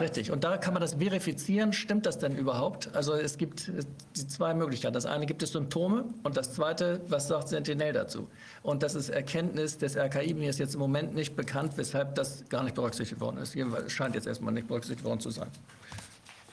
[0.00, 0.30] richtig.
[0.30, 1.72] Und da kann man das verifizieren.
[1.72, 2.94] Stimmt das denn überhaupt?
[2.94, 3.70] Also es gibt
[4.16, 4.92] die zwei Möglichkeiten.
[4.92, 8.28] Das eine gibt es Symptome und das zweite, was sagt Sentinel dazu?
[8.62, 10.34] Und das ist Erkenntnis des RKI.
[10.34, 13.54] Mir ist jetzt im Moment nicht bekannt, weshalb das gar nicht berücksichtigt worden ist.
[13.54, 15.48] Jedenfalls scheint jetzt erstmal nicht berücksichtigt worden zu sein.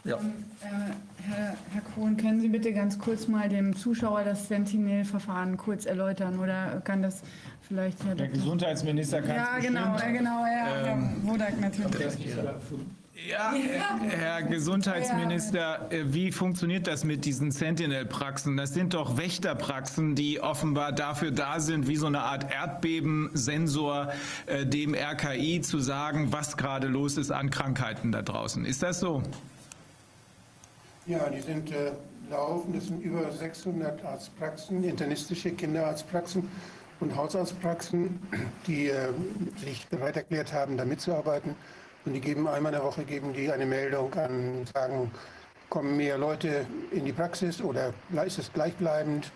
[0.05, 0.17] Ja.
[0.17, 5.55] Ähm, äh, Herr, Herr Krohn, können Sie bitte ganz kurz mal dem Zuschauer das Sentinel-Verfahren
[5.55, 7.21] kurz erläutern oder kann das
[7.67, 12.35] vielleicht Herr Der Gesundheitsminister kann Ja, genau, ja, genau, ja, ähm, Herr Wodak natürlich.
[13.29, 13.53] Ja,
[14.09, 18.57] Herr Gesundheitsminister, äh, wie funktioniert das mit diesen Sentinel-Praxen?
[18.57, 24.11] Das sind doch Wächterpraxen, die offenbar dafür da sind, wie so eine Art Erdbebensensor
[24.47, 28.65] äh, dem RKI zu sagen, was gerade los ist an Krankheiten da draußen.
[28.65, 29.21] Ist das so?
[31.05, 31.91] Ja, die sind äh,
[32.31, 32.73] laufen.
[32.73, 36.49] Das sind über 600 Arztpraxen, internistische Kinderarztpraxen
[37.03, 38.19] und Hausarztpraxen,
[38.65, 39.09] die äh,
[39.57, 41.55] sich bereit erklärt haben, da mitzuarbeiten.
[42.05, 45.11] Und die geben einmal in der Woche geben die eine Meldung an, sagen,
[45.69, 47.93] kommen mehr Leute in die Praxis oder
[48.25, 49.31] ist es gleichbleibend?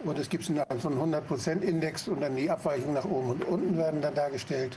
[0.00, 4.02] Und es gibt so einen 100%-Index und dann die Abweichungen nach oben und unten werden
[4.02, 4.76] dann dargestellt.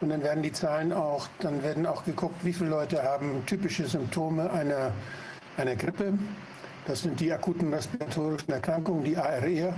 [0.00, 3.86] Und dann werden die Zahlen auch, dann werden auch geguckt, wie viele Leute haben typische
[3.86, 4.92] Symptome einer
[5.56, 6.14] einer Grippe.
[6.86, 9.74] Das sind die akuten respiratorischen Erkrankungen, die ARE,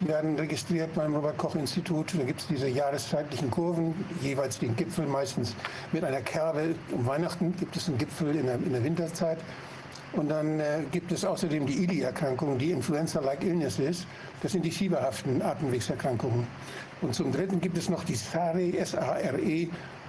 [0.00, 2.14] die werden registriert beim Robert-Koch-Institut.
[2.16, 5.54] Da gibt es diese jahreszeitlichen Kurven, jeweils den Gipfel meistens
[5.92, 6.74] mit einer Kerbe.
[6.92, 9.38] Um Weihnachten gibt es einen Gipfel in der, in der Winterzeit.
[10.12, 14.06] Und dann äh, gibt es außerdem die IDI-Erkrankung, die Influenza-like Illnesses.
[14.40, 16.46] Das sind die fieberhaften Atemwegserkrankungen.
[17.02, 19.68] Und zum Dritten gibt es noch die SARE, S-A-R-E,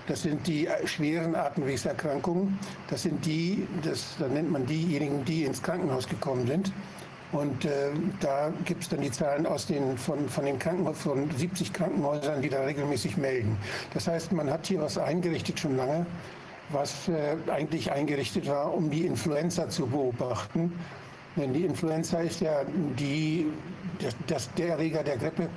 [0.10, 2.58] das sind die schweren Atemwegserkrankungen.
[2.90, 6.74] Das sind die, das, da nennt man diejenigen, die ins Krankenhaus gekommen sind.
[7.32, 11.38] Und äh, da gibt es dann die Zahlen aus den, von, von den Krankenhäusern, von
[11.38, 13.56] 70 Krankenhäusern, die da regelmäßig melden.
[13.94, 16.08] Das heißt, man hat hier was eingerichtet schon lange,
[16.70, 20.74] was äh, eigentlich eingerichtet war, um die Influenza zu beobachten.
[21.36, 22.64] Denn die Influenza ist ja
[22.98, 23.46] die,
[24.00, 25.50] das, das der Erreger der Grippe,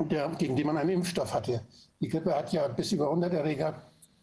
[0.00, 1.62] der, gegen den man einen Impfstoff hatte.
[2.00, 3.74] Die Grippe hat ja bis über 100 Erreger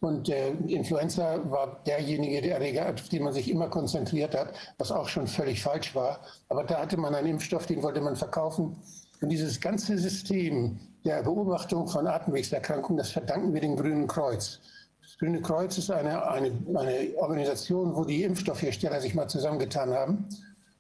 [0.03, 4.92] und äh, Influenza war derjenige der Erreger, auf den man sich immer konzentriert hat, was
[4.92, 6.19] auch schon völlig falsch war.
[6.50, 8.76] Aber da hatte man einen Impfstoff, den wollte man verkaufen.
[9.22, 14.60] Und dieses ganze System der Beobachtung von Atemwegserkrankungen, das verdanken wir dem Grünen Kreuz.
[15.02, 20.27] Das Grüne Kreuz ist eine, eine, eine Organisation, wo die Impfstoffhersteller sich mal zusammengetan haben.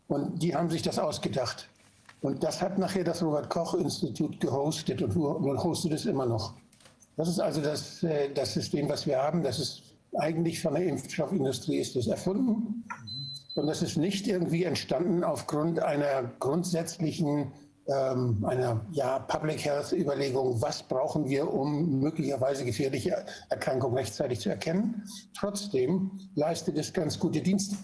[0.09, 1.69] Und die haben sich das ausgedacht.
[2.21, 5.15] Und das hat nachher das Robert Koch Institut gehostet und
[5.63, 6.53] hostet es immer noch.
[7.15, 9.43] Das ist also das, äh, das System, was wir haben.
[9.43, 9.83] Das ist
[10.17, 12.85] eigentlich von der Impfstoffindustrie ist das erfunden.
[13.55, 17.51] Und das ist nicht irgendwie entstanden aufgrund einer grundsätzlichen
[17.87, 24.49] ähm, einer ja, Public Health Überlegung, was brauchen wir, um möglicherweise gefährliche Erkrankungen rechtzeitig zu
[24.49, 25.03] erkennen.
[25.37, 27.75] Trotzdem leistet es ganz gute Dienste.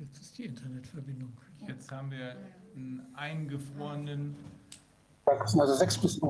[0.00, 1.32] Jetzt ist die Internetverbindung.
[1.66, 2.36] Jetzt haben wir
[2.74, 4.34] einen eingefrorenen
[5.28, 6.20] Praxen, also sechs bis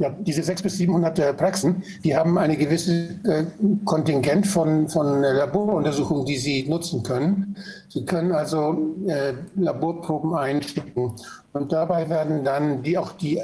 [0.00, 3.44] ja, diese sechs bis 700 Praxen, die haben eine gewisse äh,
[3.84, 7.54] Kontingent von, von Laboruntersuchungen, die sie nutzen können.
[7.90, 11.12] Sie können also äh, Laborproben einschicken
[11.52, 13.42] und dabei werden dann die, auch die,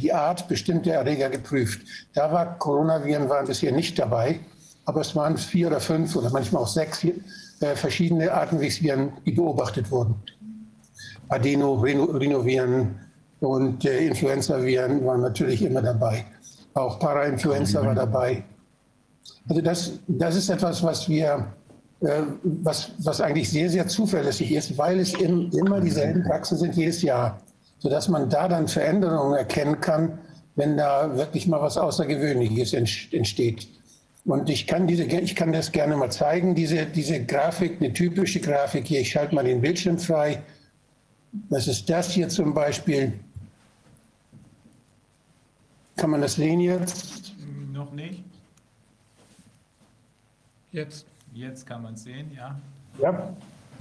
[0.00, 1.82] die Art bestimmter Erreger geprüft.
[2.14, 4.40] Da war Coronaviren waren bisher nicht dabei,
[4.86, 7.12] aber es waren vier oder fünf oder manchmal auch sechs äh,
[7.74, 10.14] verschiedene Atemwegsviren, die beobachtet wurden.
[11.28, 13.00] Adeno, Rhinoviren,
[13.44, 16.24] und äh, Influenza-Viren waren natürlich immer dabei.
[16.72, 18.42] Auch Parainfluenza war dabei.
[19.48, 21.52] Also das, das ist etwas, was wir,
[22.00, 26.74] äh, was, was eigentlich sehr, sehr zuverlässig ist, weil es im, immer dieselben Praxen sind
[26.74, 27.40] jedes Jahr,
[27.78, 30.18] sodass man da dann Veränderungen erkennen kann,
[30.56, 33.68] wenn da wirklich mal was Außergewöhnliches entsteht.
[34.24, 38.40] Und ich kann, diese, ich kann das gerne mal zeigen, diese, diese Grafik, eine typische
[38.40, 39.00] Grafik hier.
[39.00, 40.42] Ich schalte mal den Bildschirm frei.
[41.50, 43.12] Das ist das hier zum Beispiel.
[45.96, 47.34] Kann man das sehen jetzt?
[47.72, 48.24] Noch nicht.
[50.72, 51.06] Jetzt.
[51.32, 52.56] Jetzt kann man es sehen, ja.
[53.00, 53.34] Ja,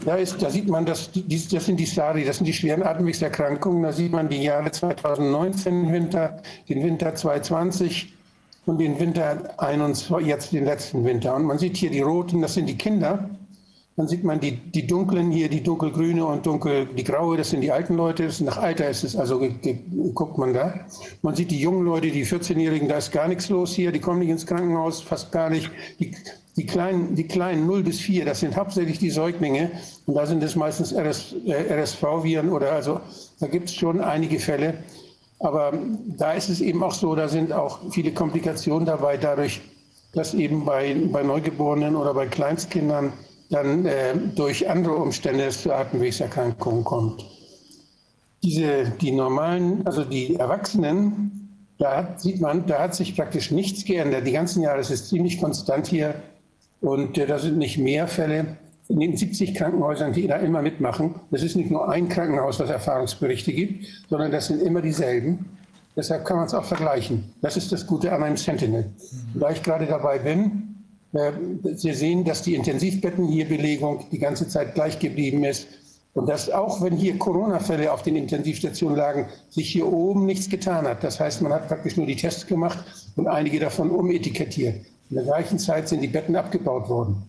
[0.05, 3.83] da, ist, da sieht man, das, das sind die SARI, das sind die schweren Atemwegserkrankungen.
[3.83, 8.13] Da sieht man die Jahre 2019 Winter, den Winter 2020
[8.65, 11.35] und den Winter 21, jetzt den letzten Winter.
[11.35, 13.29] Und man sieht hier die roten, das sind die Kinder.
[13.95, 17.61] Dann sieht man die, die dunklen hier, die dunkelgrüne und dunkel, die graue, das sind
[17.61, 18.27] die alten Leute.
[18.43, 19.39] Nach Alter ist es, also
[20.15, 20.73] guckt man da.
[21.21, 24.19] Man sieht die jungen Leute, die 14-Jährigen, da ist gar nichts los hier, die kommen
[24.19, 25.69] nicht ins Krankenhaus, fast gar nicht.
[25.99, 26.15] Die,
[26.55, 29.71] die kleinen, die kleinen 0 bis 4, das sind hauptsächlich die Säuglinge.
[30.07, 32.99] Und da sind es meistens RS, äh, RSV-Viren oder also,
[33.39, 34.79] da gibt es schon einige Fälle.
[35.39, 35.73] Aber
[36.17, 39.61] da ist es eben auch so, da sind auch viele Komplikationen dabei, dadurch,
[40.13, 43.13] dass eben bei, bei Neugeborenen oder bei Kleinstkindern
[43.53, 47.25] dann äh, durch andere Umstände zu Atemwegserkrankungen kommt.
[48.41, 53.85] Diese, die normalen, also die Erwachsenen, da hat, sieht man, da hat sich praktisch nichts
[53.85, 54.25] geändert.
[54.27, 56.15] Die ganzen Jahre, es ist ziemlich konstant hier
[56.81, 58.57] und äh, da sind nicht mehr Fälle.
[58.89, 62.69] In den 70 Krankenhäusern, die da immer mitmachen, das ist nicht nur ein Krankenhaus, das
[62.69, 65.45] Erfahrungsberichte gibt, sondern das sind immer dieselben.
[65.95, 67.33] Deshalb kann man es auch vergleichen.
[67.41, 68.91] Das ist das Gute an einem Sentinel.
[69.35, 70.72] Da ich gerade dabei bin,
[71.75, 75.67] Sie sehen, dass die Intensivbetten hier Belegung die ganze Zeit gleich geblieben ist
[76.15, 80.87] und dass auch wenn hier Corona-Fälle auf den Intensivstationen lagen, sich hier oben nichts getan
[80.87, 81.03] hat.
[81.03, 82.79] Das heißt, man hat praktisch nur die Tests gemacht
[83.15, 84.75] und einige davon umetikettiert.
[85.09, 87.23] In der gleichen Zeit sind die Betten abgebaut worden.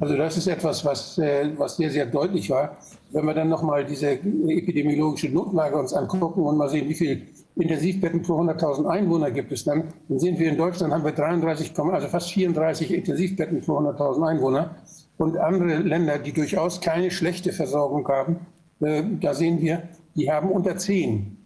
[0.00, 2.76] Also das ist etwas, was, äh, was sehr, sehr deutlich war.
[3.10, 8.22] Wenn wir dann nochmal diese epidemiologische Notlage uns angucken und mal sehen, wie viel Intensivbetten
[8.22, 12.08] pro 100.000 Einwohner gibt es dann, dann sehen wir in Deutschland haben wir 33, also
[12.08, 14.76] fast 34 Intensivbetten pro 100.000 Einwohner
[15.18, 18.36] und andere Länder, die durchaus keine schlechte Versorgung haben,
[18.80, 19.82] äh, da sehen wir,
[20.16, 21.36] die haben unter 10.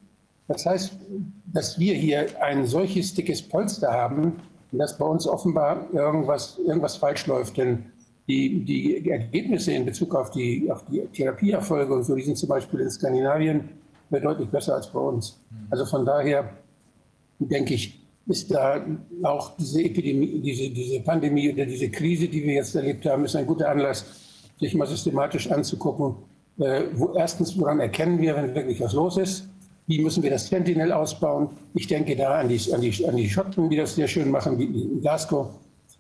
[0.49, 0.97] Das heißt,
[1.52, 4.35] dass wir hier ein solches dickes Polster haben,
[4.73, 7.57] dass bei uns offenbar irgendwas, irgendwas falsch läuft.
[7.57, 7.86] Denn
[8.28, 12.49] die, die Ergebnisse in Bezug auf die, auf die Therapieerfolge und so, die sind zum
[12.49, 13.68] Beispiel in Skandinavien
[14.10, 15.41] deutlich besser als bei uns.
[15.70, 16.51] Also von daher
[17.39, 18.85] denke ich, ist da
[19.23, 23.36] auch diese Epidemie, diese, diese Pandemie oder diese Krise, die wir jetzt erlebt haben, ist
[23.36, 24.05] ein guter Anlass,
[24.59, 26.17] sich mal systematisch anzugucken,
[26.59, 29.49] äh, wo erstens, woran erkennen wir, wenn wirklich was los ist,
[29.86, 31.51] wie müssen wir das Sentinel ausbauen.
[31.75, 34.59] Ich denke da an die, an die, an die Schotten, die das sehr schön machen,
[34.59, 35.51] wie in Glasgow.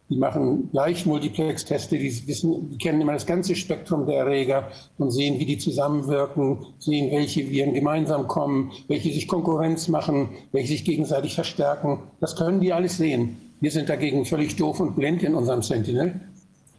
[0.08, 4.68] Die machen gleich Multiplex-Teste, die, wissen, die kennen immer das ganze Spektrum der Erreger
[4.98, 10.68] und sehen, wie die zusammenwirken, sehen, welche Viren gemeinsam kommen, welche sich Konkurrenz machen, welche
[10.68, 11.98] sich gegenseitig verstärken.
[12.20, 13.38] Das können die alles sehen.
[13.60, 16.20] Wir sind dagegen völlig doof und blind in unserem Sentinel.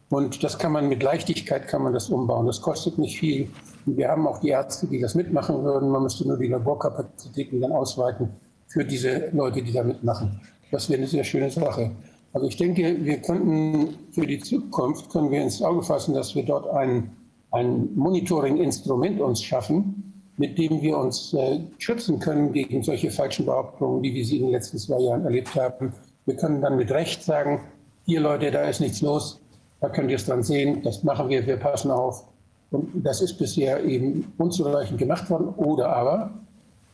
[0.10, 2.46] Und das kann man mit Leichtigkeit kann man das umbauen.
[2.46, 3.50] Das kostet nicht viel.
[3.86, 5.90] Und wir haben auch die Ärzte, die das mitmachen würden.
[5.90, 8.30] Man müsste nur die Laborkapazitäten dann ausweiten
[8.68, 10.40] für diese Leute, die da mitmachen.
[10.72, 11.92] Das wäre eine sehr schöne Sache.
[12.34, 16.44] Also ich denke, wir könnten für die Zukunft können wir ins Auge fassen, dass wir
[16.44, 17.10] dort ein,
[17.52, 20.08] ein Monitoring-Instrument uns schaffen,
[20.38, 24.44] mit dem wir uns äh, schützen können gegen solche falschen Behauptungen, wie wir sie in
[24.44, 25.94] den letzten zwei Jahren erlebt haben.
[26.26, 27.62] Wir können dann mit Recht sagen,
[28.06, 29.42] hier Leute, da ist nichts los,
[29.82, 32.28] da könnt ihr es dann sehen, das machen wir, wir passen auf.
[32.70, 35.50] Und das ist bisher eben unzureichend gemacht worden.
[35.56, 36.32] Oder aber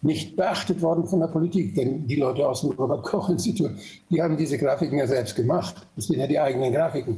[0.03, 1.73] nicht beachtet worden von der Politik.
[1.75, 3.71] Denn die Leute aus dem Robert-Koch-Institut,
[4.09, 5.75] die haben diese Grafiken ja selbst gemacht.
[5.95, 7.17] Das sind ja die eigenen Grafiken.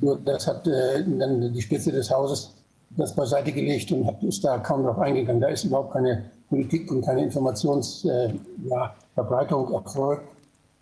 [0.00, 2.54] Nur das hat äh, dann die Spitze des Hauses
[2.90, 5.40] das beiseite gelegt und hat, ist da kaum darauf eingegangen.
[5.40, 10.22] Da ist überhaupt keine Politik und keine Informationsverbreitung äh, ja, erfolgt,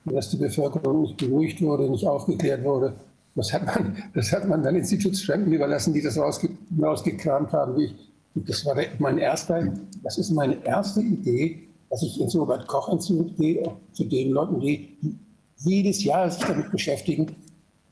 [0.05, 2.94] dass die Bevölkerung nicht beruhigt wurde, nicht aufgeklärt wurde.
[3.34, 6.49] Das hat man, das hat man dann Institutsfremden überlassen, die das rausge
[6.81, 7.94] rausgekramt haben, wie ich
[8.36, 13.36] das war mein erster, das ist meine erste Idee, dass ich ins Robert Koch Institut
[13.36, 14.97] gehe, zu den Leuten, die
[15.58, 17.34] jedes Jahr sich damit beschäftigen,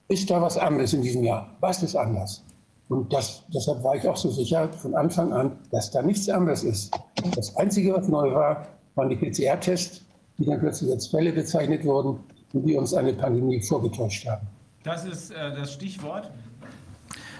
[0.08, 1.56] ist da was anderes in diesem Jahr?
[1.60, 2.44] Was ist anders?
[2.88, 6.64] Und das, deshalb war ich auch so sicher von Anfang an, dass da nichts anderes
[6.64, 6.94] ist.
[7.34, 10.02] Das Einzige, was neu war, waren die PCR-Tests,
[10.38, 12.20] die dann plötzlich als Fälle bezeichnet wurden
[12.52, 14.46] und die uns eine Pandemie vorgetäuscht haben.
[14.82, 16.30] Das ist äh, das Stichwort.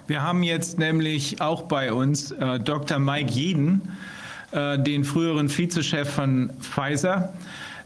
[0.06, 2.98] Wir haben jetzt nämlich auch bei uns äh, Dr.
[2.98, 3.80] Mike Jeden,
[4.52, 7.32] äh, den früheren Vizechef von Pfizer.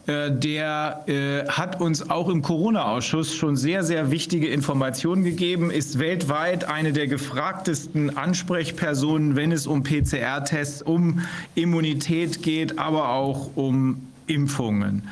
[0.08, 6.00] Äh, der äh, hat uns auch im Corona-Ausschuss schon sehr, sehr wichtige Informationen gegeben, ist
[6.00, 11.20] weltweit eine der gefragtesten Ansprechpersonen, wenn es um PCR-Tests, um
[11.55, 15.05] Immunität geht, aber auch um Impfungen.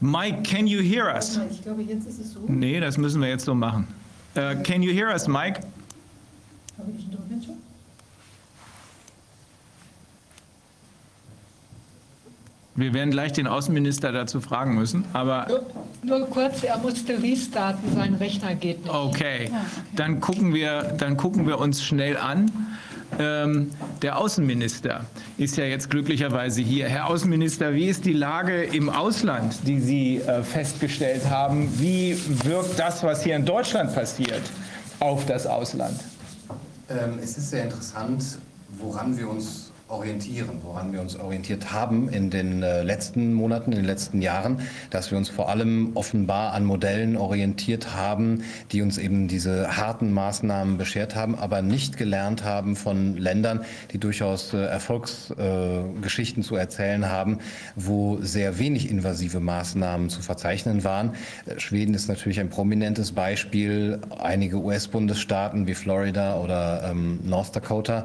[0.00, 1.40] Mike, can you hear us?
[1.50, 2.40] Ich glaube, jetzt ist es so.
[2.46, 3.88] Nee, das müssen wir jetzt so machen.
[4.36, 5.62] Uh, can you hear us, Mike?
[6.78, 7.52] Habe ich einen Dolmetscher?
[12.76, 15.48] Wir werden gleich den Außenminister dazu fragen müssen, aber
[16.04, 18.94] Nur kurz, er musste restarten, sein Rechner geht nicht.
[18.94, 19.50] okay,
[19.96, 22.50] dann gucken wir, dann gucken wir uns schnell an.
[23.18, 23.70] Ähm,
[24.02, 25.00] der Außenminister
[25.38, 26.88] ist ja jetzt glücklicherweise hier.
[26.88, 31.68] Herr Außenminister, wie ist die Lage im Ausland, die Sie äh, festgestellt haben?
[31.80, 34.42] Wie wirkt das, was hier in Deutschland passiert,
[35.00, 35.98] auf das Ausland?
[36.90, 38.38] Ähm, es ist sehr interessant,
[38.78, 43.78] woran wir uns orientieren, woran wir uns orientiert haben in den äh, letzten Monaten, in
[43.78, 44.60] den letzten Jahren,
[44.90, 50.12] dass wir uns vor allem offenbar an Modellen orientiert haben, die uns eben diese harten
[50.12, 56.56] Maßnahmen beschert haben, aber nicht gelernt haben von Ländern, die durchaus äh, Erfolgsgeschichten äh, zu
[56.56, 57.38] erzählen haben,
[57.74, 61.14] wo sehr wenig invasive Maßnahmen zu verzeichnen waren.
[61.56, 68.04] Schweden ist natürlich ein prominentes Beispiel, einige US-Bundesstaaten wie Florida oder ähm, North Dakota,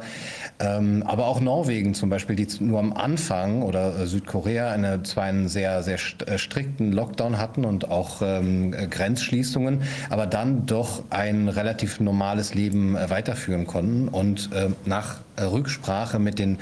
[0.59, 5.01] ähm, aber auch Norwegen Norwegen zum Beispiel, die nur am Anfang oder äh, Südkorea eine,
[5.01, 11.01] zwar einen sehr, sehr äh, strikten Lockdown hatten und auch ähm, Grenzschließungen, aber dann doch
[11.09, 14.07] ein relativ normales Leben äh, weiterführen konnten.
[14.07, 16.59] Und äh, nach Rücksprache mit den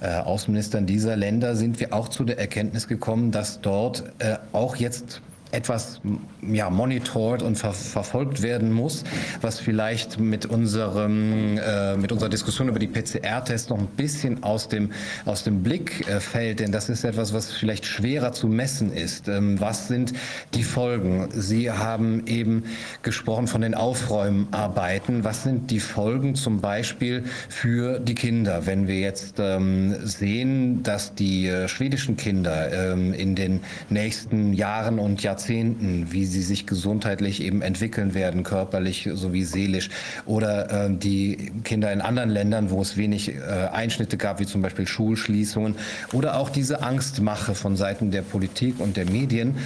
[0.00, 4.76] äh, Außenministern dieser Länder sind wir auch zu der Erkenntnis gekommen, dass dort äh, auch
[4.76, 5.20] jetzt
[5.54, 6.00] etwas
[6.42, 9.04] ja, monitort und ver verfolgt werden muss,
[9.40, 14.68] was vielleicht mit, unserem, äh, mit unserer Diskussion über die PCR-Tests noch ein bisschen aus
[14.68, 14.90] dem,
[15.24, 16.60] aus dem Blick äh, fällt.
[16.60, 19.28] Denn das ist etwas, was vielleicht schwerer zu messen ist.
[19.28, 20.12] Ähm, was sind
[20.54, 21.28] die Folgen?
[21.32, 22.64] Sie haben eben
[23.02, 25.24] gesprochen von den Aufräumarbeiten.
[25.24, 28.66] Was sind die Folgen zum Beispiel für die Kinder?
[28.66, 34.98] Wenn wir jetzt ähm, sehen, dass die äh, schwedischen Kinder ähm, in den nächsten Jahren
[34.98, 39.90] und Jahrzehnten Jahrzehnten, wie sie sich gesundheitlich eben entwickeln werden, körperlich sowie seelisch.
[40.24, 43.40] Oder äh, die Kinder in anderen Ländern, wo es wenig äh,
[43.70, 45.76] Einschnitte gab, wie zum Beispiel Schulschließungen.
[46.12, 49.56] Oder auch diese Angstmache von Seiten der Politik und der Medien.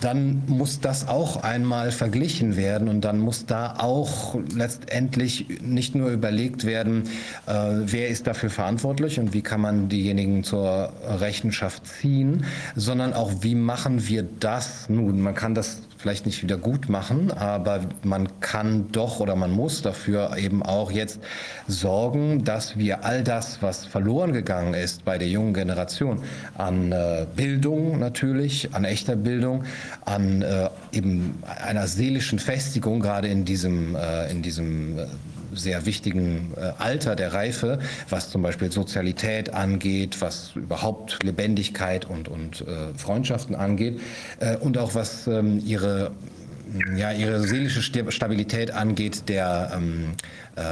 [0.00, 6.10] Dann muss das auch einmal verglichen werden und dann muss da auch letztendlich nicht nur
[6.10, 7.04] überlegt werden,
[7.46, 12.44] äh, wer ist dafür verantwortlich und wie kann man diejenigen zur Rechenschaft ziehen,
[12.74, 15.20] sondern auch wie machen wir das nun?
[15.20, 19.82] Man kann das vielleicht nicht wieder gut machen, aber man kann doch oder man muss
[19.82, 21.18] dafür eben auch jetzt
[21.66, 26.22] sorgen, dass wir all das, was verloren gegangen ist bei der jungen Generation,
[26.56, 29.64] an äh, Bildung natürlich, an echter Bildung,
[30.04, 35.06] an äh, eben einer seelischen Festigung, gerade in diesem, äh, in diesem äh,
[35.56, 37.78] sehr wichtigen äh, Alter der Reife,
[38.08, 44.00] was zum Beispiel Sozialität angeht, was überhaupt Lebendigkeit und, und äh, Freundschaften angeht
[44.40, 46.12] äh, und auch was ähm, ihre
[46.96, 50.14] ja, ihre seelische Stabilität angeht, der, ähm,
[50.56, 50.62] äh,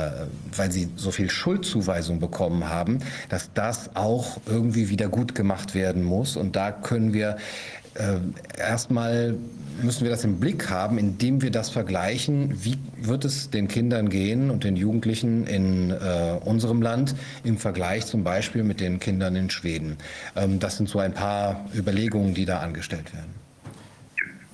[0.57, 2.99] weil sie so viel Schuldzuweisung bekommen haben,
[3.29, 6.37] dass das auch irgendwie wieder gut gemacht werden muss.
[6.37, 7.37] Und da können wir
[7.95, 8.19] äh,
[8.59, 9.37] erstmal
[9.83, 14.09] müssen wir das im Blick haben, indem wir das vergleichen, wie wird es den Kindern
[14.09, 19.37] gehen und den Jugendlichen in äh, unserem Land im Vergleich zum Beispiel mit den Kindern
[19.37, 19.97] in Schweden.
[20.37, 23.35] Ähm, das sind so ein paar Überlegungen, die da angestellt werden.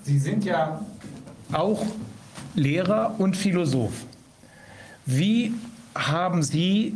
[0.02, 0.84] Sie sind ja
[1.52, 1.84] auch
[2.54, 3.92] Lehrer und Philosoph.
[5.06, 5.52] Wie
[5.94, 6.94] haben Sie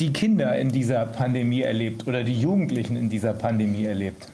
[0.00, 4.28] die Kinder in dieser Pandemie erlebt oder die Jugendlichen in dieser Pandemie erlebt?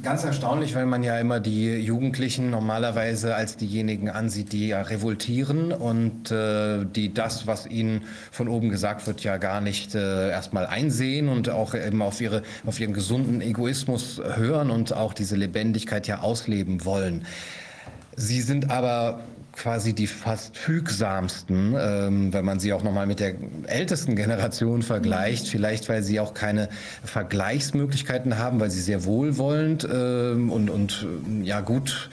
[0.00, 5.72] Ganz erstaunlich, weil man ja immer die Jugendlichen normalerweise als diejenigen ansieht, die ja revoltieren
[5.72, 10.66] und äh, die das, was ihnen von oben gesagt wird, ja gar nicht äh, erstmal
[10.66, 16.06] einsehen und auch eben auf, ihre, auf ihren gesunden Egoismus hören und auch diese Lebendigkeit
[16.06, 17.24] ja ausleben wollen.
[18.14, 19.20] Sie sind aber
[19.58, 23.34] quasi die fast fügsamsten, ähm, wenn man sie auch nochmal mit der
[23.66, 25.46] ältesten Generation vergleicht.
[25.46, 25.50] Mhm.
[25.50, 26.68] Vielleicht, weil sie auch keine
[27.04, 31.06] Vergleichsmöglichkeiten haben, weil sie sehr wohlwollend ähm, und, und
[31.42, 32.08] ja gut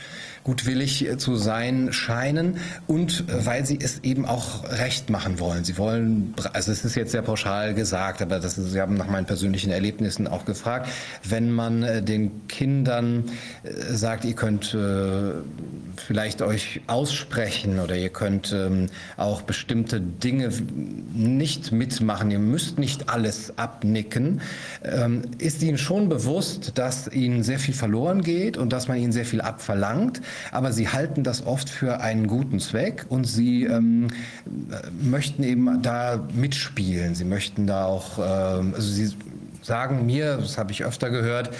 [0.45, 2.57] gutwillig äh, zu sein scheinen
[2.87, 5.65] und äh, weil sie es eben auch recht machen wollen.
[5.65, 9.09] Sie wollen, also es ist jetzt sehr pauschal gesagt, aber das ist, Sie haben nach
[9.09, 10.89] meinen persönlichen Erlebnissen auch gefragt,
[11.27, 13.25] wenn man äh, den Kindern
[13.89, 14.77] sagt, ihr könnt
[15.97, 20.49] vielleicht euch aussprechen oder ihr könnt ähm, auch bestimmte Dinge
[21.13, 24.41] nicht mitmachen, ihr müsst nicht alles abnicken,
[24.83, 29.11] ähm, ist ihnen schon bewusst, dass ihnen sehr viel verloren geht und dass man ihnen
[29.11, 30.21] sehr viel abverlangt
[30.51, 34.07] aber sie halten das oft für einen guten Zweck und sie ähm,
[35.01, 37.15] möchten eben da mitspielen.
[37.15, 39.13] Sie möchten da auch, ähm, also sie
[39.61, 41.51] sagen mir, das habe ich öfter gehört,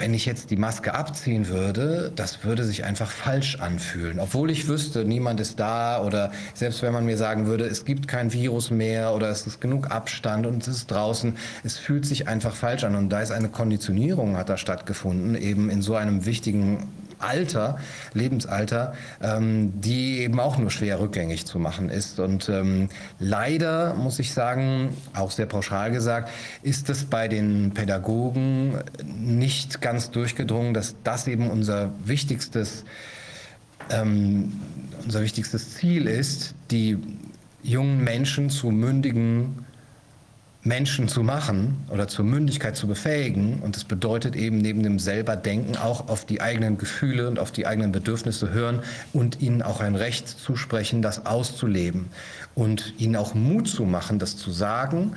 [0.00, 4.18] wenn ich jetzt die Maske abziehen würde, das würde sich einfach falsch anfühlen.
[4.18, 8.08] Obwohl ich wüsste, niemand ist da oder selbst wenn man mir sagen würde, es gibt
[8.08, 12.26] kein Virus mehr oder es ist genug Abstand und es ist draußen, es fühlt sich
[12.28, 12.94] einfach falsch an.
[12.94, 16.88] Und da ist eine Konditionierung, hat da stattgefunden, eben in so einem wichtigen
[17.20, 17.78] Alter,
[18.12, 22.20] Lebensalter, ähm, die eben auch nur schwer rückgängig zu machen ist.
[22.20, 26.30] Und ähm, leider muss ich sagen, auch sehr pauschal gesagt,
[26.62, 32.84] ist es bei den Pädagogen nicht ganz durchgedrungen, dass das eben unser wichtigstes,
[33.90, 34.60] ähm,
[35.04, 36.98] unser wichtigstes Ziel ist, die
[37.62, 39.66] jungen Menschen zu mündigen
[40.62, 43.60] Menschen zu machen oder zur Mündigkeit zu befähigen.
[43.62, 47.50] Und das bedeutet eben neben dem selber Denken auch auf die eigenen Gefühle und auf
[47.50, 48.80] die eigenen Bedürfnisse hören
[49.12, 52.10] und ihnen auch ein Recht zusprechen, das auszuleben
[52.54, 55.12] und ihnen auch Mut zu machen, das zu sagen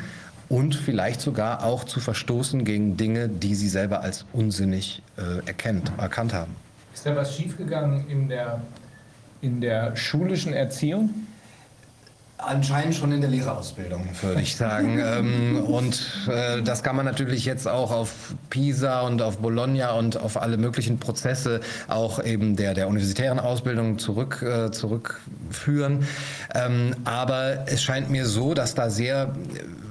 [0.47, 5.91] und vielleicht sogar auch zu verstoßen gegen Dinge, die sie selber als unsinnig äh, erkennt,
[5.97, 6.55] erkannt haben.
[6.93, 8.61] Ist da was schiefgegangen in der,
[9.41, 11.09] in der schulischen Erziehung?
[12.45, 14.99] Anscheinend schon in der Lehrerausbildung, würde ich sagen.
[15.03, 20.17] ähm, und äh, das kann man natürlich jetzt auch auf PISA und auf Bologna und
[20.17, 26.07] auf alle möglichen Prozesse auch eben der, der universitären Ausbildung zurück, äh, zurückführen.
[26.53, 29.33] Ähm, aber es scheint mir so, dass da sehr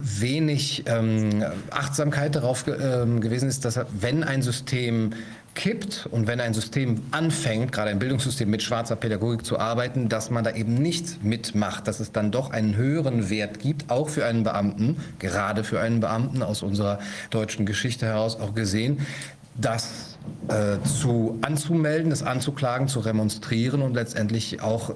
[0.03, 5.13] wenig ähm, Achtsamkeit darauf ge äh, gewesen ist, dass wenn ein System
[5.55, 10.31] kippt und wenn ein System anfängt, gerade ein Bildungssystem mit schwarzer Pädagogik zu arbeiten, dass
[10.31, 14.25] man da eben nicht mitmacht, dass es dann doch einen höheren Wert gibt, auch für
[14.25, 16.99] einen Beamten, gerade für einen Beamten aus unserer
[17.31, 19.07] deutschen Geschichte heraus auch gesehen,
[19.55, 20.17] das
[20.49, 24.95] äh, zu anzumelden, das anzuklagen, zu remonstrieren und letztendlich auch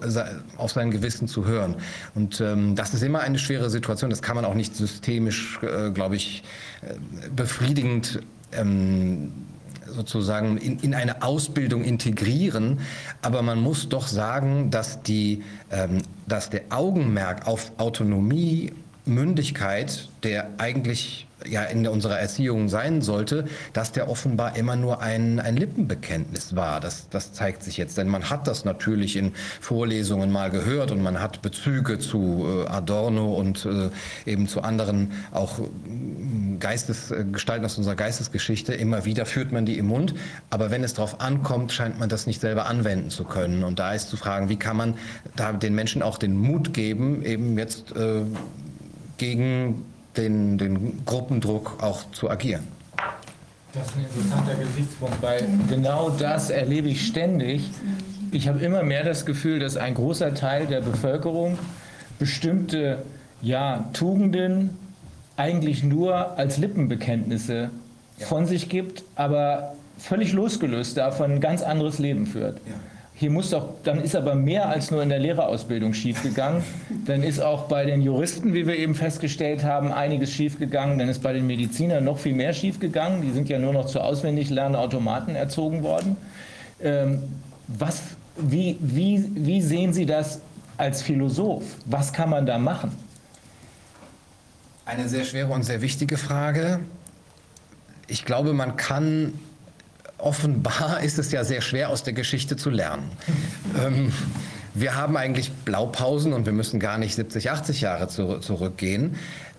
[0.57, 1.76] auf sein Gewissen zu hören.
[2.15, 4.09] Und ähm, das ist immer eine schwere Situation.
[4.09, 6.43] Das kann man auch nicht systemisch, äh, glaube ich,
[6.81, 6.94] äh,
[7.35, 8.20] befriedigend
[8.52, 9.33] ähm,
[9.97, 12.81] sozusagen in, in eine Ausbildung integrieren.
[13.23, 18.73] Aber man muss doch sagen, dass, die, ähm, dass der Augenmerk auf Autonomie,
[19.07, 25.39] Mündigkeit, der eigentlich ja in unserer Erziehung sein sollte, dass der offenbar immer nur ein,
[25.39, 26.81] ein Lippenbekenntnis war.
[26.81, 31.02] Das, das zeigt sich jetzt, denn man hat das natürlich in Vorlesungen mal gehört und
[31.02, 33.91] man hat Bezüge zu äh, Adorno und äh,
[34.28, 38.73] eben zu anderen auch mm, Geistesgestalten aus unserer Geistesgeschichte.
[38.75, 40.15] Immer wieder führt man die im Mund,
[40.51, 43.62] aber wenn es darauf ankommt, scheint man das nicht selber anwenden zu können.
[43.62, 44.94] Und da ist zu fragen, wie kann man
[45.36, 48.23] da den Menschen auch den Mut geben, eben jetzt äh,
[49.16, 49.84] gegen
[50.16, 52.66] den, den Gruppendruck auch zu agieren.
[53.72, 57.70] Das ist ein interessanter Gesichtspunkt, weil genau das erlebe ich ständig.
[58.32, 61.58] Ich habe immer mehr das Gefühl, dass ein großer Teil der Bevölkerung
[62.18, 63.02] bestimmte
[63.42, 64.70] ja, Tugenden
[65.36, 67.70] eigentlich nur als Lippenbekenntnisse
[68.18, 72.60] von sich gibt, aber völlig losgelöst davon ein ganz anderes Leben führt.
[73.18, 76.62] Hier muss doch, dann ist aber mehr als nur in der Lehrerausbildung schiefgegangen.
[77.06, 80.98] Dann ist auch bei den Juristen, wie wir eben festgestellt haben, einiges schiefgegangen.
[80.98, 83.22] Dann ist bei den Medizinern noch viel mehr schiefgegangen.
[83.22, 86.18] Die sind ja nur noch zu auswendig lernenden Automaten erzogen worden.
[86.78, 87.22] Ähm,
[87.68, 88.02] was,
[88.36, 90.42] wie, wie, wie sehen Sie das
[90.76, 91.64] als Philosoph?
[91.86, 92.92] Was kann man da machen?
[94.84, 96.80] Eine sehr schwere und sehr wichtige Frage.
[98.08, 99.32] Ich glaube, man kann
[100.18, 103.10] offenbar ist es ja sehr schwer, aus der Geschichte zu lernen.
[103.84, 104.12] ähm,
[104.74, 109.16] wir haben eigentlich Blaupausen und wir müssen gar nicht 70, 80 Jahre zu, zurückgehen,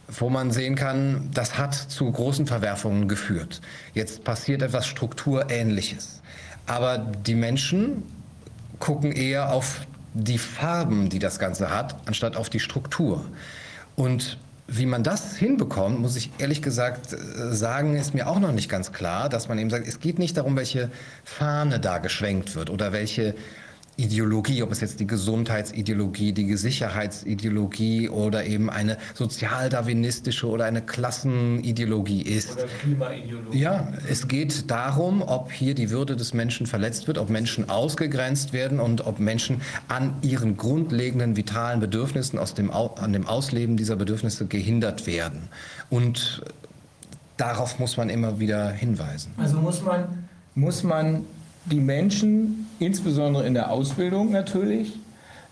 [0.08, 3.62] wo man sehen kann, das hat zu großen Verwerfungen geführt.
[3.94, 6.22] Jetzt passiert etwas Strukturähnliches.
[6.66, 8.04] Aber die Menschen
[8.80, 9.82] gucken eher auf
[10.14, 13.26] die Farben, die das Ganze hat, anstatt auf die Struktur.
[13.96, 14.38] Und
[14.68, 17.18] wie man das hinbekommt, muss ich ehrlich gesagt äh,
[17.54, 20.36] sagen, ist mir auch noch nicht ganz klar, dass man eben sagt, es geht nicht
[20.36, 20.92] darum, welche
[21.24, 23.34] Fahne da geschwenkt wird oder welche
[24.00, 32.22] Ideologie, ob es jetzt die Gesundheitsideologie, die Sicherheitsideologie oder eben eine sozialdarwinistische oder eine Klassenideologie
[32.22, 32.54] ist.
[32.54, 33.58] Oder Klimaideologie.
[33.58, 38.54] Ja, es geht darum, ob hier die Würde des Menschen verletzt wird, ob Menschen ausgegrenzt
[38.54, 43.96] werden und ob Menschen an ihren grundlegenden vitalen Bedürfnissen aus dem, an dem Ausleben dieser
[43.96, 45.50] Bedürfnisse gehindert werden.
[45.90, 46.44] Und
[47.38, 49.32] darauf muss man immer wieder hinweisen.
[49.38, 51.26] Also muss man, muss man
[51.72, 54.94] die Menschen, insbesondere in der Ausbildung natürlich,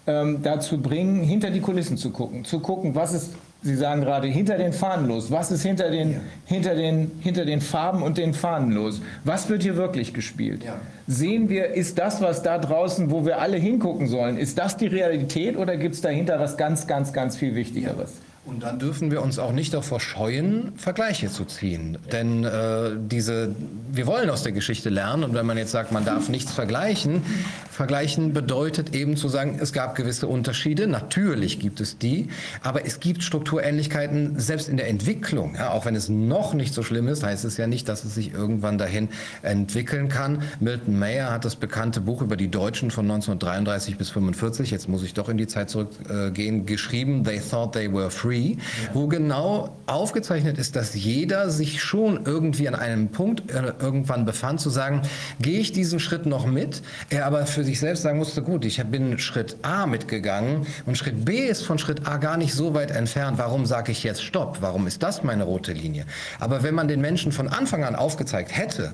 [0.07, 2.45] ähm, dazu bringen, hinter die Kulissen zu gucken.
[2.45, 5.31] Zu gucken, was ist, Sie sagen gerade, hinter den Fahnen los.
[5.31, 6.19] Was ist hinter den, ja.
[6.45, 9.01] hinter den, hinter den Farben und den Fahnen los?
[9.23, 10.63] Was wird hier wirklich gespielt?
[10.63, 10.75] Ja.
[11.07, 14.85] Sehen wir, ist das, was da draußen, wo wir alle hingucken sollen, ist das die
[14.85, 18.11] Realität oder gibt es dahinter was ganz, ganz, ganz viel Wichtigeres?
[18.11, 18.24] Ja.
[18.45, 21.97] Und dann dürfen wir uns auch nicht davor scheuen, Vergleiche zu ziehen.
[22.11, 23.55] Denn äh, diese,
[23.91, 25.23] wir wollen aus der Geschichte lernen.
[25.23, 27.23] Und wenn man jetzt sagt, man darf nichts vergleichen,
[27.71, 30.85] vergleichen bedeutet eben zu sagen, es gab gewisse Unterschiede.
[30.85, 32.27] Natürlich gibt es die.
[32.61, 35.55] Aber es gibt Strukturähnlichkeiten selbst in der Entwicklung.
[35.55, 38.13] Ja, auch wenn es noch nicht so schlimm ist, heißt es ja nicht, dass es
[38.13, 39.09] sich irgendwann dahin
[39.41, 40.43] entwickeln kann.
[40.59, 45.03] Milton Mayer hat das bekannte Buch über die Deutschen von 1933 bis 1945, jetzt muss
[45.03, 47.23] ich doch in die Zeit zurückgehen, geschrieben.
[47.23, 48.34] They thought they were free.
[48.35, 48.55] Free,
[48.93, 54.59] wo genau aufgezeichnet ist, dass jeder sich schon irgendwie an einem Punkt äh, irgendwann befand,
[54.59, 55.01] zu sagen,
[55.39, 56.81] gehe ich diesen Schritt noch mit?
[57.09, 61.23] Er aber für sich selbst sagen musste, gut, ich bin Schritt A mitgegangen und Schritt
[61.23, 63.37] B ist von Schritt A gar nicht so weit entfernt.
[63.37, 64.57] Warum sage ich jetzt Stopp?
[64.61, 66.05] Warum ist das meine rote Linie?
[66.39, 68.93] Aber wenn man den Menschen von Anfang an aufgezeigt hätte,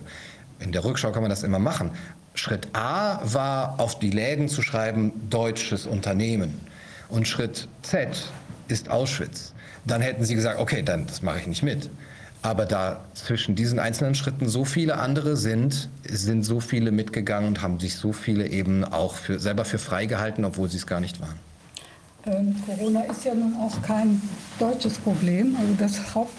[0.60, 1.92] in der Rückschau kann man das immer machen,
[2.36, 6.60] Schritt A war auf die Läden zu schreiben, deutsches Unternehmen.
[7.10, 8.32] Und Schritt Z
[8.72, 9.54] ist Auschwitz.
[9.86, 11.90] Dann hätten sie gesagt, okay, dann das mache ich nicht mit.
[12.44, 17.62] Aber da zwischen diesen einzelnen Schritten so viele andere sind, sind so viele mitgegangen und
[17.62, 21.00] haben sich so viele eben auch für, selber für frei gehalten, obwohl sie es gar
[21.00, 21.36] nicht waren.
[22.26, 24.22] Ähm, Corona ist ja nun auch kein
[24.58, 25.56] deutsches Problem.
[25.60, 26.34] Also das, Haupt,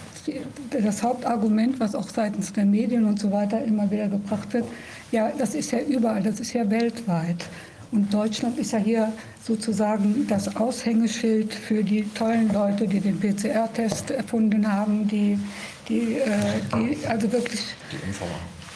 [0.71, 4.65] das Hauptargument, was auch seitens der Medien und so weiter immer wieder gebracht wird,
[5.13, 7.45] ja, das ist ja überall, das ist ja weltweit.
[7.93, 9.13] Und Deutschland ist ja hier
[9.45, 15.39] sozusagen das Aushängeschild für die tollen Leute, die den PCR-Test erfunden haben, die,
[15.89, 16.31] die, äh,
[16.75, 17.61] die also wirklich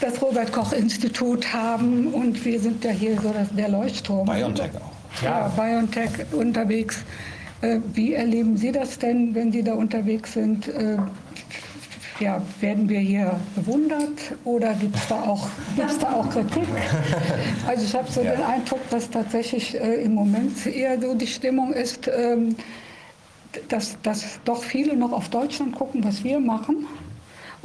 [0.00, 2.08] das Robert-Koch-Institut haben.
[2.08, 4.26] Und wir sind ja hier so der Leuchtturm.
[4.26, 5.24] BioNTech auch.
[5.24, 6.98] Ja, BioNTech unterwegs.
[7.62, 10.68] Äh, wie erleben Sie das denn, wenn Sie da unterwegs sind?
[10.68, 10.98] Äh,
[12.20, 16.66] ja, werden wir hier bewundert oder gibt es da, auch, da auch Kritik?
[17.66, 18.32] Also ich habe so ja.
[18.32, 22.56] den Eindruck, dass tatsächlich äh, im Moment eher so die Stimmung ist, ähm,
[23.68, 26.86] dass, dass doch viele noch auf Deutschland gucken, was wir machen.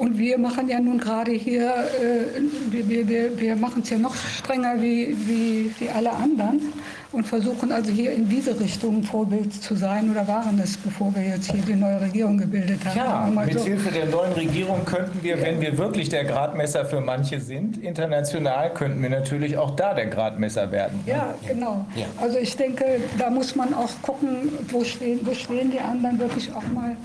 [0.02, 4.16] Und wir machen ja nun gerade hier, äh, wir, wir, wir machen es ja noch
[4.16, 6.74] strenger wie, wie, wie alle anderen
[7.12, 11.22] und versuchen also hier in diese Richtung Vorbild zu sein oder waren es, bevor wir
[11.22, 13.36] jetzt hier die neue Regierung gebildet haben.
[13.36, 13.64] Ja, mit so.
[13.64, 15.46] Hilfe der neuen Regierung könnten wir, ja.
[15.46, 20.08] wenn wir wirklich der Gradmesser für manche sind, international könnten wir natürlich auch da der
[20.08, 21.00] Gradmesser werden.
[21.06, 21.86] Ja, genau.
[21.96, 22.08] Ja.
[22.20, 26.52] Also ich denke, da muss man auch gucken, wo stehen, wo stehen die anderen wirklich
[26.56, 26.96] auch mal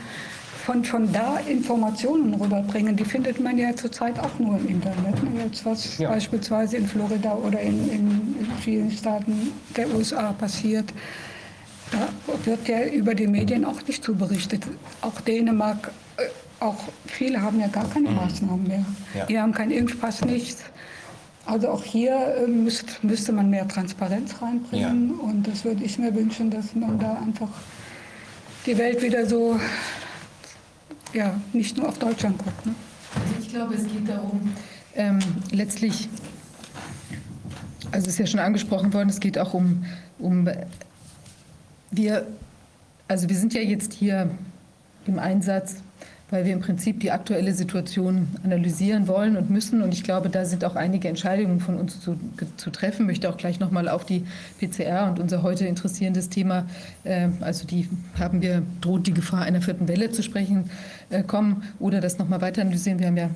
[0.67, 5.23] von, von da Informationen rüberbringen, die findet man ja zurzeit auch nur im Internet.
[5.23, 5.45] Ne?
[5.45, 6.09] Jetzt was ja.
[6.09, 10.93] beispielsweise in Florida oder in, in, vielen Staaten der USA passiert,
[11.93, 12.09] da
[12.45, 14.65] wird ja über die Medien auch nicht zu berichtet.
[15.03, 16.23] Auch Dänemark, äh,
[16.59, 18.17] auch viele haben ja gar keine mhm.
[18.17, 18.85] Maßnahmen mehr.
[19.15, 19.27] Ja.
[19.27, 20.65] Die haben keinen Impfpass, nichts.
[21.45, 25.25] Also auch hier äh, müsst, müsste man mehr Transparenz reinbringen ja.
[25.31, 27.51] und das würde ich mir wünschen, dass man da einfach
[28.67, 29.61] die Welt wieder so
[31.12, 32.67] ja, nicht nur auf Deutschland guckt.
[32.67, 32.75] Ne?
[33.15, 34.52] Also ich glaube, es geht darum,
[34.94, 35.18] ähm,
[35.51, 36.09] letztlich,
[37.93, 39.85] also es ist ja schon angesprochen worden, es geht auch um,
[40.18, 40.49] um
[41.91, 42.26] wir,
[43.09, 44.31] also wir sind ja jetzt hier
[45.07, 45.76] im Einsatz
[46.30, 49.82] weil wir im Prinzip die aktuelle Situation analysieren wollen und müssen.
[49.82, 52.18] Und ich glaube, da sind auch einige Entscheidungen von uns zu,
[52.56, 53.02] zu treffen.
[53.02, 54.24] Ich möchte auch gleich noch mal auf die
[54.58, 56.66] PCR und unser heute interessierendes Thema,
[57.05, 57.88] äh, also die
[58.18, 60.70] haben wir, droht die Gefahr einer vierten Welle zu sprechen
[61.10, 62.99] äh, kommen oder das noch mal weiter analysieren.
[62.99, 63.31] Wir haben ja,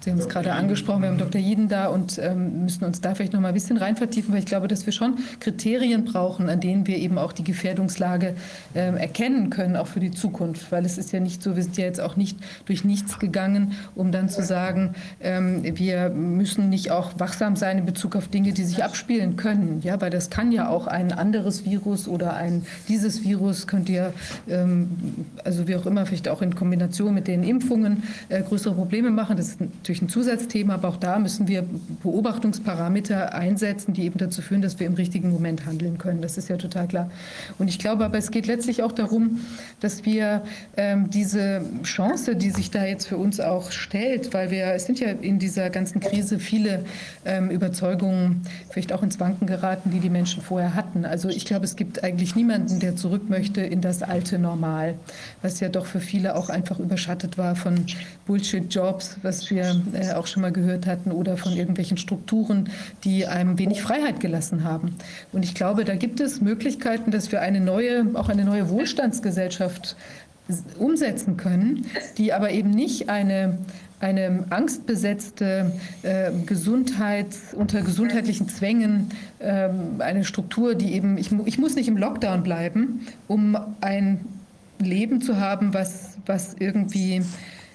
[0.00, 1.40] Sie haben es gerade angesprochen, wir haben Dr.
[1.40, 4.40] Jeden da und ähm, müssen uns da vielleicht noch mal ein bisschen rein vertiefen, weil
[4.40, 8.34] ich glaube, dass wir schon Kriterien brauchen, an denen wir eben auch die Gefährdungslage
[8.74, 10.72] äh, erkennen können, auch für die Zukunft.
[10.72, 13.18] Weil es ist ja nicht so, wir sind ja jetzt auch nicht nicht durch nichts
[13.18, 18.28] gegangen, um dann zu sagen, ähm, wir müssen nicht auch wachsam sein in Bezug auf
[18.28, 19.80] Dinge, die sich abspielen können.
[19.82, 24.12] Ja, weil das kann ja auch ein anderes Virus oder ein dieses Virus könnte ja,
[24.48, 24.90] ähm,
[25.44, 29.36] also wie auch immer, vielleicht auch in Kombination mit den Impfungen äh, größere Probleme machen.
[29.36, 31.64] Das ist natürlich ein Zusatzthema, aber auch da müssen wir
[32.02, 36.22] Beobachtungsparameter einsetzen, die eben dazu führen, dass wir im richtigen Moment handeln können.
[36.22, 37.10] Das ist ja total klar.
[37.58, 39.40] Und ich glaube aber, es geht letztlich auch darum,
[39.80, 40.42] dass wir
[40.76, 45.00] ähm, diese Chance, die sich da jetzt für uns auch stellt, weil wir, es sind
[45.00, 46.84] ja in dieser ganzen Krise viele
[47.24, 51.04] ähm, Überzeugungen vielleicht auch ins Wanken geraten, die die Menschen vorher hatten.
[51.04, 54.94] Also ich glaube, es gibt eigentlich niemanden, der zurück möchte in das alte Normal,
[55.42, 57.86] was ja doch für viele auch einfach überschattet war von
[58.26, 62.68] Bullshit-Jobs, was wir äh, auch schon mal gehört hatten, oder von irgendwelchen Strukturen,
[63.04, 64.96] die einem wenig Freiheit gelassen haben.
[65.32, 69.96] Und ich glaube, da gibt es Möglichkeiten, dass wir eine neue, auch eine neue Wohlstandsgesellschaft
[70.78, 71.86] umsetzen können,
[72.18, 73.58] die aber eben nicht eine
[74.02, 75.72] eine angstbesetzte
[76.02, 81.98] äh, Gesundheit unter gesundheitlichen Zwängen, äh, eine Struktur, die eben, ich, ich muss nicht im
[81.98, 84.24] Lockdown bleiben, um ein
[84.80, 87.22] Leben zu haben, was, was irgendwie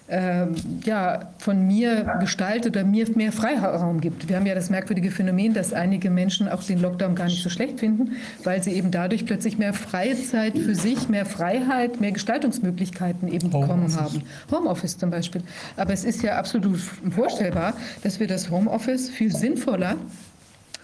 [0.07, 0.45] äh,
[0.83, 4.29] ja, von mir gestaltet oder mir mehr Freiraum gibt.
[4.29, 7.49] Wir haben ja das merkwürdige Phänomen, dass einige Menschen auch den Lockdown gar nicht so
[7.49, 8.11] schlecht finden,
[8.43, 13.95] weil sie eben dadurch plötzlich mehr Freizeit für sich, mehr Freiheit, mehr Gestaltungsmöglichkeiten eben bekommen
[13.95, 14.21] haben.
[14.51, 15.41] Homeoffice zum Beispiel.
[15.75, 19.95] Aber es ist ja absolut vorstellbar, dass wir das Homeoffice viel sinnvoller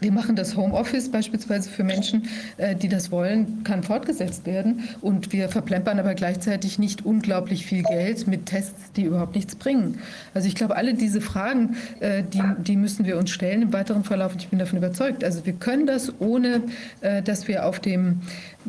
[0.01, 4.89] wir machen das Homeoffice beispielsweise für Menschen, äh, die das wollen, kann fortgesetzt werden.
[4.99, 9.99] Und wir verplempern aber gleichzeitig nicht unglaublich viel Geld mit Tests, die überhaupt nichts bringen.
[10.33, 14.03] Also ich glaube, alle diese Fragen, äh, die, die müssen wir uns stellen im weiteren
[14.03, 14.33] Verlauf.
[14.33, 15.23] Und ich bin davon überzeugt.
[15.23, 16.63] Also wir können das, ohne
[17.01, 18.21] äh, dass wir auf dem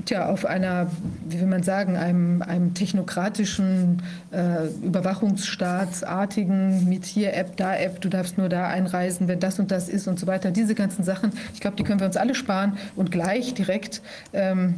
[0.05, 0.91] tja, auf einer,
[1.29, 8.09] wie will man sagen, einem, einem technokratischen äh, Überwachungsstaatsartigen mit hier App, da App, du
[8.09, 10.51] darfst nur da einreisen, wenn das und das ist und so weiter.
[10.51, 14.75] Diese ganzen Sachen, ich glaube, die können wir uns alle sparen und gleich direkt ähm,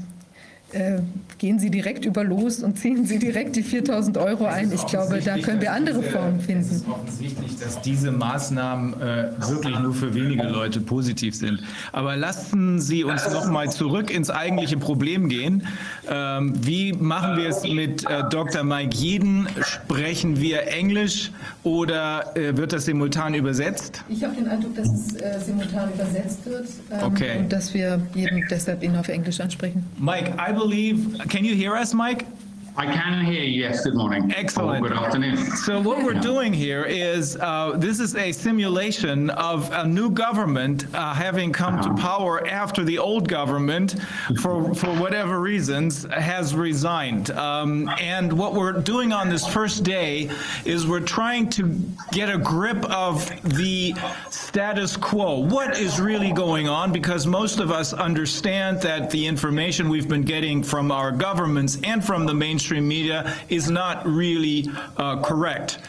[0.75, 1.01] äh,
[1.39, 4.73] gehen Sie direkt über los und ziehen Sie direkt die 4000 Euro ein.
[4.73, 6.62] Ich glaube, da können wir andere Formen finden.
[6.62, 11.61] Es ist offensichtlich, dass diese Maßnahmen äh, wirklich nur für wenige Leute positiv sind.
[11.93, 15.67] Aber lassen Sie uns noch mal zurück ins eigentliche Problem gehen.
[16.09, 18.65] Ähm, wie machen wir es mit äh, Dr.
[18.65, 19.49] Mike Jeden?
[19.62, 21.31] Sprechen wir Englisch
[21.62, 24.03] oder äh, wird das simultan übersetzt?
[24.09, 27.39] Ich habe den Eindruck, dass es äh, simultan übersetzt wird ähm, okay.
[27.39, 29.85] und dass wir jeden deshalb ihn auf Englisch ansprechen.
[29.99, 32.26] Mike, I believe, can you hear us, Mike?
[32.77, 33.85] I can hear you, yes.
[33.85, 34.33] Good morning.
[34.35, 34.85] Excellent.
[34.85, 35.36] Or good afternoon.
[35.36, 40.86] So what we're doing here is, uh, this is a simulation of a new government
[40.93, 43.94] uh, having come to power after the old government,
[44.41, 47.31] for, for whatever reasons, has resigned.
[47.31, 50.28] Um, and what we're doing on this first day
[50.65, 51.81] is we're trying to
[52.11, 53.94] get a grip of the
[54.31, 55.39] status quo.
[55.39, 56.93] What is really going on?
[56.93, 62.05] Because most of us understand that the information we've been getting from our governments and
[62.05, 65.81] from the mainstream mainstream media is not really uh, correct.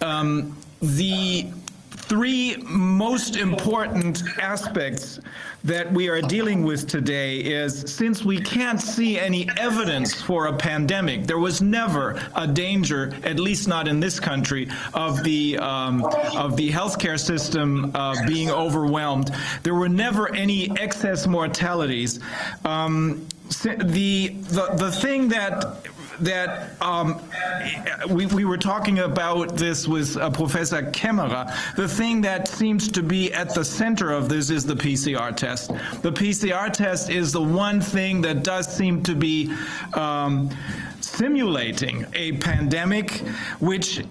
[0.00, 1.46] Um, the
[1.90, 5.20] three most important aspects
[5.62, 10.52] that we are dealing with today is since we can't see any evidence for a
[10.52, 16.04] pandemic, there was never a danger, at least not in this country, of the um,
[16.36, 19.30] of the healthcare system uh, being overwhelmed.
[19.62, 22.18] There were never any excess mortalities.
[22.64, 23.26] Um,
[23.62, 25.86] the, the the thing that
[26.20, 27.20] that um,
[28.08, 31.46] we, we were talking about this with uh, Professor Kemmerer.
[31.76, 35.68] The thing that seems to be at the center of this is the PCR test.
[36.02, 39.54] The PCR test is the one thing that does seem to be
[39.94, 40.50] um,
[41.00, 43.10] simulating a pandemic,
[43.60, 44.02] which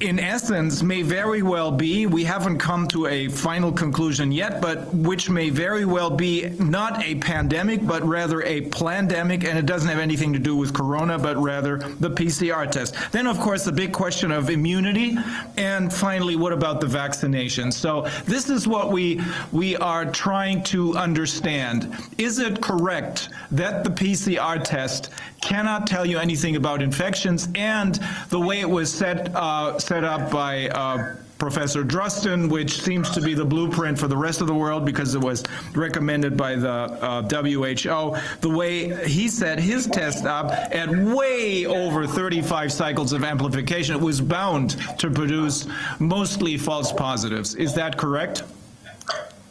[0.00, 4.92] in essence may very well be, we haven't come to a final conclusion yet, but
[4.94, 9.88] which may very well be not a pandemic, but rather a plandemic, and it doesn't
[9.88, 12.94] have anything to do with corona, but rather the PCR test.
[13.10, 15.16] Then, of course, the big question of immunity,
[15.56, 17.72] and finally, what about the vaccination?
[17.72, 19.20] So this is what we,
[19.50, 21.92] we are trying to understand.
[22.18, 25.10] Is it correct that the PCR test
[25.40, 30.30] cannot tell you anything about infections, and the way it was set, uh, set up
[30.30, 34.54] by uh, Professor Druston, which seems to be the blueprint for the rest of the
[34.54, 35.44] world because it was
[35.74, 38.14] recommended by the uh, WHO.
[38.42, 44.02] The way he set his test up at way over 35 cycles of amplification, it
[44.02, 45.66] was bound to produce
[45.98, 47.54] mostly false positives.
[47.54, 48.42] Is that correct?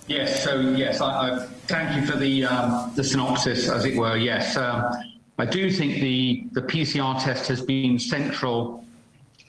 [0.06, 0.44] Yes.
[0.44, 4.16] So yes, I, I thank you for the um, the synopsis, as it were.
[4.16, 4.86] Yes, um,
[5.40, 8.87] I do think the the PCR test has been central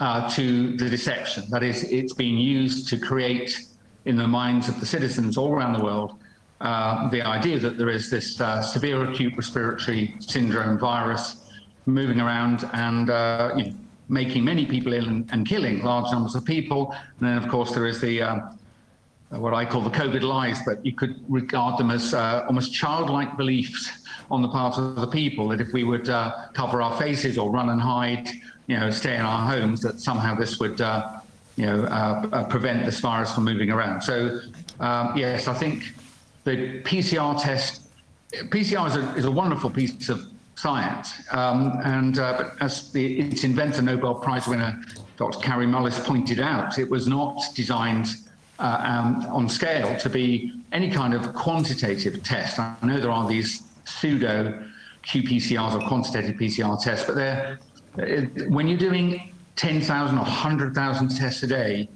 [0.01, 1.49] uh, to the deception.
[1.51, 3.67] That is, it's being used to create
[4.05, 6.19] in the minds of the citizens all around the world
[6.61, 11.37] uh, the idea that there is this uh, severe acute respiratory syndrome virus
[11.87, 13.75] moving around and uh, you know,
[14.09, 16.95] making many people ill and, and, killing large numbers of people.
[17.21, 18.41] And then, of course, there is the uh,
[19.31, 23.37] what I call the COVID lies, but you could regard them as uh, almost childlike
[23.37, 26.07] beliefs on the part of the people that if we would
[26.55, 28.29] cover our faces or run and hide,
[28.69, 31.21] you know, stay in our homes, that somehow this would, uh,
[31.57, 34.03] you know, uh, uh, prevent this virus from moving around.
[34.03, 34.41] So,
[34.79, 35.95] um, yes, I think
[36.45, 37.83] the PCR test,
[38.33, 43.21] PCR is a, is a wonderful piece of science, um, and uh, but as the,
[43.21, 44.79] its inventor, Nobel Prize winner
[45.17, 45.41] Dr.
[45.41, 48.07] Carrie Mullis pointed out, it was not designed
[48.61, 52.59] uh, um, on scale to be any kind of quantitative test.
[52.59, 54.63] I know there are these pseudo
[55.05, 57.59] qPCRs or quantitative PCR tests, but they're
[58.49, 61.89] when you're doing 10,000 or 100,000 tests a day,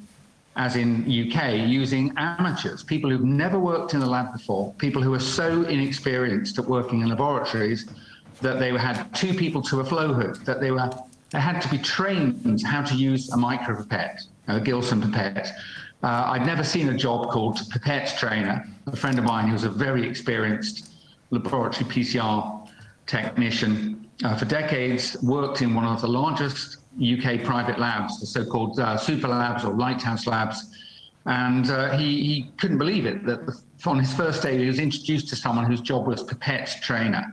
[0.56, 5.14] as in UK, using amateurs, people who've never worked in a lab before, people who
[5.14, 7.86] are so inexperienced at working in laboratories
[8.42, 10.90] that they had two people to a flow hood, that they were
[11.30, 15.54] they had to be trained how to use a micropipette, a Gilson pipette,
[16.02, 18.66] uh, I'd never seen a job called pipette trainer.
[18.86, 20.90] A friend of mine who was a very experienced
[21.30, 22.68] laboratory PCR
[23.06, 28.78] technician uh, for decades, worked in one of the largest UK private labs, the so-called
[28.78, 30.70] uh, super labs or lighthouse labs.
[31.26, 35.28] And uh, he, he couldn't believe it that on his first day he was introduced
[35.28, 37.32] to someone whose job was pipette trainer.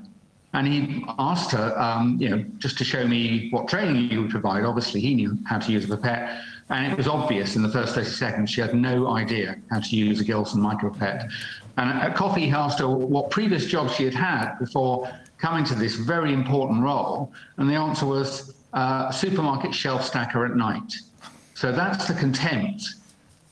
[0.54, 4.32] And he asked her, um, you know, just to show me what training you would
[4.32, 4.64] provide.
[4.64, 6.42] Obviously, he knew how to use a pipette.
[6.70, 9.96] And it was obvious in the first 30 seconds she had no idea how to
[9.96, 11.30] use a Gilson micropipette.
[11.78, 15.10] And at coffee, he asked her what previous jobs she had had before
[15.40, 17.32] coming to this very important role.
[17.58, 20.94] And the answer was uh, supermarket shelf stacker at night.
[21.56, 22.84] So that's the contempt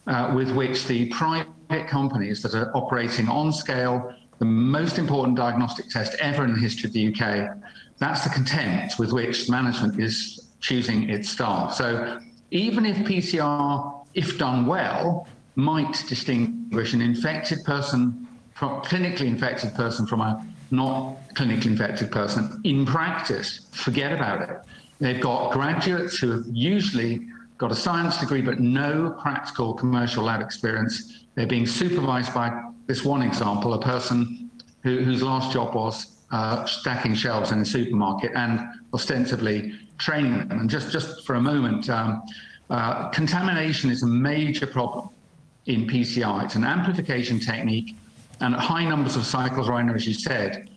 [0.05, 5.89] uh, with which the private companies that are operating on scale the most important diagnostic
[5.89, 7.57] test ever in the history of the UK,
[7.97, 11.73] that's the contempt with which management is choosing its staff.
[11.73, 12.19] So
[12.51, 20.05] even if PCR, if done well, might distinguish an infected person from clinically infected person
[20.05, 24.57] from a not clinically infected person, in practice, forget about it.
[24.99, 30.41] They've got graduates who have usually got a science degree but no practical commercial lab
[30.41, 31.25] experience.
[31.35, 34.49] They're being supervised by this one example, a person
[34.83, 38.59] who, whose last job was uh, stacking shelves in a supermarket and
[38.93, 40.59] ostensibly training them.
[40.59, 42.23] And just, just for a moment, um,
[42.69, 45.09] uh, contamination is a major problem
[45.65, 46.43] in PCR.
[46.45, 47.95] It's an amplification technique,
[48.41, 50.69] and at high numbers of cycles, Rainer, as you said,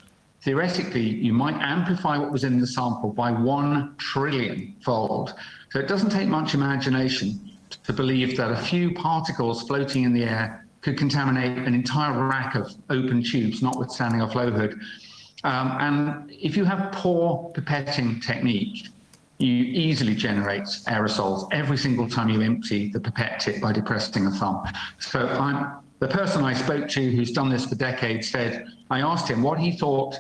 [0.42, 5.34] theoretically, you might amplify what was in the sample by one trillion fold.
[5.70, 7.50] So it doesn't take much imagination
[7.84, 12.55] to believe that a few particles floating in the air could contaminate an entire rack
[12.55, 14.80] of open tubes, notwithstanding a flow hood.
[15.44, 18.89] Um, and if you have poor pipetting technique,
[19.39, 24.30] you easily generate aerosols every single time you empty the pipette tip by depressing a
[24.30, 24.62] thumb.
[24.98, 29.28] So I'm, the person I spoke to who's done this for decades said, I asked
[29.28, 30.18] him what he thought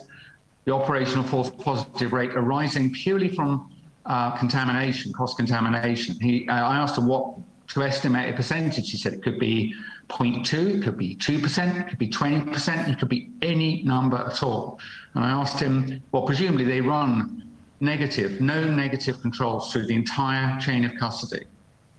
[0.66, 3.72] the operational false positive rate arising purely from
[4.04, 6.20] uh, contamination, cross contamination.
[6.20, 7.34] He, uh, I asked him what
[7.68, 8.90] to estimate a percentage.
[8.90, 9.74] He said it could be
[10.08, 14.42] 0.2, it could be 2%, it could be 20%, it could be any number at
[14.42, 14.78] all.
[15.14, 17.48] And I asked him, well, presumably they run
[17.80, 21.46] negative, no negative controls through the entire chain of custody.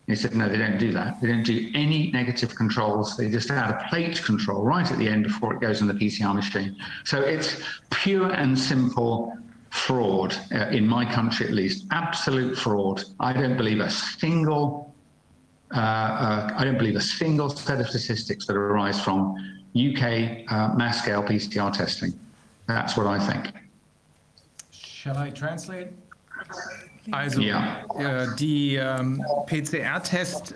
[0.08, 1.22] He said, no, they don't do that.
[1.22, 3.16] They don't do any negative controls.
[3.16, 5.94] They just add a plate control right at the end before it goes in the
[5.94, 6.76] PCR machine.
[7.06, 9.38] So it's pure and simple
[9.70, 13.04] fraud, uh, in my country at least, absolute fraud.
[13.20, 14.94] I don't believe a single,
[15.74, 19.36] uh, uh, I don't believe a single set of statistics that arise from
[19.76, 22.20] UK uh, mass scale PCR testing.
[22.68, 23.56] That's what I think.
[24.72, 25.88] Shall I translate?
[27.10, 27.78] Also ja.
[27.98, 30.54] äh, die ähm, PCR-Test,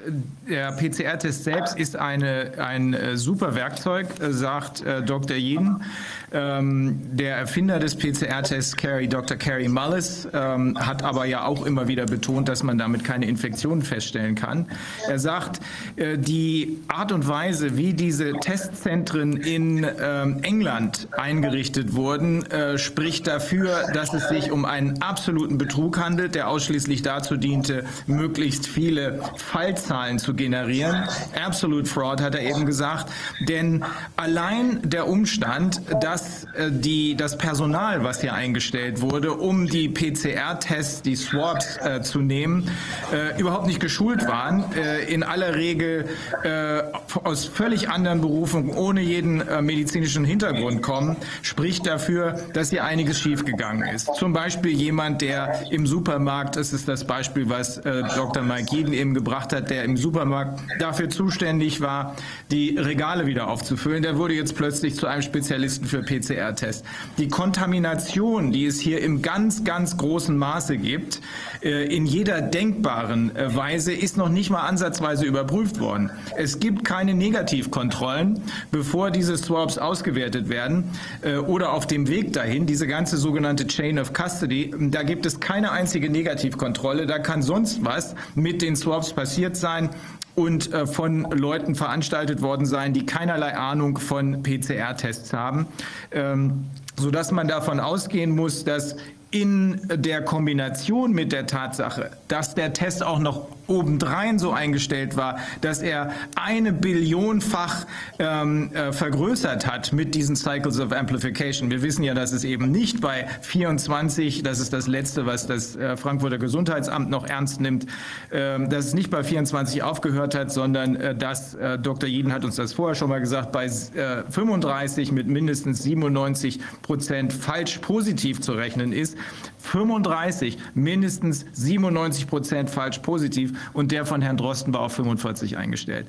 [0.48, 5.36] der PCR-Test selbst ist eine, ein äh, super Werkzeug, äh, sagt äh, Dr.
[5.36, 5.82] Jeden.
[6.32, 8.76] Ähm, der Erfinder des PCR-Tests,
[9.10, 9.38] Dr.
[9.38, 13.82] Carrie Mullis, ähm, hat aber ja auch immer wieder betont, dass man damit keine Infektionen
[13.82, 14.68] feststellen kann.
[15.08, 15.62] Er sagt,
[15.96, 23.28] äh, die Art und Weise, wie diese Testzentren in ähm, England eingerichtet wurden, äh, spricht
[23.28, 29.20] dafür, dass es sich um einen absoluten Betrug handelt der ausschließlich dazu diente, möglichst viele
[29.38, 31.04] Fallzahlen zu generieren.
[31.44, 33.12] Absolute Fraud hat er eben gesagt.
[33.48, 33.84] Denn
[34.16, 36.15] allein der Umstand, dass
[36.56, 42.20] äh, die, das Personal, was hier eingestellt wurde, um die PCR-Tests, die Swabs äh, zu
[42.20, 42.70] nehmen,
[43.12, 46.06] äh, überhaupt nicht geschult waren, äh, in aller Regel
[46.44, 46.82] äh,
[47.24, 53.88] aus völlig anderen Berufen, ohne jeden medizinischen Hintergrund kommen, spricht dafür, dass hier einiges schiefgegangen
[53.88, 54.14] ist.
[54.16, 58.44] Zum Beispiel jemand, der im Supermarkt, das ist das Beispiel, was Dr.
[58.44, 62.16] Mike Eden eben gebracht hat, der im Supermarkt dafür zuständig war,
[62.52, 66.84] die Regale wieder aufzufüllen, der wurde jetzt plötzlich zu einem Spezialisten für PCR-Tests.
[67.18, 71.22] Die Kontamination, die es hier im ganz, ganz großen Maße gibt,
[71.62, 76.12] äh, in jeder denkbaren äh, Weise, ist noch nicht mal ansatzweise überprüft worden.
[76.38, 82.66] Es gibt keine Negativkontrollen, bevor diese Swabs ausgewertet werden äh, oder auf dem Weg dahin,
[82.66, 87.06] diese ganze sogenannte Chain of Custody, da gibt es keine einzige Negativkontrolle.
[87.06, 89.90] Da kann sonst was mit den Swabs passiert sein
[90.36, 95.68] und äh, von Leuten veranstaltet worden sein, die keinerlei Ahnung von PCR-Tests haben,
[96.12, 96.66] ähm,
[96.98, 98.98] sodass man davon ausgehen muss, dass
[99.32, 105.40] in der Kombination mit der Tatsache, dass der Test auch noch obendrein so eingestellt war,
[105.62, 107.86] dass er eine Billionfach
[108.20, 111.72] ähm, äh, vergrößert hat mit diesen Cycles of Amplification.
[111.72, 115.76] Wir wissen ja, dass es eben nicht bei 24, das ist das letzte, was das
[115.76, 117.86] äh, Frankfurter Gesundheitsamt noch ernst nimmt,
[118.30, 122.08] äh, dass es nicht bei 24 aufgehört hat, sondern äh, dass äh, Dr.
[122.10, 127.34] Jeden hat uns das vorher schon mal gesagt, bei 35 äh, mit mindestens 97 Prozent
[127.34, 129.18] falsch positiv zu rechnen ist.
[129.66, 136.08] 35, mindestens 97 Prozent falsch positiv und der von Herrn Drosten war auf 45 eingestellt.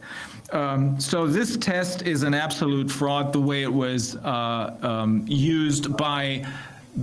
[0.53, 5.97] Um, so this test is an absolute fraud the way it was uh, um, used
[5.97, 6.45] by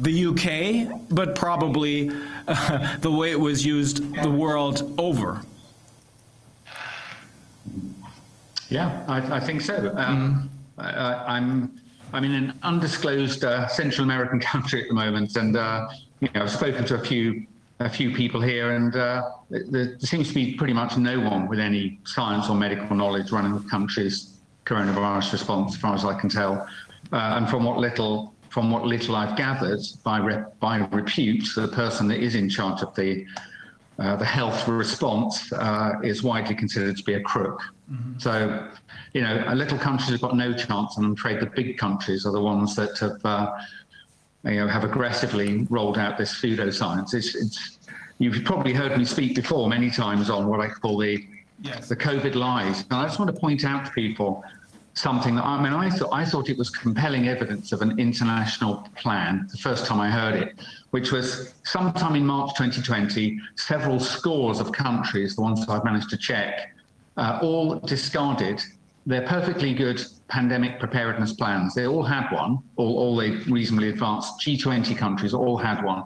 [0.01, 2.09] the UK, but probably
[2.47, 5.41] uh, the way it was used the world over.
[8.69, 9.93] Yeah, I, I think so.
[9.97, 10.49] Um.
[10.77, 11.79] I, I'm,
[12.13, 15.87] I'm in an undisclosed uh, Central American country at the moment, and uh,
[16.23, 17.45] you know, I've spoken to a few
[17.79, 21.59] a few people here, and uh, there, seems to be pretty much no one with
[21.59, 26.29] any science or medical knowledge running the country's coronavirus response, as far as I can
[26.29, 26.67] tell.
[27.11, 31.67] Uh, and from what little from what little I've gathered, by rep, by repute, the
[31.67, 33.25] person that is in charge of the
[33.99, 37.61] uh, the health response uh, is widely considered to be a crook.
[37.91, 38.21] Mm -hmm.
[38.21, 38.31] So,
[39.13, 42.25] you know, a little countries have got no chance, and I'm afraid the big countries
[42.25, 43.47] are the ones that have uh,
[44.45, 47.13] you know, have aggressively rolled out this pseudoscience.
[47.13, 47.79] It's, it's,
[48.19, 51.25] you've probably heard me speak before many times on what I call the
[51.61, 51.87] yes.
[51.87, 52.81] the COVID lies.
[52.81, 54.43] And I just want to point out to people
[54.95, 58.87] something that I mean, I thought I thought it was compelling evidence of an international
[58.95, 59.47] plan.
[59.51, 60.55] The first time I heard it,
[60.91, 66.17] which was sometime in March 2020, several scores of countries, the ones I've managed to
[66.17, 66.75] check,
[67.17, 68.61] uh, all discarded
[69.05, 71.75] they're perfectly good pandemic preparedness plans.
[71.75, 76.03] They all had one, all, all the reasonably advanced G20 countries all had one.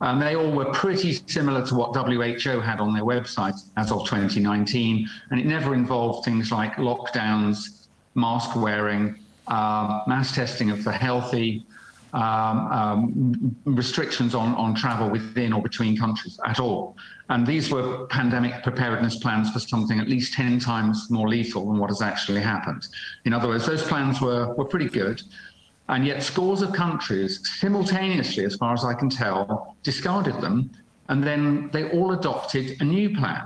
[0.00, 4.06] And they all were pretty similar to what WHO had on their website as of
[4.06, 5.08] 2019.
[5.30, 11.64] And it never involved things like lockdowns, mask wearing, um, mass testing of the healthy,
[12.12, 16.96] um, um, restrictions on, on travel within or between countries at all.
[17.30, 21.78] And these were pandemic preparedness plans for something at least 10 times more lethal than
[21.78, 22.86] what has actually happened.
[23.24, 25.22] In other words, those plans were, were pretty good.
[25.88, 30.70] And yet scores of countries simultaneously, as far as I can tell, discarded them.
[31.08, 33.42] And then they all adopted a new plan.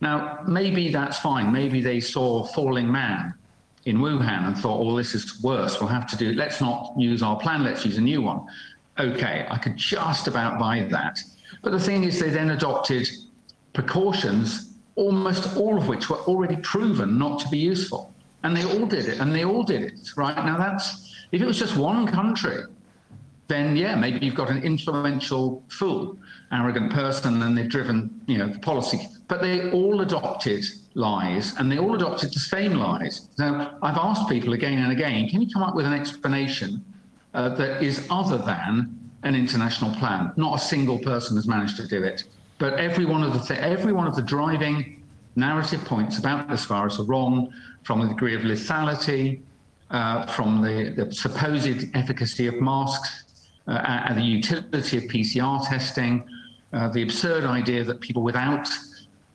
[0.00, 1.52] Now, maybe that's fine.
[1.52, 3.34] Maybe they saw falling man
[3.84, 5.80] in Wuhan and thought, oh, this is worse.
[5.80, 7.64] We'll have to do, let's not use our plan.
[7.64, 8.46] Let's use a new one.
[8.98, 11.18] Okay, I could just about buy that.
[11.62, 13.08] But the thing is, they then adopted
[13.72, 18.12] precautions, almost all of which were already proven not to be useful.
[18.42, 20.36] And they all did it, and they all did it, right?
[20.44, 22.64] Now, that's if it was just one country,
[23.46, 26.18] then yeah, maybe you've got an influential fool,
[26.50, 29.08] arrogant person, and they've driven, you know, the policy.
[29.28, 33.28] But they all adopted lies, and they all adopted the same lies.
[33.38, 36.84] Now, I've asked people again and again, can you come up with an explanation
[37.34, 40.32] uh, that is other than an international plan.
[40.36, 42.24] Not a single person has managed to do it.
[42.58, 45.02] But every one of the th every one of the driving
[45.36, 47.52] narrative points about this virus are wrong,
[47.82, 49.40] from the degree of lethality,
[49.90, 53.24] uh, from the, the, supposed efficacy of masks,
[53.66, 53.72] uh,
[54.08, 56.24] and the utility of PCR testing,
[56.72, 58.68] uh, the absurd idea that people without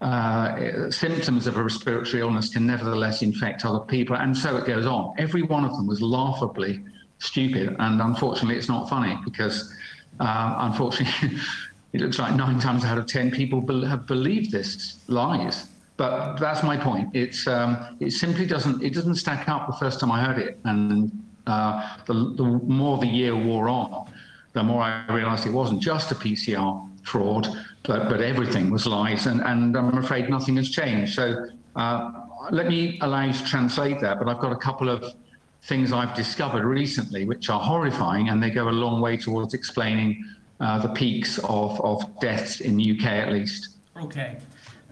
[0.01, 4.85] uh, symptoms of a respiratory illness can nevertheless infect other people, and so it goes
[4.85, 5.13] on.
[5.17, 6.83] Every one of them was laughably
[7.19, 9.73] stupid, and unfortunately, it's not funny because
[10.19, 11.39] uh, unfortunately,
[11.93, 15.67] it looks like nine times out of 10 people be have believed this lies.
[15.97, 17.09] But that's my point.
[17.13, 20.59] It's, um, it simply doesn't, it doesn't stack up the first time I heard it.
[20.63, 21.11] And
[21.47, 24.11] uh, the, the more the year wore on,
[24.53, 27.47] the more I realized it wasn't just a PCR fraud,
[27.83, 29.25] but, but everything was lies.
[29.25, 31.15] And, and I'm afraid nothing has changed.
[31.15, 32.11] So uh,
[32.51, 34.19] let me allow you to translate that.
[34.19, 35.15] But I've got a couple of
[35.63, 40.23] things I've discovered recently, which are horrifying, and they go a long way towards explaining
[40.59, 43.69] uh, the peaks of, of deaths in the UK at least.
[44.01, 44.37] Okay.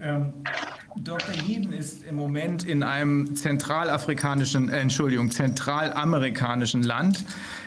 [0.02, 0.32] Um,
[1.02, 1.32] Dr.
[1.44, 7.24] Jeden ist im Moment in einem zentralafrikanischen, äh, Entschuldigung, zentralamerikanischen Land,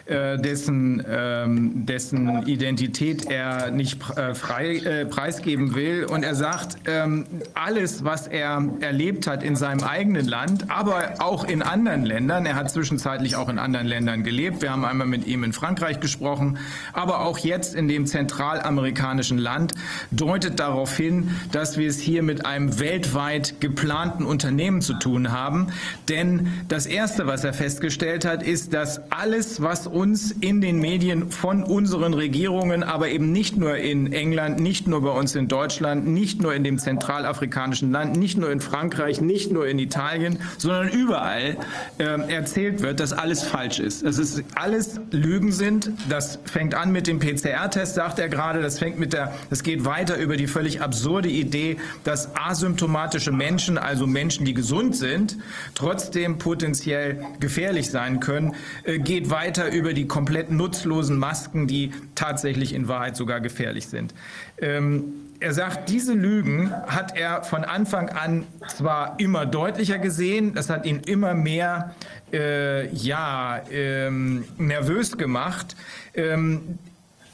[0.10, 6.06] dessen, ähm, dessen Identität er nicht äh, frei, äh, preisgeben will.
[6.06, 11.44] Und er sagt, ähm, alles, was er erlebt hat in seinem eigenen Land, aber auch
[11.44, 15.28] in anderen Ländern, er hat zwischenzeitlich auch in anderen Ländern gelebt, wir haben einmal mit
[15.28, 16.58] ihm in Frankreich gesprochen,
[16.94, 19.76] aber auch jetzt in dem zentralamerikanischen Land,
[20.10, 25.68] deutet darauf hin, dass wir es hier mit einem weltweit geplanten Unternehmen zu tun haben.
[26.08, 29.99] Denn das Erste, was er festgestellt hat, ist, dass alles, was uns
[30.40, 35.12] in den Medien von unseren Regierungen, aber eben nicht nur in England, nicht nur bei
[35.12, 39.68] uns in Deutschland, nicht nur in dem zentralafrikanischen Land, nicht nur in Frankreich, nicht nur
[39.68, 41.58] in Italien, sondern überall
[41.98, 44.06] äh, erzählt wird, dass alles falsch ist.
[44.06, 45.92] Dass es alles Lügen sind.
[46.08, 48.62] Das fängt an mit dem PCR-Test, sagt er gerade.
[48.62, 53.78] Das fängt mit der, das geht weiter über die völlig absurde Idee, dass asymptomatische Menschen,
[53.78, 55.38] also Menschen, die gesund sind,
[55.76, 61.92] trotzdem potenziell gefährlich sein können, äh, geht weiter über über die komplett nutzlosen Masken, die
[62.14, 64.14] tatsächlich in Wahrheit sogar gefährlich sind.
[64.60, 70.70] Ähm, er sagt, diese Lügen hat er von Anfang an zwar immer deutlicher gesehen, das
[70.70, 71.96] hat ihn immer mehr
[72.32, 75.76] äh, ja, ähm, nervös gemacht.
[76.14, 76.78] Ähm,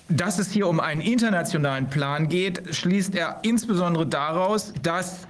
[0.08, 5.28] dass es hier um einen internationalen Plan geht, schließt er insbesondere daraus, dass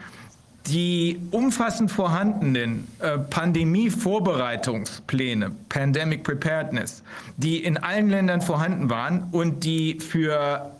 [0.67, 7.01] die umfassend vorhandenen äh, Pandemie-Vorbereitungspläne, Pandemic Preparedness,
[7.37, 10.71] die in allen Ländern vorhanden waren und die für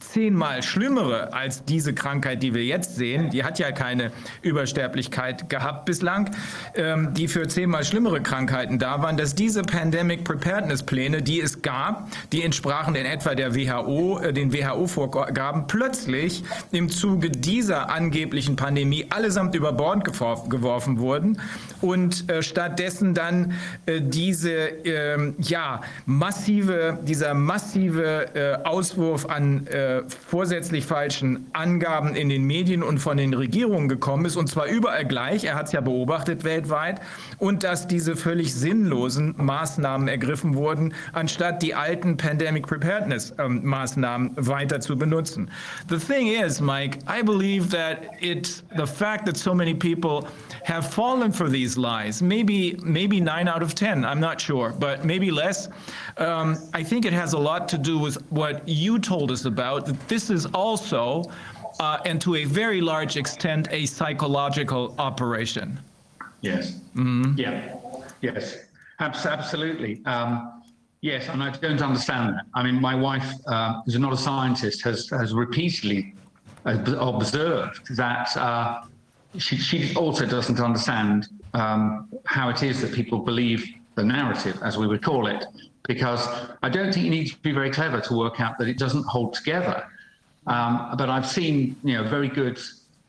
[0.00, 3.30] zehnmal schlimmere als diese Krankheit, die wir jetzt sehen.
[3.30, 4.10] Die hat ja keine
[4.42, 6.30] Übersterblichkeit gehabt bislang,
[6.74, 11.62] ähm, die für zehnmal schlimmere Krankheiten da waren, dass diese Pandemic Preparedness Pläne, die es
[11.62, 18.56] gab, die entsprachen in etwa der WHO, äh, den WHO-Vorgaben, plötzlich im Zuge dieser angeblichen
[18.56, 21.40] Pandemie allesamt über Bord geworfen wurden
[21.80, 23.52] und äh, stattdessen dann
[23.86, 32.28] äh, diese ähm, ja massive dieser massive äh, Auswurf an äh, vorsätzlich falschen Angaben in
[32.28, 35.72] den Medien und von den Regierungen gekommen ist, und zwar überall gleich, er hat es
[35.72, 37.00] ja beobachtet weltweit,
[37.38, 44.32] und dass diese völlig sinnlosen Maßnahmen ergriffen wurden, anstatt die alten Pandemic Preparedness ähm, Maßnahmen
[44.36, 45.50] weiter zu benutzen.
[45.88, 50.28] The thing is, Mike, I believe that it's the fact that so many people
[50.64, 55.04] have fallen for these lies, maybe, maybe nine out of 10, I'm not sure, but
[55.04, 55.68] maybe less.
[56.16, 59.57] Um, I think it has a lot to do with what you told us about.
[59.58, 61.24] That this is also,
[61.80, 65.80] uh, and to a very large extent, a psychological operation.
[66.40, 66.80] Yes.
[66.94, 67.38] Mm-hmm.
[67.38, 67.74] Yeah.
[68.20, 68.56] Yes.
[69.00, 70.00] absolutely.
[70.06, 70.62] Um,
[71.00, 72.44] yes, and I don't understand that.
[72.54, 76.14] I mean, my wife, uh, who's not a scientist, has has repeatedly
[76.64, 78.36] observed that.
[78.36, 78.82] Uh,
[79.36, 83.60] she, she also doesn't understand um, how it is that people believe
[83.94, 85.44] the narrative, as we would call it,
[85.86, 86.26] because
[86.62, 89.04] I don't think you need to be very clever to work out that it doesn't
[89.04, 89.86] hold together.
[90.46, 92.58] Um, but I've seen, you know, very good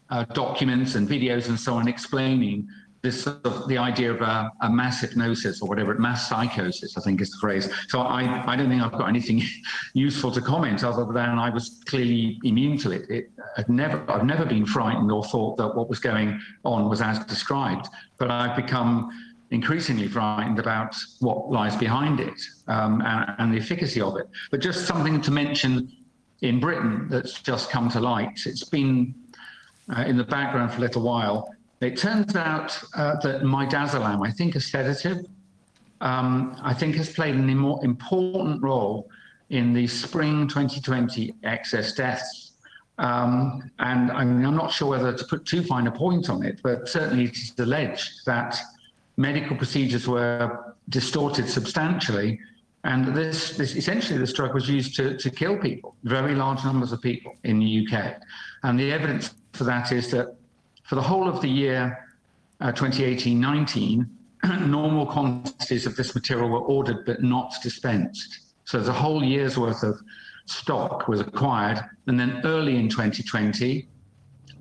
[0.10, 2.68] uh, documents and videos and so on explaining
[3.02, 7.02] this sort of the idea of a, a, mass hypnosis or whatever, mass psychosis, I
[7.02, 7.70] think is the phrase.
[7.88, 9.42] So I, I don't think I've got anything
[9.94, 13.10] useful to comment other than I was clearly immune to it.
[13.10, 17.02] it I've never, I've never been frightened or thought that what was going on was
[17.02, 19.10] as described, but I've become
[19.52, 24.28] increasingly frightened about what lies behind it um, and, and, the efficacy of it.
[24.52, 25.92] But just something to mention
[26.42, 28.46] in Britain that's just come to light.
[28.46, 29.16] It's been
[29.96, 31.50] uh, in the background for a little while.
[31.82, 35.26] It turns out uh, that midazolam, I think a sedative,
[36.02, 39.10] um, I think has played an important role
[39.50, 42.52] in the spring 2020 excess deaths.
[43.00, 46.46] Um, and I mean, I'm not sure whether to put too fine a point on
[46.46, 48.60] it, but certainly it is alleged that
[49.20, 52.40] medical procedures were distorted substantially.
[52.86, 56.94] And this, this essentially, this drug was used to, to kill people, very large numbers
[56.94, 58.16] of people in the UK.
[58.64, 60.38] And the evidence for that is that
[60.86, 62.08] for the whole of the year
[62.62, 64.08] 2018-19,
[64.42, 68.40] uh, normal quantities of this material were ordered but not dispensed.
[68.64, 70.00] So there's a whole year's worth of
[70.46, 71.82] stock was acquired.
[72.08, 73.86] And then early in 2020,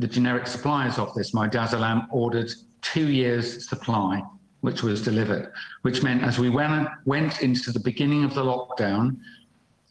[0.01, 2.51] the generic suppliers of this, midazolam, ordered
[2.83, 4.20] two years supply,
[4.61, 9.17] which was delivered, which meant as we went, went into the beginning of the lockdown,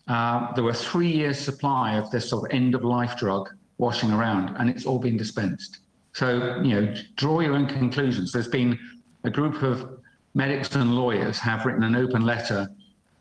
[0.08, 4.12] uh, there were three years supply of this sort of end of life drug washing
[4.12, 5.80] around and it's all been dispensed.
[6.14, 8.32] So, you know, draw your own conclusions.
[8.32, 8.80] There's been
[9.24, 10.00] a group of
[10.34, 12.70] medics and lawyers have written an open letter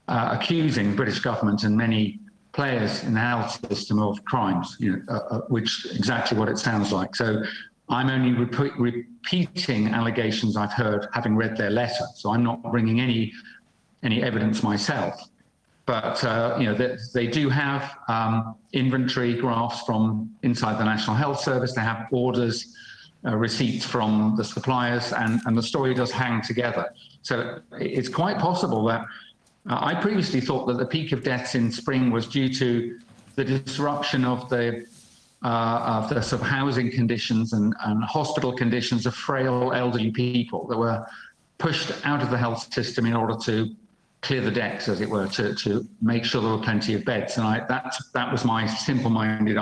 [0.08, 2.20] uh, accusing British government and many
[2.52, 6.58] players in the health system of crimes, you know, uh, uh, which exactly what it
[6.58, 7.14] sounds like.
[7.14, 7.42] So
[7.88, 12.04] I'm only repeat, repeating allegations I've heard having read their letter.
[12.14, 13.32] So I'm not bringing any
[14.02, 15.28] any evidence myself.
[15.86, 21.16] But uh, you know they, they do have um, inventory graphs from inside the National
[21.16, 21.74] Health Service.
[21.74, 22.74] They have orders,
[23.26, 26.92] uh, receipts from the suppliers, and, and the story does hang together.
[27.22, 29.00] So it's quite possible that
[29.68, 32.98] uh, I previously thought that the peak of deaths in spring was due to
[33.34, 34.86] the disruption of the
[35.48, 40.76] of the sort of housing conditions and, and hospital conditions of frail elderly people that
[40.76, 41.06] were
[41.58, 43.74] pushed out of the health system in order to
[44.22, 47.36] clear the decks, as it were, to, to make sure there were plenty of beds.
[47.36, 49.56] And I, that, that was my simple-minded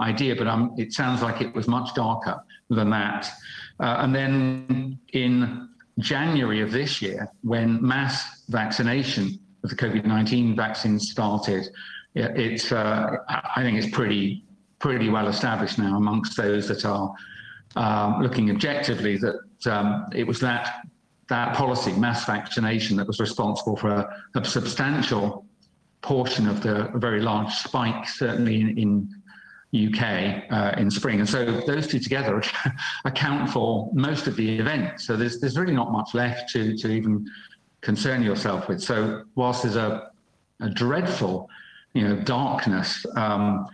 [0.00, 3.30] idea, but um, it sounds like it was much darker than that.
[3.78, 10.98] Uh, and then in January of this year, when mass vaccination of the COVID-19 vaccine
[10.98, 11.68] started,
[12.14, 14.45] it's uh, I think it's pretty
[14.78, 17.12] pretty well established now amongst those that are
[17.76, 20.86] um, looking objectively that um, it was that
[21.28, 25.44] that policy, mass vaccination, that was responsible for a, a substantial
[26.00, 31.18] portion of the very large spike, certainly in, in UK uh, in spring.
[31.18, 32.40] And so those two together
[33.04, 35.00] account for most of the event.
[35.00, 37.26] So there's, there's really not much left to, to even
[37.80, 38.80] concern yourself with.
[38.80, 40.10] So whilst there's a,
[40.60, 41.48] a dreadful,
[41.92, 43.66] you know, darkness um,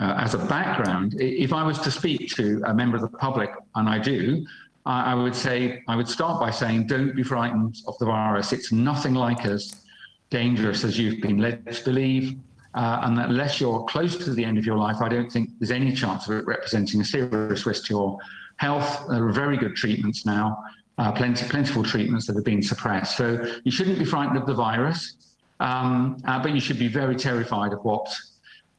[0.00, 3.50] uh, as a background, if I was to speak to a member of the public,
[3.76, 4.44] and I do,
[4.86, 8.52] I, I would say, I would start by saying, don't be frightened of the virus.
[8.52, 9.82] It's nothing like as
[10.30, 12.36] dangerous as you've been led to believe.
[12.74, 15.50] Uh, and that unless you're close to the end of your life, I don't think
[15.60, 18.18] there's any chance of it representing a serious risk to your
[18.56, 19.06] health.
[19.08, 20.64] There are very good treatments now,
[20.98, 23.16] uh, plenty, plentiful treatments that have been suppressed.
[23.16, 25.14] So you shouldn't be frightened of the virus,
[25.60, 28.12] um, uh, but you should be very terrified of what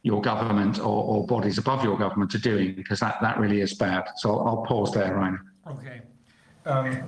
[0.06, 3.74] your government or, or, bodies above your government are doing, because that, that really is
[3.74, 4.08] bad.
[4.18, 5.40] So I'll, pause there, Ryan.
[5.68, 6.02] Okay.
[6.66, 7.04] Um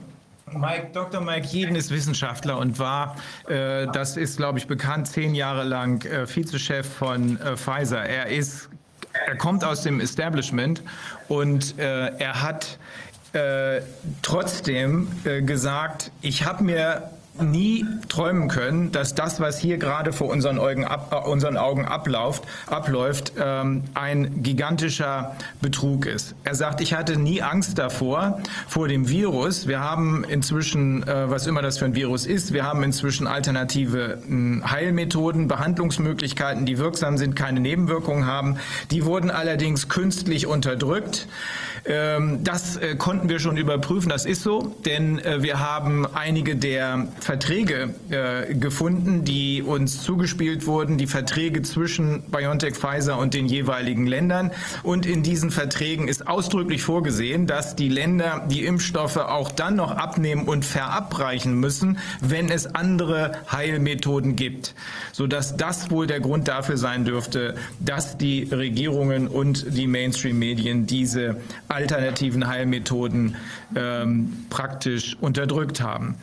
[0.53, 1.19] Mike, Dr.
[1.19, 3.17] Mike Jeden ist Wissenschaftler und war,
[3.50, 8.01] äh, das ist, glaube ich, bekannt, zehn Jahre lang äh, Vizechef von äh, Pfizer.
[8.01, 8.69] Er ist,
[9.11, 10.82] er kommt aus dem Establishment
[11.27, 12.80] und äh, er hat
[13.34, 13.82] äh,
[14.22, 20.30] trotzdem äh, gesagt, ich habe mir nie träumen können, dass das, was hier gerade vor
[20.30, 26.35] unseren Augen, ab, äh, unseren Augen abläuft, abläuft ähm, ein gigantischer Betrug ist.
[26.43, 29.67] Er sagt, ich hatte nie Angst davor, vor dem Virus.
[29.67, 34.19] Wir haben inzwischen, äh, was immer das für ein Virus ist, wir haben inzwischen alternative
[34.30, 38.57] äh, Heilmethoden, Behandlungsmöglichkeiten, die wirksam sind, keine Nebenwirkungen haben.
[38.91, 41.27] Die wurden allerdings künstlich unterdrückt.
[41.88, 46.57] Ähm, das äh, konnten wir schon überprüfen, das ist so, denn äh, wir haben einige
[46.57, 53.48] der Verträge äh, gefunden, die uns zugespielt wurden, die Verträge zwischen BioNTech, Pfizer und den
[53.48, 54.51] jeweiligen Ländern.
[54.83, 59.91] Und in diesen Verträgen ist ausdrücklich vorgesehen, dass die Länder die Impfstoffe auch dann noch
[59.91, 64.75] abnehmen und verabreichen müssen, wenn es andere Heilmethoden gibt,
[65.14, 71.38] sodass das wohl der Grund dafür sein dürfte, dass die Regierungen und die Mainstream-Medien diese
[71.77, 73.35] alternativen Heilmethoden
[73.75, 76.15] ähm, praktisch unterdrückt haben.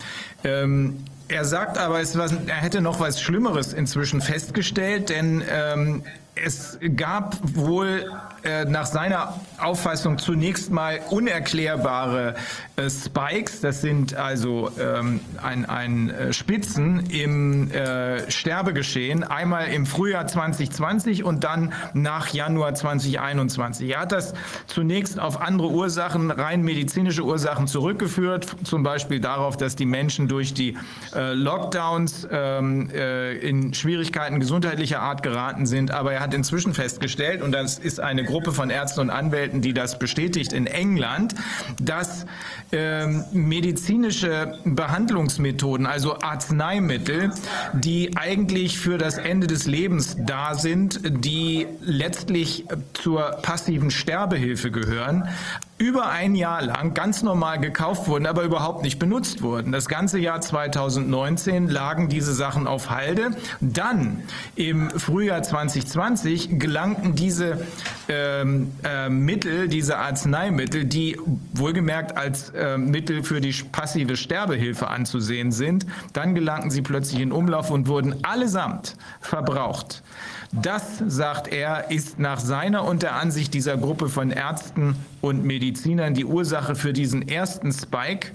[0.43, 6.03] Ähm, er sagt aber, er hätte noch was Schlimmeres inzwischen festgestellt, denn ähm,
[6.35, 8.11] es gab wohl
[8.45, 12.35] äh, nach seiner Auffassung zunächst mal unerklärbare
[12.77, 13.61] äh, Spikes.
[13.61, 19.25] Das sind also ähm, ein, ein äh, Spitzen im äh, Sterbegeschehen.
[19.25, 23.91] Einmal im Frühjahr 2020 und dann nach Januar 2021.
[23.91, 24.35] Er hat das
[24.67, 28.57] zunächst auf andere Ursachen, rein medizinische Ursachen zurückgeführt.
[28.65, 30.77] Zum Beispiel darauf, dass die Menschen durch die
[31.15, 35.91] äh, Lockdowns ähm, äh, in Schwierigkeiten gesundheitlicher Art geraten sind.
[35.91, 39.73] Aber er hat inzwischen festgestellt, und das ist eine Gruppe von Ärzten und Anwälten, die
[39.73, 41.37] das bestätigt in England,
[41.81, 42.27] dass
[42.73, 47.31] ähm, medizinische Behandlungsmethoden, also Arzneimittel,
[47.75, 52.65] die eigentlich für das Ende des Lebens da sind, die letztlich
[52.95, 55.29] zur passiven Sterbehilfe gehören,
[55.77, 59.73] über ein Jahr lang ganz normal gekauft wurden, aber überhaupt nicht benutzt wurden.
[59.73, 63.31] Das ganze Jahr 2019 lagen diese Sachen auf Halde.
[63.61, 64.23] Dann
[64.55, 67.67] im Frühjahr 2020 gelangten diese
[68.09, 71.19] ähm, äh, Mittel, diese Arzneimittel, die
[71.53, 77.33] wohlgemerkt als äh, Mittel für die passive Sterbehilfe anzusehen sind, dann gelangten sie plötzlich in
[77.33, 80.03] Umlauf und wurden allesamt verbraucht.
[80.53, 86.15] Das, sagt er, ist nach seiner und der Ansicht dieser Gruppe von Ärzten und Medizinern
[86.15, 88.29] die Ursache für diesen ersten Spike.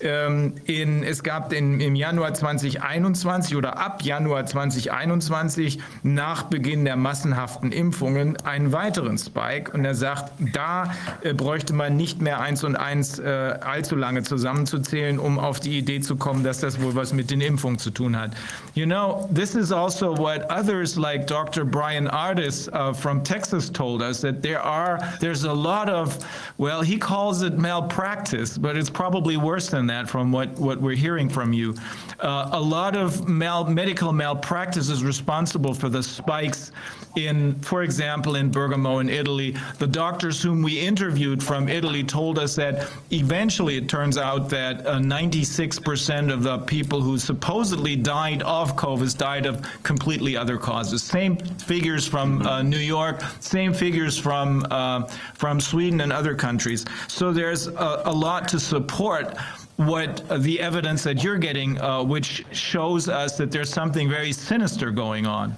[0.00, 6.96] Ähm, in, es gab in, im Januar 2021 oder ab Januar 2021 nach Beginn der
[6.96, 9.72] massenhaften Impfungen einen weiteren Spike.
[9.72, 13.24] Und er sagt, da äh, bräuchte man nicht mehr eins und eins äh,
[13.60, 17.40] allzu lange zusammenzuzählen, um auf die Idee zu kommen, dass das wohl was mit den
[17.40, 18.30] Impfungen zu tun hat.
[18.74, 21.55] You know, this is also what others like Dr.
[21.64, 26.24] Brian Ardis uh, from Texas told us that there are there's a lot of
[26.58, 30.94] well he calls it malpractice, but it's probably worse than that from what what we're
[30.94, 31.74] hearing from you.
[32.20, 36.72] Uh, a lot of mal medical malpractice is responsible for the spikes
[37.16, 39.56] in, for example, in Bergamo in Italy.
[39.78, 44.84] The doctors whom we interviewed from Italy told us that eventually it turns out that
[44.84, 51.02] 96% uh, of the people who supposedly died of COVID died of completely other causes.
[51.02, 56.84] Same figures from uh, New York, same figures from uh, from Sweden and other countries.
[57.08, 59.36] So there's a, a lot to support
[59.76, 64.32] what uh, the evidence that you're getting, uh, which shows us that there's something very
[64.32, 65.56] sinister going on.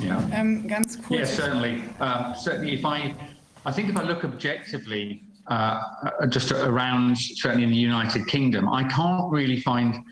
[0.00, 0.18] Yeah.
[0.38, 1.10] Um, ganz kurz.
[1.10, 1.84] Yes, certainly.
[2.00, 3.14] Uh, certainly, if I,
[3.64, 5.80] I think if I look objectively, uh,
[6.20, 10.04] uh, just around certainly in the United Kingdom, I can't really find,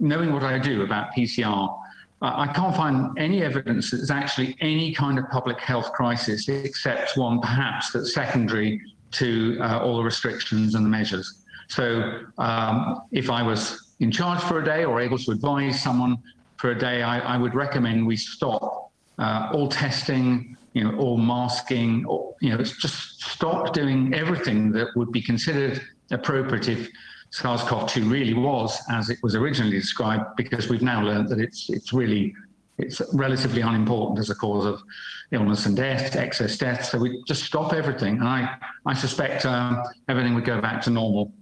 [0.00, 1.78] knowing what I do about PCR,
[2.22, 7.16] I can't find any evidence that there's actually any kind of public health crisis except
[7.16, 8.80] one perhaps that's secondary
[9.12, 11.42] to uh, all the restrictions and the measures.
[11.68, 16.16] So um, if I was in charge for a day or able to advise someone
[16.58, 21.16] for a day, I, I would recommend we stop uh, all testing, you know, all
[21.16, 26.88] masking, or, you know, just stop doing everything that would be considered appropriate if
[27.32, 31.92] SARS-CoV-2 really was as it was originally described, because we've now learned that it's it's
[31.92, 32.34] really
[32.78, 34.82] it's relatively unimportant as a cause of
[35.30, 36.84] illness and death, excess death.
[36.84, 40.90] So we just stop everything, and I I suspect um, everything would go back to
[40.90, 41.32] normal.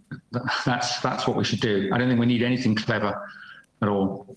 [0.64, 1.90] That's that's what we should do.
[1.92, 3.28] I don't think we need anything clever
[3.82, 4.36] at all.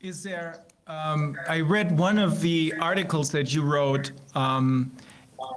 [0.00, 4.90] Is there um, I read one of the articles that you wrote, um,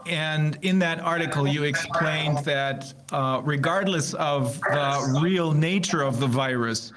[0.06, 6.28] and in that article, you explained that uh, regardless of the real nature of the
[6.28, 6.92] virus,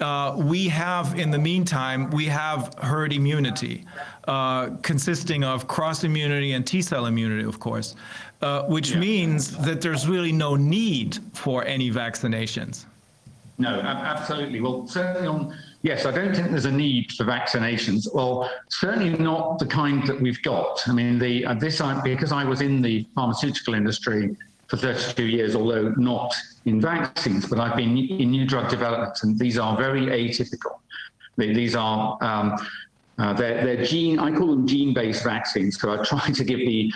[0.00, 3.84] uh, we have, in the meantime, we have herd immunity,
[4.26, 7.94] uh, consisting of cross immunity and T cell immunity, of course,
[8.40, 8.98] uh, which yeah.
[8.98, 12.86] means that there's really no need for any vaccinations.
[13.58, 14.60] No, absolutely.
[14.60, 18.06] Well, certainly on Yes, I don't think there's a need for vaccinations.
[18.14, 20.80] Well, certainly not the kind that we've got.
[20.86, 24.36] I mean, the uh, this I, because I was in the pharmaceutical industry
[24.68, 26.32] for 32 years, although not
[26.66, 30.78] in vaccines, but I've been in new drug development, and these are very atypical.
[31.36, 32.56] They, these are um,
[33.18, 34.20] uh, they're, they're, gene.
[34.20, 36.92] I call them gene-based vaccines because I try to give the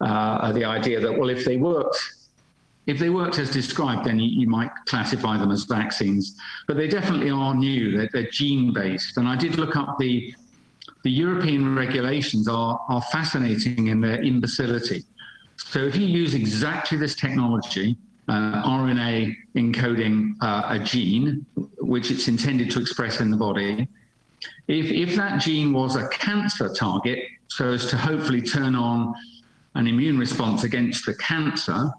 [0.00, 1.98] uh, the idea that well, if they worked
[2.88, 6.36] if they worked as described, then you, you, might classify them as vaccines.
[6.66, 7.94] But they definitely are new.
[7.94, 9.18] They're, they're gene-based.
[9.18, 10.34] And I did look up the
[11.04, 15.04] the European regulations are are fascinating in their imbecility.
[15.56, 21.44] So if you use exactly this technology, uh, RNA encoding uh, a gene,
[21.80, 23.86] which it's intended to express in the body,
[24.66, 27.18] if if that gene was a cancer target,
[27.48, 29.14] so as to hopefully turn on
[29.74, 31.92] an immune response against the cancer,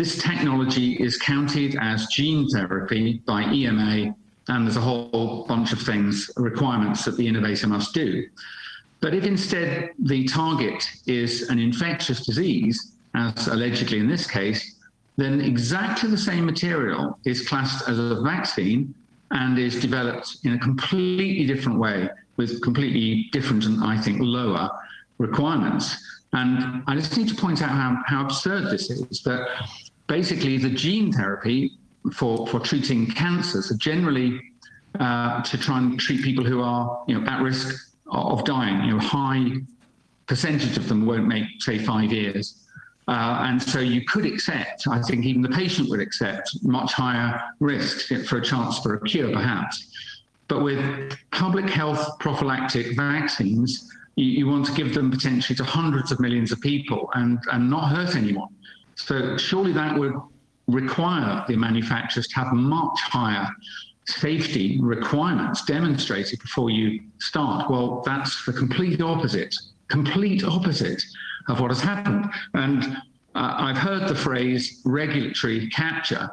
[0.00, 4.14] this technology is counted as gene therapy by EMA,
[4.48, 8.26] and there's a whole bunch of things, requirements that the innovator must do.
[9.02, 14.76] But if instead the target is an infectious disease, as allegedly in this case,
[15.18, 18.94] then exactly the same material is classed as a vaccine
[19.32, 24.70] and is developed in a completely different way with completely different and I think lower
[25.18, 25.94] requirements.
[26.32, 29.46] And I just need to point out how, how absurd this is that
[30.10, 31.70] basically the gene therapy
[32.12, 34.40] for, for treating cancer, so generally
[34.98, 38.90] uh, to try and treat people who are you know, at risk of dying, you
[38.90, 39.52] know, high
[40.26, 42.66] percentage of them won't make, say, five years.
[43.06, 47.40] Uh, and so you could accept, I think even the patient would accept much higher
[47.60, 49.86] risks for a chance for a cure, perhaps.
[50.48, 56.10] But with public health prophylactic vaccines, you, you want to give them potentially to hundreds
[56.10, 58.48] of millions of people and, and not hurt anyone.
[59.06, 60.14] So surely that would
[60.66, 63.48] require the manufacturers to have much higher
[64.06, 67.70] safety requirements demonstrated before you start.
[67.70, 69.54] Well, that's the complete opposite,
[69.88, 71.02] complete opposite
[71.48, 72.30] of what has happened.
[72.54, 72.96] And
[73.34, 76.28] uh, I've heard the phrase regulatory capture,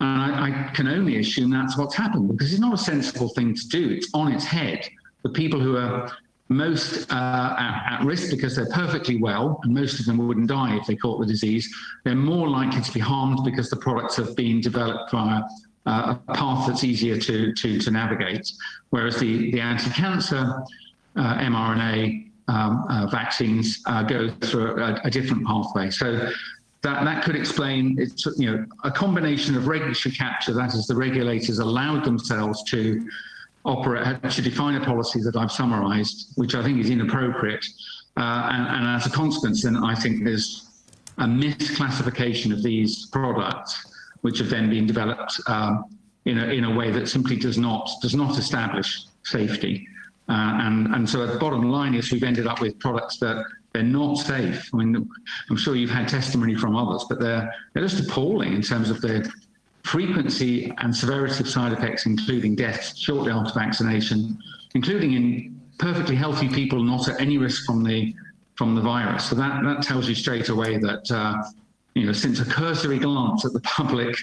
[0.00, 3.54] and I, I can only assume that's what's happened because it's not a sensible thing
[3.54, 3.90] to do.
[3.90, 4.88] It's on its head.
[5.22, 6.12] The people who are
[6.48, 10.76] most uh, at, at, risk because they're perfectly well, and most of them wouldn't die
[10.76, 11.72] if they caught the disease.
[12.04, 15.42] They're more likely to be harmed because the products have been developed via
[15.86, 18.52] uh, a path that's easier to, to, to navigate.
[18.90, 20.64] Whereas the, the anti-cancer
[21.16, 25.90] uh, mRNA um, uh, vaccines uh, go through a, a, different pathway.
[25.90, 26.30] So
[26.82, 30.94] that, that could explain it's you know a combination of regulatory capture, that is the
[30.94, 33.08] regulators allowed themselves to
[33.66, 37.66] operate to define a policy that I've summarised, which I think is inappropriate,
[38.16, 40.84] uh, and, and as a consequence, then I think there's
[41.18, 43.86] a misclassification of these products
[44.22, 45.84] which have then been developed um,
[46.24, 49.86] in, a, in a way that simply does not does not establish safety.
[50.28, 53.82] Uh, and, and so the bottom line is we've ended up with products that they're
[53.82, 54.68] not safe.
[54.72, 55.08] I mean,
[55.50, 59.00] I'm sure you've had testimony from others, but they're, they're just appalling in terms of
[59.00, 59.30] the
[59.86, 64.38] frequency and severity of side effects, including deaths shortly after vaccination,
[64.74, 68.14] including in perfectly healthy people not at any risk from the
[68.56, 69.28] from the virus.
[69.28, 71.42] So that, that tells you straight away that uh,
[71.96, 74.14] you know, since a cursory glance at the public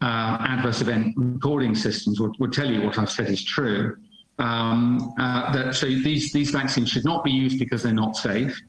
[0.00, 3.96] uh, adverse event recording systems would, would, tell you what I've said is true.
[4.40, 8.60] Um, uh, that so these these vaccines should not be used because they're not safe.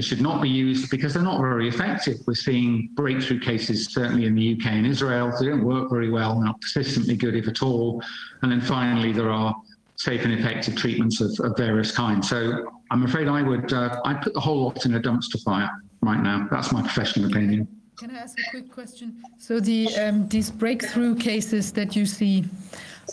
[0.00, 2.18] Should not be used because they're not very effective.
[2.26, 5.32] We're seeing breakthrough cases certainly in the UK and Israel.
[5.38, 8.02] They don't work very well, not persistently good if at all.
[8.42, 9.54] And then finally, there are
[9.96, 12.28] safe and effective treatments of, of various kinds.
[12.28, 15.70] So I'm afraid I would uh, I put the whole lot in a dumpster fire
[16.02, 16.46] right now.
[16.50, 17.66] That's my professional opinion.
[17.96, 19.22] Can I ask a quick question?
[19.38, 22.44] So the um, these breakthrough cases that you see,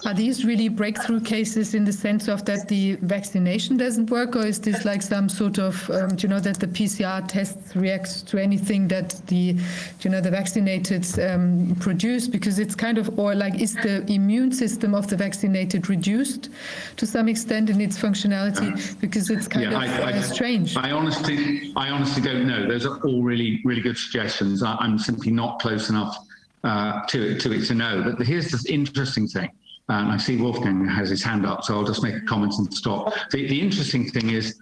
[0.06, 4.46] are these really breakthrough cases in the sense of that the vaccination doesn't work, or
[4.46, 8.40] is this like some sort of, um, you know, that the PCR tests react to
[8.40, 9.56] anything that the,
[10.02, 12.28] you know, the vaccinated um, produce?
[12.28, 16.50] Because it's kind of, or like, is the immune system of the vaccinated reduced
[16.98, 19.00] to some extent in its functionality?
[19.00, 20.76] Because it's kind yeah, of I, uh, strange.
[20.76, 22.68] I honestly, I honestly don't know.
[22.68, 24.64] Those are all really, really good suggestions.
[24.64, 26.18] I, am simply not close enough
[26.64, 28.16] uh, to, to it to know.
[28.18, 29.52] But here's the interesting thing.
[29.90, 32.74] And I see Wolfgang has his hand up, so I'll just make a comment and
[32.74, 33.14] stop.
[33.32, 34.60] The, the interesting thing is,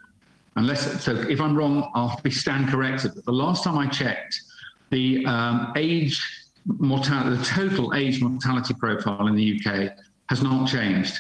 [0.56, 3.14] unless, so if I'm wrong, I'll be stand corrected.
[3.14, 4.41] But the last time I checked,
[4.90, 6.22] the um, age
[6.66, 9.91] mortality, the total age mortality profile in the UK
[10.30, 11.17] has not changed.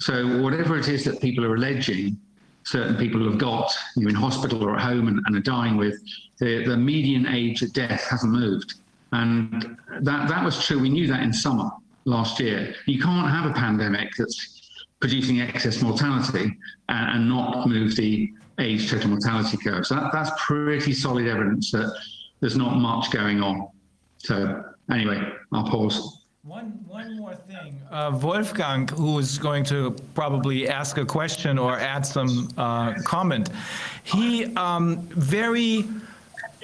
[0.00, 2.18] So whatever it is that people are alleging,
[2.64, 5.96] certain people have got you in hospital or at home and, and are dying with,
[6.38, 8.74] the, the median age of death hasn't moved.
[9.12, 10.80] And that, that was true.
[10.80, 11.70] We knew that in summer
[12.04, 12.74] last year.
[12.86, 14.60] You can't have a pandemic that's
[15.00, 16.56] producing excess mortality
[16.88, 19.86] and, and not move the age total mortality curve.
[19.86, 21.94] So that, that's pretty solid evidence that
[22.40, 23.68] there's not much going on.
[24.18, 25.20] So anyway,
[25.52, 26.24] I'll pause.
[26.42, 27.80] One, one more thing.
[27.90, 33.48] Uh, Wolfgang, who is going to probably ask a question or add some uh, comment,
[34.02, 35.86] he um, very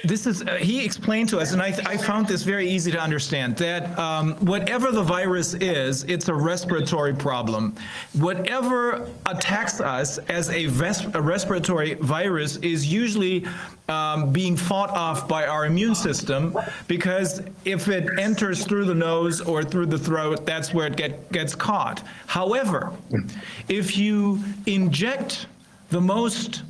[0.05, 3.01] this is, uh, he explained to us, and I, I, found this very easy to
[3.01, 7.75] understand, that um, whatever the virus is, it's a respiratory problem.
[8.15, 13.47] Whatever attacks us as a, a respiratory virus is usually
[13.89, 16.57] um, being fought off by our immune system
[16.87, 21.31] because if it enters through the nose or through the throat, that's where it get,
[21.33, 22.03] gets caught.
[22.27, 22.93] However,
[23.69, 25.47] if you inject
[25.91, 26.63] the most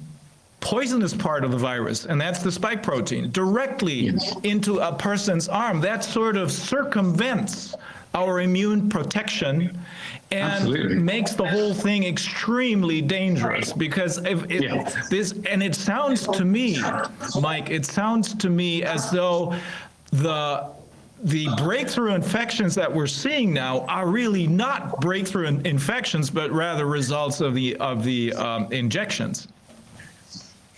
[0.61, 4.35] poisonous part of the virus, and that's the spike protein, directly yes.
[4.43, 5.81] into a person's arm.
[5.81, 7.75] That sort of circumvents
[8.15, 9.79] our immune protection
[10.33, 10.97] and Absolutely.
[10.97, 15.03] makes the whole thing extremely dangerous because if, if yeah.
[15.11, 16.81] this and it sounds to me
[17.41, 19.55] mike it sounds to me as though
[20.11, 20.69] the
[21.23, 26.87] the breakthrough infections that we're seeing now are really not breakthrough in infections but rather
[26.87, 29.49] results of the of the um, injections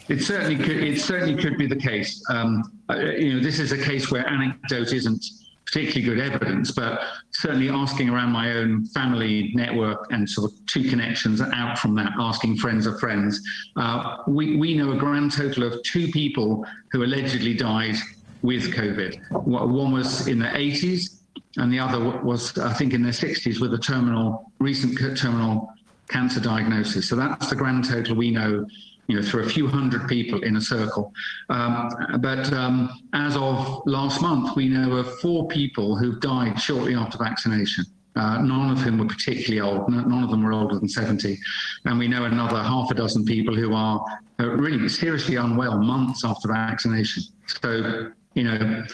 [0.09, 0.83] it certainly could.
[0.83, 2.23] It certainly could be the case.
[2.29, 5.25] Um, uh, you know, this is a case where anecdote isn't
[5.65, 7.01] particularly good evidence, but
[7.31, 12.13] certainly asking around my own family network and sort of two connections out from that,
[12.19, 13.41] asking friends of friends,
[13.77, 17.97] uh, we we know a grand total of two people who allegedly died
[18.43, 19.19] with COVID.
[19.45, 21.21] One was in the 80s,
[21.57, 25.73] and the other was, I think, in their 60s with a terminal, recent terminal
[26.09, 27.09] cancer diagnosis.
[27.09, 28.67] So that's the grand total we know
[29.09, 31.13] you know, through a few hundred people in a circle.
[31.49, 31.91] Um,
[32.21, 37.19] but um, as of last month, we know of four people who've died shortly after
[37.19, 37.85] vaccination.
[38.15, 39.91] Uh, none of whom were particularly old.
[39.91, 41.39] None of them were older than 70.
[41.87, 44.05] And we know another half a dozen people who are
[44.39, 47.23] uh, really seriously unwell months after vaccination.
[47.47, 48.85] So, you know,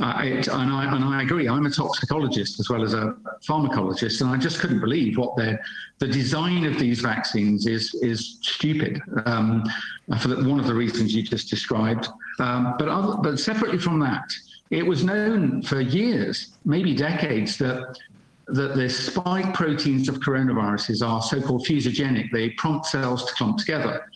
[0.00, 1.48] and, I, and I agree.
[1.48, 3.16] I'm a toxicologist as well as a
[3.46, 5.58] pharmacologist, and I just couldn't believe what the
[6.00, 9.00] the design of these vaccines is is stupid.
[9.26, 9.64] Um,
[10.20, 12.08] for the, one of the reasons you just described,
[12.40, 14.24] um, but other, but separately from that,
[14.70, 17.96] it was known for years, maybe decades, that
[18.48, 22.30] that the spike proteins of coronaviruses are so-called fusogenic.
[22.30, 24.06] They prompt cells to clump together.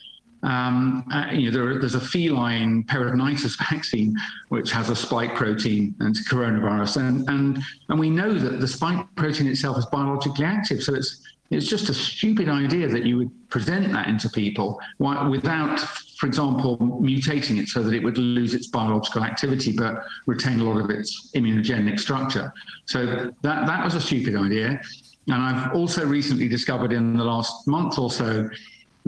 [0.43, 4.15] Um, uh, you know, there, there's a feline peritonitis vaccine
[4.49, 9.05] which has a spike protein and coronavirus, and and and we know that the spike
[9.17, 10.83] protein itself is biologically active.
[10.83, 15.81] So it's it's just a stupid idea that you would present that into people without,
[16.19, 20.65] for example, mutating it so that it would lose its biological activity but retain a
[20.65, 22.53] lot of its immunogenic structure.
[22.87, 24.81] So that that was a stupid idea.
[25.29, 28.49] And I've also recently discovered in the last month or so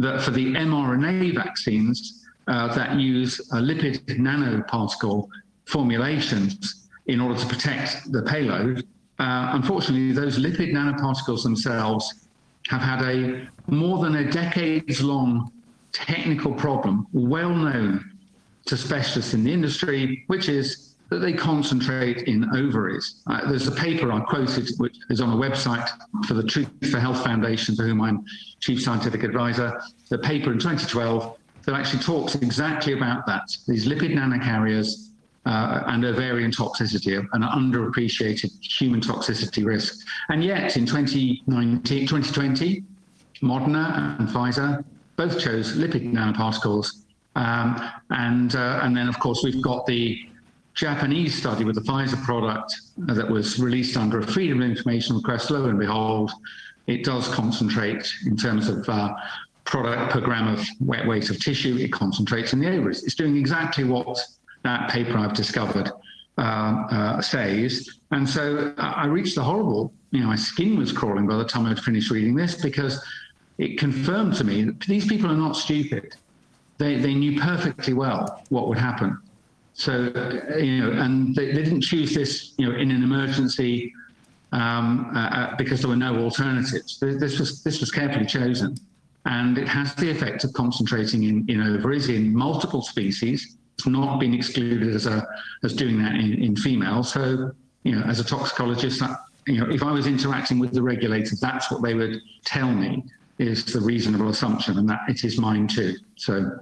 [0.00, 5.28] that for the mRNA vaccines uh, that use lipid nanoparticle
[5.66, 8.86] formulations in order to protect the payload,
[9.18, 12.26] uh, unfortunately, those lipid nanoparticles themselves
[12.68, 15.52] have had a more than a decades long
[15.92, 18.10] technical problem, well known
[18.66, 23.16] to specialists in the industry, which is that they concentrate in ovaries.
[23.26, 25.88] Uh, there's a paper I quoted, which is on a website
[26.26, 28.24] for the Truth for Health Foundation, for whom I'm
[28.60, 29.80] chief scientific advisor.
[30.08, 33.42] The paper in 2012 that actually talks exactly about that.
[33.66, 35.10] These lipid nanocarriers
[35.46, 40.06] uh, and ovarian toxicity, an underappreciated human toxicity risk.
[40.28, 42.84] And yet in 2019, 2020,
[43.42, 44.84] Moderna and Pfizer
[45.16, 47.02] both chose lipid nanoparticles.
[47.36, 50.29] Um, and, uh, and then, of course, we've got the
[50.74, 55.50] Japanese study with the Pfizer product that was released under a freedom of information request.
[55.50, 56.30] Lo and behold,
[56.86, 59.14] it does concentrate in terms of uh,
[59.70, 63.04] product per gram of wet weight of tissue, it concentrates in the ovaries.
[63.04, 64.18] It's doing exactly what
[64.64, 65.90] that paper I've discovered
[66.38, 67.88] uh, uh, says.
[68.10, 71.66] And so I reached the horrible, you know, my skin was crawling by the time
[71.66, 73.04] I'd finished reading this because
[73.58, 76.16] it confirmed to me that these people are not stupid.
[76.78, 79.20] They, they knew perfectly well what would happen.
[79.80, 80.12] So,
[80.58, 83.92] you know, and they, they didn't choose this, you know, in an emergency
[84.52, 86.98] um, uh, uh because there were no alternatives.
[86.98, 88.76] This was, this was carefully chosen.
[89.26, 94.20] And it has the effect of concentrating in, in ovaries in multiple species it's not
[94.20, 95.26] been excluded as a
[95.64, 97.12] as doing that in, in females.
[97.12, 97.52] So,
[97.82, 101.40] you know, as a toxicologist, that, you know, if I was interacting with the regulators,
[101.40, 103.02] that's what they would tell me
[103.38, 105.96] is the reasonable assumption, and that it is mine too.
[106.16, 106.58] So,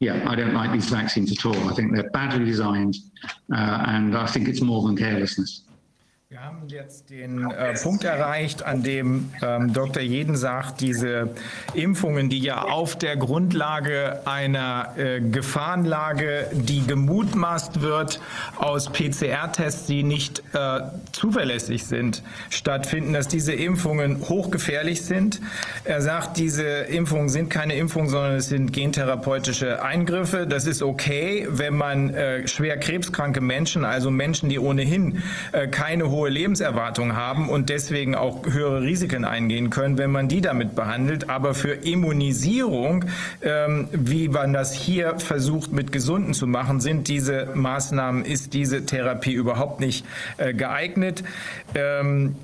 [0.00, 1.68] yeah, I don't like these vaccines at all.
[1.68, 2.96] I think they're badly designed,
[3.54, 5.62] uh, and I think it's more than carelessness.
[6.32, 10.00] Wir haben jetzt den äh, Punkt erreicht, an dem ähm, Dr.
[10.00, 11.30] Jeden sagt, diese
[11.74, 18.20] Impfungen, die ja auf der Grundlage einer äh, Gefahrenlage, die gemutmaßt wird
[18.56, 25.40] aus PCR-Tests, die nicht äh, zuverlässig sind, stattfinden, dass diese Impfungen hochgefährlich sind.
[25.82, 30.46] Er sagt, diese Impfungen sind keine Impfungen, sondern es sind gentherapeutische Eingriffe.
[30.46, 36.08] Das ist okay, wenn man äh, schwer krebskranke Menschen, also Menschen, die ohnehin äh, keine
[36.08, 40.74] hohe hohe Lebenserwartung haben und deswegen auch höhere Risiken eingehen können, wenn man die damit
[40.74, 41.30] behandelt.
[41.30, 43.06] Aber für Immunisierung,
[43.40, 48.84] ähm, wie man das hier versucht mit Gesunden zu machen, sind diese Maßnahmen, ist diese
[48.84, 50.04] Therapie überhaupt nicht
[50.36, 51.24] äh, geeignet.
[51.74, 52.36] Ähm,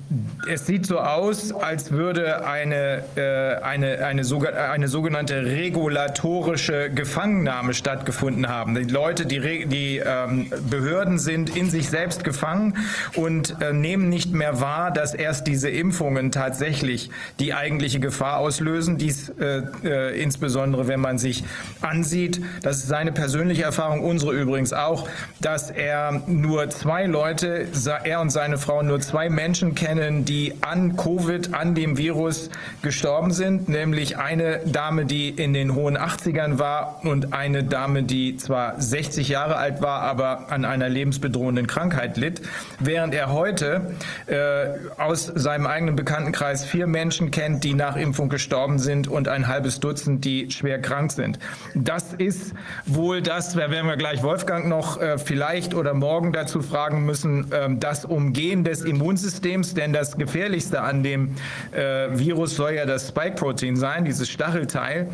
[0.49, 4.25] es sieht so aus, als würde eine, äh, eine, eine,
[4.71, 8.73] eine sogenannte regulatorische Gefangennahme stattgefunden haben.
[8.73, 12.75] Die Leute, die, die ähm, Behörden sind in sich selbst gefangen
[13.15, 18.97] und nehmen nicht mehr wahr, dass erst diese Impfungen tatsächlich die eigentliche Gefahr auslösen.
[18.97, 21.43] Dies äh, äh, insbesondere, wenn man sich
[21.81, 25.07] ansieht, das ist seine persönliche Erfahrung, unsere übrigens auch,
[25.41, 27.67] dass er nur zwei Leute,
[28.03, 32.49] er und seine Frau nur zwei Menschen kennen, die an Covid, an dem Virus
[32.81, 38.37] gestorben sind, nämlich eine Dame, die in den hohen 80ern war und eine Dame, die
[38.37, 42.41] zwar 60 Jahre alt war, aber an einer lebensbedrohenden Krankheit litt,
[42.79, 43.95] während er heute heute
[44.27, 49.47] äh, aus seinem eigenen Bekanntenkreis vier Menschen kennt, die nach Impfung gestorben sind und ein
[49.47, 51.39] halbes Dutzend, die schwer krank sind.
[51.73, 52.53] Das ist
[52.85, 57.51] wohl das, da werden wir gleich Wolfgang noch äh, vielleicht oder morgen dazu fragen müssen,
[57.51, 61.35] äh, das Umgehen des Immunsystems, denn das Gefährlichste an dem
[61.71, 65.09] äh, Virus soll ja das Spike-Protein sein, dieses Stachelteil.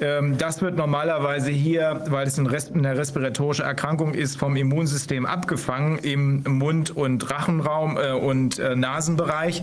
[0.00, 6.44] Ähm, das wird normalerweise hier, weil es eine respiratorische Erkrankung ist, vom Immunsystem abgefangen im
[6.46, 9.62] Mund- und Rachenraum äh, und äh, Nasenbereich.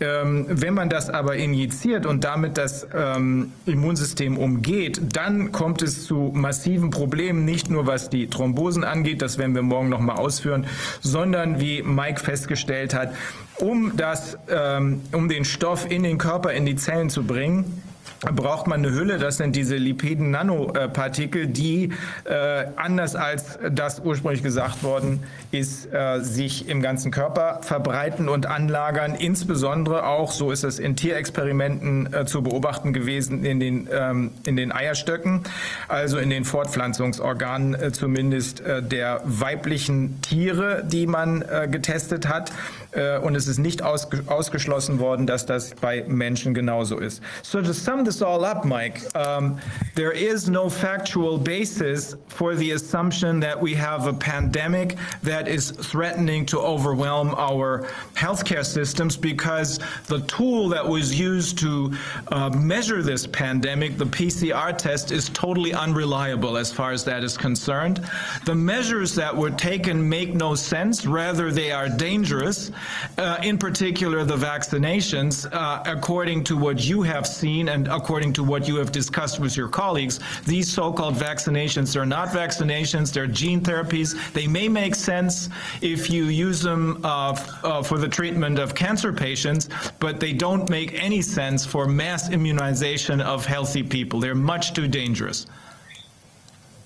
[0.00, 6.04] Ähm, wenn man das aber injiziert und damit das ähm, Immunsystem umgeht, dann kommt es
[6.04, 10.16] zu massiven Problemen, nicht nur was die Thrombosen angeht, das werden wir morgen noch mal
[10.16, 10.66] ausführen,
[11.00, 13.14] sondern wie Mike festgestellt hat,
[13.58, 17.82] um, das, ähm, um den Stoff in den Körper, in die Zellen zu bringen,
[18.30, 21.92] braucht man eine Hülle, das sind diese Lipiden-Nanopartikel, die
[22.24, 28.46] äh, anders als das ursprünglich gesagt worden ist, äh, sich im ganzen Körper verbreiten und
[28.46, 29.14] anlagern.
[29.14, 34.56] Insbesondere auch, so ist es in Tierexperimenten äh, zu beobachten gewesen, in den, ähm, in
[34.56, 35.42] den Eierstöcken,
[35.88, 42.52] also in den Fortpflanzungsorganen äh, zumindest äh, der weiblichen Tiere, die man äh, getestet hat.
[42.92, 47.22] Äh, und es ist nicht ausge ausgeschlossen worden, dass das bei Menschen genauso ist.
[47.42, 49.58] So to sum this all up, Mike, um,
[49.94, 55.70] there is no factual basis for the assumption that we have a pandemic that is
[55.70, 61.92] threatening to overwhelm our healthcare systems because the tool that was used to
[62.28, 67.38] uh, measure this pandemic, the PCR test, is totally unreliable as far as that is
[67.38, 68.04] concerned.
[68.44, 72.70] The measures that were taken make no sense, rather they are dangerous
[73.18, 78.42] uh, in particular the vaccinations, uh, according to what you have seen and according to
[78.44, 83.60] what you have discussed with your colleagues, these so-called vaccinations are not vaccinations, they're gene
[83.60, 84.16] therapies.
[84.32, 85.48] They may make sense
[85.80, 90.68] if you use them uh, uh, for the treatment of cancer patients, but they don't
[90.68, 94.20] make any sense for mass immunization of healthy people.
[94.20, 95.46] They're much too dangerous.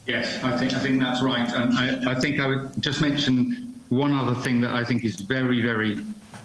[0.06, 3.65] Yes, I think I think that's right, and I, I think I would just mention
[3.88, 5.98] one other thing that I think is very, very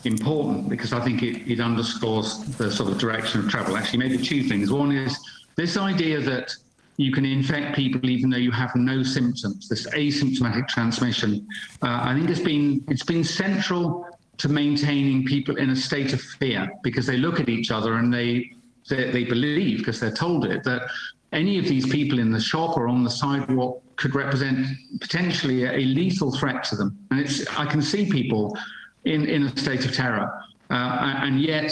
[0.03, 3.77] important because I think it, it underscores the sort of direction of travel.
[3.77, 4.71] Actually, maybe two things.
[4.71, 5.17] One is
[5.55, 6.55] this idea that
[6.97, 9.67] you can infect people even though you have no symptoms.
[9.67, 11.47] This asymptomatic transmission.
[11.81, 16.21] Uh, I think it's been it's been central to maintaining people in a state of
[16.21, 18.51] fear because they look at each other and they
[18.89, 20.83] they, they believe because they're told it that
[21.31, 24.65] any of these people in the shop or on the sidewalk could represent
[24.99, 26.97] potentially a, a lethal threat to them.
[27.11, 28.57] And it's I can see people
[29.05, 30.27] in, in a state of terror.
[30.69, 31.71] Uh, and yet,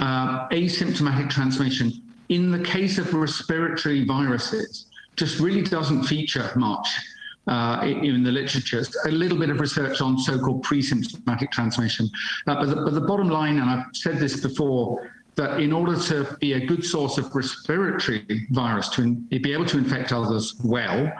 [0.00, 1.92] uh, asymptomatic transmission
[2.28, 4.86] in the case of respiratory viruses
[5.16, 6.88] just really doesn't feature much
[7.46, 8.84] uh, in the literature.
[9.06, 12.10] A little bit of research on so-called pre-symptomatic transmission.
[12.46, 15.98] Uh, but, the, but the bottom line, and I've said this before, that in order
[16.00, 21.12] to be a good source of respiratory virus to be able to infect others well,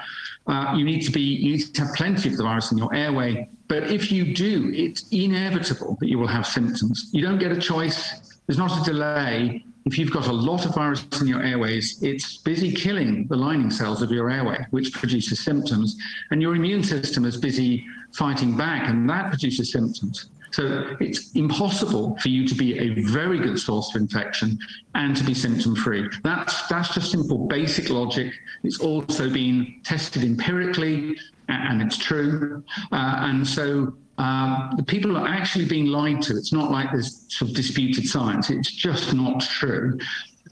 [0.47, 2.95] uh, you need to be you need to have plenty of the virus in your
[2.95, 3.49] airway.
[3.69, 7.11] But if you do, it's inevitable that you will have symptoms.
[7.13, 8.37] You don't get a choice.
[8.47, 9.65] There's not a delay.
[9.87, 13.71] If you've got a lot of virus in your airways, it's busy killing the lining
[13.71, 15.97] cells of your airway, which produces symptoms,
[16.31, 20.29] and your immune system is busy fighting back, and that produces symptoms.
[20.57, 24.59] So it's impossible for you to be a very good source of infection
[24.95, 26.09] and to be symptom free.
[26.25, 28.33] That's, that's just simple basic logic.
[28.63, 31.15] It's also been tested empirically
[31.51, 32.65] and it's true.
[32.91, 36.39] Uh, and so um, the people are actually being lied to.
[36.39, 38.49] It's not like this sort of disputed science.
[38.49, 39.99] It's just not true.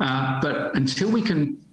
[0.01, 1.64] Uh, but until we can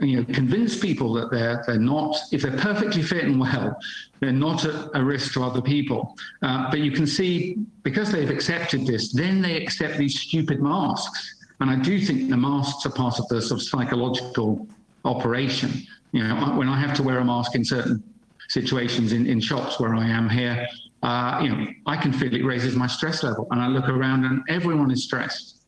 [0.00, 3.78] you know, convince people that they're they're not, if they're perfectly fit and well,
[4.20, 6.16] they're not a, a risk to other people.
[6.42, 11.36] Uh, but you can see because they've accepted this, then they accept these stupid masks.
[11.60, 14.66] And I do think the masks are part of the sort of psychological
[15.04, 15.86] operation.
[16.12, 18.02] You know, when I have to wear a mask in certain
[18.48, 20.66] situations in, in shops where I am here,
[21.02, 24.24] uh, you know, I can feel it raises my stress level, and I look around
[24.24, 25.59] and everyone is stressed.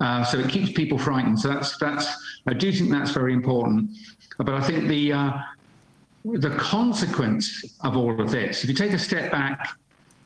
[0.00, 1.38] Uh, so it keeps people frightened.
[1.38, 2.06] So that's that's
[2.46, 3.90] I do think that's very important.
[4.38, 5.32] But I think the uh,
[6.24, 9.76] the consequence of all of this, if you take a step back,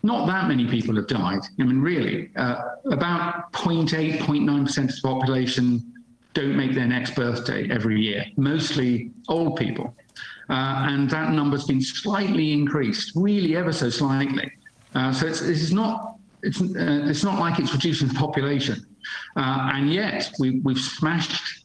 [0.03, 1.41] not that many people have died.
[1.59, 2.57] I mean, really, uh,
[2.91, 5.93] about 0.8, 0.9% of the population
[6.35, 9.95] don't make their next birthday every year, mostly old people.
[10.51, 14.53] Uh, and that number's been slightly increased, really ever so slightly.
[14.95, 18.85] Uh, so it's, is not, it's, uh, it's not like it's reducing the population.
[19.37, 21.65] Uh, and yet we, we've smashed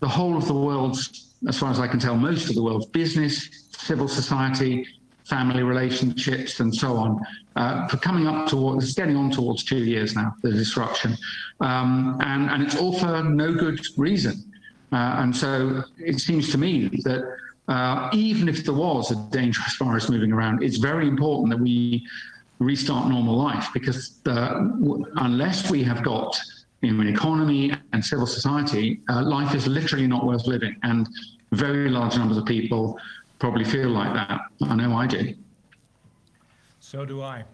[0.00, 2.86] the whole of the world's, as far as I can tell, most of the world's
[2.86, 4.86] business, civil society,
[5.24, 7.20] family relationships, and so on.
[7.56, 11.16] Uh, for coming up towards, it's getting on towards two years now, the disruption,
[11.60, 14.44] um, and and it's all for no good reason.
[14.92, 17.36] Uh, and so it seems to me that
[17.68, 22.06] uh, even if there was a dangerous virus moving around, it's very important that we
[22.58, 26.40] restart normal life because unless we have got
[26.82, 30.76] know, an economy and civil society, uh, life is literally not worth living.
[30.82, 31.08] And
[31.52, 32.98] very large numbers of people
[33.38, 34.40] probably feel like that.
[34.62, 35.34] I know I do.
[36.80, 37.44] So do I.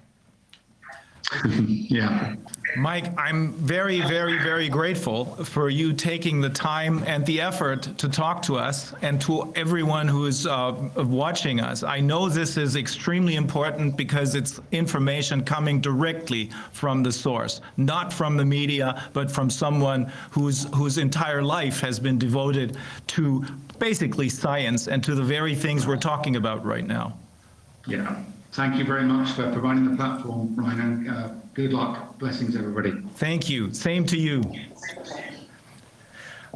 [1.46, 2.36] yeah.
[2.76, 8.08] Mike, I'm very, very, very grateful for you taking the time and the effort to
[8.08, 11.82] talk to us and to everyone who is uh, watching us.
[11.82, 18.12] I know this is extremely important because it's information coming directly from the source, not
[18.12, 22.76] from the media, but from someone whose whose entire life has been devoted
[23.08, 23.44] to
[23.78, 27.16] basically science and to the very things we're talking about right now.
[27.86, 28.22] Yeah.
[28.54, 31.08] Thank you very much for providing the platform, Ryan.
[31.08, 32.16] Uh, good luck.
[32.20, 32.92] Blessings, everybody.
[33.16, 33.74] Thank you.
[33.74, 34.44] Same to you.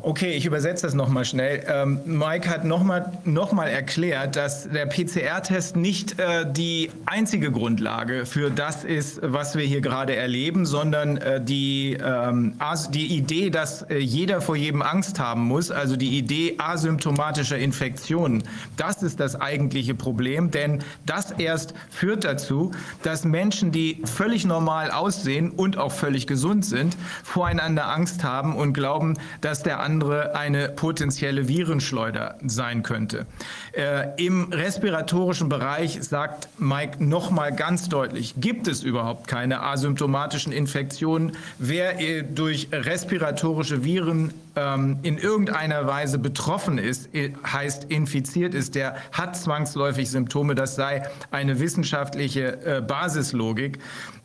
[0.03, 1.65] Okay, ich übersetze das nochmal schnell.
[1.67, 8.25] Ähm, Mike hat nochmal noch mal erklärt, dass der PCR-Test nicht äh, die einzige Grundlage
[8.25, 12.55] für das ist, was wir hier gerade erleben, sondern äh, die, ähm,
[12.91, 18.45] die Idee, dass äh, jeder vor jedem Angst haben muss, also die Idee asymptomatischer Infektionen,
[18.77, 22.71] das ist das eigentliche Problem, denn das erst führt dazu,
[23.03, 28.75] dass Menschen, die völlig normal aussehen und auch völlig gesund sind, voreinander Angst haben und
[28.75, 33.25] glauben, dass der andere eine potenzielle Virenschleuder sein könnte.
[33.73, 40.53] Äh, Im respiratorischen Bereich sagt Mike noch mal ganz deutlich, gibt es überhaupt keine asymptomatischen
[40.53, 41.33] Infektionen.
[41.59, 48.75] Wer äh, durch respiratorische Viren ähm, in irgendeiner Weise betroffen ist, äh, heißt infiziert ist,
[48.75, 50.55] der hat zwangsläufig Symptome.
[50.55, 53.79] Das sei eine wissenschaftliche äh, Basislogik.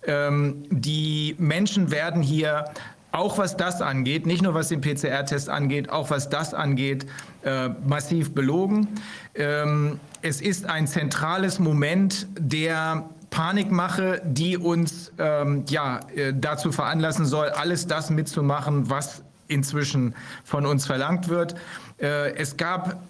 [0.05, 2.65] Ähm, die Menschen werden hier
[3.13, 7.05] auch was das angeht, nicht nur was den PCR-Test angeht, auch was das angeht,
[7.43, 8.87] äh, massiv belogen.
[9.35, 17.25] Ähm, es ist ein zentrales Moment der Panikmache, die uns ähm, ja, äh, dazu veranlassen
[17.25, 21.53] soll, alles das mitzumachen, was inzwischen von uns verlangt wird.
[21.99, 23.03] Äh, es gab,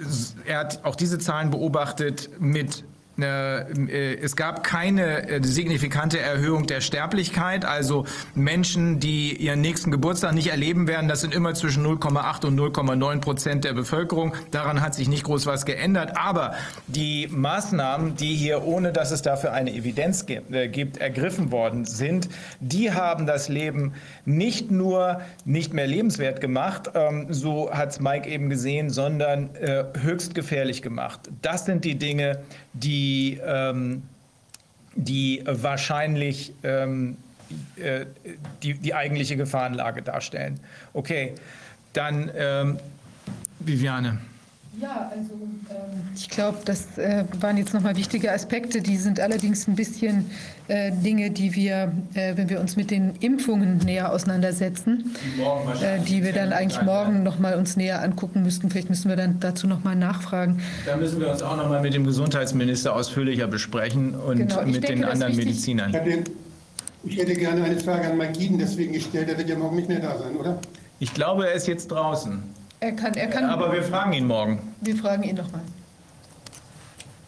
[0.46, 2.84] er hat auch diese Zahlen beobachtet, mit
[3.16, 7.64] es gab keine äh, signifikante Erhöhung der Sterblichkeit.
[7.64, 12.60] Also Menschen, die ihren nächsten Geburtstag nicht erleben werden, das sind immer zwischen 0,8 und
[12.60, 14.34] 0,9 Prozent der Bevölkerung.
[14.50, 16.18] Daran hat sich nicht groß was geändert.
[16.18, 16.56] Aber
[16.88, 22.30] die Maßnahmen, die hier, ohne dass es dafür eine Evidenz gibt, ergriffen worden sind,
[22.62, 23.94] die haben das Leben
[24.26, 29.52] nicht nur nicht mehr lebenswert gemacht, ähm, so hat es Mike eben gesehen, sondern
[30.02, 31.30] höchst gefährlich gemacht.
[31.42, 32.40] Das sind die Dinge,
[32.74, 33.03] die,
[33.44, 34.04] ähm,
[34.96, 37.18] die wahrscheinlich ähm,
[37.76, 38.06] äh,
[38.62, 40.60] die, die eigentliche Gefahrenlage darstellen.
[40.94, 41.34] Okay,
[41.94, 42.80] dann ähm,
[43.60, 44.20] Viviane.
[44.82, 45.34] Ja, also
[45.70, 48.82] ähm, ich glaube, das äh, waren jetzt nochmal wichtige Aspekte.
[48.82, 50.32] Die sind allerdings ein bisschen
[50.68, 56.00] äh, Dinge, die wir, äh, wenn wir uns mit den Impfungen näher auseinandersetzen, die, äh,
[56.00, 58.72] die wir dann eigentlich morgen nochmal uns näher angucken müssten.
[58.72, 60.60] Vielleicht müssen wir dann dazu nochmal nachfragen.
[60.86, 64.88] Da müssen wir uns auch nochmal mit dem Gesundheitsminister ausführlicher besprechen und genau, mit denke,
[64.88, 65.96] den anderen Medizinern.
[67.06, 69.28] Ich hätte, gerne eine Frage an Mike Gieden deswegen gestellt.
[69.28, 70.58] Der wird ja morgen nicht mehr da sein, oder?
[71.00, 72.42] Ich glaube, er ist jetzt draußen.
[72.84, 73.46] Er kann, er kann.
[73.46, 74.76] Aber wir fragen ihn morgen.
[74.82, 75.62] Wir fragen ihn nochmal.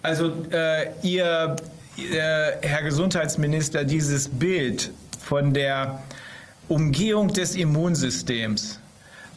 [0.03, 1.56] Also äh, ihr,
[1.98, 6.03] äh, Herr Gesundheitsminister, dieses Bild von der
[6.67, 8.82] Umgehung des Immunsystems,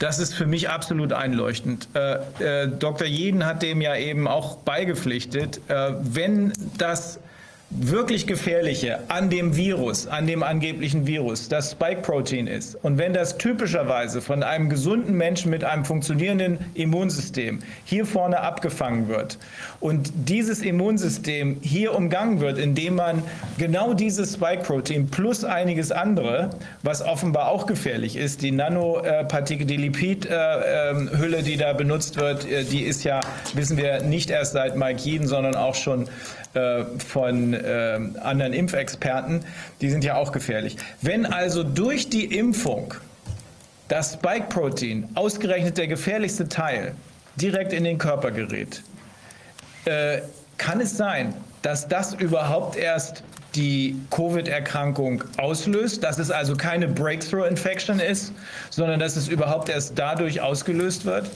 [0.01, 1.87] das ist für mich absolut einleuchtend.
[1.95, 3.07] Äh, äh Dr.
[3.07, 5.61] Jeden hat dem ja eben auch beigepflichtet.
[5.69, 7.21] Äh, wenn das
[7.71, 12.77] wirklich gefährliche an dem Virus, an dem angeblichen Virus, das Spike-Protein ist.
[12.83, 19.09] Und wenn das typischerweise von einem gesunden Menschen mit einem funktionierenden Immunsystem hier vorne abgefangen
[19.09, 19.39] wird
[19.81, 23.23] und dieses Immunsystem hier umgangen wird, indem man
[23.59, 26.51] genau dieses Spike-Protein plus einiges andere,
[26.83, 32.83] was offenbar auch gefährlich ist, die Nanopartikel, die Lipidhülle, die da benutzt wird, äh, die
[32.83, 33.21] ist ja,
[33.53, 36.09] wissen wir, nicht erst seit Mike Jeden, sondern auch schon
[36.59, 39.45] äh, von äh, anderen Impfexperten,
[39.81, 40.77] die sind ja auch gefährlich.
[41.01, 42.95] Wenn also durch die Impfung
[43.89, 46.95] das Spike-Protein, ausgerechnet der gefährlichste Teil,
[47.37, 48.83] direkt in den Körper gerät,
[49.85, 50.21] äh,
[50.57, 53.23] kann es sein, dass das überhaupt erst
[53.55, 58.33] die Covid-Erkrankung auslöst, dass es also keine Breakthrough-Infection ist,
[58.71, 61.31] sondern dass es überhaupt erst dadurch ausgelöst wird?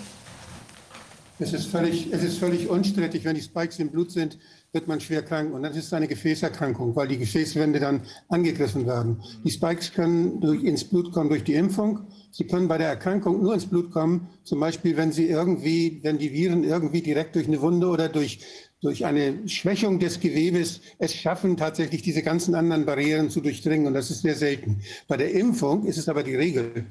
[1.38, 4.38] Es ist völlig, es ist völlig unstrittig, wenn die Spikes im Blut sind,
[4.72, 8.86] wird man schwer krank und dann ist es eine Gefäßerkrankung, weil die Gefäßwände dann angegriffen
[8.86, 9.22] werden.
[9.44, 12.06] Die Spikes können durch, ins Blut kommen durch die Impfung.
[12.30, 16.16] Sie können bei der Erkrankung nur ins Blut kommen, zum Beispiel, wenn sie irgendwie, wenn
[16.16, 18.40] die Viren irgendwie direkt durch eine Wunde oder durch,
[18.80, 23.86] durch eine Schwächung des Gewebes es schaffen, tatsächlich diese ganzen anderen Barrieren zu durchdringen.
[23.86, 24.80] Und das ist sehr selten.
[25.06, 26.86] Bei der Impfung ist es aber die Regel.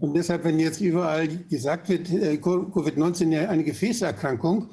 [0.00, 4.68] Und deshalb, wenn jetzt überall gesagt wird, äh, Covid-19 ja eine Gefäßerkrankung,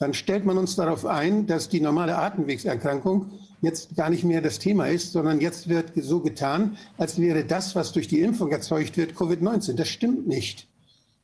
[0.00, 3.26] dann stellt man uns darauf ein, dass die normale Atemwegserkrankung
[3.60, 7.76] jetzt gar nicht mehr das Thema ist, sondern jetzt wird so getan, als wäre das,
[7.76, 9.74] was durch die Impfung erzeugt wird, Covid-19.
[9.74, 10.66] Das stimmt nicht.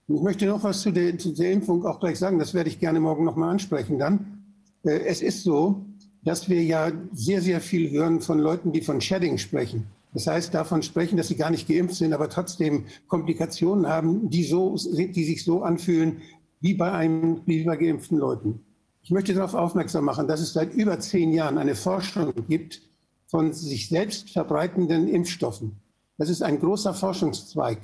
[0.09, 2.39] Ich möchte noch was zu der, zu der Impfung auch gleich sagen.
[2.39, 4.45] Das werde ich gerne morgen noch mal ansprechen dann.
[4.85, 5.87] Äh, es ist so,
[6.23, 9.87] dass wir ja sehr, sehr viel hören von Leuten, die von Shedding sprechen.
[10.13, 14.45] Das heißt, davon sprechen, dass sie gar nicht geimpft sind, aber trotzdem Komplikationen haben, die,
[14.45, 16.21] so, die sich so anfühlen
[16.61, 18.66] wie bei, einem, wie bei geimpften Leuten.
[19.07, 22.83] Ich möchte darauf aufmerksam machen, dass es seit über zehn Jahren eine Forschung gibt
[23.29, 25.77] von sich selbst verbreitenden Impfstoffen.
[26.19, 27.79] Das ist ein großer Forschungszweig.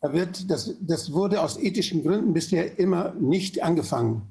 [0.00, 4.22] Da wird, das, das wurde aus ethischen Gründen bisher immer nicht angefangen.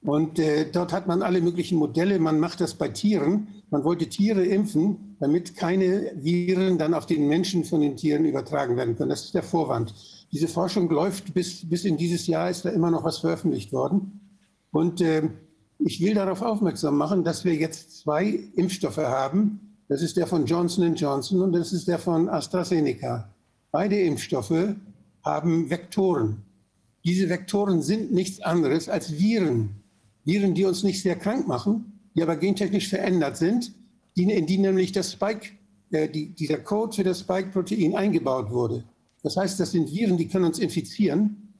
[0.00, 2.18] Und äh, dort hat man alle möglichen Modelle.
[2.20, 3.48] Man macht das bei Tieren.
[3.68, 8.78] Man wollte Tiere impfen, damit keine Viren dann auf den Menschen von den Tieren übertragen
[8.78, 9.10] werden können.
[9.10, 9.92] Das ist der Vorwand.
[10.32, 14.20] Diese Forschung läuft bis, bis in dieses Jahr, ist da immer noch was veröffentlicht worden.
[14.70, 15.28] Und äh,
[15.84, 19.76] ich will darauf aufmerksam machen, dass wir jetzt zwei Impfstoffe haben.
[19.88, 23.28] Das ist der von Johnson Johnson und das ist der von AstraZeneca.
[23.72, 24.74] Beide Impfstoffe
[25.24, 26.42] haben Vektoren.
[27.04, 29.70] Diese Vektoren sind nichts anderes als Viren.
[30.24, 33.72] Viren, die uns nicht sehr krank machen, die aber gentechnisch verändert sind,
[34.16, 35.52] die, in die nämlich das Spike,
[35.92, 38.84] äh, die, dieser Code für das Spike-Protein eingebaut wurde.
[39.22, 41.54] Das heißt, das sind Viren, die können uns infizieren,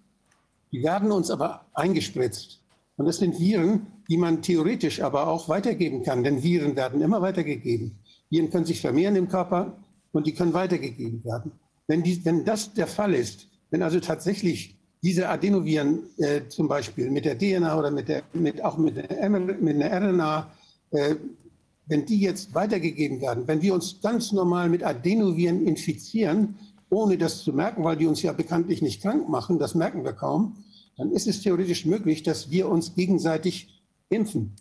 [0.72, 2.59] die werden uns aber eingespritzt.
[3.00, 7.22] Und das sind Viren, die man theoretisch aber auch weitergeben kann, denn Viren werden immer
[7.22, 7.98] weitergegeben.
[8.28, 9.78] Viren können sich vermehren im Körper
[10.12, 11.52] und die können weitergegeben werden.
[11.86, 17.10] Wenn, die, wenn das der Fall ist, wenn also tatsächlich diese Adenoviren äh, zum Beispiel
[17.10, 20.52] mit der DNA oder mit der, mit, auch mit der, mit der RNA,
[20.90, 21.14] äh,
[21.86, 26.54] wenn die jetzt weitergegeben werden, wenn wir uns ganz normal mit Adenoviren infizieren,
[26.90, 30.12] ohne das zu merken, weil die uns ja bekanntlich nicht krank machen, das merken wir
[30.12, 30.58] kaum,
[31.00, 34.52] dann ist es theoretisch möglich, dass wir uns gegenseitig impfen,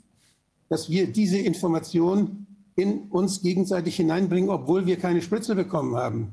[0.69, 6.32] dass wir diese Information in uns gegenseitig hineinbringen, obwohl wir keine Spritze bekommen haben.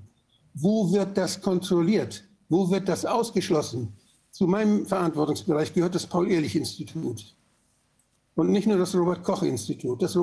[0.55, 2.23] Wo wird das kontrolliert?
[2.49, 3.95] Wo wird das ausgeschlossen?
[4.31, 7.35] Zu meinem Verantwortungsbereich gehört das Paul-Ehrlich-Institut.
[8.37, 10.01] Und nicht nur das Robert-Koch-Institut.
[10.03, 10.17] Das,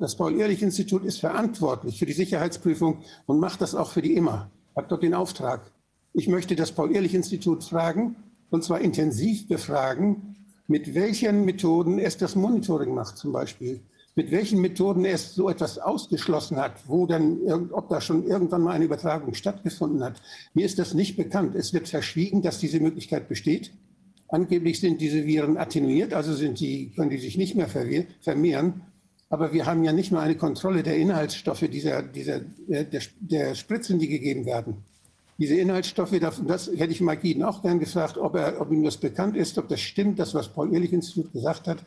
[0.00, 4.50] das Paul-Ehrlich-Institut ist verantwortlich für die Sicherheitsprüfung und macht das auch für die immer.
[4.74, 5.70] Hat dort den Auftrag.
[6.12, 8.16] Ich möchte das Paul-Ehrlich-Institut fragen,
[8.50, 10.36] und zwar intensiv befragen,
[10.66, 13.80] mit welchen Methoden es das Monitoring macht zum Beispiel,
[14.14, 18.72] mit welchen Methoden es so etwas ausgeschlossen hat, wo dann, ob da schon irgendwann mal
[18.72, 20.20] eine Übertragung stattgefunden hat.
[20.54, 21.54] Mir ist das nicht bekannt.
[21.54, 23.72] Es wird verschwiegen, dass diese Möglichkeit besteht.
[24.28, 28.82] Angeblich sind diese Viren attenuiert, also sind die, können die sich nicht mehr vermehren.
[29.30, 33.98] Aber wir haben ja nicht mehr eine Kontrolle der Inhaltsstoffe dieser, dieser, der, der Spritzen,
[33.98, 34.84] die gegeben werden
[35.38, 38.96] diese Inhaltsstoffe, das hätte ich Mike Eden auch gern gefragt, ob, er, ob ihm das
[38.96, 41.78] bekannt ist, ob das stimmt, das, was Paul-Ehrlich-Institut gesagt hat,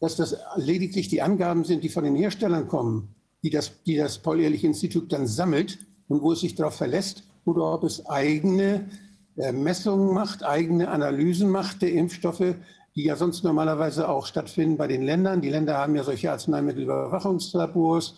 [0.00, 4.18] dass das lediglich die Angaben sind, die von den Herstellern kommen, die das, die das
[4.18, 8.90] Paul-Ehrlich-Institut dann sammelt und wo es sich darauf verlässt, oder ob es eigene
[9.36, 12.54] äh, Messungen macht, eigene Analysen macht der Impfstoffe,
[12.94, 15.40] die ja sonst normalerweise auch stattfinden bei den Ländern.
[15.40, 18.14] Die Länder haben ja solche Arzneimittelüberwachungslabors.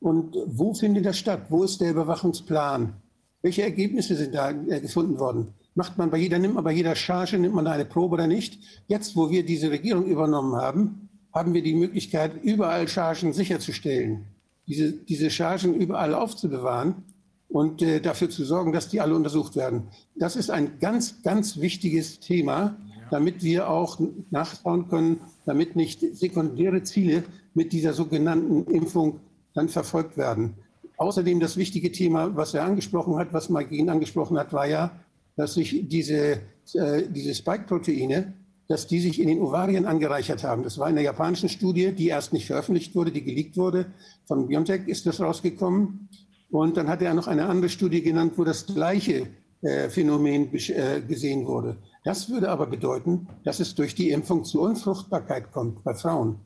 [0.00, 1.46] Und wo findet das statt?
[1.48, 2.94] Wo ist der Überwachungsplan?
[3.42, 5.54] Welche Ergebnisse sind da äh, gefunden worden?
[5.74, 8.26] Macht man bei jeder, nimmt man bei jeder Charge, nimmt man da eine Probe oder
[8.26, 8.58] nicht?
[8.88, 14.26] Jetzt, wo wir diese Regierung übernommen haben, haben wir die Möglichkeit, überall Chargen sicherzustellen,
[14.66, 17.04] diese, diese Chargen überall aufzubewahren
[17.48, 19.88] und äh, dafür zu sorgen, dass die alle untersucht werden.
[20.16, 22.76] Das ist ein ganz, ganz wichtiges Thema,
[23.10, 24.00] damit wir auch
[24.30, 27.22] nachschauen können, damit nicht sekundäre Ziele
[27.54, 29.20] mit dieser sogenannten Impfung
[29.54, 30.54] dann verfolgt werden.
[30.98, 34.90] Außerdem das wichtige Thema, was er angesprochen hat, was Magin angesprochen hat, war ja,
[35.36, 36.40] dass sich diese,
[36.74, 38.34] äh, diese Spike-Proteine,
[38.66, 40.64] dass die sich in den Ovarien angereichert haben.
[40.64, 43.86] Das war in der japanischen Studie, die erst nicht veröffentlicht wurde, die geleakt wurde.
[44.26, 46.08] Von BioNTech ist das rausgekommen.
[46.50, 49.28] Und dann hat er noch eine andere Studie genannt, wo das gleiche
[49.62, 51.76] äh, Phänomen äh, gesehen wurde.
[52.04, 56.40] Das würde aber bedeuten, dass es durch die Impfung zur Unfruchtbarkeit kommt bei Frauen.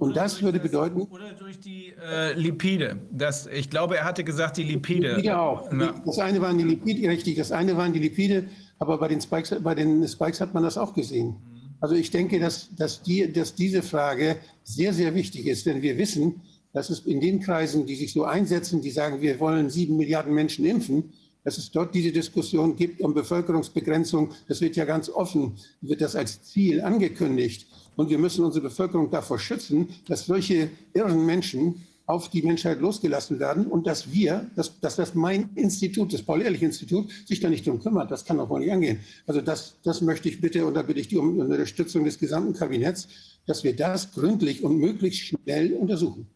[0.00, 1.02] Und das würde bedeuten.
[1.02, 2.96] Oder durch die äh, Lipide.
[3.12, 5.10] Das, ich glaube, er hatte gesagt, die Lipide.
[5.10, 5.70] Lipide auch.
[5.70, 5.94] Ja.
[6.06, 8.46] Das eine waren die Lipide, richtig, das eine waren die Lipide,
[8.78, 11.36] aber bei den Spikes, bei den Spikes hat man das auch gesehen.
[11.80, 15.98] Also ich denke, dass, dass, die, dass diese Frage sehr, sehr wichtig ist, denn wir
[15.98, 16.40] wissen,
[16.72, 20.32] dass es in den Kreisen, die sich so einsetzen, die sagen, wir wollen sieben Milliarden
[20.32, 21.12] Menschen impfen,
[21.44, 24.30] dass es dort diese Diskussion gibt um Bevölkerungsbegrenzung.
[24.48, 27.66] Das wird ja ganz offen, wird das als Ziel angekündigt.
[27.96, 33.38] Und wir müssen unsere Bevölkerung davor schützen, dass solche irren Menschen auf die Menschheit losgelassen
[33.38, 37.78] werden und dass wir, dass, dass das mein Institut, das Paul-Ehrlich-Institut, sich da nicht drum
[37.78, 38.10] kümmert.
[38.10, 38.98] Das kann doch wohl nicht angehen.
[39.26, 42.52] Also das, das möchte ich bitte, und da bitte ich die um Unterstützung des gesamten
[42.52, 43.08] Kabinetts,
[43.46, 46.26] dass wir das gründlich und möglichst schnell untersuchen.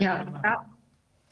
[0.00, 0.66] Ja,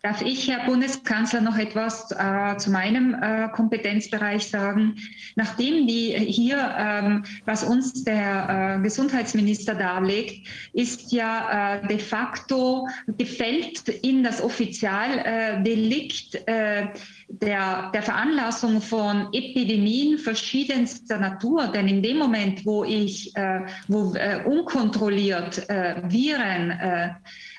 [0.02, 4.94] Darf ich, Herr Bundeskanzler, noch etwas äh, zu meinem äh, Kompetenzbereich sagen?
[5.35, 12.86] Nachdem die hier, ähm, was uns der äh, Gesundheitsminister darlegt, ist ja äh, de facto
[13.17, 16.86] gefällt in das Offizialdelikt äh,
[17.27, 21.73] der, der Veranlassung von Epidemien verschiedenster Natur.
[21.75, 27.10] Denn in dem Moment, wo ich, äh, wo unkontrolliert Viren äh,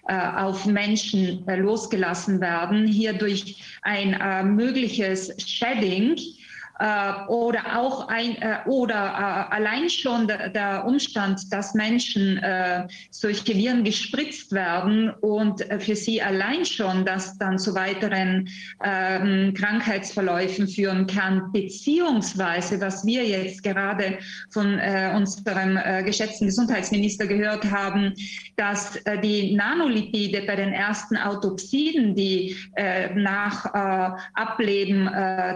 [0.09, 6.38] auf Menschen äh, losgelassen werden, hier durch ein äh, mögliches Shedding äh,
[7.27, 12.39] oder auch ein äh, oder äh, allein schon der, der, Umstand, dass Menschen
[13.11, 18.47] solche Viren gespritzt werden und für sie allein schon das dann zu weiteren
[18.83, 24.19] ähm, Krankheitsverläufen führen kann, beziehungsweise was wir jetzt gerade
[24.51, 24.79] von
[25.15, 28.13] unserem geschätzten Gesundheitsminister gehört haben,
[28.55, 32.55] dass die Nanolipide bei den ersten Autopsien, die
[33.15, 33.65] nach
[34.33, 35.05] Ableben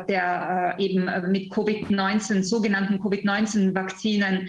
[0.08, 4.48] der eben mit Covid-19, sogenannten Covid-19-Vakzinen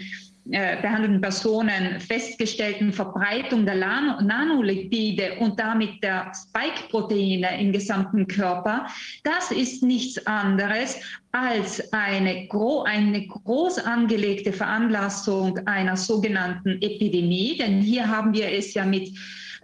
[0.51, 8.85] äh, behandelten Personen festgestellten Verbreitung der Nanolipide und damit der Spike-Proteine im gesamten Körper,
[9.23, 17.57] das ist nichts anderes als eine, gro eine groß angelegte Veranlassung einer sogenannten Epidemie.
[17.57, 19.09] Denn hier haben wir es ja mit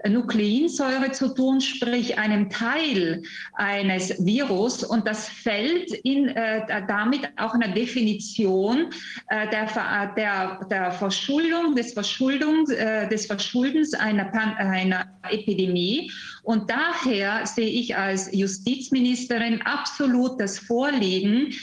[0.07, 3.21] Nukleinsäure zu tun, sprich einem Teil
[3.53, 4.83] eines Virus.
[4.83, 8.87] Und das fällt in, äh, damit auch einer Definition
[9.27, 16.11] äh, der, der, der Verschuldung, des, Verschuldung, äh, des Verschuldens einer, einer Epidemie.
[16.43, 21.53] Und daher sehe ich als Justizministerin absolut das Vorliegen,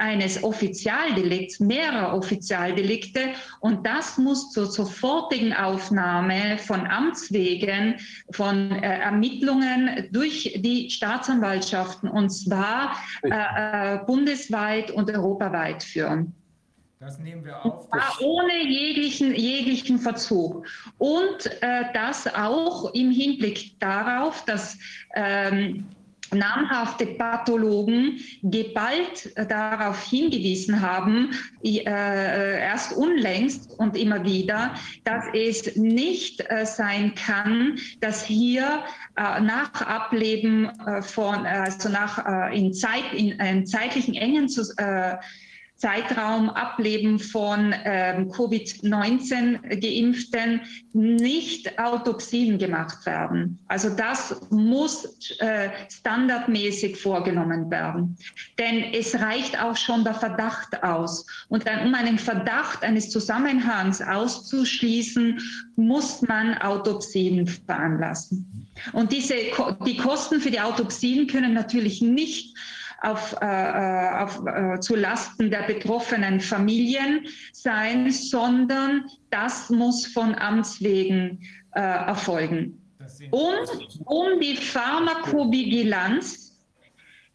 [0.00, 3.20] eines Offizialdelikts, mehrerer Offizialdelikte.
[3.60, 7.96] Und das muss zur sofortigen Aufnahme von Amtswegen,
[8.32, 16.34] von äh, Ermittlungen durch die Staatsanwaltschaften und zwar äh, äh, bundesweit und europaweit führen.
[17.00, 17.88] Das nehmen wir auf.
[18.20, 20.66] ohne jeglichen, jeglichen Verzug.
[20.98, 24.76] Und äh, das auch im Hinblick darauf, dass
[25.14, 25.86] ähm,
[26.32, 31.30] namhafte Pathologen geballt darauf hingewiesen haben,
[31.64, 38.84] äh, erst unlängst und immer wieder, dass es nicht äh, sein kann, dass hier
[39.16, 44.62] äh, nach Ableben äh, von, also nach äh, in, Zeit, in, in zeitlichen engen zu,
[44.76, 45.16] äh,
[45.80, 50.60] Zeitraum Ableben von ähm, Covid-19-Geimpften
[50.92, 53.58] nicht Autopsien gemacht werden.
[53.66, 58.18] Also das muss äh, standardmäßig vorgenommen werden.
[58.58, 61.24] Denn es reicht auch schon der Verdacht aus.
[61.48, 65.40] Und dann, um einen Verdacht eines Zusammenhangs auszuschließen,
[65.76, 68.68] muss man Autopsien veranlassen.
[68.92, 69.32] Und diese,
[69.86, 72.54] die Kosten für die Autopsien können natürlich nicht
[73.02, 80.34] auf, äh, äh, auf, äh, zu Lasten der betroffenen Familien sein, sondern das muss von
[80.34, 81.40] Amts wegen
[81.74, 82.76] äh, erfolgen.
[83.30, 86.50] Und um die Pharmakovigilanz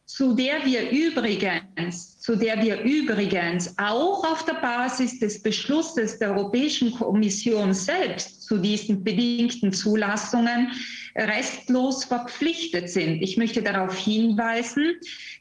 [0.06, 6.32] zu der wir übrigens, zu der wir übrigens auch auf der Basis des Beschlusses der
[6.32, 10.72] Europäischen Kommission selbst zu diesen bedingten Zulassungen
[11.16, 13.22] restlos verpflichtet sind.
[13.22, 14.95] Ich möchte darauf hinweisen,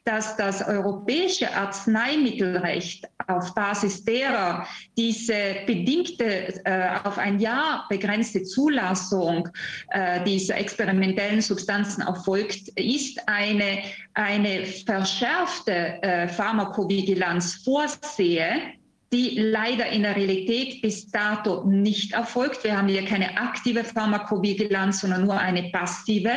[0.05, 9.49] dass das europäische Arzneimittelrecht auf Basis derer diese bedingte, äh, auf ein Jahr begrenzte Zulassung
[9.89, 13.79] äh, dieser experimentellen Substanzen erfolgt, ist eine,
[14.13, 18.75] eine verschärfte äh, Pharmakovigilanz vorsehe
[19.15, 22.65] die leider in der Realität bis dato nicht erfolgt.
[22.65, 26.31] Wir haben hier keine aktive Pharmakovigilanz, sondern nur eine passive.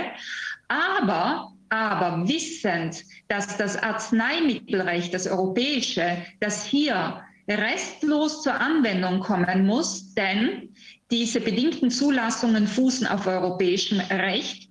[0.69, 10.15] Aber, aber wissend, dass das Arzneimittelrecht, das europäische, das hier restlos zur Anwendung kommen muss,
[10.15, 10.69] denn
[11.11, 14.68] diese bedingten Zulassungen fußen auf europäischem Recht,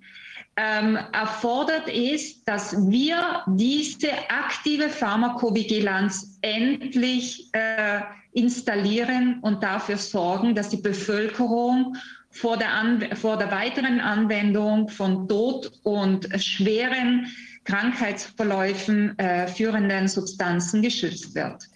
[0.60, 8.00] ähm, erfordert es, dass wir diese aktive Pharmakovigilanz endlich äh,
[8.32, 11.96] installieren und dafür sorgen, dass die Bevölkerung
[12.30, 17.28] vor der, vor der weiteren Anwendung von Tod und schweren
[17.64, 21.68] Krankheitsverläufen äh, führenden Substanzen geschützt wird.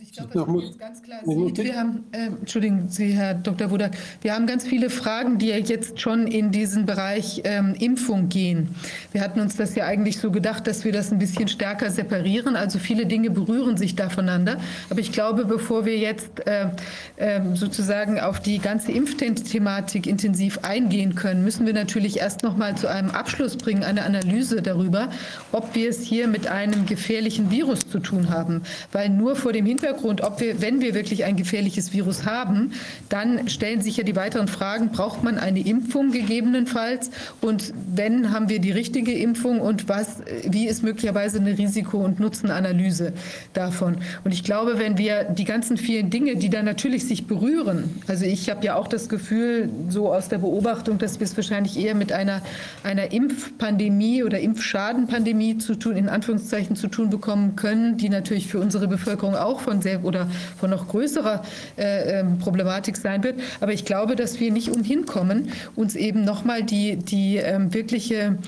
[0.00, 3.34] Also ich glaube, was man jetzt ganz klar sieht, wir haben, äh, entschuldigen Sie, Herr
[3.34, 3.70] Dr.
[3.70, 8.30] Wudak, wir haben ganz viele Fragen, die ja jetzt schon in diesen Bereich ähm, Impfung
[8.30, 8.74] gehen.
[9.12, 12.56] Wir hatten uns das ja eigentlich so gedacht, dass wir das ein bisschen stärker separieren.
[12.56, 14.58] Also viele Dinge berühren sich da voneinander.
[14.88, 16.68] Aber ich glaube, bevor wir jetzt äh,
[17.16, 22.74] äh, sozusagen auf die ganze Impfthematik intensiv eingehen können, müssen wir natürlich erst noch mal
[22.74, 25.10] zu einem Abschluss bringen, eine Analyse darüber,
[25.52, 28.62] ob wir es hier mit einem gefährlichen Virus zu tun haben.
[28.92, 29.89] Weil nur vor dem Hintergrund,
[30.22, 32.72] ob wir, wenn wir wirklich ein gefährliches Virus haben,
[33.08, 37.10] dann stellen sich ja die weiteren Fragen, braucht man eine Impfung gegebenenfalls?
[37.40, 40.16] Und wenn, haben wir die richtige Impfung und was,
[40.48, 43.12] wie ist möglicherweise eine Risiko- und Nutzenanalyse
[43.52, 43.98] davon?
[44.24, 48.24] Und ich glaube, wenn wir die ganzen vielen Dinge, die da natürlich sich berühren, also
[48.24, 51.94] ich habe ja auch das Gefühl, so aus der Beobachtung, dass wir es wahrscheinlich eher
[51.94, 52.42] mit einer,
[52.82, 58.60] einer Impfpandemie oder Impfschadenpandemie zu tun, in Anführungszeichen zu tun bekommen können, die natürlich für
[58.60, 60.28] unsere Bevölkerung auch von sehr oder
[60.58, 61.42] von noch größerer
[61.76, 63.40] äh, ähm, Problematik sein wird.
[63.60, 68.38] Aber ich glaube, dass wir nicht umhin kommen, uns eben nochmal die, die ähm, wirkliche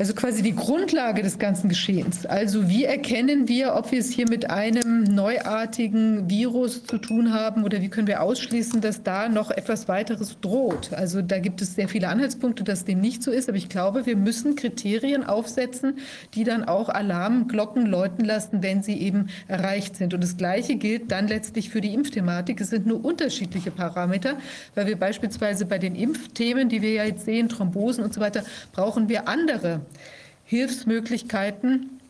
[0.00, 2.24] also quasi die Grundlage des ganzen Geschehens.
[2.24, 7.64] Also wie erkennen wir, ob wir es hier mit einem neuartigen Virus zu tun haben
[7.64, 10.94] oder wie können wir ausschließen, dass da noch etwas weiteres droht?
[10.94, 13.50] Also da gibt es sehr viele Anhaltspunkte, dass dem nicht so ist.
[13.50, 15.98] Aber ich glaube, wir müssen Kriterien aufsetzen,
[16.32, 20.14] die dann auch Alarmglocken läuten lassen, wenn sie eben erreicht sind.
[20.14, 22.62] Und das Gleiche gilt dann letztlich für die Impfthematik.
[22.62, 24.38] Es sind nur unterschiedliche Parameter,
[24.74, 28.44] weil wir beispielsweise bei den Impfthemen, die wir ja jetzt sehen, Thrombosen und so weiter,
[28.72, 29.82] brauchen wir andere
[30.44, 32.00] Hilfsmöglichkeiten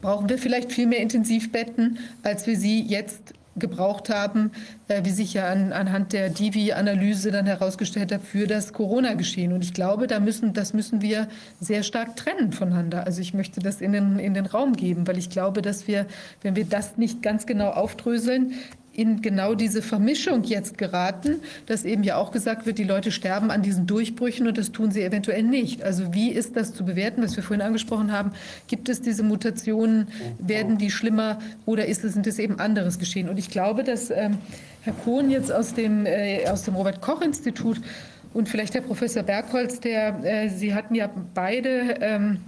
[0.00, 4.50] brauchen wir vielleicht viel mehr Intensivbetten, als wir sie jetzt gebraucht haben,
[4.88, 9.52] äh, wie sich ja an, anhand der Divi-Analyse dann herausgestellt hat, für das Corona-Geschehen.
[9.52, 11.28] Und ich glaube, da müssen, das müssen wir
[11.60, 13.06] sehr stark trennen voneinander.
[13.06, 16.06] Also ich möchte das in den, in den Raum geben, weil ich glaube, dass wir,
[16.42, 18.54] wenn wir das nicht ganz genau aufdröseln,
[18.94, 23.50] in genau diese Vermischung jetzt geraten, dass eben ja auch gesagt wird, die Leute sterben
[23.50, 25.82] an diesen Durchbrüchen und das tun sie eventuell nicht.
[25.82, 28.32] Also wie ist das zu bewerten, was wir vorhin angesprochen haben?
[28.68, 30.08] Gibt es diese Mutationen?
[30.38, 33.28] Werden die schlimmer oder ist es, sind es eben anderes geschehen?
[33.28, 34.38] Und ich glaube, dass ähm,
[34.82, 37.80] Herr Kohn jetzt aus dem, äh, dem Robert-Koch-Institut
[38.32, 42.38] und vielleicht Herr Professor Bergholz, der, äh, Sie hatten ja beide ähm,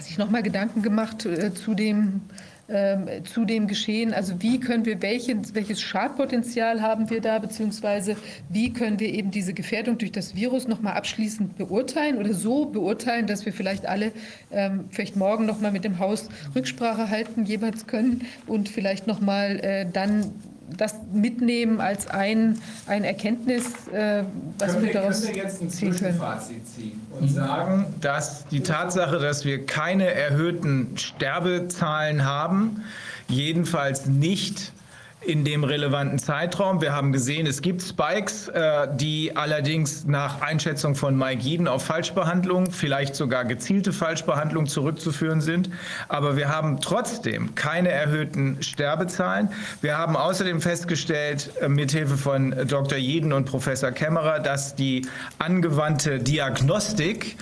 [0.00, 2.22] sich noch mal Gedanken gemacht äh, zu dem
[2.68, 4.12] ähm, zu dem Geschehen.
[4.12, 8.16] Also wie können wir, welches, welches Schadpotenzial haben wir da, beziehungsweise
[8.48, 13.26] wie können wir eben diese Gefährdung durch das Virus nochmal abschließend beurteilen oder so beurteilen,
[13.26, 14.12] dass wir vielleicht alle
[14.50, 19.86] ähm, vielleicht morgen nochmal mit dem Haus Rücksprache halten jeweils können und vielleicht nochmal äh,
[19.90, 20.32] dann
[20.76, 24.24] das mitnehmen als ein, ein Erkenntnis, äh,
[24.58, 29.18] was können wir daraus können wir jetzt ein Zwischenfazit ziehen und sagen, dass die Tatsache,
[29.18, 32.82] dass wir keine erhöhten Sterbezahlen haben,
[33.28, 34.72] jedenfalls nicht
[35.20, 36.80] in dem relevanten Zeitraum.
[36.80, 41.84] Wir haben gesehen, es gibt Spikes, äh, die allerdings nach Einschätzung von Mike Eden auf
[41.84, 45.70] Falschbehandlung, vielleicht sogar gezielte Falschbehandlung zurückzuführen sind.
[46.08, 49.50] Aber wir haben trotzdem keine erhöhten Sterbezahlen.
[49.80, 52.98] Wir haben außerdem festgestellt, äh, mithilfe von Dr.
[52.98, 55.06] Jeden und Professor Kämmerer, dass die
[55.38, 57.36] angewandte Diagnostik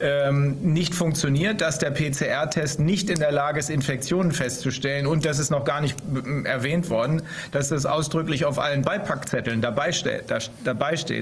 [0.00, 5.38] ähm, nicht funktioniert, dass der PCR-Test nicht in der Lage ist, Infektionen festzustellen und das
[5.38, 5.96] ist noch gar nicht
[6.44, 7.22] erwähnt worden,
[7.52, 10.30] dass das ausdrücklich auf allen Beipackzetteln dabei steht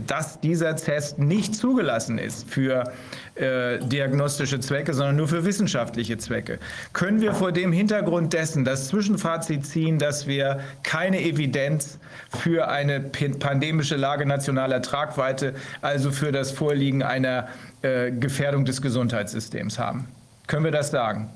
[0.06, 2.92] dass dieser Test nicht zugelassen ist für
[3.38, 6.58] äh, diagnostische Zwecke, sondern nur für wissenschaftliche Zwecke.
[6.92, 11.98] Können wir vor dem Hintergrund dessen das Zwischenfazit ziehen, dass wir keine Evidenz
[12.30, 17.48] für eine pandemische Lage nationaler Tragweite, also für das Vorliegen einer
[17.82, 20.08] äh, Gefährdung des Gesundheitssystems haben.
[20.46, 21.28] Können wir das sagen?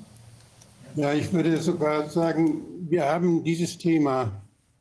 [0.96, 4.30] Ja, ich würde sogar sagen, wir haben dieses Thema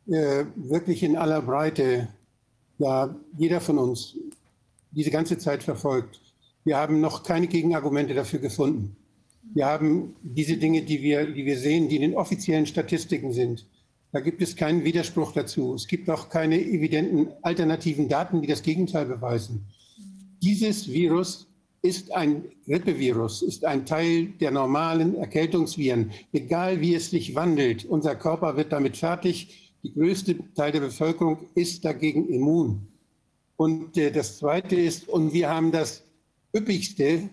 [0.07, 2.07] äh, wirklich in aller Breite,
[2.79, 4.15] ja, jeder von uns,
[4.91, 6.19] diese ganze Zeit verfolgt.
[6.63, 8.95] Wir haben noch keine Gegenargumente dafür gefunden.
[9.53, 13.65] Wir haben diese Dinge, die wir, die wir sehen, die in den offiziellen Statistiken sind.
[14.11, 15.73] Da gibt es keinen Widerspruch dazu.
[15.73, 19.65] Es gibt auch keine evidenten alternativen Daten, die das Gegenteil beweisen.
[20.41, 21.47] Dieses Virus
[21.81, 26.11] ist ein Grippevirus, ist ein Teil der normalen Erkältungsviren.
[26.31, 29.73] Egal wie es sich wandelt, unser Körper wird damit fertig.
[29.83, 32.87] Die größte Teil der Bevölkerung ist dagegen immun.
[33.55, 36.03] Und äh, das Zweite ist, und wir haben das
[36.55, 37.29] üppigste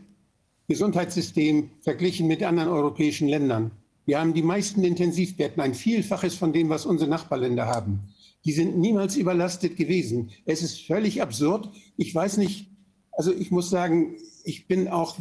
[0.68, 3.70] Gesundheitssystem verglichen mit anderen europäischen Ländern.
[4.06, 8.00] Wir haben die meisten Intensivbetten, ein Vielfaches von dem, was unsere Nachbarländer haben.
[8.44, 10.30] Die sind niemals überlastet gewesen.
[10.46, 11.70] Es ist völlig absurd.
[11.96, 12.70] Ich weiß nicht,
[13.12, 15.18] also ich muss sagen, ich bin auch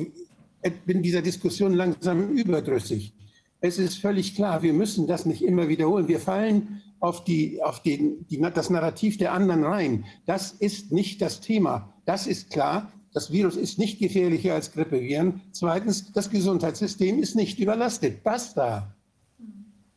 [0.86, 3.14] bin dieser Diskussion langsam überdrüssig.
[3.60, 6.08] Es ist völlig klar, wir müssen das nicht immer wiederholen.
[6.08, 10.06] Wir fallen auf, die, auf den, die, das Narrativ der anderen rein.
[10.26, 11.94] Das ist nicht das Thema.
[12.06, 12.92] Das ist klar.
[13.18, 15.42] Das Virus ist nicht gefährlicher als Grippeviren.
[15.52, 18.24] Zweitens, das Gesundheitssystem ist nicht überlastet.
[18.24, 18.94] Basta.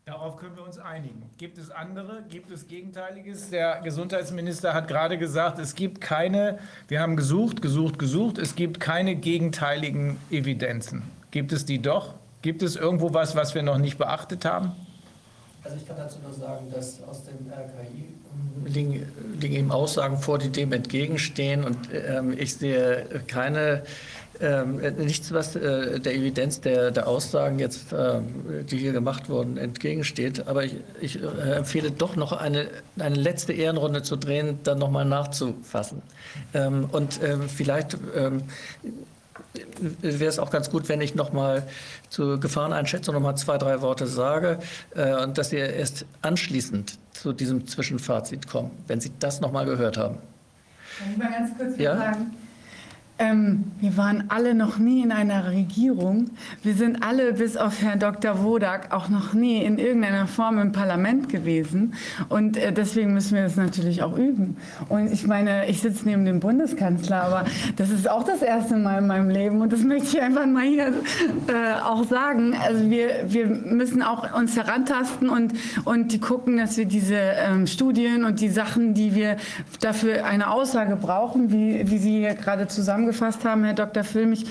[0.07, 1.25] Darauf können wir uns einigen.
[1.37, 2.25] Gibt es andere?
[2.31, 3.51] Gibt es Gegenteiliges?
[3.51, 8.81] Der Gesundheitsminister hat gerade gesagt, es gibt keine, wir haben gesucht, gesucht, gesucht, es gibt
[8.81, 11.03] keine gegenteiligen Evidenzen.
[11.31, 12.15] Gibt es die doch?
[12.41, 14.73] Gibt es irgendwo was, was wir noch nicht beachtet haben?
[15.63, 18.15] Also ich kann dazu nur sagen, dass aus dem RKI
[18.65, 19.07] liegen,
[19.41, 23.83] liegen eben Aussagen vor, die dem entgegenstehen und ähm, ich sehe keine
[24.41, 28.20] ähm, nichts, was äh, der Evidenz der, der Aussagen jetzt, äh,
[28.62, 30.47] die hier gemacht wurden, entgegensteht.
[30.47, 32.68] Aber ich, ich äh, empfehle doch noch eine,
[32.99, 36.00] eine letzte Ehrenrunde zu drehen, dann nochmal nachzufassen.
[36.55, 38.44] Ähm, und ähm, vielleicht ähm,
[40.00, 41.67] wäre es auch ganz gut, wenn ich noch mal
[42.09, 44.59] zur Gefahreneinschätzung noch mal zwei, drei Worte sage
[44.94, 49.67] äh, und dass Sie erst anschließend zu diesem Zwischenfazit kommen, wenn Sie das noch mal
[49.67, 50.19] gehört haben.
[50.99, 51.97] Kann ich mal ganz kurz ja?
[51.97, 52.35] sagen?
[53.21, 56.31] Ähm, wir waren alle noch nie in einer Regierung.
[56.63, 58.43] Wir sind alle bis auf Herrn Dr.
[58.43, 61.93] Wodak auch noch nie in irgendeiner Form im Parlament gewesen.
[62.31, 64.57] Und äh, deswegen müssen wir das natürlich auch üben.
[64.89, 67.45] Und ich meine, ich sitze neben dem Bundeskanzler, aber
[67.77, 69.61] das ist auch das erste Mal in meinem Leben.
[69.61, 72.55] Und das möchte ich einfach mal hier äh, auch sagen.
[72.55, 75.53] Also wir, wir müssen auch uns herantasten und,
[75.85, 79.37] und gucken, dass wir diese ähm, Studien und die Sachen, die wir
[79.81, 84.05] dafür eine Aussage brauchen, wie, wie Sie hier gerade zusammen zusammengefasst haben, Herr Dr.
[84.05, 84.47] Filmich,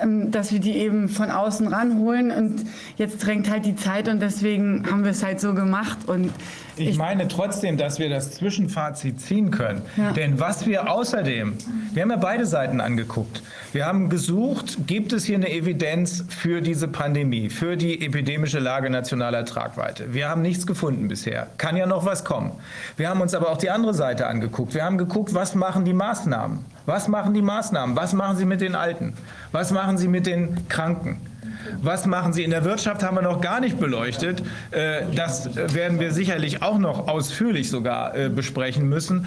[0.00, 2.30] ähm, dass wir die eben von außen ranholen.
[2.30, 2.64] Und
[2.96, 5.98] jetzt drängt halt die Zeit und deswegen haben wir es halt so gemacht.
[6.06, 6.30] Und
[6.76, 9.82] ich meine trotzdem, dass wir das Zwischenfazit ziehen können.
[9.96, 10.12] Ja.
[10.12, 11.54] Denn was wir außerdem,
[11.92, 13.42] wir haben ja beide Seiten angeguckt.
[13.72, 18.90] Wir haben gesucht, gibt es hier eine Evidenz für diese Pandemie, für die epidemische Lage
[18.90, 20.12] nationaler Tragweite.
[20.12, 21.46] Wir haben nichts gefunden bisher.
[21.56, 22.52] Kann ja noch was kommen.
[22.96, 24.74] Wir haben uns aber auch die andere Seite angeguckt.
[24.74, 26.64] Wir haben geguckt, was machen die Maßnahmen?
[26.86, 27.94] Was machen die Maßnahmen?
[27.94, 29.14] Was machen sie mit den Alten?
[29.52, 31.20] Was machen sie mit den Kranken?
[31.82, 34.42] Was machen Sie in der Wirtschaft, haben wir noch gar nicht beleuchtet.
[34.70, 39.26] Äh, das werden wir sicherlich auch noch ausführlich sogar äh, besprechen müssen.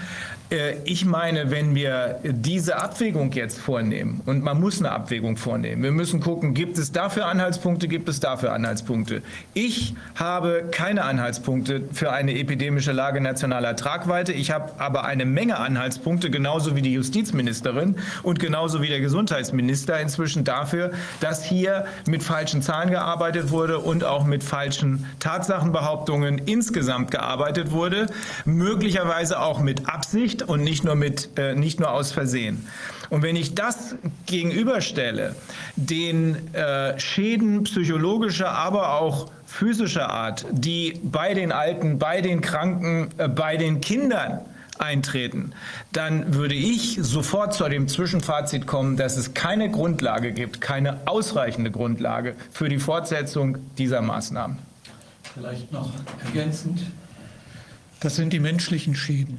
[0.54, 5.82] Äh, ich meine, wenn wir diese Abwägung jetzt vornehmen, und man muss eine Abwägung vornehmen,
[5.84, 9.24] wir müssen gucken, gibt es dafür Anhaltspunkte, gibt es dafür Anhaltspunkte.
[9.54, 14.32] Ich habe keine Anhaltspunkte für eine epidemische Lage nationaler Tragweite.
[14.32, 20.00] Ich habe aber eine Menge Anhaltspunkte, genauso wie die Justizministerin und genauso wie der Gesundheitsminister
[20.00, 27.10] inzwischen dafür, dass hier mit falschen Zahlen gearbeitet wurde und auch mit falschen Tatsachenbehauptungen insgesamt
[27.10, 28.08] gearbeitet wurde,
[28.46, 32.68] möglicherweise auch mit Absicht und nicht nur, mit, äh, nicht nur aus Versehen.
[33.10, 35.36] Und wenn ich das gegenüberstelle,
[35.76, 43.10] den äh, Schäden psychologischer, aber auch physischer Art, die bei den Alten, bei den Kranken,
[43.18, 44.40] äh, bei den Kindern
[44.80, 45.54] eintreten,
[45.92, 51.70] dann würde ich sofort zu dem Zwischenfazit kommen, dass es keine Grundlage gibt, keine ausreichende
[51.72, 54.58] Grundlage für die Fortsetzung dieser Maßnahmen.
[55.34, 55.92] Vielleicht noch
[56.26, 56.82] ergänzend.
[58.00, 59.38] Das sind die menschlichen Schäden.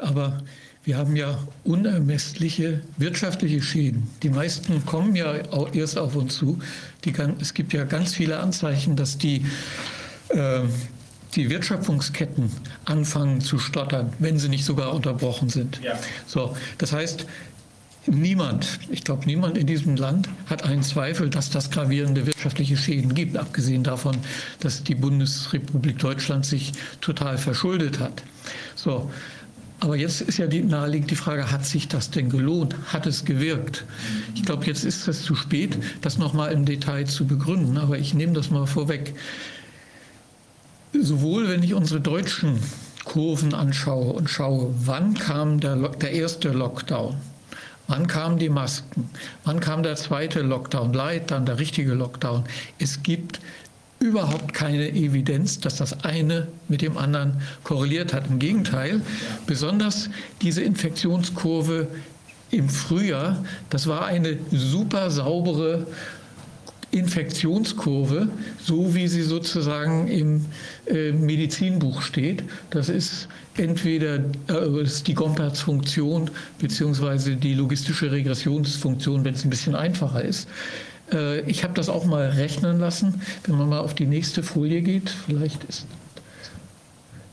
[0.00, 0.42] Aber
[0.84, 4.08] wir haben ja unermessliche wirtschaftliche Schäden.
[4.22, 5.34] Die meisten kommen ja
[5.72, 6.58] erst auf uns zu.
[7.04, 9.44] Die, es gibt ja ganz viele Anzeichen, dass die,
[10.30, 10.62] äh,
[11.34, 12.50] die Wertschöpfungsketten
[12.86, 15.80] anfangen zu stottern, wenn sie nicht sogar unterbrochen sind.
[15.82, 15.98] Ja.
[16.26, 17.26] So, das heißt,
[18.06, 23.14] Niemand, ich glaube, niemand in diesem Land hat einen Zweifel, dass das gravierende wirtschaftliche Schäden
[23.14, 24.16] gibt, abgesehen davon,
[24.58, 26.72] dass die Bundesrepublik Deutschland sich
[27.02, 28.22] total verschuldet hat.
[28.74, 29.10] So,
[29.80, 32.76] aber jetzt ist ja die, naheliegend die Frage, hat sich das denn gelohnt?
[32.92, 33.84] Hat es gewirkt?
[34.34, 38.12] Ich glaube, jetzt ist es zu spät, das nochmal im Detail zu begründen, aber ich
[38.12, 39.14] nehme das mal vorweg.
[40.92, 42.60] Sowohl wenn ich unsere deutschen
[43.04, 47.16] Kurven anschaue und schaue, wann kam der, der erste Lockdown,
[47.88, 49.08] wann kamen die Masken,
[49.44, 52.44] wann kam der zweite Lockdown, Light, dann der richtige Lockdown.
[52.78, 53.40] Es gibt
[54.00, 58.28] überhaupt keine Evidenz, dass das eine mit dem anderen korreliert hat.
[58.28, 59.02] Im Gegenteil,
[59.46, 60.08] besonders
[60.40, 61.86] diese Infektionskurve
[62.50, 65.86] im Frühjahr, das war eine super saubere
[66.92, 68.28] Infektionskurve,
[68.60, 70.46] so wie sie sozusagen im
[70.86, 72.42] äh, Medizinbuch steht.
[72.70, 79.76] Das ist entweder äh, ist die Gompertz-Funktion beziehungsweise die logistische Regressionsfunktion, wenn es ein bisschen
[79.76, 80.48] einfacher ist.
[81.12, 83.22] Äh, ich habe das auch mal rechnen lassen.
[83.44, 85.86] Wenn man mal auf die nächste Folie geht, vielleicht ist.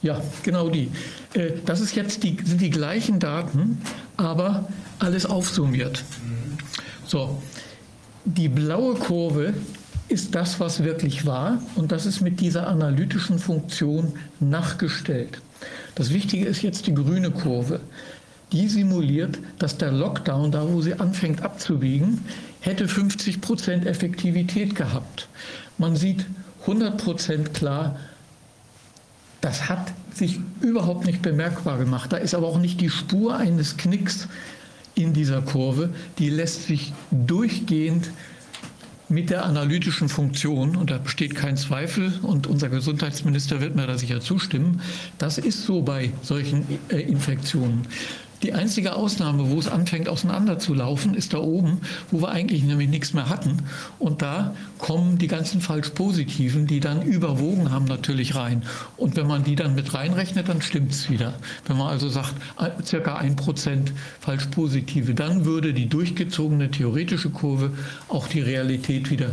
[0.01, 0.91] Ja, genau die.
[1.33, 3.81] Äh, das ist jetzt die, sind die gleichen Daten,
[4.15, 4.67] aber
[4.99, 6.03] alles aufsummiert.
[7.05, 7.41] So,
[8.25, 9.53] die blaue Kurve
[10.09, 15.41] ist das, was wirklich war und das ist mit dieser analytischen Funktion nachgestellt.
[15.95, 17.79] Das Wichtige ist jetzt die grüne Kurve.
[18.51, 22.23] Die simuliert, dass der Lockdown, da wo sie anfängt abzubiegen,
[22.61, 25.27] hätte 50 Prozent Effektivität gehabt.
[25.77, 26.25] Man sieht
[26.61, 27.97] 100 Prozent klar,
[29.41, 32.11] das hat sich überhaupt nicht bemerkbar gemacht.
[32.11, 34.27] Da ist aber auch nicht die Spur eines Knicks
[34.95, 35.91] in dieser Kurve.
[36.17, 38.09] Die lässt sich durchgehend
[39.09, 43.97] mit der analytischen Funktion, und da besteht kein Zweifel, und unser Gesundheitsminister wird mir da
[43.97, 44.81] sicher zustimmen,
[45.17, 47.87] das ist so bei solchen äh, Infektionen.
[48.43, 53.13] Die einzige Ausnahme, wo es anfängt auseinanderzulaufen, ist da oben, wo wir eigentlich nämlich nichts
[53.13, 53.63] mehr hatten.
[53.97, 58.61] Und da kommen die ganzen Falsch-Positiven, die dann überwogen haben, natürlich rein.
[58.95, 61.33] Und wenn man die dann mit reinrechnet, dann stimmt es wieder.
[61.65, 62.35] Wenn man also sagt,
[62.85, 67.71] circa ein Prozent Falsch-Positive, dann würde die durchgezogene theoretische Kurve
[68.07, 69.31] auch die Realität wieder äh,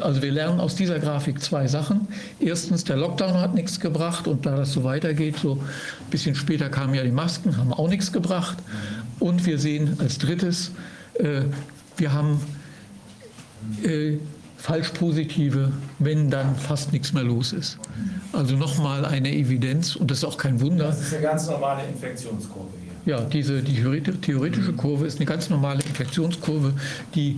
[0.00, 2.08] also wir lernen aus dieser Grafik zwei Sachen.
[2.40, 6.68] Erstens, der Lockdown hat nichts gebracht und da das so weitergeht, so ein bisschen später
[6.68, 8.58] kamen ja die Masken, haben auch nichts gebracht.
[9.18, 10.72] Und wir sehen als drittes,
[11.14, 11.42] äh,
[11.96, 12.40] wir haben
[13.82, 14.18] äh,
[14.56, 17.78] falsch positive, wenn dann fast nichts mehr los ist.
[18.32, 20.86] Also nochmal eine Evidenz und das ist auch kein Wunder.
[20.86, 23.14] Das ist eine ganz normale Infektionskurve hier.
[23.14, 23.80] Ja, diese die
[24.20, 26.74] theoretische Kurve ist eine ganz normale Infektionskurve,
[27.14, 27.36] die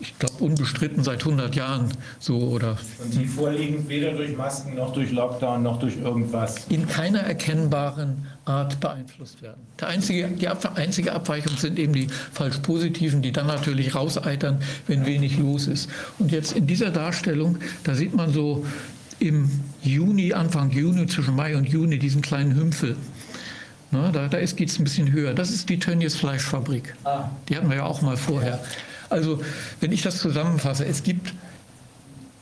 [0.00, 1.88] ich glaube, unbestritten seit 100 Jahren
[2.18, 2.78] so oder.
[3.02, 6.66] Und die vorliegend weder durch Masken noch durch Lockdown noch durch irgendwas.
[6.68, 9.60] In keiner erkennbaren Art beeinflusst werden.
[9.78, 14.60] Der einzige, die Ab einzige Abweichung sind eben die falsch positiven, die dann natürlich rauseitern,
[14.86, 15.90] wenn wenig los ist.
[16.18, 18.64] Und jetzt in dieser Darstellung, da sieht man so
[19.18, 19.50] im
[19.82, 22.96] Juni, Anfang Juni, zwischen Mai und Juni, diesen kleinen Hümpfel.
[23.90, 25.34] Na, da da geht es ein bisschen höher.
[25.34, 26.94] Das ist die Tönnies Fleischfabrik.
[27.04, 27.28] Ah.
[27.48, 28.60] Die hatten wir ja auch mal vorher.
[29.10, 29.40] Also
[29.80, 31.34] wenn ich das zusammenfasse, es gibt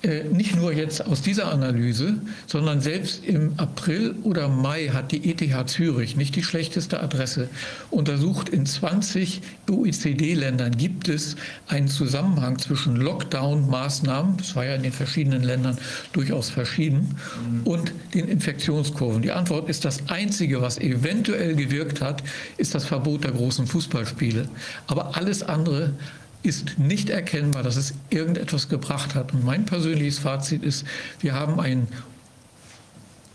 [0.01, 5.29] äh, nicht nur jetzt aus dieser Analyse, sondern selbst im April oder Mai hat die
[5.29, 7.49] ETH Zürich, nicht die schlechteste Adresse,
[7.91, 11.35] untersucht, in 20 OECD-Ländern gibt es
[11.67, 15.77] einen Zusammenhang zwischen Lockdown-Maßnahmen, das war ja in den verschiedenen Ländern
[16.13, 17.17] durchaus verschieden,
[17.65, 19.23] und den Infektionskurven.
[19.23, 22.23] Die Antwort ist, das Einzige, was eventuell gewirkt hat,
[22.57, 24.49] ist das Verbot der großen Fußballspiele.
[24.87, 25.95] Aber alles andere
[26.43, 29.33] ist nicht erkennbar, dass es irgendetwas gebracht hat.
[29.33, 30.87] Und mein persönliches Fazit ist,
[31.21, 31.89] wir haben einen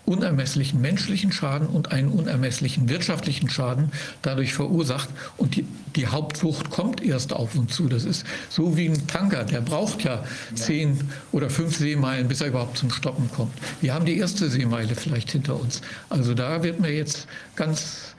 [0.06, 3.92] unermesslichen menschlichen Schaden und einen unermesslichen wirtschaftlichen Schaden
[4.22, 5.10] dadurch verursacht.
[5.38, 5.66] Und die,
[5.96, 7.88] die Hauptflucht kommt erst auf uns zu.
[7.88, 10.24] Das ist so wie ein Tanker, der braucht ja
[10.56, 11.00] zehn
[11.32, 13.54] oder fünf Seemeilen, bis er überhaupt zum Stoppen kommt.
[13.80, 15.82] Wir haben die erste Seemeile vielleicht hinter uns.
[16.10, 18.13] Also da wird mir jetzt ganz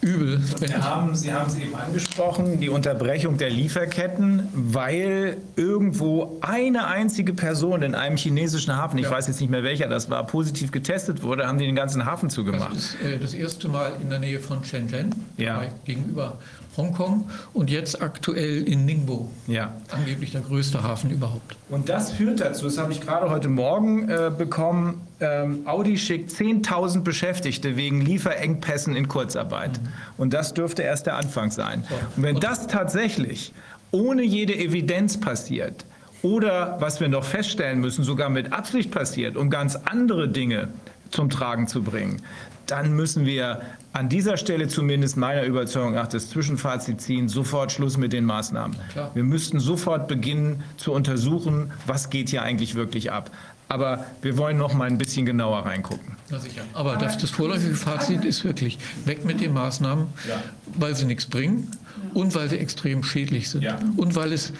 [0.00, 0.40] übel.
[0.40, 7.32] Sie haben, Sie haben es eben angesprochen, die Unterbrechung der Lieferketten, weil irgendwo eine einzige
[7.32, 9.10] Person in einem chinesischen Hafen, ich ja.
[9.10, 12.30] weiß jetzt nicht mehr welcher das war, positiv getestet wurde, haben die den ganzen Hafen
[12.30, 12.74] zugemacht.
[12.74, 15.64] Das ist äh, das erste Mal in der Nähe von Shenzhen, ja.
[15.84, 16.38] gegenüber
[16.76, 19.30] Hongkong und jetzt aktuell in Ningbo.
[19.46, 19.72] Ja.
[19.90, 21.56] Angeblich der größte Hafen überhaupt.
[21.68, 26.30] Und das führt dazu, das habe ich gerade heute Morgen äh, bekommen, ähm, Audi schickt
[26.30, 29.80] 10.000 Beschäftigte wegen Lieferengpässen in Kurzarbeit.
[29.80, 29.88] Mhm.
[30.18, 31.84] Und das dürfte erst der Anfang sein.
[31.88, 31.94] So.
[32.16, 33.52] Und wenn das tatsächlich
[33.92, 35.84] ohne jede Evidenz passiert,
[36.22, 40.68] oder was wir noch feststellen müssen, sogar mit Absicht passiert, um ganz andere Dinge
[41.10, 42.22] zum Tragen zu bringen,
[42.66, 47.96] dann müssen wir an dieser Stelle zumindest meiner Überzeugung nach das Zwischenfazit ziehen, sofort Schluss
[47.96, 48.76] mit den Maßnahmen.
[48.92, 49.10] Klar.
[49.14, 53.30] Wir müssten sofort beginnen zu untersuchen, was geht hier eigentlich wirklich ab.
[53.68, 56.16] Aber wir wollen noch mal ein bisschen genauer reingucken.
[56.30, 56.62] Ja, sicher.
[56.72, 60.42] Aber das, das vorläufige Fazit ist wirklich weg mit den Maßnahmen, ja.
[60.74, 61.70] weil sie nichts bringen
[62.14, 63.62] und weil sie extrem schädlich sind.
[63.62, 63.78] Ja.
[63.96, 64.52] Und weil es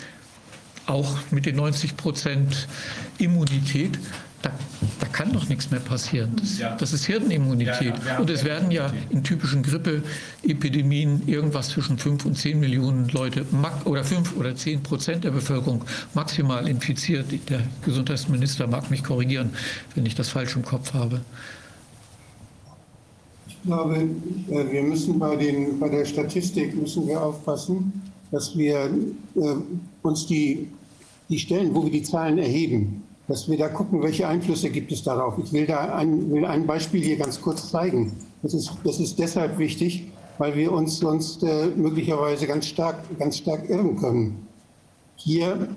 [0.87, 2.69] auch mit den 90 Prozent
[3.19, 3.99] Immunität
[4.47, 4.53] da,
[5.01, 6.33] da, kann doch nichts mehr passieren.
[6.37, 6.77] Das, ja.
[6.77, 7.95] das ist Hirnimmunität.
[8.05, 13.09] Ja, ja, und es werden ja in typischen Grippeepidemien irgendwas zwischen 5 und 10 Millionen
[13.09, 13.45] Leute
[13.85, 17.27] oder 5 oder 10 Prozent der Bevölkerung maximal infiziert.
[17.49, 19.51] Der Gesundheitsminister mag mich korrigieren,
[19.95, 21.21] wenn ich das falsch im Kopf habe.
[23.49, 28.91] Ich glaube, äh, wir müssen bei, den, bei der Statistik müssen wir aufpassen, dass wir
[29.35, 29.55] äh,
[30.03, 30.69] uns die,
[31.29, 35.03] die Stellen, wo wir die Zahlen erheben, dass wir da gucken, welche Einflüsse gibt es
[35.03, 35.35] darauf.
[35.43, 38.13] Ich will da ein, will ein Beispiel hier ganz kurz zeigen.
[38.43, 43.39] Das ist, das ist deshalb wichtig, weil wir uns sonst äh, möglicherweise ganz stark, ganz
[43.39, 44.47] stark irren können.
[45.17, 45.69] Hier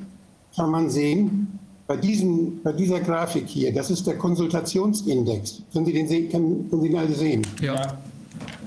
[0.56, 5.64] kann man sehen, bei, diesem, bei dieser Grafik hier, das ist der Konsultationsindex.
[5.74, 7.42] Können Sie den, sehen, können, können Sie den alle sehen?
[7.62, 7.98] Ja.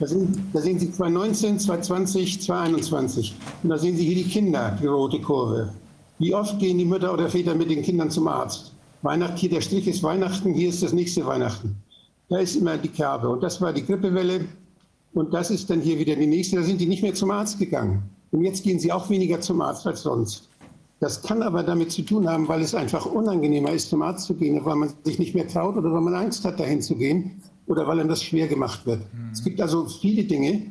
[0.00, 3.36] Da, sind, da sehen Sie 2019, 2020, 2021.
[3.62, 5.72] Und da sehen Sie hier die Kinder, die rote Kurve.
[6.18, 8.71] Wie oft gehen die Mütter oder Väter mit den Kindern zum Arzt?
[9.02, 11.76] Weihnachten, hier der Strich ist Weihnachten, hier ist das nächste Weihnachten.
[12.28, 13.28] Da ist immer die Kerbe.
[13.28, 14.46] Und das war die Grippewelle.
[15.12, 16.56] Und das ist dann hier wieder die nächste.
[16.56, 18.02] Da sind die nicht mehr zum Arzt gegangen.
[18.30, 20.48] Und jetzt gehen sie auch weniger zum Arzt als sonst.
[21.00, 24.34] Das kann aber damit zu tun haben, weil es einfach unangenehmer ist, zum Arzt zu
[24.34, 27.42] gehen, weil man sich nicht mehr traut oder weil man Angst hat, dahin zu gehen
[27.66, 29.00] oder weil einem das schwer gemacht wird.
[29.00, 29.30] Mhm.
[29.32, 30.62] Es gibt also viele Dinge,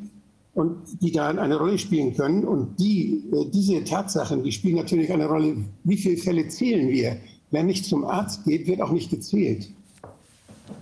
[0.54, 2.44] und die da eine Rolle spielen können.
[2.44, 5.56] Und die, äh, diese Tatsachen, die spielen natürlich eine Rolle.
[5.84, 7.16] Wie viele Fälle zählen wir?
[7.52, 9.68] Wer nicht zum Arzt geht, wird auch nicht gezählt.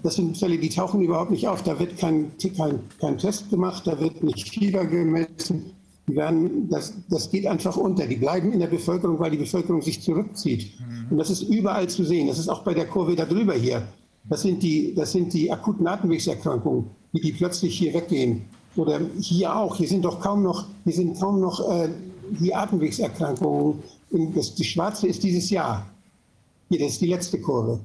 [0.03, 1.63] Das sind Fälle, die tauchen überhaupt nicht auf.
[1.63, 5.73] Da wird kein, kein, kein Test gemacht, da wird nicht Fieber gemessen.
[6.09, 8.07] Die werden, das, das geht einfach unter.
[8.07, 10.73] Die bleiben in der Bevölkerung, weil die Bevölkerung sich zurückzieht.
[11.11, 12.29] Und das ist überall zu sehen.
[12.29, 13.83] Das ist auch bei der Kurve da drüber hier.
[14.29, 18.43] Das sind die, das sind die akuten Atemwegserkrankungen, die, die plötzlich hier weggehen.
[18.77, 19.77] Oder hier auch.
[19.77, 21.89] Hier sind doch kaum noch, hier sind kaum noch äh,
[22.39, 23.83] die Atemwegserkrankungen.
[24.35, 25.87] Das, die schwarze ist dieses Jahr.
[26.71, 27.81] Hier, das ist die letzte Kurve.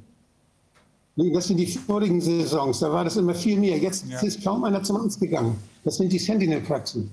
[1.18, 3.78] Das sind die vorigen Saisons, da war das immer viel mehr.
[3.78, 4.19] Jetzt ja.
[4.22, 5.56] ist kaum einer zum Arzt gegangen.
[5.84, 7.10] Das sind die Sentinel-Praxen.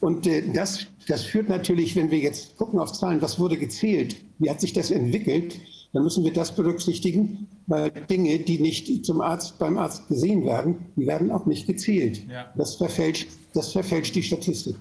[0.00, 4.16] Und äh, das, das führt natürlich, wenn wir jetzt gucken auf Zahlen, was wurde gezählt,
[4.38, 5.60] wie hat sich das entwickelt,
[5.92, 10.86] dann müssen wir das berücksichtigen, weil Dinge, die nicht zum Arzt, beim Arzt gesehen werden,
[10.96, 12.22] die werden auch nicht gezählt.
[12.30, 12.50] Ja.
[12.56, 14.76] Das, verfälscht, das verfälscht die Statistik.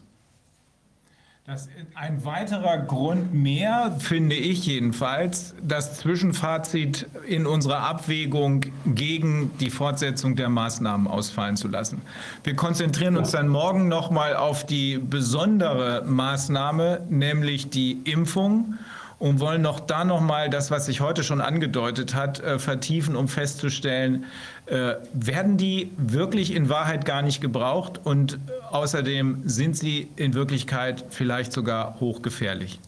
[1.50, 9.50] Das ist ein weiterer Grund mehr, finde ich jedenfalls, das Zwischenfazit in unserer Abwägung gegen
[9.60, 12.04] die Fortsetzung der Maßnahmen ausfallen zu lassen.
[12.44, 18.76] Wir konzentrieren uns dann morgen noch mal auf die besondere Maßnahme, nämlich die Impfung
[19.20, 23.16] und wollen noch da noch mal das, was sich heute schon angedeutet hat, äh, vertiefen,
[23.16, 24.26] um festzustellen,
[24.66, 28.38] äh, werden die wirklich in Wahrheit gar nicht gebraucht und äh,
[28.72, 32.80] außerdem sind sie in Wirklichkeit vielleicht sogar hochgefährlich.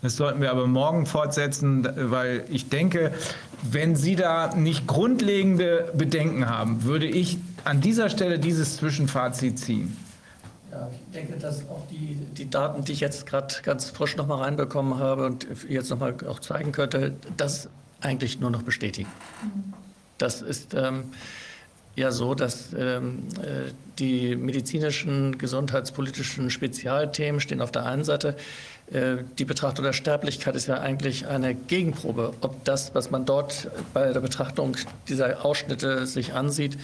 [0.00, 3.12] Das sollten wir aber morgen fortsetzen, weil ich denke,
[3.62, 9.96] wenn Sie da nicht grundlegende Bedenken haben, würde ich an dieser Stelle dieses Zwischenfazit ziehen.
[10.74, 14.26] Ja, ich denke, dass auch die, die Daten, die ich jetzt gerade ganz frisch noch
[14.26, 17.68] mal reinbekommen habe und jetzt noch mal auch zeigen könnte, das
[18.00, 19.08] eigentlich nur noch bestätigen.
[20.18, 21.04] Das ist ähm,
[21.94, 28.36] ja so, dass ähm, äh, die medizinischen, gesundheitspolitischen Spezialthemen stehen auf der einen Seite.
[28.92, 33.70] Äh, die Betrachtung der Sterblichkeit ist ja eigentlich eine Gegenprobe, ob das, was man dort
[33.92, 34.76] bei der Betrachtung
[35.06, 36.76] dieser Ausschnitte sich ansieht,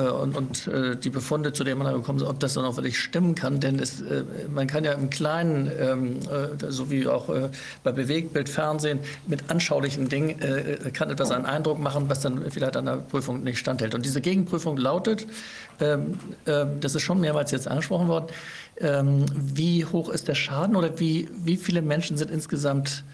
[0.00, 2.76] und, und äh, die Befunde, zu denen man da gekommen ist, ob das dann auch
[2.76, 3.60] wirklich stimmen kann.
[3.60, 6.20] Denn es, äh, man kann ja im Kleinen, ähm,
[6.68, 7.30] so wie auch
[7.82, 10.36] bei Bewegtbildfernsehen, mit anschaulichen Dingen
[10.92, 13.94] kann etwas einen Eindruck machen, was dann vielleicht an der Prüfung nicht standhält.
[13.94, 15.26] Und diese Gegenprüfung lautet,
[15.80, 18.26] ähm, das ist schon mehrmals jetzt angesprochen worden,
[18.78, 23.04] ähm, wie hoch ist der Schaden oder wie, wie viele Menschen sind insgesamt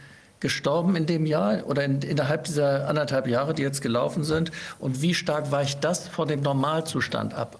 [0.42, 4.52] gestorben in dem Jahr oder in, innerhalb dieser anderthalb Jahre, die jetzt gelaufen sind?
[4.78, 7.58] Und wie stark weicht das von dem Normalzustand ab?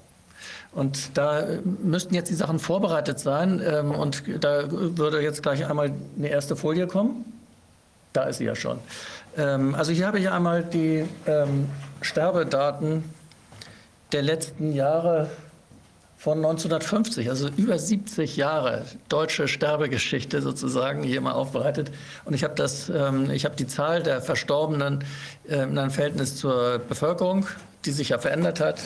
[0.73, 3.63] Und da äh, müssten jetzt die Sachen vorbereitet sein.
[3.65, 7.25] Ähm, und da würde jetzt gleich einmal eine erste Folie kommen.
[8.13, 8.79] Da ist sie ja schon.
[9.37, 11.69] Ähm, also hier habe ich einmal die ähm,
[12.01, 13.05] Sterbedaten
[14.13, 15.31] der letzten Jahre
[16.23, 21.91] von 1950, also über 70 Jahre deutsche Sterbegeschichte sozusagen hier mal aufbereitet.
[22.25, 25.03] Und ich habe das, ähm, ich habe die Zahl der Verstorbenen
[25.49, 27.49] äh, in einem Verhältnis zur Bevölkerung,
[27.85, 28.81] die sich ja verändert hat,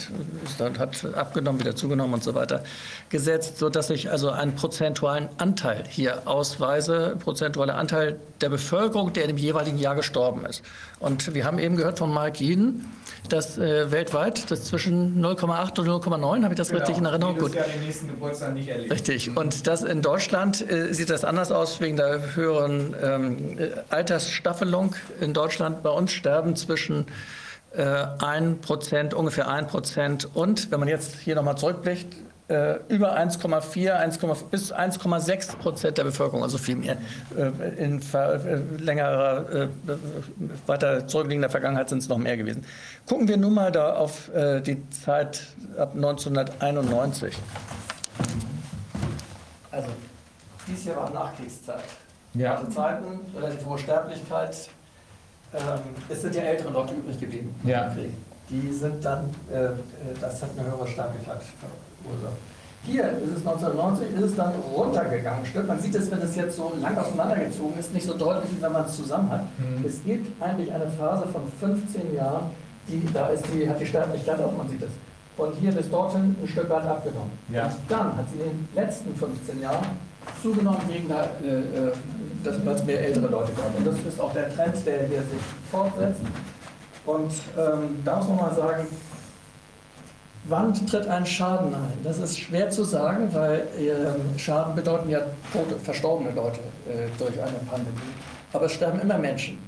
[0.79, 2.65] hat abgenommen, wieder zugenommen und so weiter,
[3.11, 9.29] gesetzt, sodass ich also einen prozentualen Anteil hier ausweise, prozentualer Anteil der Bevölkerung, der in
[9.29, 10.63] dem jeweiligen Jahr gestorben ist.
[10.99, 12.87] Und wir haben eben gehört von Mike Jeden,
[13.29, 16.81] dass äh, weltweit das zwischen 0,8 und 0,9, habe ich das genau.
[16.81, 17.39] richtig in Erinnerung?
[17.39, 17.55] Gut.
[17.55, 18.93] Jahr den nächsten Geburtstag nicht erlebt.
[18.93, 19.37] Richtig.
[19.37, 24.95] Und das in Deutschland äh, sieht das anders aus wegen der höheren ähm, äh, Altersstaffelung
[25.21, 25.83] in Deutschland.
[25.83, 27.07] Bei uns sterben zwischen
[27.77, 32.17] äh, 1 ungefähr 1% und, wenn man jetzt hier nochmal zurückblickt,
[32.49, 34.19] äh, über 1,4 1,
[34.51, 36.97] bis 1,6 Prozent der Bevölkerung, also viel mehr.
[37.37, 38.01] Äh, in
[38.79, 39.69] längerer,
[40.67, 42.65] weiter zurückliegender Vergangenheit sind es noch mehr gewesen.
[43.07, 45.43] Gucken wir nun mal da auf die Zeit
[45.77, 47.37] ab 1991.
[49.71, 49.89] Also,
[50.67, 51.85] dies hier war Nachkriegszeit.
[52.35, 52.51] Ja.
[52.51, 54.69] Harte Zeiten, relativ hohe Sterblichkeit.
[55.57, 57.55] Ähm, es sind ja ältere Leute übrig geblieben.
[57.65, 57.95] Ja.
[58.51, 59.69] Die sind dann, äh,
[60.21, 61.41] das hat eine höhere Sterblichkeit
[62.03, 62.37] verursacht.
[62.85, 65.45] Hier ist es 1990, ist es dann runtergegangen.
[65.45, 65.67] Stück.
[65.67, 68.73] Man sieht es, wenn es jetzt so lang auseinandergezogen ist, nicht so deutlich, wie wenn
[68.73, 69.43] man es zusammen hat.
[69.59, 69.85] Mhm.
[69.85, 72.51] Es gibt eigentlich eine Phase von 15 Jahren,
[72.87, 74.91] die, da ist die, hat die Sterblichkeit auch, man sieht es,
[75.37, 77.33] von hier bis dorthin ein Stück weit abgenommen.
[77.53, 77.67] Ja.
[77.67, 79.87] Und dann hat sie in den letzten 15 Jahren
[80.41, 81.93] zugenommen wegen der, äh, äh
[82.47, 83.77] dass es mehr ältere Leute gab.
[83.77, 86.21] Und das ist auch der Trend, der hier sich fortsetzt.
[87.05, 88.87] Und ähm, da muss man mal sagen,
[90.49, 91.99] wann tritt ein Schaden ein?
[92.03, 95.21] Das ist schwer zu sagen, weil äh, Schaden bedeuten ja
[95.53, 97.97] tote, verstorbene Leute äh, durch eine Pandemie.
[98.53, 99.59] Aber es sterben immer Menschen.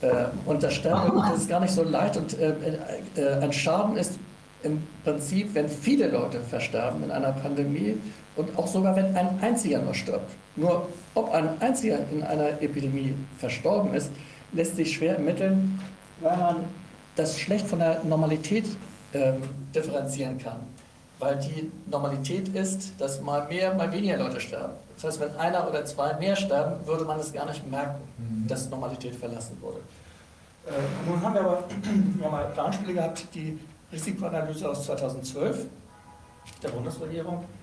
[0.00, 2.16] Äh, und das Sterben das ist gar nicht so leicht.
[2.16, 2.52] Und äh,
[3.16, 4.18] äh, ein Schaden ist
[4.62, 7.96] im Prinzip, wenn viele Leute versterben in einer Pandemie
[8.38, 10.30] und auch sogar wenn ein einziger nur stirbt.
[10.56, 14.10] Nur ob ein einziger in einer Epidemie verstorben ist,
[14.52, 15.80] lässt sich schwer ermitteln,
[16.20, 16.56] weil man
[17.16, 18.64] das schlecht von der Normalität
[19.12, 19.42] ähm,
[19.74, 20.60] differenzieren kann.
[21.18, 24.74] Weil die Normalität ist, dass mal mehr, mal weniger Leute sterben.
[24.94, 28.46] Das heißt, wenn einer oder zwei mehr sterben, würde man es gar nicht merken, mhm.
[28.46, 29.80] dass Normalität verlassen wurde.
[30.66, 30.70] Äh,
[31.08, 31.64] nun haben wir aber
[32.18, 33.58] wir mal Planspiele gehabt, die
[33.92, 35.66] Risikoanalyse aus 2012
[36.62, 37.57] der Bundesregierung, äh,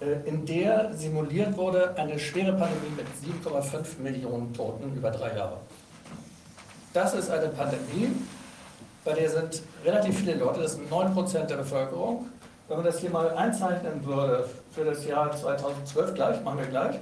[0.00, 3.06] in der simuliert wurde eine schwere Pandemie mit
[3.44, 5.58] 7,5 Millionen Toten über drei Jahre.
[6.94, 8.10] Das ist eine Pandemie,
[9.04, 12.26] bei der sind relativ viele Leute, das sind 9% der Bevölkerung.
[12.68, 16.96] Wenn man das hier mal einzeichnen würde für das Jahr 2012 gleich, machen wir gleich,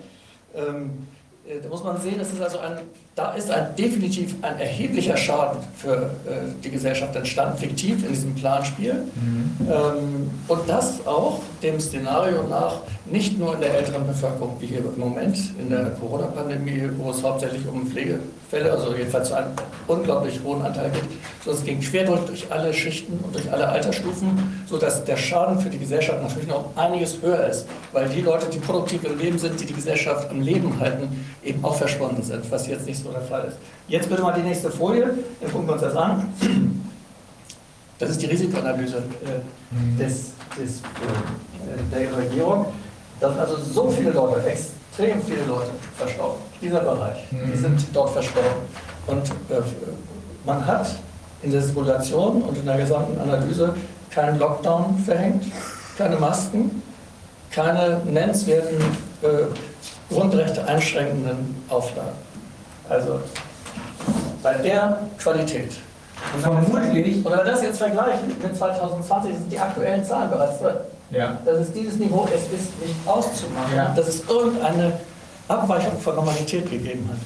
[0.55, 1.07] ähm,
[1.47, 2.79] äh, da muss man sehen, das ist also ein
[3.19, 8.33] da ist ein, definitiv ein erheblicher Schaden für äh, die Gesellschaft entstanden, fiktiv in diesem
[8.37, 8.95] Planspiel.
[8.95, 9.69] Mhm.
[9.69, 12.77] Ähm, und das auch dem Szenario nach
[13.11, 17.23] nicht nur in der älteren Bevölkerung, wie hier im Moment in der Corona-Pandemie, wo es
[17.23, 19.51] hauptsächlich um Pflegefälle, also jedenfalls einen
[19.87, 21.03] unglaublich hohen Anteil geht,
[21.45, 25.59] sondern es ging quer durch, durch alle Schichten und durch alle Altersstufen, sodass der Schaden
[25.59, 29.39] für die Gesellschaft natürlich noch einiges höher ist, weil die Leute, die produktiv im Leben
[29.39, 33.08] sind, die die Gesellschaft am Leben halten, eben auch verschwunden sind, was jetzt nicht so
[33.09, 33.57] so der Fall ist.
[33.89, 35.11] Jetzt bitte mal die nächste Folie,
[35.41, 36.33] dann gucken wir uns das an.
[37.99, 42.67] Das ist die Risikoanalyse äh, des, des, äh, der Regierung.
[43.19, 46.41] Da sind also so viele Leute, extrem viele Leute verstorben.
[46.63, 47.57] Dieser Bereich, die mhm.
[47.57, 48.63] sind dort verstorben.
[49.07, 49.63] Und äh,
[50.45, 50.95] man hat
[51.43, 53.75] in der Simulation und in der gesamten Analyse
[54.11, 55.45] keinen Lockdown verhängt,
[55.97, 56.83] keine Masken,
[57.51, 58.79] keine nennenswerten
[59.23, 62.28] äh, Grundrechte einschränkenden Auflagen.
[62.89, 63.21] Also
[64.43, 65.73] bei der Qualität.
[66.35, 70.77] Und vermutlich, oder das jetzt vergleichen mit 2020, sind die aktuellen Zahlen bereits drin.
[71.11, 71.39] Ja.
[71.45, 73.93] Das ist dieses Niveau, es ist nicht auszumachen, ja.
[73.95, 74.93] dass es irgendeine
[75.49, 77.19] Abweichung von Normalität gegeben hat.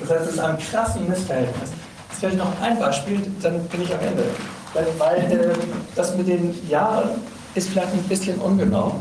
[0.00, 1.70] Das heißt, es ist ein krassen Missverhältnis.
[2.10, 4.24] Jetzt vielleicht noch ein Beispiel, dann bin ich am Ende.
[4.74, 5.54] Weil, weil äh,
[5.94, 7.10] das mit den Jahren
[7.54, 8.96] ist vielleicht ein bisschen ungenau,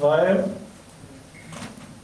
[0.00, 0.44] weil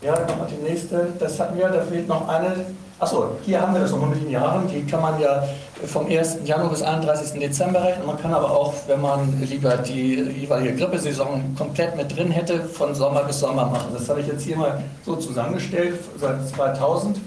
[0.03, 1.09] ja, nochmal die nächste.
[1.19, 2.67] Das hatten wir, da fehlt noch eine.
[2.99, 4.69] Achso, hier haben wir das nochmal mit den Jahren.
[4.69, 5.43] Die kann man ja
[5.87, 6.39] vom 1.
[6.45, 7.41] Januar bis 31.
[7.41, 8.07] Dezember rechnen.
[8.07, 12.95] Man kann aber auch, wenn man lieber die jeweilige Grippesaison komplett mit drin hätte, von
[12.95, 13.89] Sommer bis Sommer machen.
[13.93, 17.19] Das habe ich jetzt hier mal so zusammengestellt, seit 2000.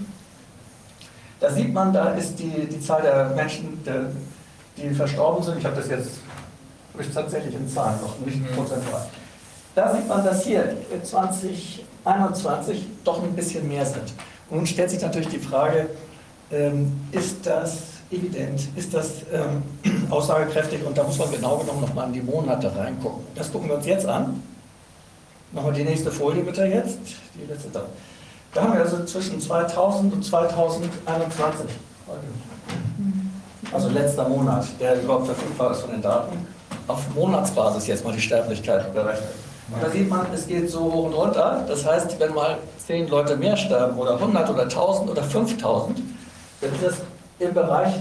[1.40, 4.06] Da sieht man, da ist die, die Zahl der Menschen, der,
[4.78, 5.58] die verstorben sind.
[5.58, 6.10] Ich habe das jetzt
[6.98, 8.56] ich tatsächlich in Zahlen noch, nicht mhm.
[8.56, 9.06] prozentual.
[9.74, 14.14] Da sieht man, dass hier 20 21 doch ein bisschen mehr sind.
[14.48, 15.90] Und nun stellt sich natürlich die Frage,
[16.52, 17.78] ähm, ist das
[18.10, 19.62] evident, ist das ähm,
[20.10, 23.24] aussagekräftig und da muss man genau genommen nochmal in die Monate reingucken.
[23.34, 24.42] Das gucken wir uns jetzt an.
[25.52, 26.98] Nochmal die nächste Folie bitte jetzt,
[27.34, 27.82] die letzte da.
[28.52, 31.66] Da haben wir also zwischen 2000 und 2021,
[33.72, 36.46] also letzter Monat, der überhaupt verfügbar ist von den Daten,
[36.86, 39.34] auf Monatsbasis jetzt mal die Sterblichkeit berechnet.
[39.68, 41.64] Und da sieht man, es geht so hoch und runter.
[41.66, 46.00] Das heißt, wenn mal zehn Leute mehr sterben oder 100 oder 1000 oder 5000,
[46.60, 46.94] dann ist das
[47.40, 47.94] im Bereich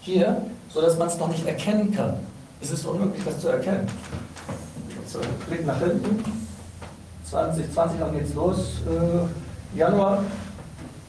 [0.00, 2.14] hier, sodass man es noch nicht erkennen kann.
[2.60, 3.86] Es ist unmöglich, das zu erkennen.
[5.06, 6.24] So, Blick nach hinten.
[7.30, 8.80] 2020, dann geht es los.
[8.86, 10.24] Äh, Januar,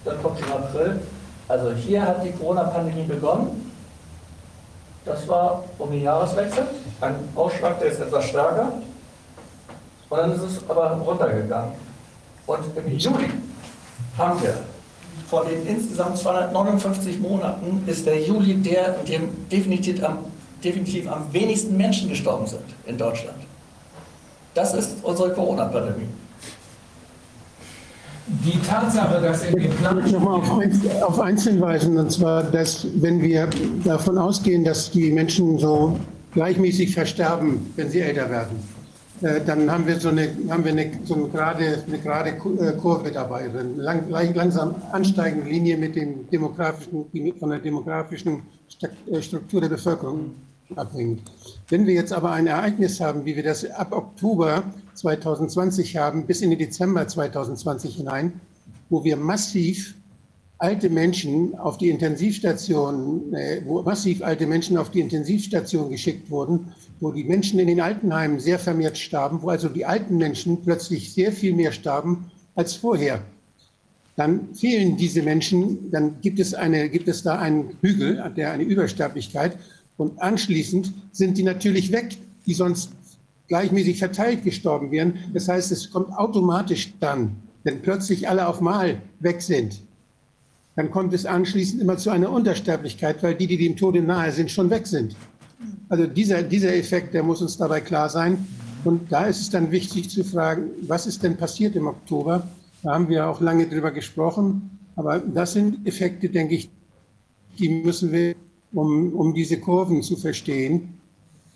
[0.03, 0.99] dann kommt schon April.
[1.47, 3.72] Also hier hat die Corona-Pandemie begonnen.
[5.06, 6.65] Das war um den Jahreswechsel.
[6.99, 8.74] Ein Ausschlag, der ist etwas stärker.
[10.10, 11.72] Und dann ist es aber runtergegangen.
[12.46, 13.30] Und im Juli
[14.18, 14.56] haben wir
[15.28, 20.20] von den insgesamt 259 Monaten ist der Juli der, in dem definitiv am,
[20.64, 23.38] definitiv am wenigsten Menschen gestorben sind in Deutschland.
[24.54, 26.08] Das ist unsere Corona-Pandemie.
[28.28, 30.02] Die Tatsache, dass in den Plan...
[30.06, 33.50] Ich nochmal auf eins, auf eins hinweisen, und zwar, dass wenn wir
[33.84, 36.00] davon ausgehen, dass die Menschen so
[36.34, 38.58] gleichmäßig versterben, wenn sie älter werden,
[39.22, 43.12] dann haben wir so eine, haben wir eine, so eine gerade, eine gerade äh, Kurve
[43.12, 47.06] dabei, eine lang, langsam ansteigende Linie mit dem demografischen,
[47.40, 48.44] von der demografischen
[49.12, 50.35] äh, Struktur der Bevölkerung
[50.76, 51.22] abhängt.
[51.69, 54.64] Wenn wir jetzt aber ein Ereignis haben, wie wir das ab Oktober
[54.96, 58.40] 2020 haben, bis in den Dezember 2020 hinein,
[58.90, 59.96] wo wir massiv
[60.58, 67.12] alte Menschen auf die Intensivstation, wo massiv alte Menschen auf die Intensivstation geschickt wurden, wo
[67.12, 71.32] die Menschen in den Altenheimen sehr vermehrt starben, wo also die alten Menschen plötzlich sehr
[71.32, 73.22] viel mehr starben als vorher.
[74.16, 78.64] Dann fehlen diese Menschen, dann gibt es, eine, gibt es da einen Hügel, der eine
[78.64, 79.58] Übersterblichkeit
[79.98, 82.92] und anschließend sind die natürlich weg, die sonst
[83.50, 85.16] gleichmäßig verteilt gestorben wären.
[85.34, 89.82] Das heißt, es kommt automatisch dann, wenn plötzlich alle auf Mal weg sind,
[90.76, 94.52] dann kommt es anschließend immer zu einer Untersterblichkeit, weil die, die dem Tode nahe sind,
[94.52, 95.16] schon weg sind.
[95.88, 98.46] Also dieser, dieser Effekt, der muss uns dabei klar sein.
[98.84, 102.48] Und da ist es dann wichtig zu fragen, was ist denn passiert im Oktober?
[102.84, 104.80] Da haben wir auch lange drüber gesprochen.
[104.96, 106.70] Aber das sind Effekte, denke ich,
[107.58, 108.36] die müssen wir,
[108.74, 111.00] um, um diese Kurven zu verstehen,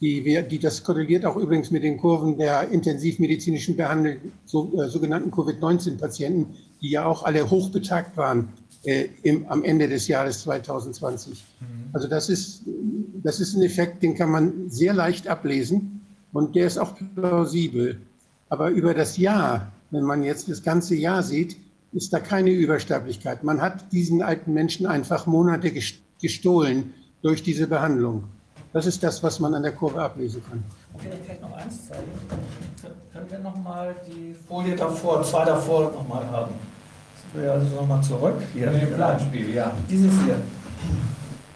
[0.01, 4.87] die, wir, die das korreliert auch übrigens mit den Kurven der intensivmedizinischen behandelten so, äh,
[4.87, 8.47] sogenannten Covid-19-Patienten, die ja auch alle hochbetagt waren
[8.83, 11.43] äh, im, am Ende des Jahres 2020.
[11.59, 11.65] Mhm.
[11.93, 12.63] Also das ist,
[13.23, 17.99] das ist ein Effekt, den kann man sehr leicht ablesen und der ist auch plausibel.
[18.49, 21.57] Aber über das Jahr, wenn man jetzt das ganze Jahr sieht,
[21.91, 23.43] ist da keine Übersterblichkeit.
[23.43, 25.73] Man hat diesen alten Menschen einfach Monate
[26.21, 28.25] gestohlen durch diese Behandlung.
[28.71, 30.63] Das ist das, was man an der Kurve ablesen kann.
[30.93, 32.03] Okay, ich vielleicht noch eins zeigen.
[33.11, 36.53] Können wir noch mal die Folie davor, zwei davor noch mal haben?
[37.33, 38.35] Wir also nochmal zurück.
[38.53, 39.71] Hier, im Planspiel, ja.
[39.89, 40.35] Dieses hier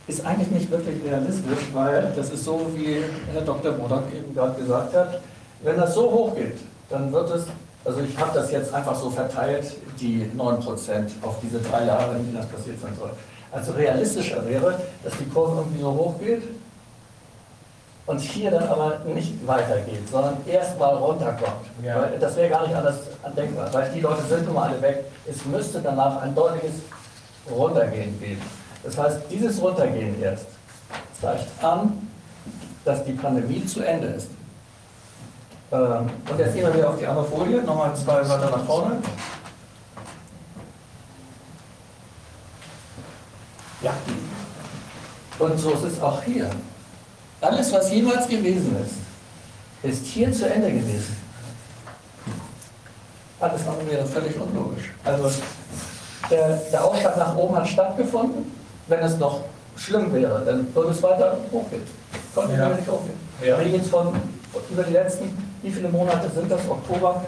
[0.07, 2.97] ist eigentlich nicht wirklich realistisch, weil das ist so, wie
[3.31, 3.71] Herr Dr.
[3.71, 5.21] Bodak eben gerade gesagt hat,
[5.63, 6.57] wenn das so hoch geht,
[6.89, 7.45] dann wird es,
[7.85, 12.35] also ich habe das jetzt einfach so verteilt, die 9% auf diese drei Jahre, wie
[12.35, 13.11] das passiert sein soll.
[13.51, 16.43] Also realistischer wäre, dass die Kurve irgendwie so hoch geht
[18.05, 21.65] und hier dann aber nicht weitergeht, sondern erstmal runterkommt.
[21.81, 22.07] Ja.
[22.19, 22.97] Das wäre gar nicht anders
[23.35, 25.05] denkbar, weil die Leute sind nun mal alle weg.
[25.25, 26.81] Es müsste danach ein deutliches
[27.49, 28.41] Runtergehen geben.
[28.83, 30.47] Das heißt, dieses Runtergehen jetzt
[31.19, 32.09] zeigt an,
[32.83, 34.27] dass die Pandemie zu Ende ist.
[35.71, 38.97] Ähm, und jetzt gehen wir wieder auf die andere Folie, nochmal zwei weiter nach vorne.
[43.81, 43.93] Ja.
[45.39, 46.49] Und so ist es auch hier.
[47.43, 51.17] Alles, was jemals gewesen ist, ist hier zu Ende gewesen.
[53.37, 54.93] Alles andere wäre völlig unlogisch.
[55.03, 55.29] Also
[56.31, 58.49] der, der Aufschlag nach oben hat stattgefunden.
[58.87, 59.41] Wenn es noch
[59.75, 61.83] schlimm wäre, dann würde es weiter hochgehen.
[62.33, 62.69] Konnte ja.
[62.69, 63.19] nicht hochgehen.
[63.41, 63.57] Ja.
[63.57, 64.15] Wir reden jetzt von
[64.71, 66.61] über die letzten, wie viele Monate sind das?
[66.69, 67.25] Oktober?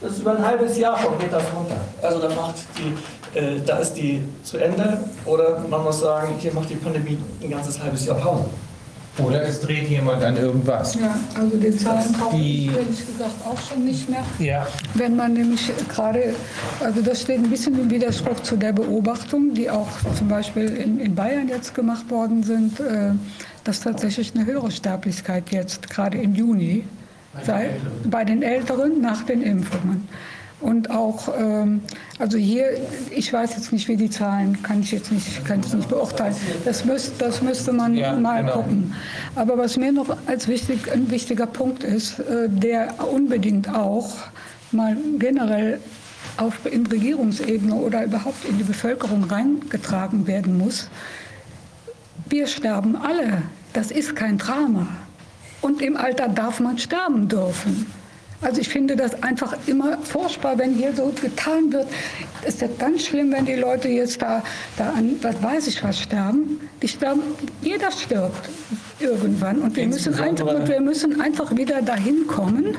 [0.00, 1.80] Das ist über ein halbes Jahr schon geht das runter.
[2.02, 2.94] Also da macht die
[3.34, 4.98] äh, da ist die zu Ende.
[5.24, 8.46] Oder man muss sagen, hier macht die Pandemie ein ganzes halbes Jahr Pause.
[9.18, 10.94] Oder es dreht jemand an irgendwas.
[10.94, 14.24] Ja, also die Zahlen brauche ich ehrlich gesagt auch schon nicht mehr.
[14.38, 14.66] Ja.
[14.94, 16.34] Wenn man nämlich gerade,
[16.80, 20.98] also das steht ein bisschen im Widerspruch zu der Beobachtung, die auch zum Beispiel in,
[20.98, 23.10] in Bayern jetzt gemacht worden sind, äh,
[23.64, 26.84] dass tatsächlich eine höhere Sterblichkeit jetzt, gerade im Juni,
[27.44, 27.70] sei,
[28.04, 30.08] bei den Älteren nach den Impfungen.
[30.62, 31.82] Und auch, ähm,
[32.18, 32.78] also hier,
[33.10, 36.36] ich weiß jetzt nicht, wie die Zahlen, kann ich jetzt nicht, kann ich nicht beurteilen.
[36.64, 38.58] Das, müsst, das müsste man ja, mal genau.
[38.58, 38.94] gucken.
[39.34, 44.14] Aber was mir noch als wichtig, ein wichtiger Punkt ist, äh, der unbedingt auch
[44.70, 45.80] mal generell
[46.36, 50.88] auf, in Regierungsebene oder überhaupt in die Bevölkerung reingetragen werden muss.
[52.28, 53.42] Wir sterben alle.
[53.72, 54.86] Das ist kein Drama.
[55.60, 57.86] Und im Alter darf man sterben dürfen.
[58.42, 61.86] Also ich finde das einfach immer furchtbar, wenn hier so getan wird.
[62.42, 64.42] Es ist ja ganz schlimm, wenn die Leute jetzt da,
[64.76, 66.60] da an, was weiß ich was, sterben.
[66.82, 67.22] Die sterben,
[67.62, 68.50] jeder stirbt
[68.98, 69.58] irgendwann.
[69.60, 72.76] Und wir, müssen einfach, und wir müssen einfach wieder dahin kommen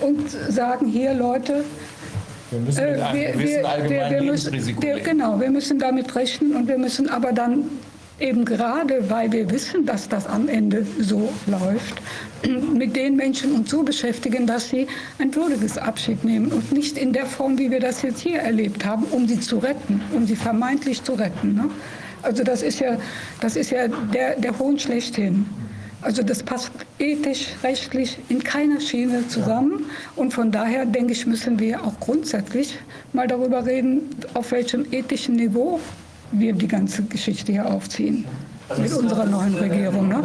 [0.00, 1.64] und sagen, hier Leute,
[2.50, 5.78] wir müssen mit einem äh, wir, gewissen allgemeinen wir, wir müssen, wir, Genau, wir müssen
[5.78, 7.64] damit rechnen und wir müssen aber dann
[8.20, 12.00] eben gerade, weil wir wissen, dass das am Ende so läuft,
[12.74, 14.86] mit den Menschen uns so beschäftigen, dass sie
[15.18, 18.84] ein würdiges Abschied nehmen und nicht in der Form, wie wir das jetzt hier erlebt
[18.84, 21.54] haben, um sie zu retten, um sie vermeintlich zu retten.
[21.54, 21.70] Ne?
[22.22, 22.96] Also das ist ja,
[23.40, 25.46] das ist ja der, der Hohn schlechthin.
[26.00, 29.86] Also das passt ethisch, rechtlich in keiner Schiene zusammen.
[30.16, 32.78] Und von daher, denke ich, müssen wir auch grundsätzlich
[33.14, 35.80] mal darüber reden, auf welchem ethischen Niveau
[36.38, 38.24] wir die ganze Geschichte hier aufziehen.
[38.68, 40.08] Also mit unserer neuen Regierung.
[40.08, 40.22] Ne?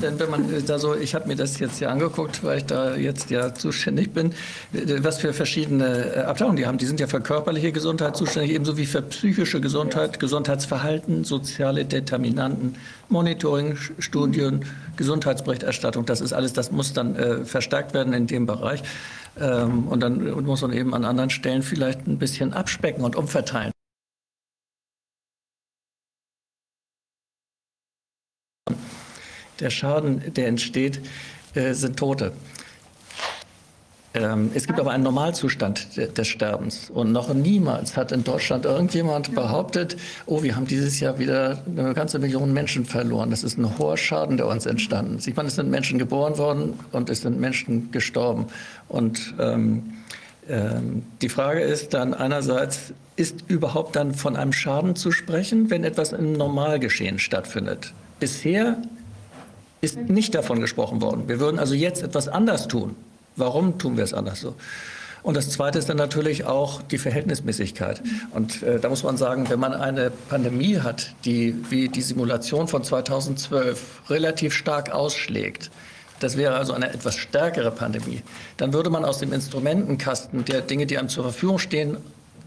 [0.00, 2.96] Denn wenn man da so, ich habe mir das jetzt ja angeguckt, weil ich da
[2.96, 4.32] jetzt ja zuständig bin,
[4.72, 6.78] was für verschiedene äh, Abteilungen die haben.
[6.78, 12.76] Die sind ja für körperliche Gesundheit zuständig, ebenso wie für psychische Gesundheit, Gesundheitsverhalten, soziale Determinanten,
[13.10, 14.64] Monitoring, Studien,
[14.96, 16.06] Gesundheitsberichterstattung.
[16.06, 18.82] Das ist alles, das muss dann äh, verstärkt werden in dem Bereich.
[19.38, 23.75] Ähm, und dann muss man eben an anderen Stellen vielleicht ein bisschen abspecken und umverteilen.
[29.60, 31.00] Der Schaden, der entsteht,
[31.54, 32.32] äh, sind Tote.
[34.16, 36.90] Ähm, es gibt aber einen Normalzustand des Sterbens.
[36.90, 41.92] Und noch niemals hat in Deutschland irgendjemand behauptet, oh, wir haben dieses Jahr wieder eine
[41.92, 43.30] ganze Million Menschen verloren.
[43.30, 45.26] Das ist ein hoher Schaden, der uns entstanden ist.
[45.26, 48.46] Ich meine, es sind Menschen geboren worden und es sind Menschen gestorben.
[48.88, 49.82] Und ähm,
[50.48, 55.84] ähm, die Frage ist dann einerseits, ist überhaupt dann von einem Schaden zu sprechen, wenn
[55.84, 57.92] etwas im Normalgeschehen stattfindet?
[58.18, 58.78] Bisher
[59.80, 61.28] ist nicht davon gesprochen worden.
[61.28, 62.96] Wir würden also jetzt etwas anders tun.
[63.36, 64.54] Warum tun wir es anders so?
[65.22, 68.00] Und das Zweite ist dann natürlich auch die Verhältnismäßigkeit.
[68.32, 72.68] Und äh, da muss man sagen, wenn man eine Pandemie hat, die wie die Simulation
[72.68, 75.70] von 2012 relativ stark ausschlägt,
[76.20, 78.22] das wäre also eine etwas stärkere Pandemie,
[78.56, 81.96] dann würde man aus dem Instrumentenkasten der Dinge, die einem zur Verfügung stehen,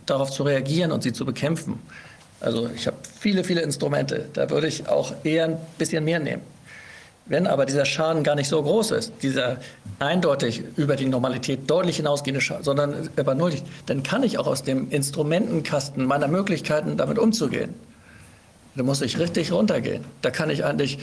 [0.05, 1.79] darauf zu reagieren und sie zu bekämpfen.
[2.39, 4.29] Also ich habe viele, viele Instrumente.
[4.33, 6.41] Da würde ich auch eher ein bisschen mehr nehmen.
[7.29, 9.57] Wenn aber dieser Schaden gar nicht so groß ist, dieser
[9.99, 13.53] eindeutig über die Normalität deutlich hinausgehende Schaden, sondern aber null,
[13.85, 17.75] dann kann ich auch aus dem Instrumentenkasten meiner Möglichkeiten damit umzugehen.
[18.75, 20.03] Da muss ich richtig runtergehen.
[20.23, 20.97] Da kann ich eigentlich,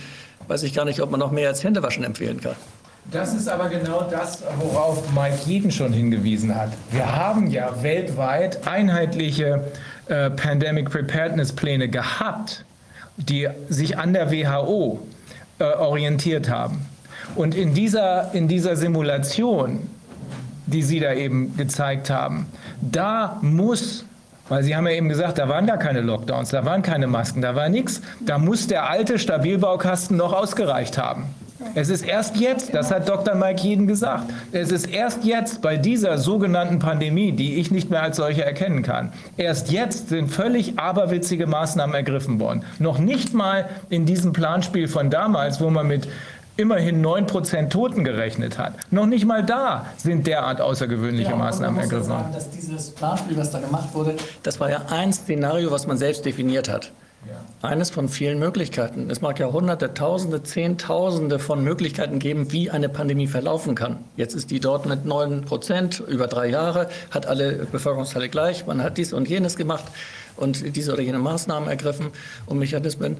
[0.48, 2.56] weiß ich gar nicht, ob man noch mehr als Händewaschen empfehlen kann.
[3.12, 6.72] Das ist aber genau das, worauf Mike Jeden schon hingewiesen hat.
[6.90, 9.64] Wir haben ja weltweit einheitliche
[10.08, 12.64] äh, Pandemic Preparedness Pläne gehabt,
[13.16, 15.06] die sich an der WHO
[15.58, 16.86] äh, orientiert haben.
[17.34, 19.88] Und in dieser, in dieser Simulation,
[20.66, 22.46] die Sie da eben gezeigt haben,
[22.80, 24.04] da muss
[24.48, 27.42] weil Sie haben ja eben gesagt, da waren gar keine Lockdowns, da waren keine Masken,
[27.42, 28.00] da war nichts.
[28.20, 31.34] Da muss der alte Stabilbaukasten noch ausgereicht haben.
[31.74, 33.34] Es ist erst jetzt, das hat Dr.
[33.34, 38.02] Mike Jeden gesagt, es ist erst jetzt bei dieser sogenannten Pandemie, die ich nicht mehr
[38.02, 42.64] als solche erkennen kann, erst jetzt sind völlig aberwitzige Maßnahmen ergriffen worden.
[42.78, 46.08] Noch nicht mal in diesem Planspiel von damals, wo man mit
[46.56, 48.74] immerhin 9% Toten gerechnet hat.
[48.90, 52.32] Noch nicht mal da sind derart außergewöhnliche ja, Maßnahmen ergriffen worden.
[52.32, 56.24] Dass dieses Planspiel, was da gemacht wurde, das war ja ein Szenario, was man selbst
[56.24, 56.92] definiert hat.
[57.62, 59.10] Eines von vielen Möglichkeiten.
[59.10, 63.98] Es mag ja Hunderte, Tausende, Zehntausende von Möglichkeiten geben, wie eine Pandemie verlaufen kann.
[64.16, 68.66] Jetzt ist die dort mit 9 Prozent über drei Jahre, hat alle Bevölkerungsteile gleich.
[68.66, 69.84] Man hat dies und jenes gemacht
[70.36, 72.08] und diese oder jene Maßnahmen ergriffen
[72.46, 73.16] und Mechanismen.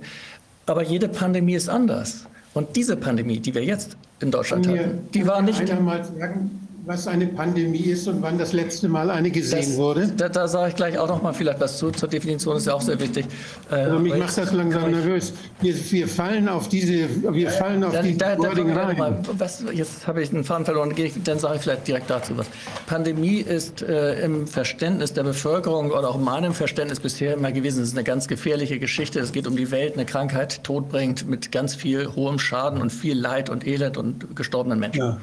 [0.67, 2.27] Aber jede Pandemie ist anders.
[2.55, 5.61] Und diese Pandemie, die wir jetzt in Deutschland hatten, die war nicht.
[5.61, 9.77] Einer mal sagen, was eine Pandemie ist und wann das letzte Mal eine gesehen das,
[9.77, 10.07] wurde?
[10.17, 11.91] Da, da sage ich gleich auch noch mal vielleicht was zu.
[11.91, 13.27] Zur Definition ist ja auch sehr wichtig.
[13.69, 15.33] Also mich macht das langsam nervös.
[15.61, 18.99] Wir, wir, fallen auf diese, wir fallen auf die da, Wording da, rein.
[18.99, 22.47] Mal, was, jetzt habe ich einen Faden verloren, dann sage ich vielleicht direkt dazu was.
[22.87, 27.83] Pandemie ist äh, im Verständnis der Bevölkerung oder auch in meinem Verständnis bisher immer gewesen,
[27.83, 29.19] es ist eine ganz gefährliche Geschichte.
[29.19, 32.93] Es geht um die Welt, eine Krankheit, Tod bringt mit ganz viel hohem Schaden und
[32.93, 35.01] viel Leid und Elend und gestorbenen Menschen.
[35.01, 35.19] Ja.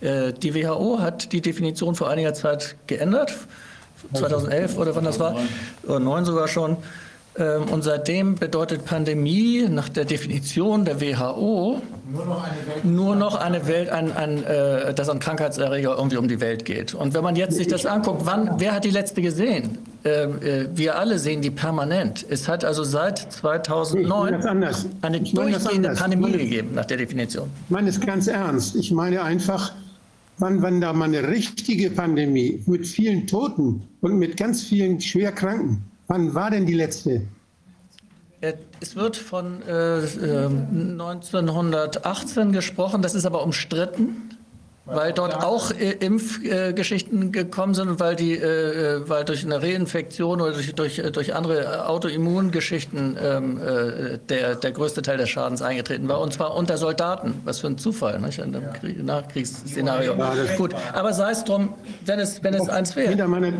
[0.00, 3.34] Äh, die WHO hat die Definition vor einiger Zeit geändert,
[4.14, 5.36] 2011 oder wann das war,
[5.84, 6.76] oder 9 sogar schon.
[7.38, 13.16] Ähm, und seitdem bedeutet Pandemie nach der Definition der WHO nur noch eine Welt, nur
[13.16, 16.94] noch eine Welt ein, ein, äh, dass ein Krankheitserreger irgendwie um die Welt geht.
[16.94, 19.78] Und wenn man jetzt sich das anguckt, wann, wer hat die letzte gesehen?
[20.04, 22.24] Ähm, äh, wir alle sehen die permanent.
[22.28, 24.64] Es hat also seit 2009
[25.02, 27.50] eine durchgehende Pandemie gegeben nach der Definition.
[27.66, 28.76] Ich meine es ganz ernst.
[28.76, 29.72] Ich meine einfach,
[30.38, 35.82] wann, wann da mal eine richtige Pandemie mit vielen Toten und mit ganz vielen Schwerkranken,
[36.08, 37.22] wann war denn die letzte?
[38.40, 44.25] Äh, es wird von äh, 1918 äh, gesprochen, das ist aber umstritten
[44.86, 49.44] weil dort auch äh, Impfgeschichten äh, gekommen sind und weil, die, äh, äh, weil durch
[49.44, 55.18] eine Reinfektion oder durch, durch, äh, durch andere Autoimmungeschichten ähm, äh, der, der größte Teil
[55.18, 56.20] des Schadens eingetreten war.
[56.20, 57.34] Und zwar unter Soldaten.
[57.44, 58.38] Was für ein Zufall, nicht?
[58.38, 60.16] in einem Krieg, Nachkriegsszenario.
[60.16, 63.08] Ja, Gut, aber sei es drum, wenn es, wenn es eins wäre.
[63.08, 63.52] Hinter meiner,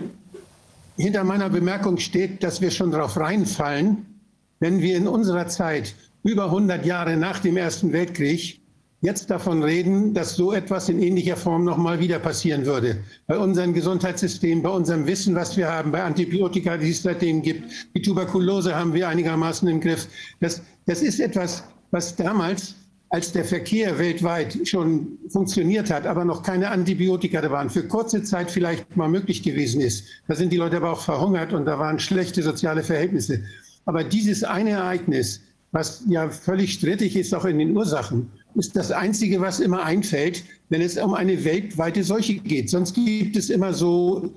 [0.97, 4.21] hinter meiner Bemerkung steht, dass wir schon darauf reinfallen,
[4.61, 8.61] wenn wir in unserer Zeit über 100 Jahre nach dem Ersten Weltkrieg
[9.01, 12.99] jetzt davon reden, dass so etwas in ähnlicher Form nochmal wieder passieren würde.
[13.27, 17.71] Bei unserem Gesundheitssystem, bei unserem Wissen, was wir haben, bei Antibiotika, die es seitdem gibt,
[17.95, 20.09] die Tuberkulose haben wir einigermaßen im Griff.
[20.41, 22.75] Das, das ist etwas, was damals,
[23.11, 28.23] als der Verkehr weltweit schon funktioniert hat, aber noch keine Antibiotika da waren, für kurze
[28.25, 30.05] Zeit vielleicht mal möglich gewesen ist.
[30.27, 33.45] Da sind die Leute aber auch verhungert und da waren schlechte soziale Verhältnisse.
[33.85, 38.91] Aber dieses eine Ereignis, was ja völlig strittig ist, auch in den Ursachen, ist das
[38.91, 42.71] Einzige, was immer einfällt, wenn es um eine weltweite Seuche geht.
[42.71, 44.33] Sonst gibt es immer so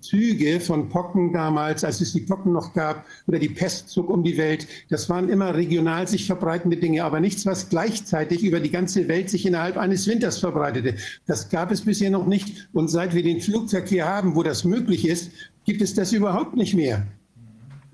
[0.00, 4.22] Züge von Pocken damals, als es die Pocken noch gab, oder die Pest zog um
[4.22, 4.66] die Welt.
[4.90, 9.30] Das waren immer regional sich verbreitende Dinge, aber nichts, was gleichzeitig über die ganze Welt
[9.30, 10.96] sich innerhalb eines Winters verbreitete.
[11.26, 12.68] Das gab es bisher noch nicht.
[12.72, 15.30] Und seit wir den Flugverkehr haben, wo das möglich ist,
[15.64, 17.06] gibt es das überhaupt nicht mehr.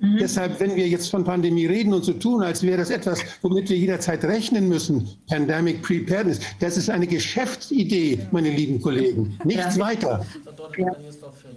[0.00, 0.18] Mhm.
[0.18, 3.68] Deshalb, wenn wir jetzt von Pandemie reden und so tun, als wäre das etwas, womit
[3.68, 9.82] wir jederzeit rechnen müssen, Pandemic Preparedness, das ist eine Geschäftsidee, meine lieben Kollegen, nichts ja.
[9.84, 10.24] weiter.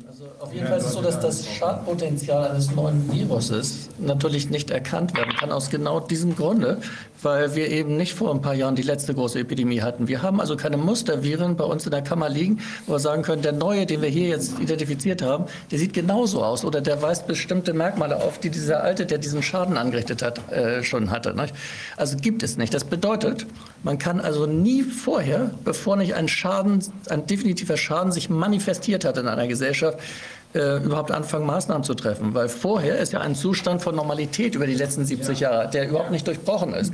[0.08, 4.72] Also auf jeden Fall ist es so, dass das Schadpotenzial eines neuen Viruses natürlich nicht
[4.72, 6.80] erkannt werden kann, aus genau diesem Grunde,
[7.24, 10.08] weil wir eben nicht vor ein paar Jahren die letzte große Epidemie hatten.
[10.08, 13.42] Wir haben also keine Musterviren bei uns in der Kammer liegen, wo wir sagen können,
[13.42, 17.28] der neue, den wir hier jetzt identifiziert haben, der sieht genauso aus oder der weist
[17.28, 21.34] bestimmte Merkmale auf, die dieser alte, der diesen Schaden angerichtet hat, äh, schon hatte.
[21.34, 21.54] Nicht?
[21.98, 22.74] Also gibt es nicht.
[22.74, 23.46] Das bedeutet,
[23.84, 29.18] man kann also nie vorher, bevor nicht ein Schaden, ein definitiver Schaden sich manifestiert hat
[29.18, 30.00] in einer Gesellschaft,
[30.54, 32.34] äh, überhaupt anfangen, Maßnahmen zu treffen.
[32.34, 36.12] Weil vorher ist ja ein Zustand von Normalität über die letzten 70 Jahre, der überhaupt
[36.12, 36.94] nicht durchbrochen ist.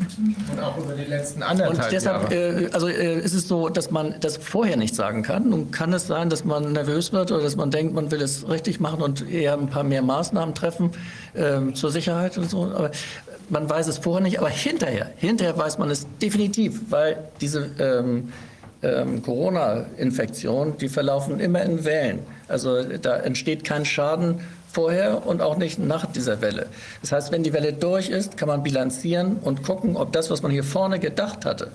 [0.51, 3.91] Und auch über die letzten anderthalb Und deshalb äh, also, äh, ist es so, dass
[3.91, 5.49] man das vorher nicht sagen kann.
[5.49, 8.47] Nun kann es sein, dass man nervös wird oder dass man denkt, man will es
[8.47, 10.91] richtig machen und eher ein paar mehr Maßnahmen treffen
[11.33, 12.63] äh, zur Sicherheit und so.
[12.63, 12.91] Aber
[13.49, 18.31] man weiß es vorher nicht, aber hinterher, hinterher weiß man es definitiv, weil diese ähm,
[18.83, 22.19] ähm, Corona-Infektionen, die verlaufen immer in Wellen.
[22.47, 26.67] Also da entsteht kein Schaden vorher und auch nicht nach dieser Welle.
[27.01, 30.41] Das heißt, wenn die Welle durch ist, kann man bilanzieren und gucken, ob das, was
[30.43, 31.71] man hier vorne gedacht hatte,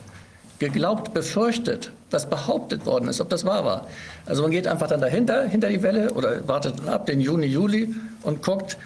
[0.59, 3.87] geglaubt, befürchtet, was behauptet worden ist, ob das wahr war.
[4.27, 7.93] Also man geht einfach dann dahinter, hinter die Welle oder wartet ab den Juni, Juli
[8.23, 8.77] und guckt,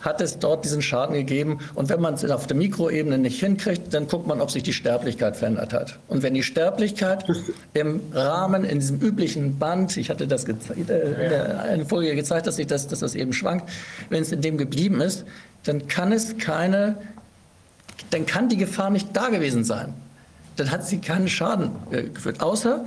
[0.00, 1.58] hat es dort diesen Schaden gegeben.
[1.74, 4.72] Und wenn man es auf der Mikroebene nicht hinkriegt, dann guckt man, ob sich die
[4.72, 5.98] Sterblichkeit verändert hat.
[6.08, 7.24] Und wenn die Sterblichkeit
[7.74, 12.56] im Rahmen, in diesem üblichen Band, ich hatte das äh, in der Folie gezeigt, dass,
[12.56, 13.68] sich das, dass das eben schwankt,
[14.10, 15.24] wenn es in dem geblieben ist,
[15.64, 16.96] dann kann es keine,
[18.10, 19.94] dann kann die Gefahr nicht da gewesen sein.
[20.56, 22.84] Dann hat sie keinen Schaden äh, geführt, außer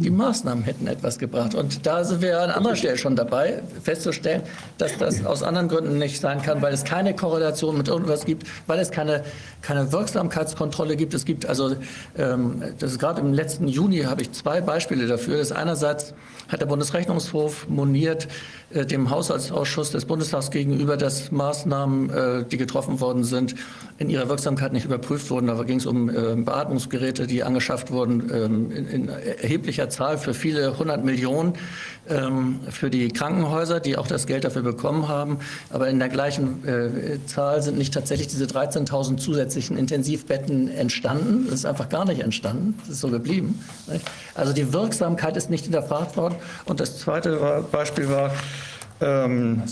[0.00, 1.54] die Maßnahmen hätten etwas gebracht.
[1.54, 4.42] Und da sind wir an anderer Stelle schon dabei, festzustellen,
[4.78, 8.46] dass das aus anderen Gründen nicht sein kann, weil es keine Korrelation mit irgendwas gibt,
[8.66, 9.22] weil es keine,
[9.60, 11.12] keine Wirksamkeitskontrolle gibt.
[11.12, 11.76] Es gibt also,
[12.16, 15.36] ähm, das ist gerade im letzten Juni habe ich zwei Beispiele dafür.
[15.36, 16.14] Das einerseits
[16.48, 18.26] hat der Bundesrechnungshof moniert,
[18.72, 23.54] äh, dem Haushaltsausschuss des Bundestags gegenüber, dass Maßnahmen, äh, die getroffen worden sind,
[23.98, 25.48] in ihrer Wirksamkeit nicht überprüft wurden.
[25.48, 30.78] Da ging es um äh, Beatmungsgeräte, die angeschafft wurden ähm, in erheblicher Zahl für viele
[30.78, 31.54] hundert Millionen
[32.08, 35.38] ähm, für die Krankenhäuser, die auch das Geld dafür bekommen haben.
[35.70, 36.62] Aber in der gleichen
[37.26, 41.46] Zahl sind nicht tatsächlich diese 13.000 zusätzlichen Intensivbetten entstanden.
[41.46, 42.74] Das ist einfach gar nicht entstanden.
[42.80, 43.58] Das ist so geblieben.
[44.34, 46.36] Also die Wirksamkeit ist nicht hinterfragt worden.
[46.64, 48.32] Und das zweite Beispiel war,
[49.02, 49.62] ähm,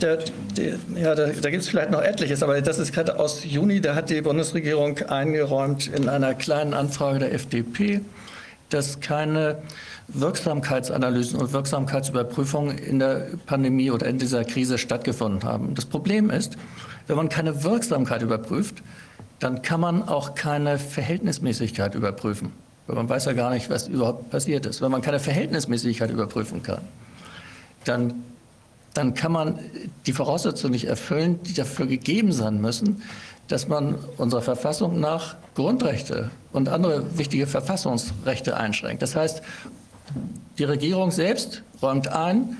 [0.00, 0.18] der,
[0.56, 3.82] der, ja, da, da gibt es vielleicht noch etliches, aber das ist gerade aus Juni,
[3.82, 8.00] da hat die Bundesregierung eingeräumt in einer kleinen Anfrage der FDP,
[8.70, 9.62] dass keine
[10.08, 15.74] Wirksamkeitsanalysen und Wirksamkeitsüberprüfungen in der Pandemie oder in dieser Krise stattgefunden haben.
[15.74, 16.56] Das Problem ist,
[17.06, 18.82] wenn man keine Wirksamkeit überprüft,
[19.38, 22.52] dann kann man auch keine Verhältnismäßigkeit überprüfen.
[22.86, 24.80] Weil man weiß ja gar nicht, was überhaupt passiert ist.
[24.80, 26.80] Wenn man keine Verhältnismäßigkeit überprüfen kann,
[27.84, 28.24] dann
[28.98, 29.60] dann kann man
[30.06, 33.02] die Voraussetzungen nicht erfüllen, die dafür gegeben sein müssen,
[33.48, 39.02] dass man unserer Verfassung nach Grundrechte und andere wichtige Verfassungsrechte einschränkt.
[39.02, 39.42] Das heißt,
[40.58, 42.56] die Regierung selbst räumt ein,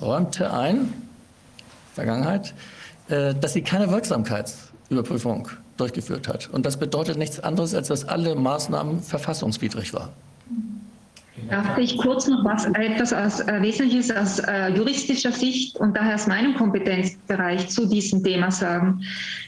[0.00, 0.92] räumte ein,
[1.94, 2.54] Vergangenheit,
[3.08, 6.48] äh, dass sie keine Wirksamkeitsüberprüfung durchgeführt hat.
[6.50, 10.10] Und das bedeutet nichts anderes, als dass alle Maßnahmen verfassungswidrig waren.
[11.50, 16.14] Darf ich kurz noch was, etwas als äh, Wesentliches aus äh, juristischer Sicht und daher
[16.14, 19.02] aus meinem Kompetenzbereich zu diesem Thema sagen?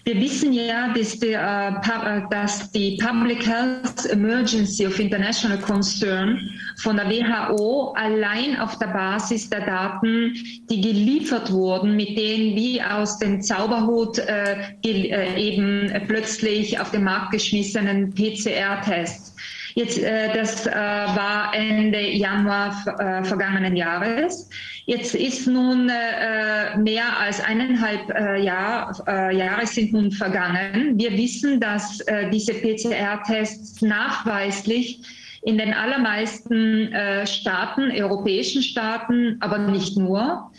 [0.04, 6.38] Wir wissen ja, dass die, äh, äh dass die Public Health Emergency of International Concern
[6.76, 10.34] von der WHO allein auf der Basis der Daten,
[10.70, 17.04] die geliefert wurden, mit denen wie aus dem Zauberhut äh, äh, eben plötzlich auf den
[17.04, 19.34] Markt geschmissenen PCR-Tests,
[19.78, 24.50] Jetzt, äh, das äh, war Ende Januar äh, vergangenen Jahres.
[24.86, 30.98] Jetzt ist nun äh, mehr als eineinhalb äh, Jahr, äh, Jahre sind nun vergangen.
[30.98, 35.00] Wir wissen, dass diese PCR-Tests nachweislich
[35.42, 40.50] in den allermeisten äh, Staaten, europäischen Staaten, aber nicht nur.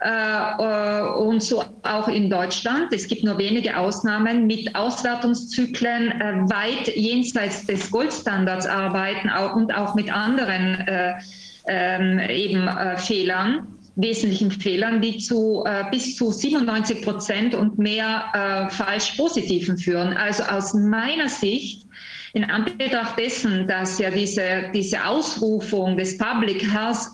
[0.00, 2.92] Äh, äh, und so auch in Deutschland.
[2.92, 9.74] Es gibt nur wenige Ausnahmen mit Auswertungszyklen äh, weit jenseits des Goldstandards arbeiten auch, und
[9.74, 11.14] auch mit anderen äh,
[11.66, 13.66] ähm, eben äh, Fehlern
[13.96, 20.16] wesentlichen Fehlern, die zu äh, bis zu 97 Prozent und mehr äh, falsch positiven führen.
[20.16, 21.87] Also aus meiner Sicht
[22.38, 27.10] in Anbetracht dessen, dass ja diese, diese Ausrufung des Public Health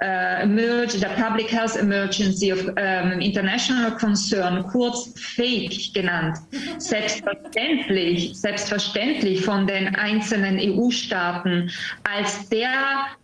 [0.00, 6.38] äh, emerge, der Public Health Emergency of ähm, International Concern, kurz FAKE genannt,
[6.78, 11.68] selbstverständlich, selbstverständlich von den einzelnen EU-Staaten
[12.04, 12.70] als der,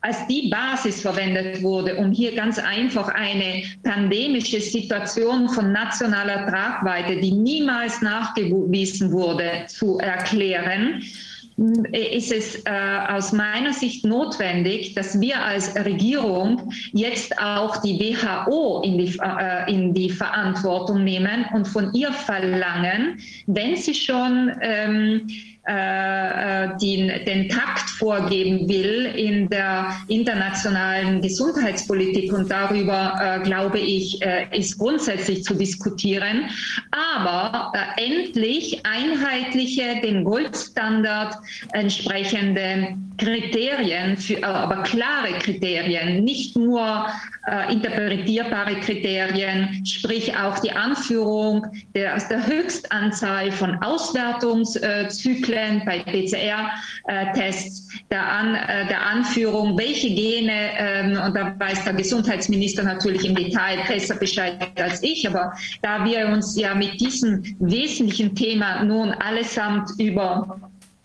[0.01, 7.21] als die Basis verwendet wurde, um hier ganz einfach eine pandemische Situation von nationaler Tragweite,
[7.21, 11.01] die niemals nachgewiesen wurde, zu erklären
[11.93, 12.71] ist es äh,
[13.09, 19.73] aus meiner Sicht notwendig, dass wir als Regierung jetzt auch die WHO in die, äh,
[19.73, 27.25] in die Verantwortung nehmen und von ihr verlangen, wenn sie schon ähm, äh, äh, den,
[27.25, 32.33] den Takt vorgeben will in der internationalen Gesundheitspolitik.
[32.33, 36.51] Und darüber, äh, glaube ich, äh, ist grundsätzlich zu diskutieren.
[36.91, 41.37] Aber äh, endlich einheitliche, dem Goldstandard
[41.75, 47.07] entsprechende Kriterien, für, äh, aber klare Kriterien, nicht nur
[47.47, 55.51] äh, interpretierbare Kriterien, sprich auch die Anführung der, der Höchstanzahl von Auswertungszyklen
[55.85, 62.83] bei PCR-Tests, der, An, äh, der Anführung, welche Gene, ähm, und da weiß der Gesundheitsminister
[62.83, 65.52] natürlich im Detail besser Bescheid als ich, aber
[65.83, 70.58] da wir uns ja mit diesem wesentlichen Thema nun allesamt über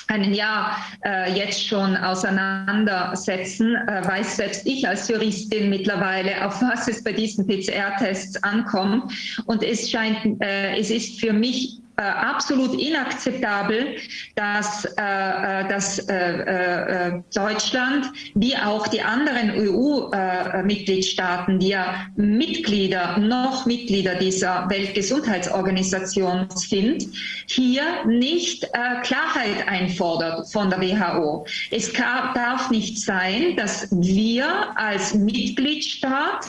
[0.08, 6.88] ein Jahr äh, jetzt schon auseinandersetzen, äh, weiß selbst ich als Juristin mittlerweile, auf was
[6.88, 9.12] es bei diesen PCR-Tests ankommt.
[9.46, 13.98] Und es scheint, äh, es ist für mich äh, absolut inakzeptabel,
[14.36, 23.18] dass, äh, äh dass äh, äh, Deutschland wie auch die anderen EU-Mitgliedstaaten, die ja Mitglieder,
[23.18, 27.08] noch Mitglieder dieser Weltgesundheitsorganisation sind,
[27.48, 28.70] hier nicht
[29.02, 31.48] Klarheit einfordert von der WHO.
[31.72, 36.46] Es darf nicht sein, dass wir als Mitgliedstaat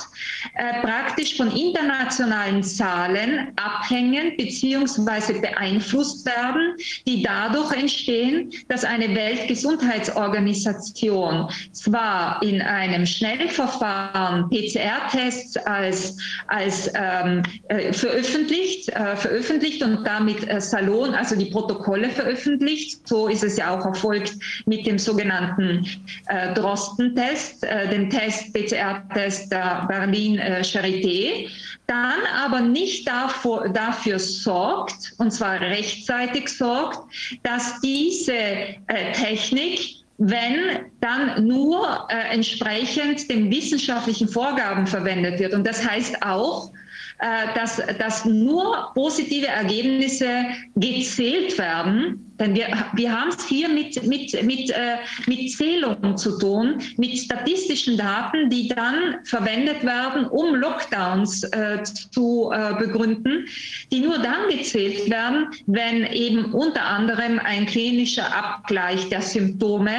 [0.82, 6.74] praktisch von internationalen Zahlen abhängen bzw beeinflusst werden,
[7.06, 16.16] die dadurch entstehen, dass eine Weltgesundheitsorganisation zwar in einem Schnellverfahren PCR-Tests als,
[16.48, 23.08] als ähm, äh, veröffentlicht, äh, veröffentlicht und damit äh, Salon, also die Protokolle veröffentlicht.
[23.08, 24.34] So ist es ja auch erfolgt
[24.66, 25.86] mit dem sogenannten
[26.26, 31.48] äh, Drosten-Test, äh, dem Test, PCR-Test der Berlin äh, Charité
[31.88, 37.00] dann aber nicht dafür, dafür sorgt, und zwar rechtzeitig sorgt,
[37.42, 45.54] dass diese äh, Technik wenn dann nur äh, entsprechend den wissenschaftlichen Vorgaben verwendet wird.
[45.54, 46.72] Und das heißt auch,
[47.20, 50.28] äh, dass, dass nur positive Ergebnisse
[50.74, 56.38] gezählt werden denn wir, wir haben es hier mit, mit, mit, äh, mit Zählungen zu
[56.38, 63.46] tun, mit statistischen Daten, die dann verwendet werden, um Lockdowns äh, zu äh, begründen,
[63.90, 69.92] die nur dann gezählt werden, wenn eben unter anderem ein klinischer Abgleich der Symptome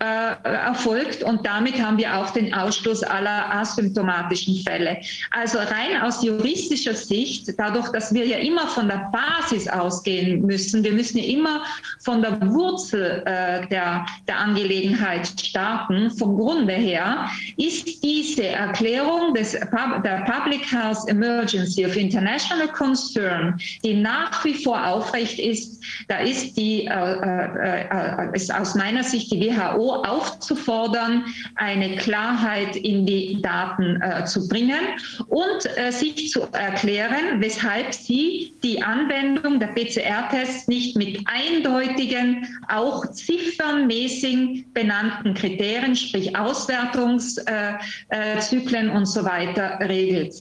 [0.00, 4.98] äh, erfolgt und damit haben wir auch den Ausschluss aller asymptomatischen Fälle.
[5.30, 10.82] Also rein aus juristischer Sicht, dadurch, dass wir ja immer von der Basis ausgehen müssen,
[10.84, 11.63] wir müssen ja immer
[12.00, 19.52] von der Wurzel äh, der, der Angelegenheit starten, vom Grunde her, ist diese Erklärung des,
[19.52, 26.56] der Public Health Emergency of International Concern, die nach wie vor aufrecht ist, da ist
[26.56, 31.24] die, äh, äh, äh ist aus meiner Sicht die WHO aufzufordern,
[31.56, 34.80] eine Klarheit in die Daten äh, zu bringen
[35.28, 43.10] und äh, sich zu erklären, weshalb sie die Anwendung der PCR-Tests nicht mit eindeutigen, auch
[43.10, 50.34] ziffernmäßig benannten Kriterien, sprich Auswertungszyklen und so weiter regelt.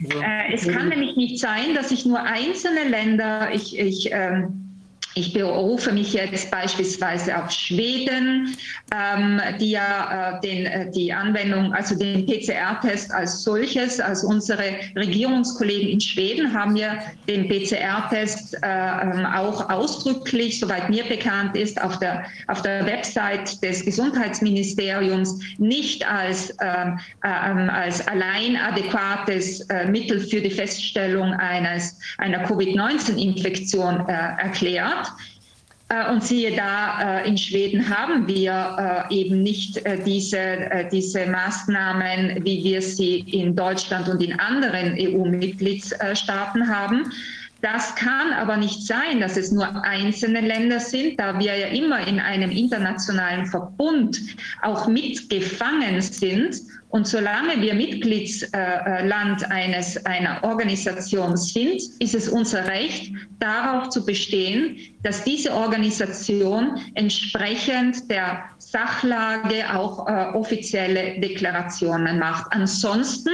[0.00, 4.65] Äh, es kann nämlich nicht sein, dass sich nur einzelne Länder, ich, ich ähm,
[5.16, 8.54] ich berufe mich jetzt beispielsweise auf Schweden,
[8.94, 14.74] ähm, die ja äh, den, äh, die Anwendung, also den PCR-Test als solches, also unsere
[14.94, 21.80] Regierungskollegen in Schweden haben ja den PCR-Test äh, ähm, auch ausdrücklich, soweit mir bekannt ist,
[21.80, 30.20] auf der, auf der Website des Gesundheitsministeriums nicht als, äh, als allein adäquates äh, Mittel
[30.20, 35.05] für die Feststellung eines, einer Covid-19-Infektion äh, erklärt.
[35.88, 42.44] Äh, und siehe da, äh, in Schweden haben wir äh, eben nicht diese, diese Maßnahmen,
[42.44, 47.12] wie wir sie in Deutschland und in anderen EU-Mitgliedstaaten haben.
[47.62, 52.06] Das kann aber nicht sein, dass es nur einzelne Länder sind, da wir ja immer
[52.06, 54.20] in einem internationalen Verbund
[54.62, 56.56] auch mitgefangen sind
[56.96, 64.78] und solange wir Mitgliedsland eines, einer Organisation sind, ist es unser Recht, darauf zu bestehen,
[65.02, 72.50] dass diese Organisation entsprechend der Sachlage auch äh, offizielle Deklarationen macht.
[72.52, 73.30] Ansonsten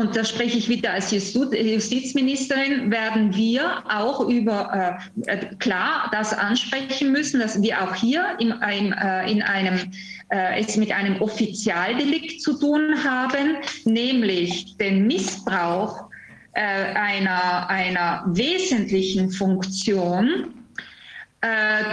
[0.00, 6.32] und da spreche ich wieder als Justizministerin, werden wir auch über äh, äh, klar das
[6.32, 9.92] ansprechen müssen, dass wir auch hier im, im, äh, in einem
[10.30, 16.04] äh, es mit einem Offizialdelikt zu tun haben, nämlich den Missbrauch
[16.52, 20.59] äh, einer, einer wesentlichen Funktion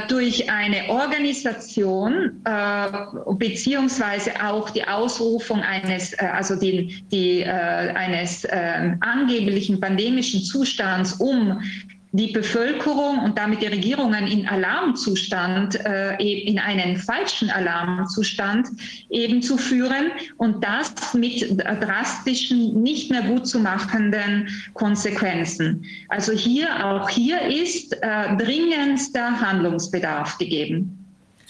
[0.10, 2.90] durch eine Organisation äh,
[3.35, 11.13] beziehungsweise auch die Ausrufung eines, äh, also die, die, äh, eines ähm, angeblichen pandemischen Zustands,
[11.13, 11.62] um
[12.11, 18.69] die Bevölkerung und damit die Regierungen in Alarmzustand, äh, e-, in einen falschen Alarmzustand
[19.09, 25.83] eben zu führen und das mit drastischen, nicht mehr gut zu machenden Konsequenzen.
[26.09, 30.93] Also hier, auch hier ist äh, dringendster Handlungsbedarf gegeben.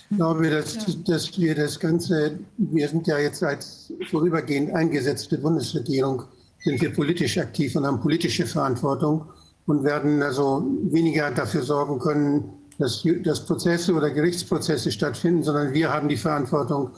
[0.10, 6.24] Ich glaube, dass, dass wir das Ganze, wir sind ja jetzt als vorübergehend eingesetzte Bundesregierung,
[6.60, 9.26] sind wir politisch aktiv und haben politische Verantwortung
[9.68, 15.94] und werden also weniger dafür sorgen können, dass, dass Prozesse oder Gerichtsprozesse stattfinden, sondern wir
[15.94, 16.92] haben die Verantwortung,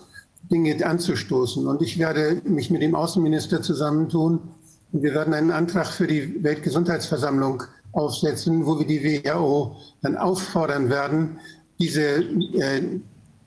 [0.50, 1.68] Dinge anzustoßen.
[1.68, 4.40] Und ich werde mich mit dem Außenminister zusammentun
[4.92, 10.90] und wir werden einen Antrag für die Weltgesundheitsversammlung aufsetzen, wo wir die WHO dann auffordern
[10.90, 11.40] werden,
[11.80, 12.82] diese äh,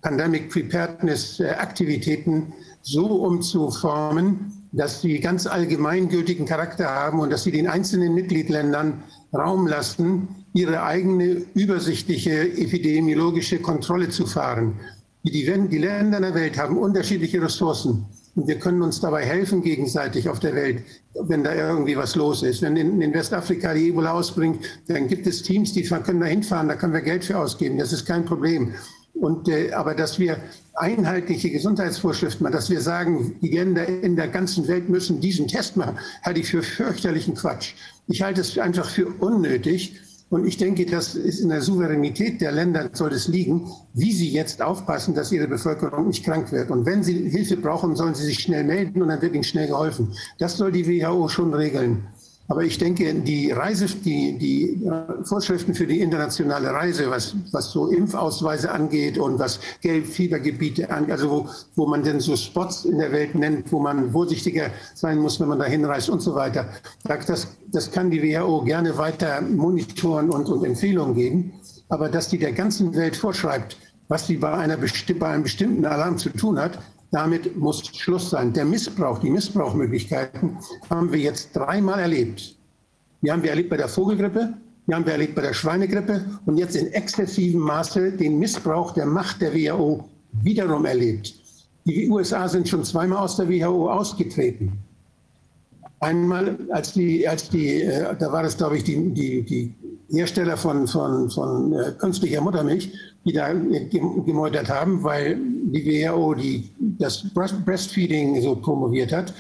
[0.03, 7.53] Pandemic Preparedness äh, Aktivitäten so umzuformen, dass sie ganz allgemeingültigen Charakter haben und dass sie
[7.53, 9.03] den einzelnen Mitgliedländern
[9.35, 14.81] Raum lassen, ihre eigene übersichtliche epidemiologische Kontrolle zu fahren.
[15.25, 20.29] Die, die Länder der Welt haben unterschiedliche Ressourcen und wir können uns dabei helfen gegenseitig
[20.29, 20.83] auf der Welt,
[21.15, 22.63] wenn da irgendwie was los ist.
[22.63, 26.69] Wenn in, in Westafrika die Ebola ausbringt, dann gibt es Teams, die können da hinfahren,
[26.69, 27.79] da können wir Geld für ausgeben.
[27.79, 28.75] Das ist kein Problem.
[29.15, 30.39] Und, äh, aber dass wir
[30.75, 35.77] einheitliche Gesundheitsvorschriften machen, dass wir sagen, die Länder in der ganzen Welt müssen diesen Test
[35.77, 37.75] machen, halte ich für fürchterlichen Quatsch.
[38.09, 40.01] Ich halte es einfach für unnötig.
[40.31, 44.31] Und ich denke, das ist in der Souveränität der Länder, soll es liegen, wie sie
[44.31, 46.71] jetzt aufpassen, dass ihre Bevölkerung nicht krank wird.
[46.71, 49.67] Und wenn sie Hilfe brauchen, sollen sie sich schnell melden und dann wird ihnen schnell
[49.67, 50.15] geholfen.
[50.39, 52.07] Das soll die WHO schon regeln.
[52.49, 54.81] Aber ich denke, die Reise, die, die
[55.25, 61.31] Vorschriften für die internationale Reise, was, was so Impfausweise angeht und was Gelbfiebergebiete angeht, also
[61.31, 65.41] wo, wo man denn so Spots in der Welt nennt, wo man vorsichtiger sein muss,
[65.41, 66.67] wenn man da hinreist und so weiter,
[67.05, 71.53] das, das kann die WHO gerne weiter monitoren und, und Empfehlungen geben.
[71.89, 73.77] Aber dass die der ganzen Welt vorschreibt,
[74.09, 76.79] was sie bei, einer, bei einem bestimmten Alarm zu tun hat,
[77.13, 78.53] damit muss Schluss sein.
[78.53, 80.59] Der Missbrauch, die Missbrauchmöglichkeiten
[80.91, 82.57] haben wir jetzt dreimal erlebt.
[83.21, 84.55] Die haben wir erlebt bei der Vogelgrippe,
[84.87, 89.07] die haben wir erlebt bei der Schweinegrippe und jetzt in exzessivem Maße den Missbrauch der
[89.07, 90.09] Macht der WHO
[90.43, 91.35] wiederum erlebt.
[91.85, 94.73] Die USA sind schon zweimal aus der WHO ausgetreten.
[96.01, 99.75] Einmal, als die, als die äh, da war das, glaube ich, die, die, die
[100.13, 102.93] Hersteller von, von, von äh, künstlicher Muttermilch,
[103.25, 109.33] die da äh, gemeutert haben, weil die WHO die, das Breastfeeding so promoviert hat.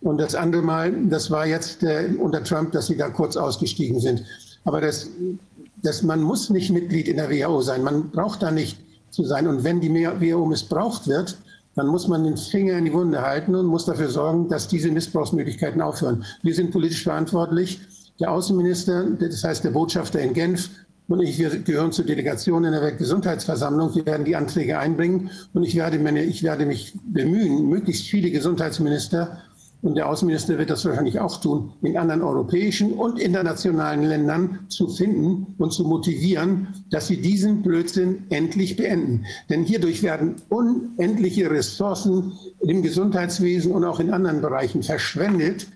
[0.00, 4.00] Und das andere Mal, das war jetzt äh, unter Trump, dass sie da kurz ausgestiegen
[4.00, 4.22] sind.
[4.64, 5.08] Aber das,
[5.82, 7.82] das, man muss nicht Mitglied in der WHO sein.
[7.82, 8.78] Man braucht da nicht
[9.10, 9.46] zu sein.
[9.46, 11.38] Und wenn die WHO missbraucht wird,
[11.74, 14.90] dann muss man den Finger in die Wunde halten und muss dafür sorgen, dass diese
[14.90, 16.24] Missbrauchsmöglichkeiten aufhören.
[16.42, 17.80] Wir sind politisch verantwortlich.
[18.20, 20.70] Der Außenminister, das heißt der Botschafter in Genf,
[21.08, 23.94] und ich, wir gehören zur Delegation in der Weltgesundheitsversammlung.
[23.94, 28.30] Wir werden die Anträge einbringen und ich werde, meine, ich werde mich bemühen, möglichst viele
[28.30, 29.38] Gesundheitsminister
[29.80, 34.88] und der Außenminister wird das wahrscheinlich auch tun, in anderen europäischen und internationalen Ländern zu
[34.88, 39.24] finden und zu motivieren, dass sie diesen Blödsinn endlich beenden.
[39.48, 45.68] Denn hierdurch werden unendliche Ressourcen im Gesundheitswesen und auch in anderen Bereichen verschwendet,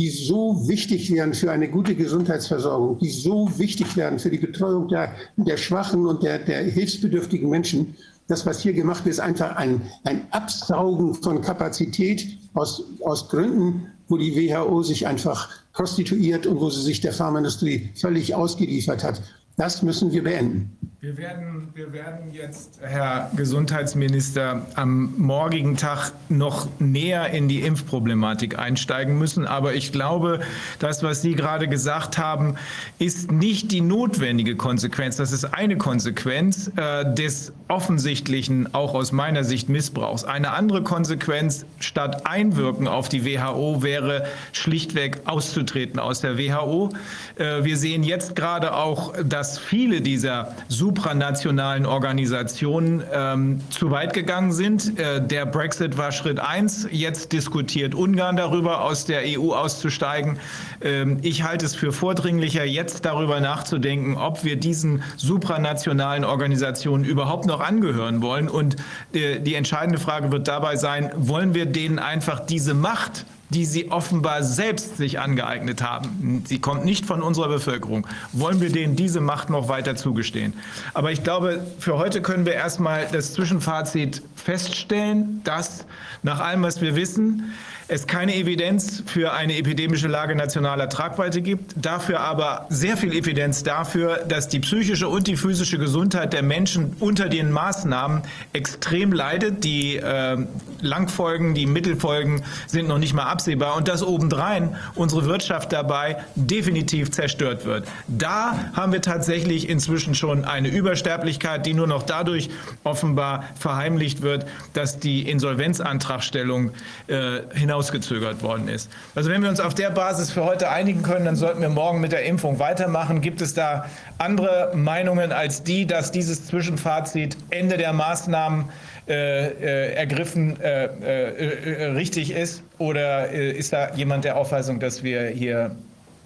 [0.00, 4.88] die so wichtig wären für eine gute Gesundheitsversorgung, die so wichtig wären für die Betreuung
[4.88, 7.94] der, der schwachen und der, der hilfsbedürftigen Menschen.
[8.26, 13.88] Das, was hier gemacht wird, ist einfach ein, ein Absaugen von Kapazität aus, aus Gründen,
[14.08, 19.20] wo die WHO sich einfach prostituiert und wo sie sich der Pharmaindustrie völlig ausgeliefert hat.
[19.60, 20.74] Das müssen wir beenden.
[21.02, 28.58] Wir werden, wir werden jetzt, Herr Gesundheitsminister, am morgigen Tag noch näher in die Impfproblematik
[28.58, 29.46] einsteigen müssen.
[29.46, 30.40] Aber ich glaube,
[30.78, 32.56] das, was Sie gerade gesagt haben,
[32.98, 35.16] ist nicht die notwendige Konsequenz.
[35.16, 40.24] Das ist eine Konsequenz äh, des offensichtlichen, auch aus meiner Sicht, Missbrauchs.
[40.24, 46.90] Eine andere Konsequenz statt Einwirken auf die WHO wäre schlichtweg auszutreten aus der WHO.
[47.36, 54.52] Äh, wir sehen jetzt gerade auch, dass viele dieser supranationalen Organisationen ähm, zu weit gegangen
[54.52, 54.98] sind.
[54.98, 56.86] Äh, der Brexit war Schritt eins.
[56.90, 60.38] Jetzt diskutiert Ungarn darüber, aus der EU auszusteigen.
[60.80, 67.46] Ähm, ich halte es für vordringlicher, jetzt darüber nachzudenken, ob wir diesen supranationalen Organisationen überhaupt
[67.46, 68.48] noch angehören wollen.
[68.48, 68.76] Und
[69.12, 73.90] äh, die entscheidende Frage wird dabei sein, wollen wir denen einfach diese Macht die sie
[73.90, 76.44] offenbar selbst sich angeeignet haben.
[76.46, 78.06] Sie kommt nicht von unserer Bevölkerung.
[78.32, 80.54] Wollen wir denen diese Macht noch weiter zugestehen?
[80.94, 85.86] Aber ich glaube, für heute können wir erstmal das Zwischenfazit feststellen, dass
[86.22, 87.52] nach allem, was wir wissen,
[87.92, 93.64] es keine Evidenz für eine epidemische Lage nationaler Tragweite gibt, dafür aber sehr viel Evidenz
[93.64, 99.64] dafür, dass die psychische und die physische Gesundheit der Menschen unter den Maßnahmen extrem leidet.
[99.64, 100.36] Die äh,
[100.80, 107.10] Langfolgen, die Mittelfolgen sind noch nicht mal absehbar und dass obendrein unsere Wirtschaft dabei definitiv
[107.10, 107.88] zerstört wird.
[108.06, 112.50] Da haben wir tatsächlich inzwischen schon eine Übersterblichkeit, die nur noch dadurch
[112.84, 114.29] offenbar verheimlicht wird,
[114.72, 116.70] dass die Insolvenzantragstellung
[117.08, 118.90] äh, hinaus hinausgezögert worden ist.
[119.14, 122.00] Also wenn wir uns auf der Basis für heute einigen können, dann sollten wir morgen
[122.00, 123.20] mit der Impfung weitermachen.
[123.20, 123.86] Gibt es da
[124.18, 128.66] andere Meinungen als die, dass dieses Zwischenfazit Ende der Maßnahmen
[129.08, 132.62] äh, äh, ergriffen äh, äh, äh richtig ist?
[132.78, 135.76] Oder ist da jemand der Auffassung, dass wir hier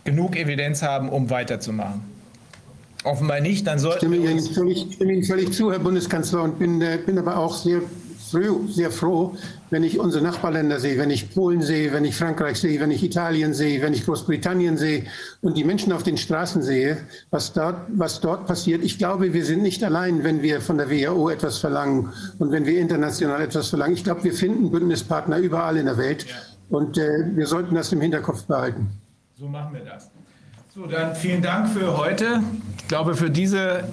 [0.04, 2.13] genug Evidenz haben, um weiterzumachen?
[3.04, 6.58] Offenbar nicht, dann sollten ich stimme Ihnen völlig, stimme Ihnen völlig zu, Herr Bundeskanzler, und
[6.58, 7.82] bin, bin aber auch sehr
[8.68, 9.36] sehr froh,
[9.70, 13.02] wenn ich unsere Nachbarländer sehe, wenn ich Polen sehe, wenn ich Frankreich sehe, wenn ich
[13.02, 15.04] Italien sehe, wenn ich Großbritannien sehe
[15.42, 16.96] und die Menschen auf den Straßen sehe,
[17.30, 18.82] was dort, was dort passiert.
[18.82, 22.66] Ich glaube, wir sind nicht allein, wenn wir von der WHO etwas verlangen und wenn
[22.66, 23.94] wir international etwas verlangen.
[23.94, 26.26] Ich glaube, wir finden Bündnispartner überall in der Welt
[26.70, 28.88] und äh, wir sollten das im Hinterkopf behalten.
[29.38, 30.10] So machen wir das.
[30.74, 32.42] So, dann vielen Dank für heute.
[32.78, 33.84] Ich glaube, für diese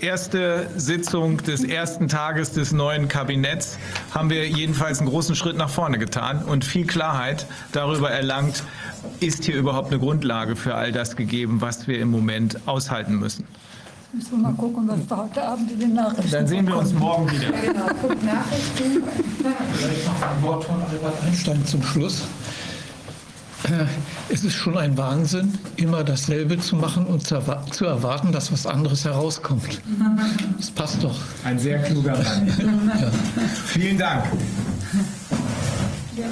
[0.00, 3.78] erste Sitzung des ersten Tages des neuen Kabinetts
[4.14, 8.64] haben wir jedenfalls einen großen Schritt nach vorne getan und viel Klarheit darüber erlangt,
[9.20, 13.46] ist hier überhaupt eine Grundlage für all das gegeben, was wir im Moment aushalten müssen.
[14.14, 16.94] Müssen wir mal gucken, was wir heute Abend in den Nachrichten Dann sehen wir uns
[16.94, 17.52] morgen wieder.
[17.52, 17.84] Genau.
[17.84, 19.02] Nachrichten.
[19.74, 22.22] Vielleicht noch ein Wort von Albert Einstein zum Schluss.
[23.64, 23.84] Äh,
[24.32, 29.04] es ist schon ein Wahnsinn, immer dasselbe zu machen und zu, erwarten, dass was anderes
[29.04, 29.80] herauskommt.
[30.56, 31.18] Das passt doch.
[31.44, 32.46] Ein sehr kluger Mann.
[33.00, 33.10] ja.
[33.66, 34.24] Vielen Dank.
[36.16, 36.26] Ja.